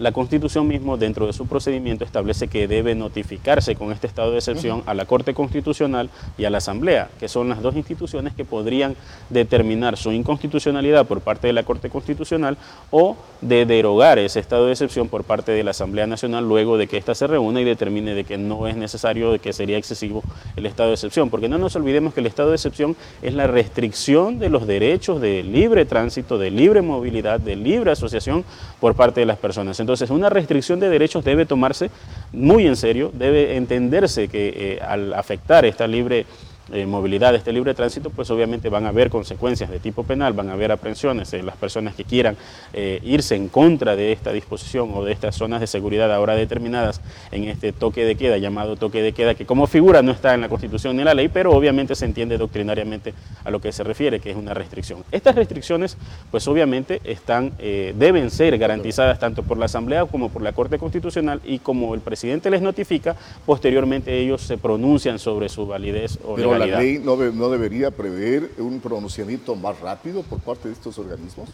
la 0.00 0.12
Constitución 0.12 0.66
mismo, 0.66 0.96
dentro 0.96 1.26
de 1.26 1.34
su 1.34 1.46
procedimiento, 1.46 2.04
establece 2.04 2.48
que 2.48 2.66
debe 2.66 2.94
notificarse 2.94 3.76
con 3.76 3.92
este 3.92 4.06
estado 4.06 4.30
de 4.30 4.38
excepción 4.38 4.82
a 4.86 4.94
la 4.94 5.04
Corte 5.04 5.34
Constitucional 5.34 6.08
y 6.38 6.46
a 6.46 6.50
la 6.50 6.56
Asamblea, 6.56 7.10
que 7.20 7.28
son 7.28 7.50
las 7.50 7.60
dos 7.60 7.76
instituciones 7.76 8.34
que 8.34 8.46
podrían 8.46 8.96
determinar 9.28 9.98
su 9.98 10.10
inconstitucionalidad 10.10 11.06
por 11.06 11.20
parte 11.20 11.48
de 11.48 11.52
la 11.52 11.64
Corte 11.64 11.90
Constitucional 11.90 12.56
o 12.90 13.18
de 13.42 13.66
derogar 13.66 14.18
ese 14.18 14.40
estado 14.40 14.64
de 14.64 14.72
excepción 14.72 15.08
por 15.08 15.24
parte 15.24 15.52
de 15.52 15.62
la 15.64 15.72
Asamblea 15.72 16.06
Nacional 16.06 16.48
luego 16.48 16.78
de 16.78 16.86
que 16.86 16.96
ésta 16.96 17.14
se 17.14 17.26
reúna 17.26 17.60
y 17.60 17.64
determine 17.64 18.14
de 18.14 18.24
que 18.24 18.38
no 18.38 18.66
es 18.68 18.76
necesario, 18.76 19.32
de 19.32 19.38
que 19.38 19.52
sería 19.52 19.76
excesivo 19.76 20.22
el 20.56 20.64
estado 20.64 20.88
de 20.88 20.94
excepción. 20.94 21.28
Porque 21.28 21.50
no 21.50 21.58
nos 21.58 21.76
olvidemos 21.76 22.14
que 22.14 22.20
el 22.20 22.26
estado 22.26 22.48
de 22.48 22.56
excepción 22.56 22.96
es 23.20 23.34
la 23.34 23.46
restricción 23.46 24.38
de 24.38 24.48
los 24.48 24.66
derechos 24.66 25.20
de 25.20 25.42
libre 25.42 25.84
tránsito, 25.84 26.38
de 26.38 26.50
libre 26.50 26.80
movilidad, 26.80 27.38
de 27.38 27.54
libre 27.54 27.90
asociación 27.90 28.46
por 28.80 28.94
parte 28.94 29.20
de 29.20 29.26
las 29.26 29.36
personas. 29.36 29.78
Entonces, 29.78 29.89
una 30.10 30.28
restricción 30.30 30.80
de 30.80 30.88
derechos 30.88 31.24
debe 31.24 31.46
tomarse 31.46 31.90
muy 32.32 32.66
en 32.66 32.76
serio, 32.76 33.10
debe 33.12 33.56
entenderse 33.56 34.28
que 34.28 34.48
eh, 34.54 34.80
al 34.82 35.14
afectar 35.14 35.64
esta 35.64 35.86
libre 35.86 36.26
eh, 36.72 36.86
movilidad, 36.86 37.34
este 37.34 37.52
libre 37.52 37.74
tránsito, 37.74 38.10
pues 38.10 38.30
obviamente 38.30 38.68
van 38.68 38.86
a 38.86 38.90
haber 38.90 39.10
consecuencias 39.10 39.70
de 39.70 39.78
tipo 39.80 40.04
penal, 40.04 40.32
van 40.32 40.50
a 40.50 40.52
haber 40.52 40.72
aprehensiones 40.72 41.30
de 41.30 41.42
las 41.42 41.56
personas 41.56 41.94
que 41.94 42.04
quieran 42.04 42.36
eh, 42.72 43.00
irse 43.02 43.34
en 43.34 43.48
contra 43.48 43.96
de 43.96 44.12
esta 44.12 44.32
disposición 44.32 44.90
o 44.94 45.04
de 45.04 45.12
estas 45.12 45.34
zonas 45.36 45.60
de 45.60 45.66
seguridad 45.66 46.12
ahora 46.12 46.34
determinadas 46.34 47.00
en 47.32 47.44
este 47.44 47.72
toque 47.72 48.04
de 48.04 48.14
queda, 48.14 48.38
llamado 48.38 48.76
toque 48.76 49.02
de 49.02 49.12
queda, 49.12 49.34
que 49.34 49.46
como 49.46 49.66
figura 49.66 50.02
no 50.02 50.12
está 50.12 50.34
en 50.34 50.40
la 50.42 50.48
Constitución 50.48 50.96
ni 50.96 51.02
en 51.02 51.06
la 51.06 51.14
ley, 51.14 51.28
pero 51.28 51.52
obviamente 51.52 51.94
se 51.94 52.04
entiende 52.04 52.38
doctrinariamente 52.38 53.14
a 53.44 53.50
lo 53.50 53.60
que 53.60 53.72
se 53.72 53.82
refiere, 53.82 54.20
que 54.20 54.30
es 54.30 54.36
una 54.36 54.54
restricción. 54.54 55.04
Estas 55.10 55.34
restricciones, 55.34 55.96
pues 56.30 56.46
obviamente 56.48 57.00
están, 57.04 57.52
eh, 57.58 57.94
deben 57.96 58.30
ser 58.30 58.58
garantizadas 58.58 59.18
tanto 59.18 59.42
por 59.42 59.58
la 59.58 59.66
Asamblea 59.66 60.04
como 60.06 60.28
por 60.28 60.42
la 60.42 60.52
Corte 60.52 60.78
Constitucional 60.78 61.40
y 61.44 61.58
como 61.58 61.94
el 61.94 62.00
presidente 62.00 62.50
les 62.50 62.62
notifica, 62.62 63.16
posteriormente 63.46 64.18
ellos 64.18 64.42
se 64.42 64.58
pronuncian 64.58 65.18
sobre 65.18 65.48
su 65.48 65.66
validez 65.66 66.18
o 66.24 66.36
la 66.66 66.78
ley 66.78 66.98
no, 66.98 67.16
debería 67.16 67.90
prever 67.90 68.50
un 68.58 68.80
pronunciamiento 68.80 69.54
más 69.56 69.80
rápido 69.80 70.22
por 70.22 70.40
parte 70.40 70.68
de 70.68 70.74
estos 70.74 70.98
organismos? 70.98 71.48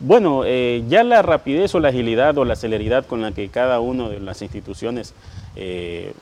Bueno, 0.00 0.42
eh, 0.44 0.84
ya 0.88 1.02
la 1.02 1.22
rapidez 1.22 1.74
o 1.74 1.80
la 1.80 1.88
agilidad 1.88 2.38
o 2.38 2.44
la 2.44 2.54
celeridad 2.54 3.06
con 3.06 3.20
la 3.20 3.32
que 3.32 3.48
cada 3.48 3.80
una 3.80 4.08
de 4.08 4.20
las 4.20 4.42
instituciones 4.42 5.12
eh, 5.56 6.12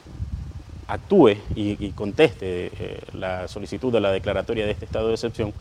actúe 0.88 1.36
y, 1.54 1.90
conteste 1.90 2.70
eh, 2.78 3.00
la 3.12 3.48
solicitud 3.48 3.92
de 3.92 4.00
la 4.00 4.12
declaratoria 4.12 4.64
de 4.64 4.72
este 4.72 4.86
estado 4.86 5.08
de 5.08 5.14
excepción, 5.14 5.52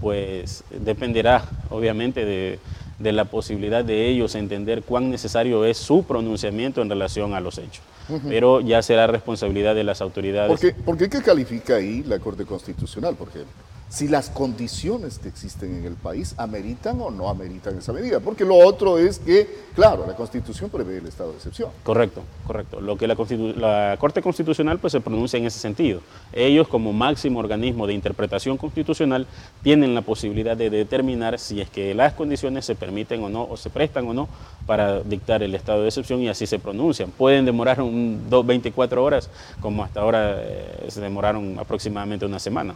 pues 0.00 0.62
dependerá 0.70 1.44
obviamente 1.70 2.24
de, 2.24 2.58
de 2.98 3.12
la 3.12 3.24
posibilidad 3.24 3.84
de 3.84 4.08
ellos 4.08 4.34
entender 4.34 4.82
cuán 4.82 5.10
necesario 5.10 5.64
es 5.64 5.78
su 5.78 6.04
pronunciamiento 6.04 6.82
en 6.82 6.88
relación 6.88 7.34
a 7.34 7.40
los 7.40 7.58
hechos. 7.58 7.82
Pero 8.28 8.60
ya 8.60 8.82
será 8.82 9.06
responsabilidad 9.06 9.74
de 9.74 9.84
las 9.84 10.00
autoridades. 10.00 10.50
¿Por 10.50 10.60
qué, 10.60 10.72
¿Por 10.74 10.96
qué, 10.98 11.08
califica 11.22 11.76
ahí 11.76 12.02
la 12.02 12.18
Corte 12.18 12.44
Constitucional, 12.44 13.14
por 13.14 13.28
ejemplo? 13.28 13.52
Si 13.94 14.08
las 14.08 14.28
condiciones 14.28 15.20
que 15.20 15.28
existen 15.28 15.76
en 15.76 15.84
el 15.84 15.94
país 15.94 16.34
ameritan 16.36 17.00
o 17.00 17.12
no 17.12 17.28
ameritan 17.28 17.78
esa 17.78 17.92
medida. 17.92 18.18
Porque 18.18 18.44
lo 18.44 18.56
otro 18.56 18.98
es 18.98 19.20
que, 19.20 19.48
claro, 19.76 20.04
la 20.04 20.16
Constitución 20.16 20.68
prevé 20.68 20.98
el 20.98 21.06
estado 21.06 21.30
de 21.30 21.36
excepción. 21.36 21.70
Correcto, 21.84 22.24
correcto. 22.44 22.80
Lo 22.80 22.98
que 22.98 23.06
la, 23.06 23.96
Corte 24.00 24.20
Constitucional 24.20 24.80
pues, 24.80 24.92
se 24.92 25.00
pronuncia 25.00 25.38
en 25.38 25.46
ese 25.46 25.60
sentido. 25.60 26.00
Ellos, 26.32 26.66
como 26.66 26.92
máximo 26.92 27.38
organismo 27.38 27.86
de 27.86 27.94
interpretación 27.94 28.56
constitucional, 28.56 29.28
tienen 29.62 29.94
la 29.94 30.02
posibilidad 30.02 30.56
de 30.56 30.70
determinar 30.70 31.38
si 31.38 31.60
es 31.60 31.70
que 31.70 31.94
las 31.94 32.14
condiciones 32.14 32.64
se 32.64 32.74
permiten 32.74 33.22
o 33.22 33.28
no, 33.28 33.44
o 33.44 33.56
se 33.56 33.70
prestan 33.70 34.08
o 34.08 34.12
no, 34.12 34.28
para 34.66 35.02
dictar 35.02 35.44
el 35.44 35.54
estado 35.54 35.82
de 35.82 35.88
excepción 35.88 36.20
y 36.20 36.28
así 36.28 36.48
se 36.48 36.58
pronuncian. 36.58 37.12
Pueden 37.12 37.44
demorar 37.44 37.80
un, 37.80 38.26
24 38.44 39.04
horas, 39.04 39.30
como 39.60 39.84
hasta 39.84 40.00
ahora 40.00 40.42
eh, 40.42 40.86
se 40.88 41.00
demoraron 41.00 41.60
aproximadamente 41.60 42.26
una 42.26 42.40
semana. 42.40 42.74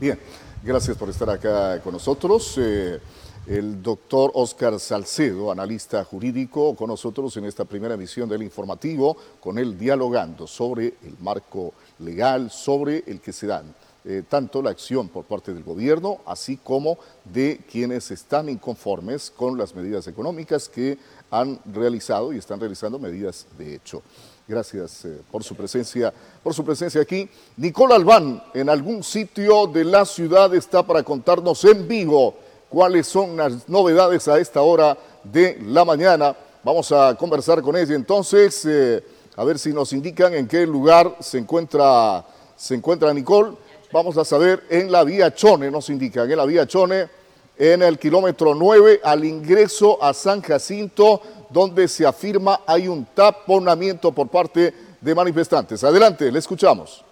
Bien, 0.00 0.16
gracias 0.62 0.96
por 0.96 1.10
estar 1.10 1.28
acá 1.28 1.80
con 1.80 1.92
nosotros. 1.92 2.54
Eh, 2.56 3.00
el 3.48 3.82
doctor 3.82 4.30
Oscar 4.34 4.78
Salcedo, 4.78 5.50
analista 5.50 6.04
jurídico, 6.04 6.76
con 6.76 6.86
nosotros 6.86 7.36
en 7.36 7.46
esta 7.46 7.64
primera 7.64 7.94
emisión 7.94 8.28
del 8.28 8.44
informativo, 8.44 9.16
con 9.40 9.58
él 9.58 9.76
dialogando 9.76 10.46
sobre 10.46 10.94
el 11.02 11.16
marco 11.20 11.74
legal, 11.98 12.48
sobre 12.52 13.02
el 13.08 13.20
que 13.20 13.32
se 13.32 13.48
dan 13.48 13.74
eh, 14.04 14.22
tanto 14.28 14.62
la 14.62 14.70
acción 14.70 15.08
por 15.08 15.24
parte 15.24 15.52
del 15.52 15.64
gobierno, 15.64 16.18
así 16.26 16.58
como 16.58 16.96
de 17.24 17.60
quienes 17.68 18.12
están 18.12 18.48
inconformes 18.48 19.32
con 19.32 19.58
las 19.58 19.74
medidas 19.74 20.06
económicas 20.06 20.68
que 20.68 20.96
han 21.32 21.58
realizado 21.74 22.32
y 22.32 22.38
están 22.38 22.60
realizando 22.60 23.00
medidas 23.00 23.48
de 23.58 23.74
hecho. 23.74 24.02
Gracias 24.48 25.04
eh, 25.04 25.20
por 25.30 25.44
su 25.44 25.54
presencia, 25.54 26.10
por 26.42 26.54
su 26.54 26.64
presencia 26.64 27.02
aquí. 27.02 27.28
Nicole 27.58 27.94
Albán, 27.94 28.42
en 28.54 28.70
algún 28.70 29.02
sitio 29.02 29.66
de 29.66 29.84
la 29.84 30.06
ciudad 30.06 30.54
está 30.54 30.82
para 30.82 31.02
contarnos 31.02 31.62
en 31.66 31.86
vivo 31.86 32.34
cuáles 32.70 33.06
son 33.06 33.36
las 33.36 33.68
novedades 33.68 34.26
a 34.26 34.38
esta 34.38 34.62
hora 34.62 34.96
de 35.22 35.58
la 35.66 35.84
mañana. 35.84 36.34
Vamos 36.64 36.90
a 36.92 37.14
conversar 37.14 37.60
con 37.60 37.76
ella 37.76 37.94
entonces, 37.94 38.64
eh, 38.64 39.04
a 39.36 39.44
ver 39.44 39.58
si 39.58 39.70
nos 39.70 39.92
indican 39.92 40.32
en 40.32 40.48
qué 40.48 40.66
lugar 40.66 41.14
se 41.20 41.36
encuentra, 41.36 42.24
se 42.56 42.74
encuentra 42.74 43.12
Nicole. 43.12 43.54
Vamos 43.92 44.16
a 44.16 44.24
saber 44.24 44.64
en 44.70 44.90
la 44.90 45.04
vía 45.04 45.34
Chone, 45.34 45.70
nos 45.70 45.90
indican, 45.90 46.30
en 46.30 46.38
la 46.38 46.46
vía 46.46 46.66
Chone, 46.66 47.06
en 47.58 47.82
el 47.82 47.98
kilómetro 47.98 48.54
9 48.54 49.00
al 49.04 49.26
ingreso 49.26 50.02
a 50.02 50.14
San 50.14 50.40
Jacinto 50.40 51.20
donde 51.50 51.88
se 51.88 52.06
afirma 52.06 52.60
hay 52.66 52.88
un 52.88 53.04
taponamiento 53.04 54.12
por 54.12 54.28
parte 54.28 54.74
de 55.00 55.14
manifestantes. 55.14 55.82
Adelante, 55.84 56.30
le 56.30 56.38
escuchamos. 56.38 57.04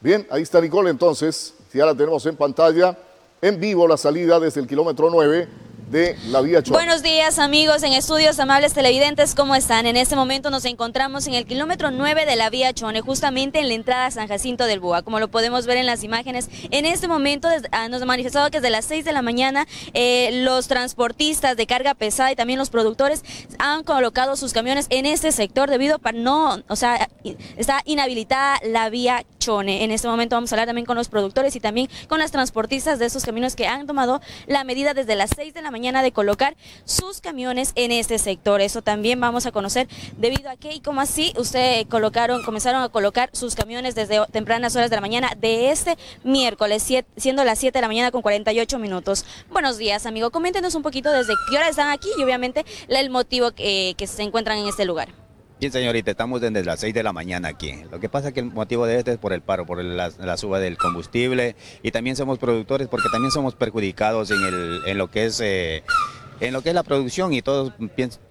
Bien, 0.00 0.26
ahí 0.30 0.42
está 0.42 0.60
Nicole 0.60 0.90
entonces, 0.90 1.54
ya 1.72 1.84
la 1.84 1.94
tenemos 1.94 2.24
en 2.26 2.36
pantalla, 2.36 2.96
en 3.42 3.58
vivo 3.58 3.86
la 3.88 3.96
salida 3.96 4.38
desde 4.38 4.60
el 4.60 4.66
kilómetro 4.66 5.10
9 5.10 5.48
de 5.90 6.16
la 6.28 6.40
vía 6.40 6.62
Buenos 6.68 7.02
días 7.02 7.38
amigos 7.38 7.82
en 7.82 7.92
estudios 7.92 8.38
amables 8.38 8.74
televidentes, 8.74 9.34
¿cómo 9.34 9.54
están? 9.54 9.86
En 9.86 9.96
este 9.96 10.16
momento 10.16 10.50
nos 10.50 10.64
encontramos 10.66 11.26
en 11.26 11.34
el 11.34 11.46
kilómetro 11.46 11.90
9 11.90 12.26
de 12.26 12.36
la 12.36 12.50
vía 12.50 12.74
Chone, 12.74 13.00
justamente 13.00 13.58
en 13.58 13.68
la 13.68 13.74
entrada 13.74 14.06
a 14.06 14.10
San 14.10 14.28
Jacinto 14.28 14.66
del 14.66 14.80
Búa. 14.80 15.02
Como 15.02 15.18
lo 15.18 15.28
podemos 15.28 15.66
ver 15.66 15.78
en 15.78 15.86
las 15.86 16.04
imágenes, 16.04 16.50
en 16.70 16.84
este 16.84 17.08
momento 17.08 17.48
ah, 17.72 17.88
nos 17.88 18.02
ha 18.02 18.04
manifestado 18.04 18.50
que 18.50 18.58
desde 18.58 18.70
las 18.70 18.84
6 18.84 19.04
de 19.04 19.12
la 19.12 19.22
mañana 19.22 19.66
eh, 19.94 20.42
los 20.42 20.68
transportistas 20.68 21.56
de 21.56 21.66
carga 21.66 21.94
pesada 21.94 22.32
y 22.32 22.36
también 22.36 22.58
los 22.58 22.70
productores 22.70 23.22
han 23.58 23.82
colocado 23.82 24.36
sus 24.36 24.52
camiones 24.52 24.86
en 24.90 25.06
este 25.06 25.32
sector 25.32 25.70
debido 25.70 25.98
a 26.02 26.12
no, 26.12 26.62
o 26.68 26.76
sea, 26.76 27.08
está 27.56 27.82
inhabilitada 27.84 28.58
la 28.64 28.88
vía 28.90 29.24
Chone. 29.38 29.84
En 29.84 29.90
este 29.90 30.08
momento 30.08 30.36
vamos 30.36 30.50
a 30.52 30.56
hablar 30.56 30.66
también 30.66 30.86
con 30.86 30.96
los 30.96 31.08
productores 31.08 31.54
y 31.54 31.60
también 31.60 31.88
con 32.08 32.18
las 32.18 32.30
transportistas 32.30 32.98
de 32.98 33.06
esos 33.06 33.24
caminos 33.24 33.56
que 33.56 33.66
han 33.66 33.86
tomado 33.86 34.20
la 34.46 34.64
medida 34.64 34.94
desde 34.94 35.14
las 35.14 35.30
6 35.36 35.54
de 35.54 35.62
la 35.62 35.70
mañana 35.70 35.77
mañana 35.78 36.02
de 36.02 36.10
colocar 36.10 36.56
sus 36.84 37.20
camiones 37.20 37.70
en 37.76 37.92
este 37.92 38.18
sector. 38.18 38.60
Eso 38.60 38.82
también 38.82 39.20
vamos 39.20 39.46
a 39.46 39.52
conocer 39.52 39.86
debido 40.16 40.50
a 40.50 40.56
que 40.56 40.72
y 40.72 40.80
cómo 40.80 41.00
así 41.00 41.32
ustedes 41.36 41.86
colocaron, 41.86 42.42
comenzaron 42.42 42.82
a 42.82 42.88
colocar 42.88 43.30
sus 43.32 43.54
camiones 43.54 43.94
desde 43.94 44.26
tempranas 44.32 44.74
horas 44.74 44.90
de 44.90 44.96
la 44.96 45.00
mañana 45.00 45.30
de 45.38 45.70
este 45.70 45.96
miércoles, 46.24 46.84
siendo 47.16 47.44
las 47.44 47.60
7 47.60 47.78
de 47.78 47.82
la 47.82 47.86
mañana 47.86 48.10
con 48.10 48.22
48 48.22 48.78
minutos. 48.80 49.24
Buenos 49.50 49.78
días, 49.78 50.04
amigo. 50.04 50.30
Coméntenos 50.30 50.74
un 50.74 50.82
poquito 50.82 51.12
desde 51.12 51.34
qué 51.48 51.56
hora 51.56 51.68
están 51.68 51.90
aquí 51.90 52.08
y 52.18 52.24
obviamente 52.24 52.64
el 52.88 53.10
motivo 53.10 53.52
que, 53.52 53.94
se 54.08 54.22
encuentran 54.24 54.58
en 54.58 54.66
este 54.66 54.84
lugar. 54.84 55.27
Bien, 55.60 55.72
señorita, 55.72 56.12
estamos 56.12 56.40
desde 56.40 56.64
las 56.64 56.78
6 56.78 56.94
de 56.94 57.02
la 57.02 57.12
mañana 57.12 57.48
aquí. 57.48 57.74
Lo 57.90 57.98
que 57.98 58.08
pasa 58.08 58.28
es 58.28 58.34
que 58.34 58.40
el 58.40 58.46
motivo 58.46 58.86
de 58.86 58.98
este 58.98 59.12
es 59.12 59.18
por 59.18 59.32
el 59.32 59.40
paro, 59.40 59.66
por 59.66 59.82
la, 59.82 60.36
suba 60.36 60.60
del 60.60 60.78
combustible 60.78 61.56
y 61.82 61.90
también 61.90 62.14
somos 62.14 62.38
productores 62.38 62.86
porque 62.86 63.08
también 63.10 63.32
somos 63.32 63.56
perjudicados 63.56 64.30
en, 64.30 64.40
el, 64.44 64.82
en 64.86 64.98
lo 64.98 65.10
que 65.10 65.26
es... 65.26 65.40
Eh, 65.40 65.82
en 66.40 66.52
lo 66.52 66.62
que 66.62 66.68
es 66.68 66.74
la 66.76 66.84
producción 66.84 67.32
y 67.32 67.42
todos 67.42 67.72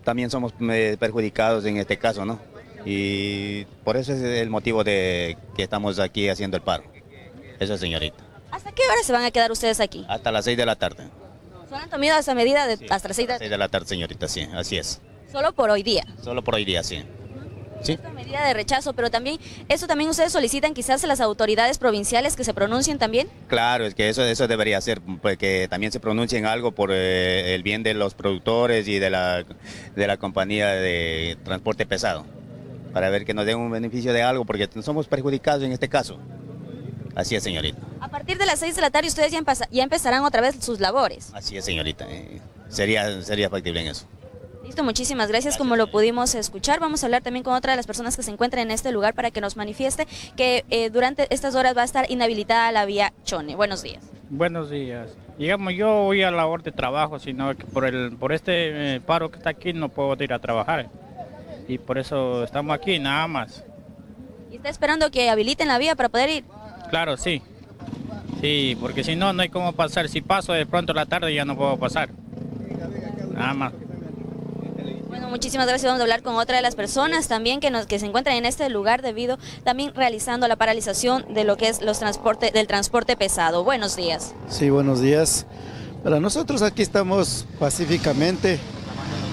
también 0.05 0.29
somos 0.29 0.53
eh, 0.61 0.95
perjudicados 0.97 1.65
en 1.65 1.75
este 1.75 1.97
caso, 1.97 2.23
¿no? 2.23 2.39
Y 2.85 3.65
por 3.83 3.97
eso 3.97 4.13
es 4.13 4.21
el 4.21 4.49
motivo 4.49 4.85
de 4.85 5.37
que 5.57 5.63
estamos 5.63 5.99
aquí 5.99 6.29
haciendo 6.29 6.55
el 6.55 6.63
paro. 6.63 6.85
Eso, 7.59 7.77
señorita. 7.77 8.23
¿Hasta 8.49 8.71
qué 8.71 8.83
hora 8.83 9.03
se 9.03 9.11
van 9.11 9.25
a 9.25 9.31
quedar 9.31 9.51
ustedes 9.51 9.81
aquí? 9.81 10.05
Hasta 10.07 10.31
las 10.31 10.45
6 10.45 10.57
de 10.57 10.65
la 10.65 10.77
tarde. 10.77 11.09
¿Son 11.67 11.81
han 11.81 11.89
tomado 11.89 12.17
esa 12.17 12.33
medida 12.33 12.65
de 12.65 12.75
hasta 12.89 13.09
las 13.09 13.17
6 13.17 13.27
de... 13.27 13.37
6 13.39 13.49
de 13.49 13.57
la 13.57 13.67
tarde, 13.67 13.87
señorita, 13.87 14.29
sí, 14.29 14.47
así 14.53 14.77
es. 14.77 15.01
¿Solo 15.31 15.53
por 15.53 15.69
hoy 15.69 15.83
día? 15.83 16.03
Solo 16.23 16.43
por 16.43 16.55
hoy 16.55 16.65
día, 16.65 16.83
sí. 16.83 17.03
¿sí? 17.81 17.93
Esta 17.93 18.09
medida 18.11 18.45
de 18.47 18.53
rechazo, 18.53 18.93
pero 18.93 19.09
también, 19.11 19.37
eso 19.69 19.87
también 19.87 20.09
ustedes 20.09 20.31
solicitan 20.31 20.73
quizás 20.73 21.03
a 21.03 21.07
las 21.07 21.19
autoridades 21.21 21.77
provinciales 21.77 22.35
que 22.35 22.43
se 22.43 22.53
pronuncien 22.53 22.97
también. 22.97 23.27
Claro, 23.47 23.85
es 23.85 23.93
que 23.93 24.09
eso, 24.09 24.23
eso 24.23 24.47
debería 24.47 24.79
ser, 24.81 25.01
pues 25.21 25.37
que 25.37 25.67
también 25.69 25.91
se 25.91 25.99
pronuncien 25.99 26.45
algo 26.45 26.71
por 26.71 26.91
eh, 26.93 27.53
el 27.55 27.63
bien 27.63 27.83
de 27.83 27.93
los 27.93 28.13
productores 28.13 28.87
y 28.87 28.99
de 28.99 29.09
la, 29.09 29.43
de 29.95 30.07
la 30.07 30.17
compañía 30.17 30.67
de 30.69 31.37
transporte 31.43 31.85
pesado, 31.85 32.25
para 32.93 33.09
ver 33.09 33.25
que 33.25 33.33
nos 33.33 33.45
den 33.45 33.57
un 33.57 33.69
beneficio 33.71 34.13
de 34.13 34.23
algo, 34.23 34.45
porque 34.45 34.67
somos 34.81 35.07
perjudicados 35.07 35.63
en 35.63 35.71
este 35.71 35.89
caso. 35.89 36.17
Así 37.15 37.35
es, 37.35 37.43
señorita. 37.43 37.79
A 37.99 38.09
partir 38.09 38.37
de 38.37 38.45
las 38.45 38.59
6 38.59 38.75
de 38.75 38.81
la 38.81 38.91
tarde 38.91 39.07
ustedes 39.07 39.31
ya, 39.31 39.39
empeza- 39.39 39.67
ya 39.71 39.83
empezarán 39.83 40.23
otra 40.23 40.39
vez 40.41 40.55
sus 40.63 40.79
labores. 40.79 41.31
Así 41.33 41.57
es, 41.57 41.65
señorita. 41.65 42.05
eh, 42.09 42.39
Sería, 42.69 43.21
sería 43.23 43.49
factible 43.49 43.81
en 43.81 43.87
eso. 43.87 44.05
Listo, 44.67 44.83
muchísimas 44.83 45.29
gracias. 45.29 45.57
Como 45.57 45.77
lo 45.77 45.87
pudimos 45.87 46.35
escuchar, 46.35 46.81
vamos 46.81 47.01
a 47.01 47.05
hablar 47.07 47.23
también 47.23 47.41
con 47.41 47.53
otra 47.53 47.71
de 47.71 47.77
las 47.77 47.87
personas 47.87 48.17
que 48.17 48.23
se 48.23 48.31
encuentran 48.31 48.63
en 48.63 48.71
este 48.71 48.91
lugar 48.91 49.13
para 49.13 49.31
que 49.31 49.39
nos 49.39 49.55
manifieste 49.55 50.05
que 50.35 50.65
eh, 50.69 50.89
durante 50.89 51.33
estas 51.33 51.55
horas 51.55 51.75
va 51.75 51.83
a 51.83 51.85
estar 51.85 52.11
inhabilitada 52.11 52.69
la 52.73 52.83
vía 52.83 53.13
Chone. 53.23 53.55
Buenos 53.55 53.81
días. 53.81 54.03
Buenos 54.29 54.69
días. 54.69 55.15
Digamos, 55.37 55.73
yo 55.73 56.03
voy 56.03 56.21
a 56.23 56.31
labor 56.31 56.63
de 56.63 56.73
trabajo, 56.73 57.17
sino 57.17 57.55
que 57.55 57.63
por, 57.63 57.85
el, 57.85 58.17
por 58.17 58.33
este 58.33 58.95
eh, 58.95 58.99
paro 58.99 59.31
que 59.31 59.37
está 59.37 59.51
aquí 59.51 59.71
no 59.71 59.87
puedo 59.87 60.21
ir 60.21 60.33
a 60.33 60.39
trabajar. 60.39 60.89
Y 61.69 61.77
por 61.77 61.97
eso 61.97 62.43
estamos 62.43 62.75
aquí, 62.75 62.99
nada 62.99 63.25
más. 63.25 63.63
¿Y 64.51 64.57
está 64.57 64.67
esperando 64.67 65.09
que 65.11 65.29
habiliten 65.29 65.69
la 65.69 65.77
vía 65.77 65.95
para 65.95 66.09
poder 66.09 66.29
ir? 66.29 66.43
Claro, 66.89 67.15
sí. 67.15 67.41
Sí, 68.41 68.77
porque 68.81 69.05
si 69.05 69.15
no, 69.15 69.31
no 69.31 69.43
hay 69.43 69.49
cómo 69.49 69.71
pasar. 69.71 70.09
Si 70.09 70.19
paso 70.19 70.51
de 70.51 70.65
pronto 70.65 70.93
la 70.93 71.05
tarde 71.05 71.33
ya 71.33 71.45
no 71.45 71.55
puedo 71.55 71.77
pasar. 71.77 72.09
Nada 73.31 73.53
más. 73.53 73.73
Muchísimas 75.29 75.67
gracias. 75.67 75.87
Vamos 75.87 75.99
a 75.99 76.03
hablar 76.03 76.21
con 76.21 76.35
otra 76.35 76.55
de 76.55 76.61
las 76.61 76.75
personas 76.75 77.27
también 77.27 77.59
que 77.59 77.99
se 77.99 78.05
encuentran 78.05 78.35
en 78.37 78.45
este 78.45 78.69
lugar 78.69 79.01
debido 79.01 79.37
también 79.63 79.93
realizando 79.93 80.47
la 80.47 80.55
paralización 80.55 81.25
de 81.33 81.43
lo 81.43 81.57
que 81.57 81.69
es 81.69 81.81
los 81.81 81.99
transporte, 81.99 82.51
del 82.51 82.67
transporte 82.67 83.15
pesado. 83.15 83.63
Buenos 83.63 83.95
días. 83.95 84.33
Sí, 84.49 84.69
buenos 84.69 85.01
días. 85.01 85.45
Para 86.03 86.19
nosotros 86.19 86.61
aquí 86.61 86.81
estamos 86.81 87.45
pacíficamente 87.59 88.59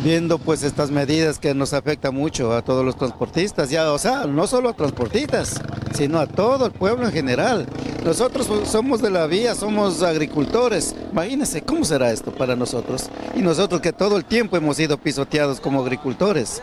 viendo 0.02 0.38
pues 0.38 0.62
estas 0.62 0.90
medidas 0.90 1.38
que 1.38 1.54
nos 1.54 1.72
afectan 1.72 2.14
mucho 2.14 2.52
a 2.52 2.62
todos 2.62 2.84
los 2.84 2.96
transportistas, 2.96 3.70
ya, 3.70 3.90
o 3.92 3.98
sea, 3.98 4.24
no 4.26 4.46
solo 4.46 4.68
a 4.68 4.72
transportistas, 4.74 5.60
sino 5.94 6.18
a 6.18 6.26
todo 6.26 6.66
el 6.66 6.72
pueblo 6.72 7.06
en 7.06 7.12
general. 7.12 7.66
Nosotros 8.04 8.46
pues, 8.46 8.68
somos 8.68 9.00
de 9.00 9.10
la 9.10 9.26
vía, 9.26 9.54
somos 9.54 10.02
agricultores. 10.02 10.94
Imagínense 11.12 11.62
cómo 11.62 11.84
será 11.84 12.12
esto 12.12 12.32
para 12.32 12.56
nosotros. 12.56 13.08
Y 13.34 13.40
nosotros 13.40 13.80
que 13.80 13.92
todo 13.92 14.16
el 14.16 14.24
tiempo 14.24 14.56
hemos 14.56 14.76
sido 14.76 14.98
pisoteados 14.98 15.60
como 15.60 15.80
agricultores. 15.80 16.60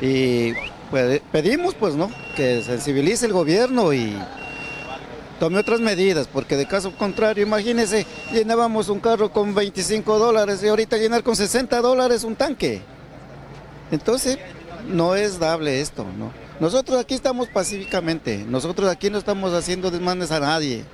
Y 0.00 0.52
pues, 0.90 1.20
pedimos 1.32 1.74
pues 1.74 1.94
no, 1.94 2.10
que 2.36 2.62
sensibilice 2.62 3.26
el 3.26 3.32
gobierno 3.32 3.92
y 3.92 4.14
tome 5.40 5.58
otras 5.58 5.80
medidas, 5.80 6.28
porque 6.28 6.56
de 6.56 6.66
caso 6.66 6.92
contrario, 6.96 7.44
imagínense, 7.44 8.06
llenábamos 8.32 8.88
un 8.88 9.00
carro 9.00 9.32
con 9.32 9.54
25 9.54 10.18
dólares 10.18 10.62
y 10.62 10.68
ahorita 10.68 10.98
llenar 10.98 11.22
con 11.22 11.34
60 11.34 11.80
dólares 11.80 12.22
un 12.24 12.36
tanque. 12.36 12.82
Entonces, 13.90 14.38
no 14.86 15.14
es 15.16 15.38
dable 15.38 15.80
esto, 15.80 16.06
¿no? 16.18 16.41
Nosotros 16.62 17.00
aquí 17.00 17.14
estamos 17.14 17.48
pacíficamente, 17.48 18.44
nosotros 18.46 18.88
aquí 18.88 19.10
no 19.10 19.18
estamos 19.18 19.52
haciendo 19.52 19.90
desmanes 19.90 20.30
a 20.30 20.38
nadie. 20.38 20.84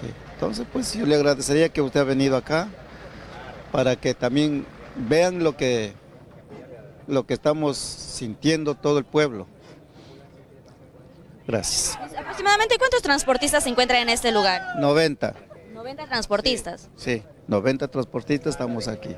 Sí. 0.00 0.10
Entonces, 0.34 0.66
pues 0.72 0.92
yo 0.92 1.06
le 1.06 1.14
agradecería 1.14 1.68
que 1.68 1.80
usted 1.80 2.00
ha 2.00 2.02
venido 2.02 2.36
acá 2.36 2.66
para 3.70 3.94
que 3.94 4.12
también 4.12 4.66
vean 4.96 5.44
lo 5.44 5.56
que, 5.56 5.92
lo 7.06 7.24
que 7.24 7.34
estamos 7.34 7.76
sintiendo 7.76 8.74
todo 8.74 8.98
el 8.98 9.04
pueblo. 9.04 9.46
Gracias. 11.46 11.96
Aproximadamente 12.18 12.76
cuántos 12.76 13.02
transportistas 13.02 13.62
se 13.62 13.68
encuentran 13.68 14.02
en 14.02 14.08
este 14.08 14.32
lugar? 14.32 14.62
90, 14.80 15.32
90 15.74 16.06
transportistas. 16.06 16.88
sí, 16.96 17.22
90 17.46 17.86
transportistas 17.86 18.54
estamos 18.54 18.88
aquí. 18.88 19.14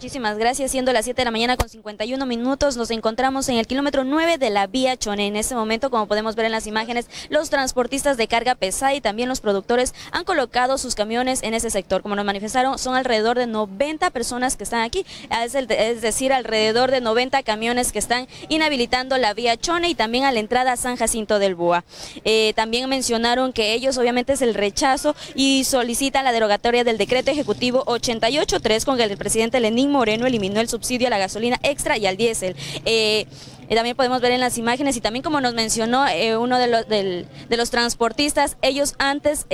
Muchísimas 0.00 0.38
gracias. 0.38 0.70
Siendo 0.70 0.94
las 0.94 1.04
7 1.04 1.20
de 1.20 1.24
la 1.26 1.30
mañana 1.30 1.58
con 1.58 1.68
51 1.68 2.24
minutos, 2.24 2.78
nos 2.78 2.90
encontramos 2.90 3.50
en 3.50 3.56
el 3.56 3.66
kilómetro 3.66 4.02
9 4.02 4.38
de 4.38 4.48
la 4.48 4.66
vía 4.66 4.96
Chone. 4.96 5.26
En 5.26 5.36
este 5.36 5.54
momento, 5.54 5.90
como 5.90 6.06
podemos 6.06 6.36
ver 6.36 6.46
en 6.46 6.52
las 6.52 6.66
imágenes, 6.66 7.06
los 7.28 7.50
transportistas 7.50 8.16
de 8.16 8.26
carga 8.26 8.54
pesada 8.54 8.94
y 8.94 9.02
también 9.02 9.28
los 9.28 9.42
productores 9.42 9.92
han 10.10 10.24
colocado 10.24 10.78
sus 10.78 10.94
camiones 10.94 11.42
en 11.42 11.52
ese 11.52 11.68
sector. 11.68 12.00
Como 12.00 12.16
nos 12.16 12.24
manifestaron, 12.24 12.78
son 12.78 12.94
alrededor 12.94 13.36
de 13.36 13.46
90 13.46 14.08
personas 14.08 14.56
que 14.56 14.64
están 14.64 14.80
aquí, 14.80 15.04
es, 15.44 16.00
decir, 16.00 16.32
alrededor 16.32 16.90
de 16.90 17.02
90 17.02 17.42
camiones 17.42 17.92
que 17.92 17.98
están 17.98 18.26
inhabilitando 18.48 19.18
la 19.18 19.34
vía 19.34 19.58
Chone 19.58 19.90
y 19.90 19.94
también 19.94 20.24
a 20.24 20.32
la 20.32 20.40
entrada 20.40 20.72
a 20.72 20.76
San 20.78 20.96
Jacinto 20.96 21.38
del 21.38 21.54
Búa. 21.54 21.84
Eh, 22.24 22.54
también 22.56 22.88
mencionaron 22.88 23.52
que 23.52 23.74
ellos 23.74 23.98
obviamente 23.98 24.32
es 24.32 24.40
el 24.40 24.54
rechazo 24.54 25.14
y 25.34 25.64
solicitan 25.64 26.24
la 26.24 26.32
derogatoria 26.32 26.84
del 26.84 26.96
decreto 26.96 27.30
ejecutivo 27.30 27.84
88.3 27.84 28.86
con 28.86 28.98
el 28.98 29.18
presidente 29.18 29.60
Lenín 29.60 29.89
Moreno 29.90 30.26
eliminó 30.26 30.60
el 30.60 30.68
subsidio 30.68 31.06
a 31.08 31.10
la 31.10 31.18
gasolina 31.18 31.58
extra 31.62 31.96
y 31.98 32.06
al 32.06 32.16
diésel. 32.16 32.56
Eh, 32.84 33.26
eh, 33.68 33.74
también 33.76 33.94
podemos 33.94 34.20
ver 34.20 34.32
en 34.32 34.40
las 34.40 34.58
imágenes 34.58 34.96
y 34.96 35.00
también 35.00 35.22
como 35.22 35.40
nos 35.40 35.54
mencionó 35.54 36.06
eh, 36.08 36.36
uno 36.36 36.58
de 36.58 36.66
los, 36.66 36.88
del- 36.88 37.26
de 37.48 37.56
los 37.56 37.70
transportistas, 37.70 38.56
ellos 38.62 38.94
antes 38.98 39.46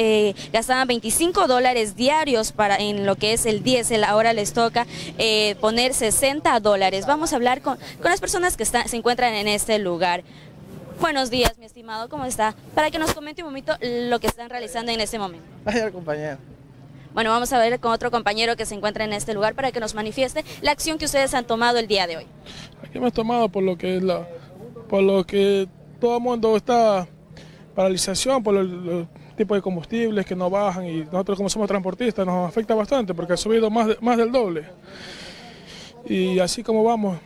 gastaban 0.52 0.88
25 0.88 1.46
dólares 1.46 1.96
diarios 1.96 2.52
para 2.52 2.76
en 2.76 3.04
lo 3.04 3.16
que 3.16 3.34
es 3.34 3.44
el 3.44 3.62
diésel, 3.62 4.04
ahora 4.04 4.32
les 4.32 4.52
toca 4.54 4.86
poner 5.60 5.92
60 5.92 6.58
dólares. 6.60 7.06
Vamos 7.06 7.32
a 7.32 7.36
hablar 7.36 7.60
con, 7.60 7.76
con 8.00 8.10
las 8.10 8.20
personas 8.20 8.56
que 8.56 8.64
se 8.64 8.96
encuentran 8.96 9.34
en 9.34 9.48
este 9.48 9.78
lugar. 9.78 10.22
Buenos 10.98 11.28
días, 11.28 11.58
mi 11.58 11.66
estimado, 11.66 12.08
¿cómo 12.08 12.24
está? 12.24 12.54
Para 12.74 12.90
que 12.90 12.98
nos 12.98 13.12
comente 13.12 13.42
un 13.42 13.48
momento 13.48 13.74
lo 13.82 14.18
que 14.18 14.28
están 14.28 14.48
realizando 14.48 14.90
en 14.92 15.00
este 15.02 15.18
momento. 15.18 15.44
Vaya 15.62 15.90
compañero. 15.90 16.38
Bueno, 17.16 17.30
vamos 17.30 17.50
a 17.54 17.58
ver 17.58 17.80
con 17.80 17.92
otro 17.92 18.10
compañero 18.10 18.56
que 18.56 18.66
se 18.66 18.74
encuentra 18.74 19.02
en 19.06 19.14
este 19.14 19.32
lugar 19.32 19.54
para 19.54 19.72
que 19.72 19.80
nos 19.80 19.94
manifieste 19.94 20.44
la 20.60 20.72
acción 20.72 20.98
que 20.98 21.06
ustedes 21.06 21.32
han 21.32 21.46
tomado 21.46 21.78
el 21.78 21.86
día 21.86 22.06
de 22.06 22.18
hoy. 22.18 22.26
Aquí 22.86 22.98
hemos 22.98 23.14
tomado 23.14 23.48
por 23.48 23.62
lo 23.62 23.78
que 23.78 23.96
es 23.96 24.02
la, 24.02 24.28
por 24.86 25.02
lo 25.02 25.24
que 25.24 25.66
todo 25.98 26.18
el 26.18 26.22
mundo 26.22 26.54
está 26.58 27.08
paralización 27.74 28.42
por 28.42 28.52
los 28.52 29.06
tipos 29.34 29.56
de 29.56 29.62
combustibles 29.62 30.26
que 30.26 30.36
no 30.36 30.50
bajan 30.50 30.84
y 30.86 31.04
nosotros 31.04 31.38
como 31.38 31.48
somos 31.48 31.66
transportistas 31.68 32.26
nos 32.26 32.50
afecta 32.50 32.74
bastante 32.74 33.14
porque 33.14 33.32
ha 33.32 33.36
subido 33.38 33.70
más, 33.70 33.86
de- 33.86 33.96
más 34.02 34.18
del 34.18 34.30
doble. 34.30 34.66
Y 36.04 36.38
así 36.38 36.62
como 36.62 36.84
vamos, 36.84 37.16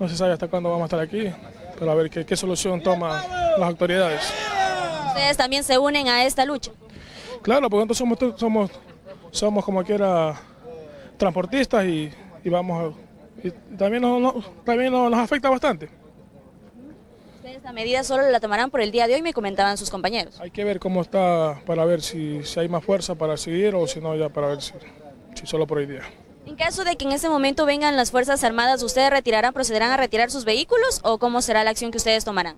no 0.00 0.08
se 0.08 0.16
sabe 0.16 0.32
hasta 0.32 0.48
cuándo 0.48 0.70
vamos 0.70 0.84
a 0.84 0.86
estar 0.86 1.00
aquí, 1.00 1.30
pero 1.78 1.90
a 1.90 1.94
ver 1.94 2.08
qué, 2.08 2.24
qué 2.24 2.34
solución 2.34 2.82
toman 2.82 3.12
las 3.58 3.68
autoridades. 3.68 4.22
Ustedes 5.08 5.36
también 5.36 5.62
se 5.64 5.76
unen 5.76 6.08
a 6.08 6.24
esta 6.24 6.46
lucha. 6.46 6.72
Claro, 7.42 7.68
porque 7.68 7.86
nosotros 7.86 7.98
somos, 8.18 8.40
somos, 8.40 8.70
somos 9.34 9.64
como 9.64 9.82
quiera 9.82 10.34
transportistas 11.16 11.84
y, 11.86 12.10
y 12.44 12.48
vamos 12.48 12.94
a- 12.94 13.46
y 13.46 13.50
también, 13.76 14.02
nos, 14.02 14.20
nos- 14.20 14.64
también 14.64 14.92
nos, 14.92 15.10
nos 15.10 15.18
afecta 15.20 15.50
bastante. 15.50 15.88
Ustedes 17.36 17.56
esta 17.56 17.72
medida 17.72 18.02
solo 18.04 18.30
la 18.30 18.40
tomarán 18.40 18.70
por 18.70 18.80
el 18.80 18.90
día 18.92 19.06
de 19.06 19.14
hoy, 19.14 19.22
me 19.22 19.32
comentaban 19.34 19.76
sus 19.76 19.90
compañeros. 19.90 20.40
Hay 20.40 20.50
que 20.50 20.64
ver 20.64 20.78
cómo 20.78 21.02
está 21.02 21.60
para 21.66 21.84
ver 21.84 22.00
si, 22.00 22.42
si 22.44 22.60
hay 22.60 22.68
más 22.68 22.84
fuerza 22.84 23.14
para 23.16 23.36
seguir 23.36 23.74
o 23.74 23.86
si 23.86 24.00
no 24.00 24.14
ya 24.16 24.28
para 24.28 24.46
ver 24.48 24.62
si, 24.62 24.72
si 25.34 25.46
solo 25.46 25.66
por 25.66 25.78
hoy 25.78 25.86
día. 25.86 26.02
En 26.46 26.56
caso 26.56 26.84
de 26.84 26.96
que 26.96 27.04
en 27.04 27.12
ese 27.12 27.28
momento 27.28 27.66
vengan 27.66 27.96
las 27.96 28.10
Fuerzas 28.10 28.44
Armadas, 28.44 28.82
¿ustedes 28.82 29.10
retirarán, 29.10 29.52
procederán 29.54 29.90
a 29.90 29.96
retirar 29.96 30.30
sus 30.30 30.44
vehículos 30.44 31.00
o 31.02 31.18
cómo 31.18 31.40
será 31.42 31.64
la 31.64 31.70
acción 31.70 31.90
que 31.90 31.96
ustedes 31.98 32.24
tomarán? 32.24 32.56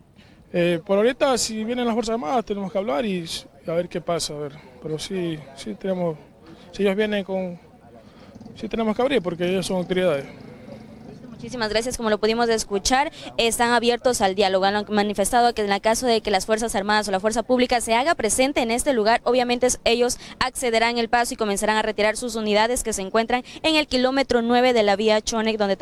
Eh, 0.52 0.80
por 0.84 0.98
ahorita 0.98 1.38
si 1.38 1.64
vienen 1.64 1.84
las 1.86 1.94
Fuerzas 1.94 2.14
Armadas 2.14 2.44
tenemos 2.44 2.70
que 2.70 2.78
hablar 2.78 3.04
y, 3.06 3.24
a 3.66 3.72
ver 3.72 3.88
qué 3.88 4.00
pasa, 4.00 4.34
a 4.34 4.38
ver. 4.38 4.52
Pero 4.82 4.98
sí, 4.98 5.38
sí 5.56 5.74
tenemos, 5.74 6.16
si 6.76 6.82
ellos 6.82 6.94
vienen 6.94 7.24
con, 7.24 7.58
sí 8.54 8.68
tenemos 8.68 8.94
que 8.94 9.00
abrir 9.00 9.22
porque 9.22 9.48
ellos 9.48 9.64
son 9.64 9.78
autoridades. 9.78 10.26
Muchísimas 11.36 11.68
gracias, 11.68 11.98
como 11.98 12.08
lo 12.08 12.16
pudimos 12.16 12.48
escuchar, 12.48 13.12
están 13.36 13.72
abiertos 13.72 14.22
al 14.22 14.34
diálogo. 14.34 14.64
Han 14.64 14.86
manifestado 14.88 15.52
que 15.52 15.60
en 15.60 15.70
el 15.70 15.80
caso 15.82 16.06
de 16.06 16.22
que 16.22 16.30
las 16.30 16.46
Fuerzas 16.46 16.74
Armadas 16.74 17.08
o 17.08 17.10
la 17.10 17.20
Fuerza 17.20 17.42
Pública 17.42 17.82
se 17.82 17.94
haga 17.94 18.14
presente 18.14 18.62
en 18.62 18.70
este 18.70 18.94
lugar, 18.94 19.20
obviamente 19.22 19.68
ellos 19.84 20.18
accederán 20.38 20.96
el 20.96 21.10
paso 21.10 21.34
y 21.34 21.36
comenzarán 21.36 21.76
a 21.76 21.82
retirar 21.82 22.16
sus 22.16 22.36
unidades 22.36 22.82
que 22.82 22.94
se 22.94 23.02
encuentran 23.02 23.44
en 23.62 23.76
el 23.76 23.86
kilómetro 23.86 24.40
9 24.40 24.72
de 24.72 24.82
la 24.82 24.96
vía 24.96 25.20
Chonek, 25.20 25.58
donde 25.58 25.76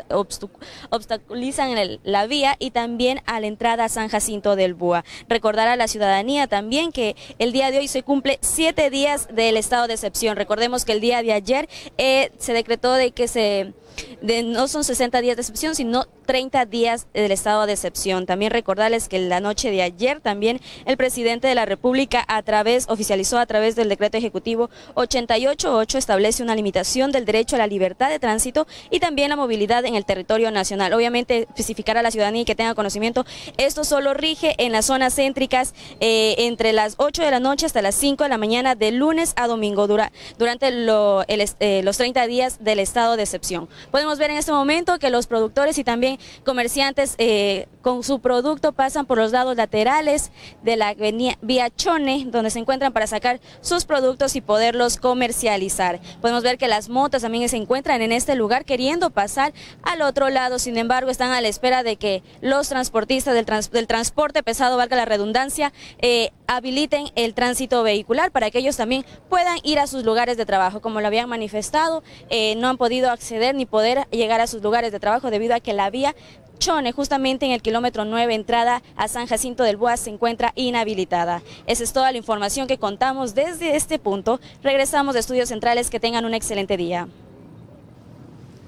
obstaculizan 0.89 1.99
la 2.03 2.27
vía 2.27 2.57
y 2.59 2.71
también 2.71 3.21
a 3.25 3.39
la 3.39 3.47
entrada 3.47 3.85
a 3.85 3.89
San 3.89 4.09
Jacinto 4.09 4.57
del 4.57 4.73
Búa. 4.73 5.05
Recordar 5.29 5.69
a 5.69 5.77
la 5.77 5.87
ciudadanía 5.87 6.47
también 6.47 6.91
que 6.91 7.15
el 7.39 7.53
día 7.53 7.71
de 7.71 7.77
hoy 7.77 7.87
se 7.87 8.03
cumple 8.03 8.39
siete 8.41 8.89
días 8.89 9.29
del 9.31 9.55
estado 9.55 9.87
de 9.87 9.93
excepción. 9.93 10.35
Recordemos 10.35 10.83
que 10.83 10.91
el 10.91 10.99
día 10.99 11.23
de 11.23 11.31
ayer 11.31 11.69
eh, 11.97 12.33
se 12.39 12.51
decretó 12.51 12.91
de 12.91 13.11
que 13.11 13.29
se 13.29 13.73
no 14.21 14.67
son 14.67 14.83
60 14.83 15.21
días 15.21 15.35
de 15.35 15.41
excepción, 15.41 15.75
sino 15.75 16.05
30 16.25 16.65
días 16.65 17.07
del 17.13 17.31
estado 17.31 17.65
de 17.65 17.73
excepción. 17.73 18.25
También 18.25 18.51
recordarles 18.51 19.07
que 19.07 19.19
la 19.19 19.39
noche 19.39 19.71
de 19.71 19.81
ayer 19.81 20.19
también 20.21 20.59
el 20.85 20.97
presidente 20.97 21.47
de 21.47 21.55
la 21.55 21.65
República 21.65 22.23
a 22.27 22.41
través 22.43 22.87
oficializó 22.89 23.37
a 23.37 23.45
través 23.45 23.75
del 23.75 23.89
decreto 23.89 24.17
ejecutivo 24.17 24.69
888 24.95 25.97
establece 25.97 26.43
una 26.43 26.55
limitación 26.55 27.11
del 27.11 27.25
derecho 27.25 27.55
a 27.55 27.59
la 27.59 27.67
libertad 27.67 28.09
de 28.09 28.19
tránsito 28.19 28.67
y 28.89 28.99
también 28.99 29.29
la 29.29 29.35
movilidad 29.35 29.85
en 29.85 29.95
el 29.95 30.05
territorio 30.05 30.51
nacional. 30.51 30.93
Obviamente 30.93 31.43
especificar 31.43 31.97
a 31.97 32.01
la 32.01 32.11
ciudadanía 32.11 32.41
y 32.41 32.45
que 32.45 32.55
tenga 32.55 32.75
conocimiento, 32.75 33.25
esto 33.57 33.83
solo 33.83 34.13
rige 34.13 34.55
en 34.57 34.71
las 34.71 34.85
zonas 34.85 35.15
céntricas 35.15 35.73
eh, 35.99 36.35
entre 36.39 36.73
las 36.73 36.95
8 36.97 37.23
de 37.23 37.31
la 37.31 37.39
noche 37.39 37.65
hasta 37.65 37.81
las 37.81 37.95
5 37.95 38.23
de 38.23 38.29
la 38.29 38.37
mañana 38.37 38.75
de 38.75 38.91
lunes 38.91 39.33
a 39.35 39.47
domingo 39.47 39.87
dura, 39.87 40.11
durante 40.37 40.67
eh, 40.67 41.81
los 41.83 41.97
30 41.97 42.27
días 42.27 42.63
del 42.63 42.79
estado 42.79 43.17
de 43.17 43.23
excepción. 43.23 43.69
Podemos 43.91 44.17
ver 44.19 44.31
en 44.31 44.37
este 44.37 44.51
momento 44.51 44.99
que 44.99 45.09
los 45.09 45.27
productores 45.27 45.77
y 45.77 45.83
también 45.83 46.19
comerciantes 46.43 47.15
eh, 47.17 47.67
con 47.85 48.01
su 48.01 48.19
producto 48.19 48.71
pasan 48.71 49.05
por 49.05 49.19
los 49.19 49.31
lados 49.31 49.55
laterales 49.55 50.31
de 50.63 50.75
la 50.75 50.95
vía 51.43 51.69
Chone, 51.69 52.25
donde 52.31 52.49
se 52.49 52.57
encuentran 52.57 52.91
para 52.91 53.05
sacar 53.05 53.39
sus 53.61 53.85
productos 53.85 54.35
y 54.35 54.41
poderlos 54.41 54.97
comercializar. 54.97 55.99
Podemos 56.19 56.41
ver 56.41 56.57
que 56.57 56.67
las 56.67 56.89
motos 56.89 57.21
también 57.21 57.47
se 57.47 57.57
encuentran 57.57 58.01
en 58.01 58.11
este 58.11 58.33
lugar 58.33 58.65
queriendo 58.65 59.11
pasar 59.11 59.53
al 59.83 60.01
otro 60.01 60.31
lado, 60.31 60.57
sin 60.57 60.79
embargo 60.79 61.11
están 61.11 61.29
a 61.29 61.41
la 61.41 61.47
espera 61.47 61.83
de 61.83 61.97
que 61.97 62.23
los 62.41 62.69
transportistas 62.69 63.35
del, 63.35 63.45
del 63.45 63.85
transporte 63.85 64.41
pesado, 64.41 64.77
valga 64.77 64.95
la 64.95 65.05
redundancia, 65.05 65.71
eh, 65.99 66.31
habiliten 66.47 67.11
el 67.13 67.35
tránsito 67.35 67.83
vehicular 67.83 68.31
para 68.31 68.49
que 68.49 68.57
ellos 68.57 68.77
también 68.77 69.05
puedan 69.29 69.59
ir 69.61 69.77
a 69.77 69.85
sus 69.85 70.03
lugares 70.03 70.37
de 70.37 70.47
trabajo. 70.47 70.81
Como 70.81 71.01
lo 71.01 71.07
habían 71.07 71.29
manifestado, 71.29 72.01
eh, 72.31 72.55
no 72.55 72.67
han 72.67 72.77
podido 72.77 73.11
acceder 73.11 73.53
ni 73.53 73.67
poder 73.67 74.07
llegar 74.09 74.41
a 74.41 74.47
sus 74.47 74.63
lugares 74.63 74.91
de 74.91 74.99
trabajo 74.99 75.29
debido 75.29 75.53
a 75.53 75.59
que 75.59 75.73
la 75.73 75.91
vía 75.91 76.15
Chone, 76.57 76.91
justamente 76.91 77.45
en 77.45 77.51
el 77.51 77.61
kilómetro 77.61 78.05
9, 78.05 78.33
entrada 78.33 78.81
a 78.95 79.07
San 79.07 79.27
Jacinto 79.27 79.63
del 79.63 79.77
Boas, 79.77 79.99
se 79.99 80.09
encuentra 80.09 80.51
inhabilitada. 80.55 81.41
Esa 81.67 81.83
es 81.83 81.93
toda 81.93 82.11
la 82.11 82.17
información 82.17 82.67
que 82.67 82.77
contamos 82.77 83.35
desde 83.35 83.75
este 83.75 83.99
punto. 83.99 84.39
Regresamos 84.63 85.13
de 85.13 85.19
Estudios 85.19 85.49
Centrales. 85.49 85.89
Que 85.89 85.99
tengan 85.99 86.25
un 86.25 86.33
excelente 86.33 86.77
día. 86.77 87.07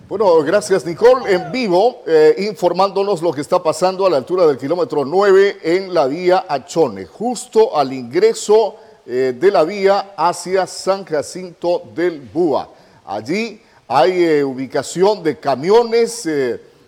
Bueno, 0.10 0.42
gracias 0.42 0.86
Nicole. 0.86 1.34
En 1.34 1.52
vivo, 1.52 2.02
eh, 2.08 2.36
informándonos 2.50 3.22
lo 3.22 3.32
que 3.34 3.42
está 3.42 3.62
pasando 3.62 4.06
a 4.06 4.10
la 4.10 4.18
altura 4.18 4.46
del 4.48 4.58
kilómetro 4.58 5.04
9 5.04 5.58
en 5.62 5.94
la 5.94 6.08
vía 6.08 6.46
Achone, 6.48 7.06
justo 7.06 7.78
al 7.78 7.92
ingreso 7.92 8.76
eh, 9.06 9.36
de 9.38 9.52
la 9.52 9.64
vía 9.64 10.14
hacia 10.16 10.66
San 10.66 11.06
Jacinto 11.06 11.84
del 11.94 12.22
Búa. 12.22 12.70
Allí 13.06 13.62
hay 13.88 14.24
eh, 14.24 14.44
ubicación 14.44 15.24
de 15.24 15.38
camiones, 15.40 16.28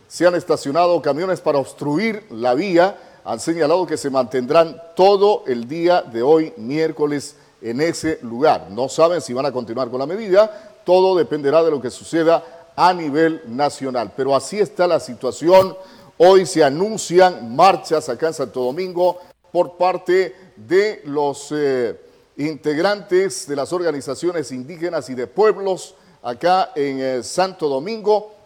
se 0.10 0.26
han 0.26 0.34
estacionado 0.34 1.00
camiones 1.04 1.40
para 1.40 1.60
obstruir 1.60 2.26
la 2.32 2.56
vía, 2.56 2.98
han 3.24 3.40
señalado 3.40 3.86
que 3.86 3.96
se 3.96 4.10
mantendrán 4.10 4.82
todo 4.96 5.44
el 5.46 5.68
día 5.68 6.02
de 6.02 6.24
hoy, 6.24 6.52
miércoles, 6.58 7.36
en 7.62 7.80
ese 7.80 8.18
lugar. 8.24 8.68
No 8.72 8.90
saben 8.90 9.22
si 9.22 9.34
van 9.34 9.46
a 9.46 9.52
continuar 9.52 9.92
con 9.92 10.00
la 10.00 10.08
medida, 10.08 10.82
todo 10.84 11.16
dependerá 11.16 11.64
de 11.64 11.70
lo 11.70 11.80
que 11.80 11.92
suceda 11.92 12.44
a 12.76 12.92
nivel 12.92 13.44
nacional. 13.46 14.12
Pero 14.18 14.36
así 14.36 14.60
está 14.60 14.88
la 14.88 15.00
situación. 15.00 15.78
Hoy 16.18 16.48
se 16.48 16.64
anuncian 16.64 17.56
marchas 17.56 18.10
acá 18.10 18.28
en 18.28 18.34
Santo 18.34 18.64
Domingo 18.64 19.20
por 19.52 19.78
parte 19.78 20.36
de 20.56 21.04
los 21.06 21.52
eh, 21.52 22.00
integrantes 22.38 23.48
de 23.48 23.56
las 23.56 23.72
organizaciones 23.72 24.52
indígenas 24.52 25.08
y 25.12 25.14
de 25.14 25.28
pueblos 25.28 25.94
acá 26.24 26.72
en 26.76 27.00
eh, 27.00 27.24
Santo 27.24 27.70
Domingo. 27.70 28.39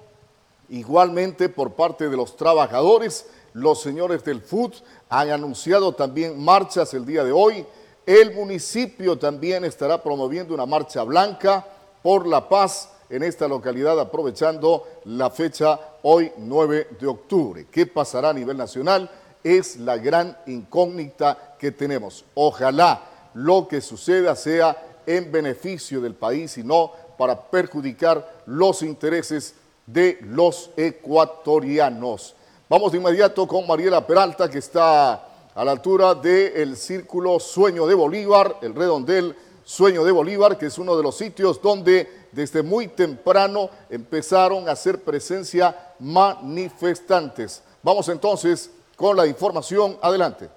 Igualmente 0.73 1.49
por 1.49 1.73
parte 1.73 2.09
de 2.09 2.17
los 2.17 2.35
trabajadores, 2.35 3.27
los 3.53 3.79
señores 3.79 4.23
del 4.23 4.41
FUD 4.41 4.73
han 5.07 5.29
anunciado 5.29 5.93
también 5.93 6.43
marchas 6.43 6.95
el 6.95 7.05
día 7.05 7.23
de 7.23 7.31
hoy. 7.31 7.63
El 8.07 8.33
municipio 8.33 9.19
también 9.19 9.65
estará 9.65 10.01
promoviendo 10.01 10.51
una 10.51 10.65
marcha 10.65 11.03
blanca 11.03 11.63
por 12.01 12.25
la 12.25 12.49
paz 12.49 12.89
en 13.11 13.21
esta 13.21 13.47
localidad, 13.47 13.99
aprovechando 13.99 14.87
la 15.05 15.29
fecha 15.29 15.79
hoy 16.01 16.31
9 16.37 16.87
de 16.99 17.05
octubre. 17.05 17.67
¿Qué 17.69 17.85
pasará 17.85 18.29
a 18.29 18.33
nivel 18.33 18.57
nacional? 18.57 19.11
Es 19.43 19.77
la 19.77 19.97
gran 19.97 20.35
incógnita 20.47 21.55
que 21.59 21.71
tenemos. 21.71 22.25
Ojalá 22.33 23.29
lo 23.35 23.67
que 23.67 23.79
suceda 23.79 24.35
sea 24.35 25.01
en 25.05 25.31
beneficio 25.31 26.01
del 26.01 26.15
país 26.15 26.57
y 26.57 26.63
no 26.63 26.93
para 27.15 27.39
perjudicar 27.51 28.41
los 28.47 28.81
intereses 28.81 29.53
de 29.85 30.19
los 30.21 30.71
ecuatorianos. 30.77 32.35
Vamos 32.69 32.91
de 32.91 32.97
inmediato 32.97 33.47
con 33.47 33.67
Mariela 33.67 34.05
Peralta, 34.05 34.49
que 34.49 34.59
está 34.59 35.13
a 35.55 35.63
la 35.63 35.71
altura 35.71 36.15
del 36.15 36.75
Círculo 36.75 37.39
Sueño 37.39 37.85
de 37.85 37.93
Bolívar, 37.93 38.57
el 38.61 38.73
redondel 38.73 39.35
Sueño 39.63 40.03
de 40.03 40.11
Bolívar, 40.11 40.57
que 40.57 40.65
es 40.65 40.77
uno 40.77 40.97
de 40.97 41.03
los 41.03 41.15
sitios 41.15 41.61
donde 41.61 42.27
desde 42.31 42.63
muy 42.63 42.87
temprano 42.87 43.69
empezaron 43.89 44.67
a 44.67 44.71
hacer 44.71 45.01
presencia 45.03 45.93
manifestantes. 45.99 47.61
Vamos 47.81 48.09
entonces 48.09 48.71
con 48.95 49.15
la 49.15 49.27
información. 49.27 49.97
Adelante. 50.01 50.49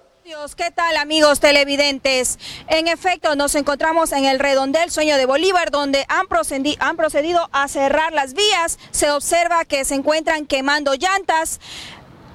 ¿Qué 0.57 0.71
tal 0.71 0.97
amigos 0.97 1.39
televidentes? 1.39 2.37
En 2.67 2.89
efecto, 2.89 3.37
nos 3.37 3.55
encontramos 3.55 4.11
en 4.11 4.25
el 4.25 4.39
redondel 4.39 4.91
Sueño 4.91 5.15
de 5.15 5.25
Bolívar, 5.25 5.71
donde 5.71 6.05
han, 6.09 6.27
procedido 6.27 7.47
a 7.53 7.69
cerrar 7.69 8.11
las 8.11 8.33
vías. 8.33 8.77
Se 8.91 9.09
observa 9.09 9.63
que 9.63 9.85
se 9.85 9.95
encuentran 9.95 10.45
quemando 10.45 10.95
llantas, 10.95 11.61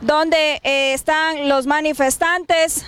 donde 0.01 0.63
eh, 0.63 0.95
están 0.95 1.51
los 1.51 1.67
manifestantes 1.67 2.87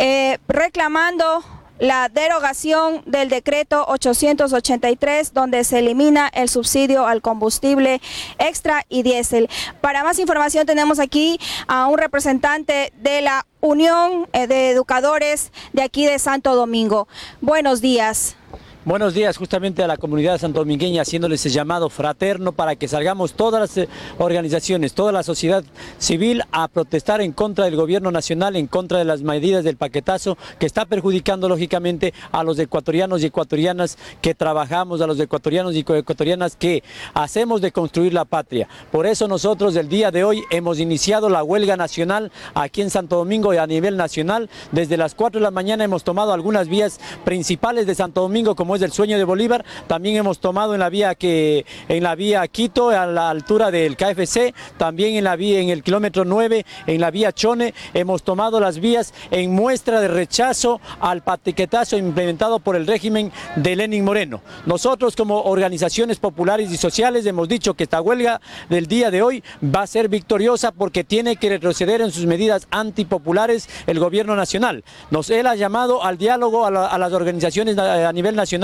eh, 0.00 0.38
reclamando 0.48 1.44
la 1.82 2.08
derogación 2.08 3.02
del 3.06 3.28
decreto 3.28 3.84
883 3.88 5.34
donde 5.34 5.64
se 5.64 5.80
elimina 5.80 6.28
el 6.28 6.48
subsidio 6.48 7.08
al 7.08 7.22
combustible 7.22 8.00
extra 8.38 8.86
y 8.88 9.02
diésel. 9.02 9.50
Para 9.80 10.04
más 10.04 10.20
información 10.20 10.64
tenemos 10.64 11.00
aquí 11.00 11.40
a 11.66 11.88
un 11.88 11.98
representante 11.98 12.92
de 12.98 13.22
la 13.22 13.46
Unión 13.60 14.28
eh, 14.32 14.46
de 14.46 14.70
Educadores 14.70 15.50
de 15.72 15.82
aquí 15.82 16.06
de 16.06 16.20
Santo 16.20 16.54
Domingo. 16.54 17.08
Buenos 17.40 17.80
días. 17.80 18.36
Buenos 18.84 19.14
días 19.14 19.36
justamente 19.36 19.84
a 19.84 19.86
la 19.86 19.96
comunidad 19.96 20.40
santodomingueña 20.40 21.02
haciéndole 21.02 21.36
ese 21.36 21.50
llamado 21.50 21.88
fraterno 21.88 22.50
para 22.50 22.74
que 22.74 22.88
salgamos 22.88 23.34
todas 23.34 23.60
las 23.60 23.78
eh, 23.78 23.88
organizaciones, 24.18 24.92
toda 24.92 25.12
la 25.12 25.22
sociedad 25.22 25.62
civil 25.98 26.42
a 26.50 26.66
protestar 26.66 27.20
en 27.20 27.30
contra 27.30 27.66
del 27.66 27.76
gobierno 27.76 28.10
nacional, 28.10 28.56
en 28.56 28.66
contra 28.66 28.98
de 28.98 29.04
las 29.04 29.22
medidas 29.22 29.62
del 29.62 29.76
paquetazo 29.76 30.36
que 30.58 30.66
está 30.66 30.84
perjudicando 30.84 31.48
lógicamente 31.48 32.12
a 32.32 32.42
los 32.42 32.58
ecuatorianos 32.58 33.22
y 33.22 33.26
ecuatorianas 33.26 33.98
que 34.20 34.34
trabajamos, 34.34 35.00
a 35.00 35.06
los 35.06 35.20
ecuatorianos 35.20 35.76
y 35.76 35.84
ecuatorianas 35.88 36.56
que 36.56 36.82
hacemos 37.14 37.60
de 37.60 37.70
construir 37.70 38.12
la 38.12 38.24
patria. 38.24 38.66
Por 38.90 39.06
eso 39.06 39.28
nosotros 39.28 39.76
el 39.76 39.88
día 39.88 40.10
de 40.10 40.24
hoy 40.24 40.42
hemos 40.50 40.80
iniciado 40.80 41.28
la 41.28 41.44
huelga 41.44 41.76
nacional 41.76 42.32
aquí 42.54 42.82
en 42.82 42.90
Santo 42.90 43.14
Domingo 43.14 43.54
y 43.54 43.58
a 43.58 43.66
nivel 43.68 43.96
nacional. 43.96 44.50
Desde 44.72 44.96
las 44.96 45.14
4 45.14 45.38
de 45.38 45.44
la 45.44 45.52
mañana 45.52 45.84
hemos 45.84 46.02
tomado 46.02 46.32
algunas 46.32 46.66
vías 46.66 46.98
principales 47.24 47.86
de 47.86 47.94
Santo 47.94 48.22
Domingo 48.22 48.56
como 48.56 48.71
es 48.74 48.80
del 48.80 48.92
sueño 48.92 49.18
de 49.18 49.24
Bolívar. 49.24 49.64
También 49.86 50.16
hemos 50.16 50.38
tomado 50.38 50.74
en 50.74 50.80
la 50.80 50.88
vía 50.88 51.14
que 51.14 51.64
en 51.88 52.02
la 52.02 52.14
vía 52.14 52.46
Quito 52.48 52.90
a 52.90 53.06
la 53.06 53.30
altura 53.30 53.70
del 53.70 53.96
KFC, 53.96 54.54
también 54.76 55.16
en 55.16 55.24
la 55.24 55.36
vía 55.36 55.60
en 55.60 55.68
el 55.68 55.82
kilómetro 55.82 56.24
9 56.24 56.64
en 56.86 57.00
la 57.00 57.10
vía 57.10 57.32
Chone 57.32 57.74
hemos 57.94 58.22
tomado 58.22 58.60
las 58.60 58.78
vías 58.78 59.12
en 59.30 59.52
muestra 59.52 60.00
de 60.00 60.08
rechazo 60.08 60.80
al 61.00 61.22
patiquetazo 61.22 61.96
implementado 61.96 62.58
por 62.58 62.76
el 62.76 62.86
régimen 62.86 63.32
de 63.56 63.76
Lenin 63.76 64.04
Moreno. 64.04 64.42
Nosotros 64.66 65.16
como 65.16 65.42
organizaciones 65.42 66.18
populares 66.18 66.70
y 66.70 66.76
sociales 66.76 67.26
hemos 67.26 67.48
dicho 67.48 67.74
que 67.74 67.84
esta 67.84 68.00
huelga 68.00 68.40
del 68.68 68.86
día 68.86 69.10
de 69.10 69.22
hoy 69.22 69.42
va 69.62 69.82
a 69.82 69.86
ser 69.86 70.08
victoriosa 70.08 70.72
porque 70.72 71.04
tiene 71.04 71.36
que 71.36 71.48
retroceder 71.48 72.00
en 72.00 72.10
sus 72.10 72.26
medidas 72.26 72.66
antipopulares 72.70 73.68
el 73.86 73.98
gobierno 73.98 74.36
nacional. 74.36 74.84
Nos 75.10 75.30
él 75.30 75.46
ha 75.46 75.54
llamado 75.54 76.04
al 76.04 76.18
diálogo 76.18 76.66
a 76.66 76.98
las 76.98 77.12
organizaciones 77.12 77.78
a 77.78 78.12
nivel 78.12 78.36
nacional 78.36 78.61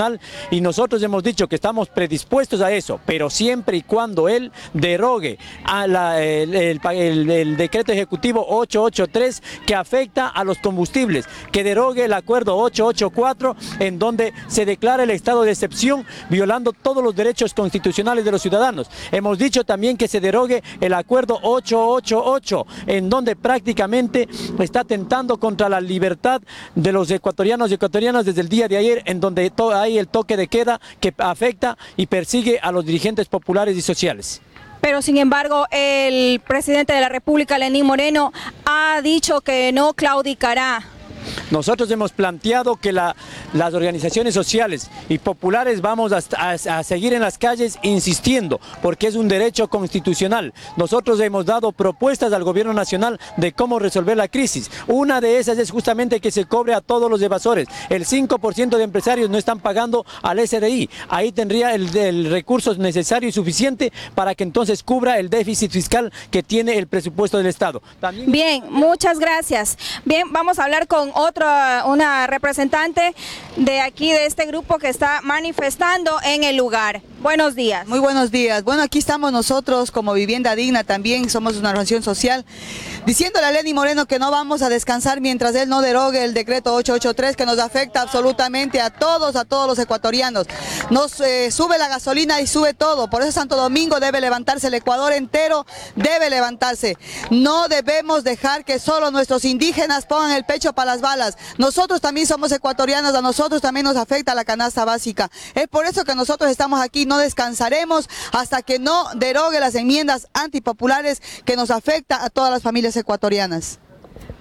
y 0.51 0.61
nosotros 0.61 1.01
hemos 1.03 1.23
dicho 1.23 1.47
que 1.47 1.55
estamos 1.55 1.89
predispuestos 1.89 2.61
a 2.61 2.71
eso, 2.71 2.99
pero 3.05 3.29
siempre 3.29 3.77
y 3.77 3.81
cuando 3.81 4.29
él 4.29 4.51
derogue 4.73 5.37
el, 5.83 7.57
decreto 7.57 7.91
ejecutivo 7.91 8.45
883 8.47 9.43
que 9.65 9.75
afecta 9.75 10.27
a 10.27 10.43
los 10.43 10.57
combustibles, 10.59 11.25
que 11.51 11.63
derogue 11.63 12.05
el 12.05 12.13
acuerdo 12.13 12.57
884 12.57 13.55
en 13.79 13.99
donde 13.99 14.33
se 14.47 14.65
declara 14.65 15.03
el 15.03 15.11
estado 15.11 15.43
de 15.43 15.51
excepción 15.51 16.05
violando 16.29 16.71
todos 16.71 17.03
los 17.03 17.15
derechos 17.15 17.53
constitucionales 17.53 18.23
de 18.23 18.31
los 18.31 18.41
ciudadanos. 18.41 18.89
Hemos 19.11 19.37
dicho 19.37 19.63
también 19.63 19.97
que 19.97 20.07
se 20.07 20.21
derogue 20.21 20.63
el 20.79 20.93
acuerdo 20.93 21.39
888 21.41 22.67
en 22.87 23.09
donde 23.09 23.35
prácticamente 23.35 24.27
está 24.59 24.81
atentando 24.81 25.37
contra 25.39 25.67
la 25.67 25.81
libertad 25.81 26.41
de 26.75 26.91
los 26.91 27.11
ecuatorianos 27.11 27.71
y 27.71 27.73
ecuatorianas 27.73 28.25
desde 28.25 28.41
el 28.41 28.49
día 28.49 28.67
de 28.67 28.77
ayer 28.77 29.03
en 29.05 29.19
donde 29.19 29.51
hay 29.73 29.88
el 29.97 30.07
toque 30.07 30.37
de 30.37 30.47
queda 30.47 30.79
que 30.99 31.13
afecta 31.17 31.77
y 31.97 32.07
persigue 32.07 32.59
a 32.61 32.71
los 32.71 32.85
dirigentes 32.85 33.27
populares 33.27 33.75
y 33.77 33.81
sociales. 33.81 34.41
Pero 34.81 35.01
sin 35.01 35.17
embargo, 35.17 35.65
el 35.71 36.39
presidente 36.39 36.93
de 36.93 37.01
la 37.01 37.09
República, 37.09 37.57
Lenín 37.57 37.85
Moreno, 37.85 38.31
ha 38.65 39.01
dicho 39.01 39.41
que 39.41 39.71
no 39.73 39.93
claudicará 39.93 40.83
nosotros 41.51 41.89
hemos 41.91 42.11
planteado 42.11 42.75
que 42.75 42.91
las 42.91 43.73
organizaciones 43.73 44.33
sociales 44.33 44.89
y 45.07 45.17
populares 45.17 45.81
vamos 45.81 46.11
a, 46.11 46.83
seguir 46.83 47.13
en 47.13 47.21
las 47.21 47.37
calles 47.37 47.77
insistiendo, 47.81 48.59
porque 48.81 49.07
es 49.07 49.15
un 49.15 49.27
derecho 49.27 49.67
constitucional. 49.67 50.53
Nosotros 50.77 51.19
hemos 51.19 51.45
dado 51.45 51.71
propuestas 51.71 52.33
al 52.33 52.43
gobierno 52.43 52.73
nacional 52.73 53.19
de 53.37 53.51
cómo 53.53 53.79
resolver 53.79 54.17
la 54.17 54.27
crisis. 54.27 54.69
Una 54.87 55.21
de 55.21 55.37
esas 55.39 55.57
es 55.57 55.71
justamente 55.71 56.19
que 56.19 56.31
se 56.31 56.45
cobre 56.45 56.73
a 56.73 56.81
todos 56.81 57.09
los 57.09 57.21
evasores. 57.21 57.67
El 57.89 58.05
5% 58.05 58.77
de 58.77 58.83
empresarios 58.83 59.29
no 59.29 59.37
están 59.37 59.59
pagando 59.59 60.05
al 60.21 60.45
SDI. 60.45 60.89
Ahí 61.09 61.31
tendría 61.31 61.73
el, 61.73 61.95
el 61.95 62.29
recurso 62.29 62.75
necesario 62.75 63.29
y 63.29 63.31
suficiente 63.31 63.91
para 64.15 64.35
que 64.35 64.43
entonces 64.43 64.83
cubra 64.83 65.19
el 65.19 65.29
déficit 65.29 65.71
fiscal 65.71 66.11
que 66.31 66.43
tiene 66.43 66.77
el 66.77 66.87
presupuesto 66.87 67.37
del 67.37 67.47
Estado. 67.47 67.81
Bien, 68.27 68.63
muchas 68.69 69.19
gracias. 69.19 69.77
Bien, 70.05 70.31
vamos 70.31 70.59
a 70.59 70.65
hablar 70.65 70.87
con 70.87 71.11
otra, 71.29 71.83
una 71.85 72.27
representante 72.27 73.13
de 73.55 73.81
aquí, 73.81 74.11
de 74.11 74.25
este 74.25 74.45
grupo 74.45 74.77
que 74.79 74.89
está 74.89 75.21
manifestando 75.21 76.11
en 76.23 76.43
el 76.43 76.57
lugar. 76.57 77.01
Buenos 77.21 77.55
días. 77.55 77.87
Muy 77.87 77.99
buenos 77.99 78.31
días. 78.31 78.63
Bueno, 78.63 78.81
aquí 78.81 78.99
estamos 78.99 79.31
nosotros 79.31 79.91
como 79.91 80.13
Vivienda 80.13 80.55
Digna 80.55 80.83
también, 80.83 81.29
somos 81.29 81.57
una 81.57 81.69
organización 81.69 82.01
social, 82.01 82.45
diciéndole 83.09 83.47
a 83.47 83.51
Lenny 83.51 83.73
Moreno 83.73 84.05
que 84.05 84.19
no 84.19 84.29
vamos 84.29 84.61
a 84.61 84.69
descansar 84.69 85.19
mientras 85.19 85.55
él 85.55 85.67
no 85.67 85.81
derogue 85.81 86.23
el 86.23 86.35
decreto 86.35 86.75
883 86.75 87.35
que 87.35 87.47
nos 87.47 87.57
afecta 87.57 88.03
absolutamente 88.03 88.81
a 88.81 88.91
todos, 88.91 89.35
a 89.35 89.45
todos 89.45 89.67
los 89.67 89.79
ecuatorianos. 89.79 90.45
Nos 90.91 91.19
eh, 91.21 91.49
sube 91.49 91.79
la 91.79 91.87
gasolina 91.87 92.39
y 92.39 92.45
sube 92.45 92.75
todo, 92.75 93.09
por 93.09 93.23
eso 93.23 93.31
Santo 93.31 93.55
Domingo 93.55 93.99
debe 93.99 94.21
levantarse, 94.21 94.67
el 94.67 94.75
Ecuador 94.75 95.11
entero 95.13 95.65
debe 95.95 96.29
levantarse. 96.29 96.99
No 97.31 97.67
debemos 97.67 98.23
dejar 98.23 98.63
que 98.63 98.77
solo 98.77 99.09
nuestros 99.09 99.43
indígenas 99.43 100.05
pongan 100.05 100.29
el 100.33 100.45
pecho 100.45 100.73
para 100.73 100.91
las 100.91 101.01
balas. 101.01 101.35
Nosotros 101.57 102.01
también 102.01 102.27
somos 102.27 102.51
ecuatorianos, 102.51 103.15
a 103.15 103.23
nosotros 103.23 103.59
también 103.59 103.85
nos 103.85 103.97
afecta 103.97 104.35
la 104.35 104.45
canasta 104.45 104.85
básica. 104.85 105.31
Es 105.55 105.67
por 105.67 105.87
eso 105.87 106.03
que 106.03 106.13
nosotros 106.13 106.51
estamos 106.51 106.79
aquí 106.79 107.07
no 107.07 107.17
descansaremos 107.17 108.07
hasta 108.33 108.61
que 108.61 108.77
no 108.77 109.05
derogue 109.15 109.59
las 109.59 109.73
enmiendas 109.73 110.27
antipopulares 110.35 111.23
que 111.43 111.55
nos 111.55 111.71
afecta 111.71 112.23
a 112.23 112.29
todas 112.29 112.51
las 112.51 112.61
familias 112.61 112.98
ecuatorianas. 112.99 113.79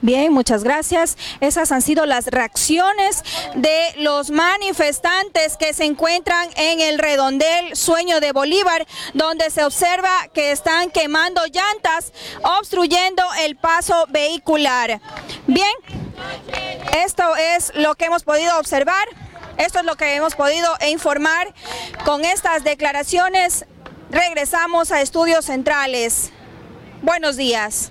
Bien, 0.01 0.33
muchas 0.33 0.63
gracias. 0.63 1.17
Esas 1.41 1.73
han 1.73 1.83
sido 1.83 2.07
las 2.07 2.27
reacciones 2.27 3.25
de 3.57 3.95
los 3.97 4.31
manifestantes 4.31 5.57
que 5.57 5.75
se 5.75 5.85
encuentran 5.85 6.49
en 6.57 6.81
el 6.81 7.01
redondel 7.01 7.75
Sueño 7.75 8.21
de 8.21 8.31
Bolívar, 8.31 8.87
donde 9.15 9.51
se 9.51 9.65
observa 9.65 10.29
que 10.33 10.53
están 10.53 10.91
quemando 10.91 11.41
llantas, 11.47 12.13
obstruyendo 12.61 13.25
el 13.41 13.57
paso 13.57 14.07
vehicular. 14.11 15.01
Bien, 15.49 15.75
esto 17.05 17.35
es 17.35 17.73
lo 17.75 17.97
que 17.97 18.05
hemos 18.05 18.23
podido 18.23 18.57
observar. 18.59 19.09
Esto 19.57 19.81
es 19.81 19.85
lo 19.85 19.97
que 19.97 20.15
hemos 20.15 20.37
podido 20.37 20.73
informar 20.89 21.53
con 22.05 22.25
estas 22.25 22.63
declaraciones. 22.63 23.67
Regresamos 24.11 24.93
a 24.93 25.01
estudios 25.01 25.47
centrales. 25.47 26.31
Buenos 27.03 27.37
días. 27.37 27.91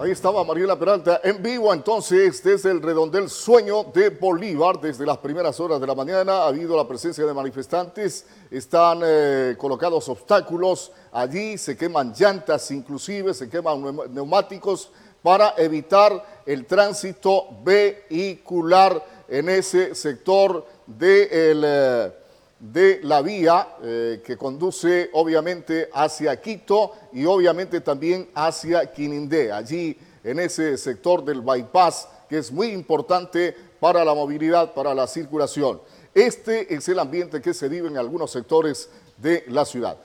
Ahí 0.00 0.12
estaba 0.12 0.44
Mariela 0.44 0.78
Peralta 0.78 1.20
en 1.24 1.42
vivo 1.42 1.74
entonces 1.74 2.40
desde 2.44 2.70
el 2.70 2.80
redondel 2.80 3.28
Sueño 3.28 3.82
de 3.92 4.10
Bolívar. 4.10 4.80
Desde 4.80 5.04
las 5.04 5.18
primeras 5.18 5.58
horas 5.58 5.80
de 5.80 5.88
la 5.88 5.94
mañana 5.96 6.44
ha 6.44 6.46
habido 6.46 6.76
la 6.76 6.86
presencia 6.86 7.26
de 7.26 7.34
manifestantes, 7.34 8.24
están 8.48 9.00
eh, 9.04 9.56
colocados 9.58 10.08
obstáculos 10.08 10.92
allí, 11.10 11.58
se 11.58 11.76
queman 11.76 12.14
llantas 12.16 12.70
inclusive, 12.70 13.34
se 13.34 13.50
queman 13.50 13.98
neumáticos 14.10 14.92
para 15.20 15.54
evitar 15.56 16.42
el 16.46 16.64
tránsito 16.64 17.48
vehicular 17.64 19.04
en 19.26 19.48
ese 19.48 19.96
sector 19.96 20.64
de, 20.86 21.28
eh, 21.28 22.12
de 22.58 23.00
la 23.02 23.22
vía 23.22 23.76
eh, 23.82 24.22
que 24.24 24.36
conduce 24.36 25.10
obviamente 25.12 25.88
hacia 25.92 26.40
Quito 26.40 26.92
y 27.12 27.24
obviamente 27.24 27.80
también 27.80 28.28
hacia 28.34 28.90
Quinindé, 28.92 29.52
allí 29.52 29.96
en 30.24 30.40
ese 30.40 30.76
sector 30.76 31.24
del 31.24 31.40
bypass 31.40 32.08
que 32.28 32.38
es 32.38 32.50
muy 32.50 32.68
importante 32.68 33.54
para 33.80 34.04
la 34.04 34.14
movilidad, 34.14 34.74
para 34.74 34.94
la 34.94 35.06
circulación. 35.06 35.80
Este 36.14 36.74
es 36.74 36.88
el 36.88 36.98
ambiente 36.98 37.40
que 37.40 37.54
se 37.54 37.68
vive 37.68 37.88
en 37.88 37.96
algunos 37.96 38.30
sectores 38.30 38.90
de 39.16 39.44
la 39.48 39.64
ciudad. 39.64 39.98